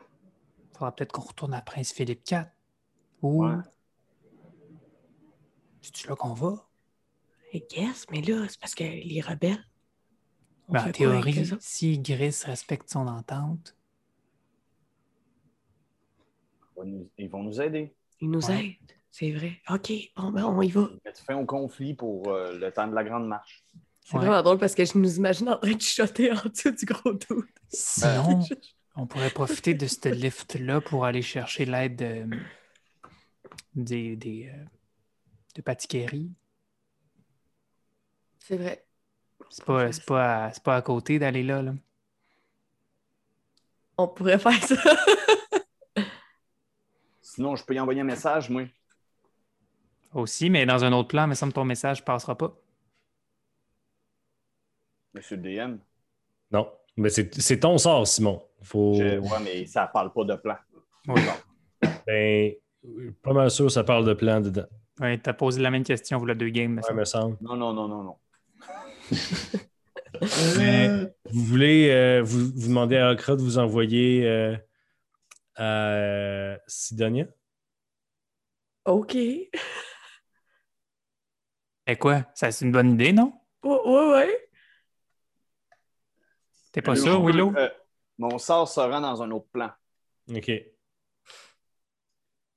Il 0.00 0.68
faudra 0.78 0.94
peut-être 0.94 1.12
qu'on 1.12 1.22
retourne 1.22 1.54
à 1.54 1.60
Prince 1.60 1.92
Philippe 1.92 2.28
IV. 2.30 2.44
Ou. 3.22 3.44
Ouais. 3.46 3.56
C'est-tu 5.80 6.08
là 6.08 6.16
qu'on 6.16 6.34
va? 6.34 6.68
I 7.52 7.64
guess, 7.70 8.06
mais 8.10 8.22
là, 8.22 8.46
c'est 8.48 8.58
parce 8.60 8.74
que 8.74 8.84
les 8.84 9.20
rebelles. 9.20 9.64
on 10.68 10.72
Ben, 10.74 10.88
en 10.88 10.92
théorie, 10.92 11.50
si 11.60 11.98
Gris 11.98 12.42
respecte 12.46 12.88
son 12.88 13.06
entente, 13.06 13.76
Ils 16.74 16.80
vont 16.80 16.84
nous- 16.84 17.10
Ils 17.18 17.28
vont 17.30 17.42
nous 17.42 17.60
aider. 17.60 17.94
Ils 18.20 18.30
nous 18.30 18.44
Ouais. 18.46 18.66
aident, 18.66 18.92
c'est 19.10 19.30
vrai. 19.32 19.60
OK, 19.68 19.92
bon, 20.16 20.30
ben, 20.32 20.44
on 20.44 20.62
y 20.62 20.70
va. 20.70 20.88
Mettre 21.04 21.20
fin 21.24 21.36
au 21.36 21.44
conflit 21.44 21.94
pour 21.94 22.28
euh, 22.28 22.56
le 22.58 22.72
temps 22.72 22.88
de 22.88 22.94
la 22.94 23.04
grande 23.04 23.26
marche. 23.28 23.64
C'est 24.04 24.14
Ouais. 24.16 24.20
vraiment 24.26 24.42
drôle 24.42 24.58
parce 24.58 24.74
que 24.74 24.84
je 24.84 24.98
nous 24.98 25.16
imagine 25.16 25.48
en 25.48 25.58
train 25.58 25.72
de 25.74 25.80
chuchoter 25.80 26.32
en 26.32 26.48
dessous 26.48 26.72
du 26.72 26.84
gros 26.86 27.12
doute. 27.12 27.48
sinon, 27.68 28.40
on 28.96 29.06
pourrait 29.06 29.30
profiter 29.30 29.74
de 29.74 29.86
ce 29.86 30.08
lift-là 30.08 30.80
pour 30.80 31.04
aller 31.04 31.22
chercher 31.22 31.64
l'aide 31.64 31.96
de- 31.96 32.26
des, 33.74 34.16
des, 34.16 34.50
euh, 34.52 34.64
de 35.54 35.62
Patiquerie. 35.62 36.30
C'est 38.38 38.56
vrai. 38.56 38.84
C'est 39.48 39.64
pas, 39.64 39.92
c'est 39.92 40.04
pas, 40.04 40.46
à- 40.46 40.52
c'est 40.52 40.62
pas 40.62 40.76
à 40.76 40.82
côté 40.82 41.18
d'aller 41.18 41.42
là, 41.42 41.62
là. 41.62 41.74
On 43.98 44.08
pourrait 44.08 44.38
faire 44.38 44.62
ça. 44.64 44.74
Sinon, 47.22 47.56
je 47.56 47.64
peux 47.64 47.74
y 47.74 47.80
envoyer 47.80 48.00
un 48.00 48.04
message, 48.04 48.50
moi. 48.50 48.64
Aussi, 50.12 50.50
mais 50.50 50.66
dans 50.66 50.84
un 50.84 50.92
autre 50.92 51.08
plan, 51.08 51.26
mais 51.26 51.34
ça 51.34 51.46
me 51.46 51.52
ton 51.52 51.64
message 51.64 52.04
passera 52.04 52.36
pas. 52.36 52.54
Monsieur 55.14 55.36
le 55.36 55.42
DM. 55.42 55.76
Non, 56.50 56.70
mais 56.96 57.08
c'est 57.10 57.34
c'est 57.40 57.60
ton 57.60 57.78
sort, 57.78 58.06
Simon. 58.06 58.42
Faut... 58.62 58.94
Je- 58.94 59.18
Ouais, 59.18 59.40
mais 59.44 59.66
ça 59.66 59.86
parle 59.86 60.12
pas 60.12 60.24
de 60.24 60.34
plan. 60.36 60.56
Oui. 61.08 61.20
Ben, 62.06 62.52
pas 63.22 63.32
mal 63.32 63.50
sûr, 63.50 63.70
ça 63.70 63.84
parle 63.84 64.04
de 64.06 64.14
plan 64.14 64.40
dedans. 64.40 64.66
Ouais, 65.00 65.18
t'as 65.18 65.32
posé 65.32 65.60
la 65.60 65.70
même 65.70 65.84
question, 65.84 66.18
vous, 66.18 66.26
la 66.26 66.34
deux 66.34 66.48
games. 66.50 66.76
Ouais, 66.76 66.82
ça- 66.82 66.92
me 66.94 67.04
semble. 67.04 67.36
Non, 67.40 67.56
non, 67.56 67.72
non, 67.72 67.88
non, 67.88 68.02
non. 68.02 68.16
Mais 70.58 70.88
vous 71.30 71.42
voulez, 71.44 71.90
euh, 71.90 72.22
vous, 72.22 72.50
vous 72.54 72.68
demandez 72.68 72.96
à 72.96 73.08
Akra 73.08 73.34
de 73.34 73.40
vous 73.42 73.58
envoyer 73.58 74.26
euh, 74.28 74.56
à 75.56 76.58
Sidonia? 76.66 77.26
OK. 78.84 79.16
Eh 81.86 81.96
quoi? 81.98 82.24
Ça, 82.34 82.50
c'est 82.52 82.64
une 82.64 82.72
bonne 82.72 82.92
idée, 82.92 83.12
non? 83.12 83.32
Ouais, 83.64 83.78
ouais, 83.86 84.10
ouais. 84.10 84.41
T'es 86.72 86.82
pas 86.82 86.94
Je 86.94 87.00
sûr, 87.02 87.24
Willow? 87.24 87.52
euh, 87.56 87.68
mon 88.18 88.38
sort 88.38 88.68
se 88.68 88.80
rend 88.80 89.00
dans 89.00 89.22
un 89.22 89.30
autre 89.30 89.46
plan. 89.52 89.70
OK. 90.30 90.50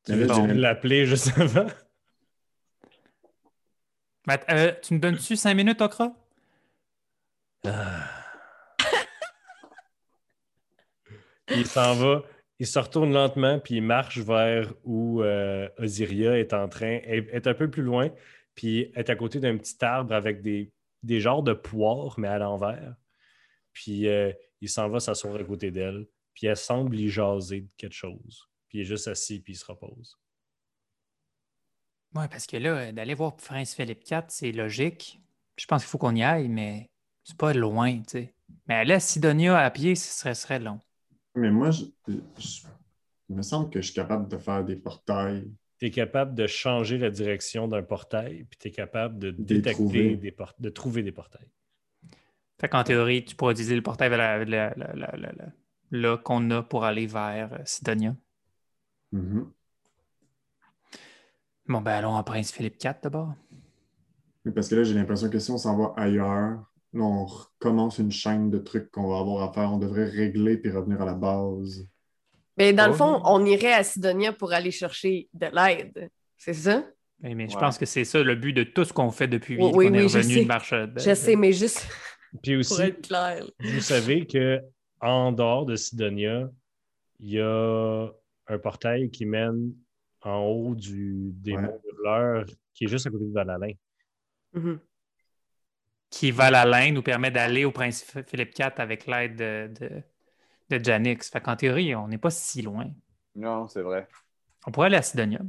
Tu 0.06 0.14
veux 0.14 0.54
l'appeler 0.54 1.06
juste 1.06 1.32
avant? 1.38 1.68
Mais, 4.28 4.40
euh, 4.50 4.72
tu 4.82 4.94
me 4.96 5.00
donnes-tu 5.00 5.36
cinq 5.36 5.54
minutes, 5.54 5.82
Okra? 5.82 6.14
il 11.50 11.66
s'en 11.66 11.94
va, 11.96 12.24
il 12.60 12.68
se 12.68 12.80
retourne 12.80 13.12
lentement, 13.14 13.60
puis 13.60 13.76
il 13.76 13.82
marche 13.84 14.18
vers 14.20 14.74
où 14.84 15.22
euh, 15.22 15.68
Osiria 15.78 16.38
est 16.38 16.54
en 16.54 16.68
train, 16.68 17.00
est, 17.04 17.28
est 17.32 17.48
un 17.48 17.54
peu 17.54 17.70
plus 17.70 17.84
loin, 17.84 18.10
puis 18.56 18.92
est 18.96 19.10
à 19.10 19.16
côté 19.16 19.40
d'un 19.40 19.58
petit 19.58 19.84
arbre 19.84 20.14
avec 20.14 20.42
des, 20.42 20.72
des 21.04 21.20
genres 21.20 21.44
de 21.44 21.54
poires, 21.54 22.16
mais 22.20 22.28
à 22.28 22.38
l'envers. 22.38 22.96
Puis 23.76 24.07
euh, 24.07 24.31
il 24.61 24.69
s'en 24.69 24.89
va 24.89 24.99
s'asseoir 24.99 25.35
à 25.35 25.43
côté 25.43 25.69
d'elle, 25.69 26.07
puis 26.34 26.47
elle 26.47 26.57
semble 26.57 26.97
y 26.97 27.10
jaser 27.10 27.61
de 27.61 27.69
quelque 27.77 27.93
chose. 27.93 28.49
Puis 28.69 28.80
il 28.80 28.81
est 28.81 28.85
juste 28.85 29.07
assis, 29.07 29.39
puis 29.41 29.53
il 29.53 29.57
se 29.57 29.65
repose. 29.65 30.18
Oui, 32.15 32.23
parce 32.31 32.47
que 32.47 32.57
là, 32.57 32.77
euh, 32.77 32.91
d'aller 32.93 33.14
voir 33.14 33.35
Prince 33.35 33.76
Philippe 33.76 34.10
IV, 34.10 34.23
c'est 34.30 34.53
logique. 34.53 35.22
Je 35.57 35.65
pense 35.65 35.84
qu'il 35.84 35.89
faut 35.89 35.97
qu'on 35.97 36.15
y 36.15 36.23
aille, 36.23 36.47
mais 36.47 36.89
c'est 37.26 37.38
pas 37.38 37.53
loin, 37.53 37.97
tu 37.99 38.03
sais. 38.07 38.34
Mais 38.68 38.76
aller 38.76 38.93
à 38.93 38.99
Sidonia 38.99 39.60
à 39.60 39.69
pied, 39.69 39.95
ce 39.95 40.19
serait, 40.19 40.35
serait 40.35 40.60
long. 40.60 40.80
Mais 41.35 41.52
moi, 41.52 41.72
je, 41.72 41.84
je- 42.07 42.61
il 43.27 43.35
me 43.35 43.41
semble 43.41 43.69
que 43.69 43.81
je 43.81 43.88
suis 43.88 43.95
capable 43.95 44.30
de 44.30 44.38
faire 44.38 44.64
des 44.64 44.77
portails. 44.77 45.52
Tu 45.80 45.88
es 45.88 45.91
capable 45.91 46.34
de 46.35 46.47
changer 46.47 46.97
la 46.97 47.10
direction 47.10 47.68
d'un 47.68 47.84
portail, 47.84 48.45
puis 48.45 48.57
tu 48.57 48.68
es 48.69 48.72
capable 48.72 49.19
de 49.19 49.31
détecter 49.31 50.15
des 50.15 50.34
de 50.60 50.69
trouver 50.69 51.03
des 51.03 51.11
portails. 51.11 51.52
Fait 52.60 52.69
qu'en 52.69 52.84
théorie, 52.84 53.26
tu 53.26 53.36
pourrais 53.36 53.52
utiliser 53.53 53.76
le 53.76 53.82
portail 53.82 54.10
vers 54.10 54.18
la- 54.18 54.45
la- 54.45 54.73
la- 54.76 54.94
la- 54.95 55.18
la- 55.18 55.32
la- 55.34 55.52
là 55.91 56.18
qu'on 56.18 56.49
a 56.52 56.64
pour 56.64 56.84
aller 56.86 57.06
vers 57.06 57.53
euh, 57.53 57.57
Sidonia. 57.65 58.15
Mhm. 59.11 59.52
Bon, 61.68 61.82
ben 61.82 61.91
allons 61.94 62.15
à 62.15 62.23
Prince 62.23 62.52
Philippe 62.52 62.82
IV 62.84 62.94
d'abord. 63.02 63.34
Parce 64.53 64.69
que 64.69 64.76
là, 64.76 64.84
j'ai 64.84 64.94
l'impression 64.94 65.30
que 65.30 65.40
si 65.40 65.49
on 65.52 65.57
s'en 65.57 65.76
va 65.76 65.94
ailleurs, 65.98 66.60
là, 66.94 67.03
on 67.03 67.26
recommence 67.26 67.98
une 67.98 68.11
chaîne 68.11 68.52
de 68.52 68.60
trucs 68.60 68.91
qu'on 68.91 69.07
va 69.10 69.19
avoir 69.19 69.49
à 69.49 69.52
faire. 69.53 69.72
On 69.72 69.80
devrait 69.80 70.06
régler 70.06 70.57
puis 70.57 70.72
revenir 70.72 71.02
à 71.02 71.06
la 71.06 71.15
base. 71.15 71.88
Mais 72.57 72.72
dans 72.72 72.88
le 72.88 72.94
fond, 72.94 73.22
on 73.26 73.44
irait 73.45 73.73
à 73.73 73.84
Sidonia 73.84 74.32
pour 74.32 74.53
aller 74.53 74.72
chercher 74.72 75.27
de 75.34 75.48
l'aide. 75.48 76.10
C'est 76.38 76.53
ça? 76.53 76.86
Mais, 77.19 77.34
mais 77.34 77.48
je 77.49 77.56
Ouais. 77.56 77.60
pense 77.60 77.77
que 77.77 77.86
c'est 77.86 78.06
ça 78.06 78.22
le 78.22 78.36
but 78.36 78.53
de 78.53 78.64
tout 78.64 78.84
ce 78.86 78.94
qu'on 78.94 79.10
fait 79.10 79.27
depuis 79.27 79.56
Oui, 79.57 79.72
qu'on 79.72 79.77
oui, 79.77 79.86
est 79.88 79.90
oui, 79.90 80.03
revenu 80.03 80.41
de 80.41 80.45
marche. 80.48 80.72
de- 80.73 80.99
Je 80.99 81.15
sais, 81.15 81.36
mais 81.36 81.52
juste 81.52 81.88
Puis 82.41 82.64
pour 82.66 82.72
aussi, 82.72 82.82
être 82.82 83.02
clair. 83.07 83.45
Vous 83.60 83.82
savez 83.82 84.26
que 84.26 84.62
en 85.02 85.32
dehors 85.32 85.66
de 85.66 85.76
Sidonia, 85.76 86.49
il 87.20 87.30
y 87.32 87.40
a 87.41 88.07
un 88.48 88.60
portail 88.60 89.10
qui 89.10 89.26
mène 89.26 89.74
en 90.22 90.40
haut 90.40 90.76
du, 90.76 91.32
des 91.34 91.53
Ouais. 91.53 91.62
monts 91.62 91.82
Hurleurs, 91.86 92.45
qui 92.74 92.86
est 92.86 92.88
juste 92.88 93.07
à 93.07 93.10
côté 93.10 93.26
de 93.26 93.34
Valalin. 93.34 93.74
Mhm. 94.53 94.80
Qui 96.10 96.32
va 96.32 96.49
la 96.49 96.66
laine 96.66 96.94
nous 96.94 97.02
permet 97.03 97.30
d'aller 97.32 97.66
au 97.66 97.72
Prince 97.72 98.03
Philippe 98.28 98.57
IV 98.57 98.72
avec 98.78 99.06
l'aide 99.06 99.36
de, 99.36 99.70
de, 100.70 100.78
de 100.78 100.84
Janix. 100.84 101.30
Fait 101.30 101.41
qu'en 101.41 101.56
théorie, 101.56 101.94
on 101.95 102.07
n'est 102.07 102.18
pas 102.18 102.30
si 102.30 102.62
loin. 102.62 102.90
Non, 103.36 103.68
c'est 103.68 103.82
vrai. 103.82 104.07
On 104.66 104.72
pourrait 104.72 104.88
aller 104.88 104.98
à 104.98 105.02
Sidonia. 105.02 105.40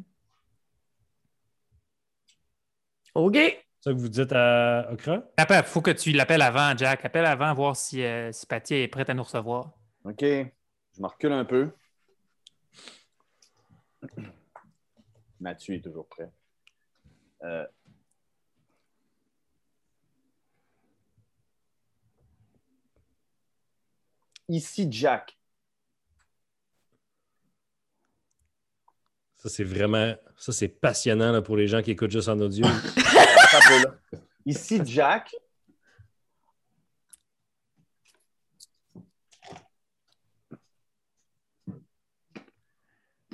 OK. 3.15 3.66
Ça 3.87 3.93
que 3.93 3.99
vous 3.99 4.09
dites 4.09 4.33
à 4.33 4.91
Okra? 4.91 5.23
Il 5.39 5.63
faut 5.63 5.81
que 5.81 5.93
tu 5.93 6.11
l'appelles 6.11 6.43
avant, 6.43 6.77
Jack. 6.77 7.05
Appelle 7.05 7.25
avant, 7.25 7.55
voir 7.55 7.77
si, 7.77 8.03
euh, 8.03 8.33
si 8.33 8.45
Patty 8.45 8.75
est 8.75 8.89
prête 8.89 9.09
à 9.11 9.15
nous 9.15 9.23
recevoir. 9.23 9.71
OK. 10.05 10.23
Je 10.23 11.01
me 11.01 11.07
recule 11.07 11.31
un 11.31 11.45
peu. 11.45 11.71
Mathieu 15.41 15.77
est 15.77 15.81
toujours 15.83 16.09
prêt. 16.09 16.33
Euh, 17.45 17.65
Ici, 24.49 24.89
Jack. 24.91 25.36
Ça, 29.37 29.49
c'est 29.49 29.65
vraiment... 29.65 30.15
Ça, 30.37 30.53
c'est 30.53 30.69
passionnant 30.69 31.41
pour 31.43 31.57
les 31.57 31.69
gens 31.69 31.83
qui 31.83 31.91
écoutent 31.91 32.11
juste 32.11 32.29
en 32.29 32.39
audio. 32.41 32.67
Ici, 34.47 34.81
Jack. 34.85 35.35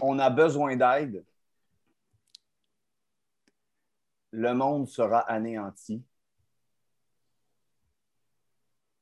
On 0.00 0.18
a 0.18 0.30
besoin 0.30 0.74
d'aide. 0.76 1.24
Le 4.32 4.54
monde 4.54 4.88
sera 4.88 5.20
anéanti. 5.20 6.02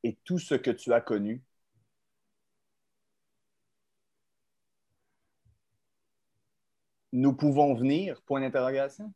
Et 0.02 0.18
tout 0.24 0.39
ce 0.39 0.55
que 0.55 0.70
tu 0.70 0.93
as 0.93 1.01
connu 1.01 1.43
Nous 7.12 7.32
pouvons 7.34 7.74
venir? 7.74 8.20
Point 8.22 8.40
d'interrogation. 8.40 9.12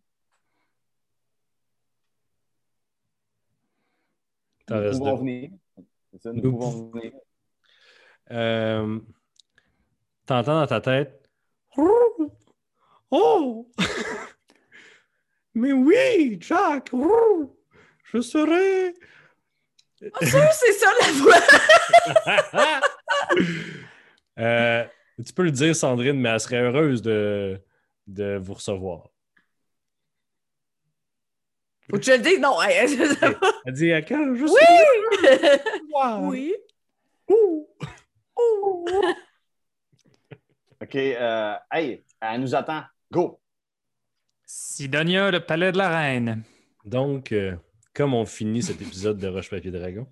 Nous 4.70 4.90
pouvons 4.90 5.16
venir. 5.16 5.50
Ça, 6.20 6.32
nous, 6.32 6.42
Nous 6.42 6.52
pouvons 6.52 6.90
venir. 6.90 7.12
Euh, 8.30 9.00
T'entends 10.26 10.60
dans 10.60 10.66
ta 10.66 10.80
tête? 10.80 11.28
Oh! 13.10 13.70
Mais 15.54 15.72
oui, 15.72 16.38
Jack! 16.40 16.90
Je 18.04 18.20
serai. 18.20 18.94
Sûr, 20.22 20.48
c'est 20.52 20.72
ça 20.72 20.90
la 21.00 21.12
voix? 21.12 22.80
Euh, 24.36 24.84
tu 25.24 25.32
peux 25.32 25.44
le 25.44 25.52
dire, 25.52 25.76
Sandrine, 25.76 26.18
mais 26.20 26.28
elle 26.28 26.40
serait 26.40 26.60
heureuse 26.60 27.02
de, 27.02 27.56
de 28.06 28.36
vous 28.36 28.54
recevoir. 28.54 29.08
Faut 31.90 31.98
que 31.98 32.04
je 32.04 32.12
le 32.12 32.18
dise? 32.18 32.40
Non. 32.40 32.56
Elle 33.66 33.72
dit 33.74 33.92
à 33.92 34.02
quand 34.02 34.34
je 34.34 34.44
Oui! 34.44 35.82
Wow. 35.92 36.28
oui. 36.30 36.54
Ouh. 37.28 37.68
Ouh. 38.38 38.86
OK. 40.82 40.96
euh, 40.96 41.54
hey, 41.70 42.04
elle 42.20 42.40
nous 42.40 42.54
attend. 42.54 42.82
Go! 43.10 43.40
Sidonia, 44.44 45.30
le 45.30 45.40
palais 45.40 45.72
de 45.72 45.78
la 45.78 45.88
reine. 45.88 46.42
Donc, 46.84 47.32
euh, 47.32 47.56
comme 47.94 48.12
on 48.12 48.26
finit 48.26 48.62
cet 48.62 48.82
épisode 48.82 49.18
de 49.18 49.28
Roche 49.28 49.50
Papier 49.50 49.70
Dragon, 49.70 50.06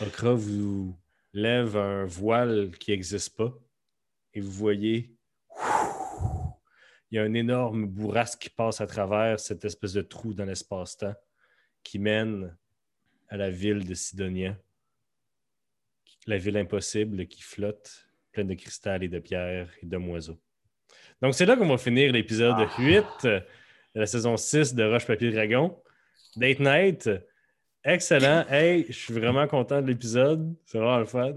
Okra 0.00 0.32
vous 0.32 0.96
lève 1.32 1.76
un 1.76 2.04
voile 2.06 2.70
qui 2.78 2.90
n'existe 2.92 3.36
pas 3.36 3.52
et 4.32 4.40
vous 4.40 4.50
voyez, 4.50 5.17
il 7.10 7.16
y 7.16 7.18
a 7.18 7.22
un 7.22 7.34
énorme 7.34 7.86
bourrasque 7.86 8.38
qui 8.40 8.50
passe 8.50 8.80
à 8.80 8.86
travers 8.86 9.40
cette 9.40 9.64
espèce 9.64 9.92
de 9.92 10.02
trou 10.02 10.34
dans 10.34 10.44
l'espace-temps 10.44 11.14
qui 11.82 11.98
mène 11.98 12.56
à 13.28 13.36
la 13.36 13.50
ville 13.50 13.84
de 13.86 13.94
Sidonia, 13.94 14.56
la 16.26 16.36
ville 16.36 16.56
impossible 16.56 17.26
qui 17.26 17.42
flotte, 17.42 18.08
pleine 18.32 18.48
de 18.48 18.54
cristal 18.54 19.02
et 19.02 19.08
de 19.08 19.18
pierres 19.18 19.70
et 19.82 19.86
de 19.86 19.96
moiseaux. 19.96 20.38
Donc, 21.22 21.34
c'est 21.34 21.46
là 21.46 21.56
qu'on 21.56 21.68
va 21.68 21.78
finir 21.78 22.12
l'épisode 22.12 22.56
Ah. 22.58 22.70
8 22.78 23.04
de 23.24 23.42
la 23.94 24.06
saison 24.06 24.36
6 24.36 24.74
de 24.74 24.84
Roche 24.84 25.06
Papier 25.06 25.30
Dragon. 25.30 25.80
Date 26.36 26.60
Night, 26.60 27.10
excellent. 27.84 28.44
Hey, 28.48 28.86
je 28.88 28.92
suis 28.92 29.14
vraiment 29.14 29.46
content 29.48 29.80
de 29.80 29.86
l'épisode. 29.86 30.54
C'est 30.66 30.78
vraiment 30.78 30.98
le 30.98 31.06
fun. 31.06 31.34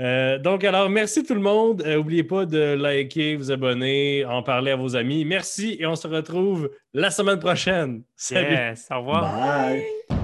Euh, 0.00 0.38
donc, 0.38 0.64
alors, 0.64 0.88
merci 0.90 1.22
tout 1.22 1.34
le 1.34 1.40
monde. 1.40 1.82
N'oubliez 1.86 2.24
pas 2.24 2.46
de 2.46 2.74
liker, 2.74 3.36
vous 3.36 3.50
abonner, 3.50 4.24
en 4.24 4.42
parler 4.42 4.72
à 4.72 4.76
vos 4.76 4.96
amis. 4.96 5.24
Merci 5.24 5.76
et 5.78 5.86
on 5.86 5.96
se 5.96 6.08
retrouve 6.08 6.70
la 6.92 7.10
semaine 7.10 7.38
prochaine. 7.38 8.02
Salut. 8.16 8.52
Yes, 8.52 8.88
au 8.90 8.98
revoir. 8.98 9.22
Bye! 9.22 10.23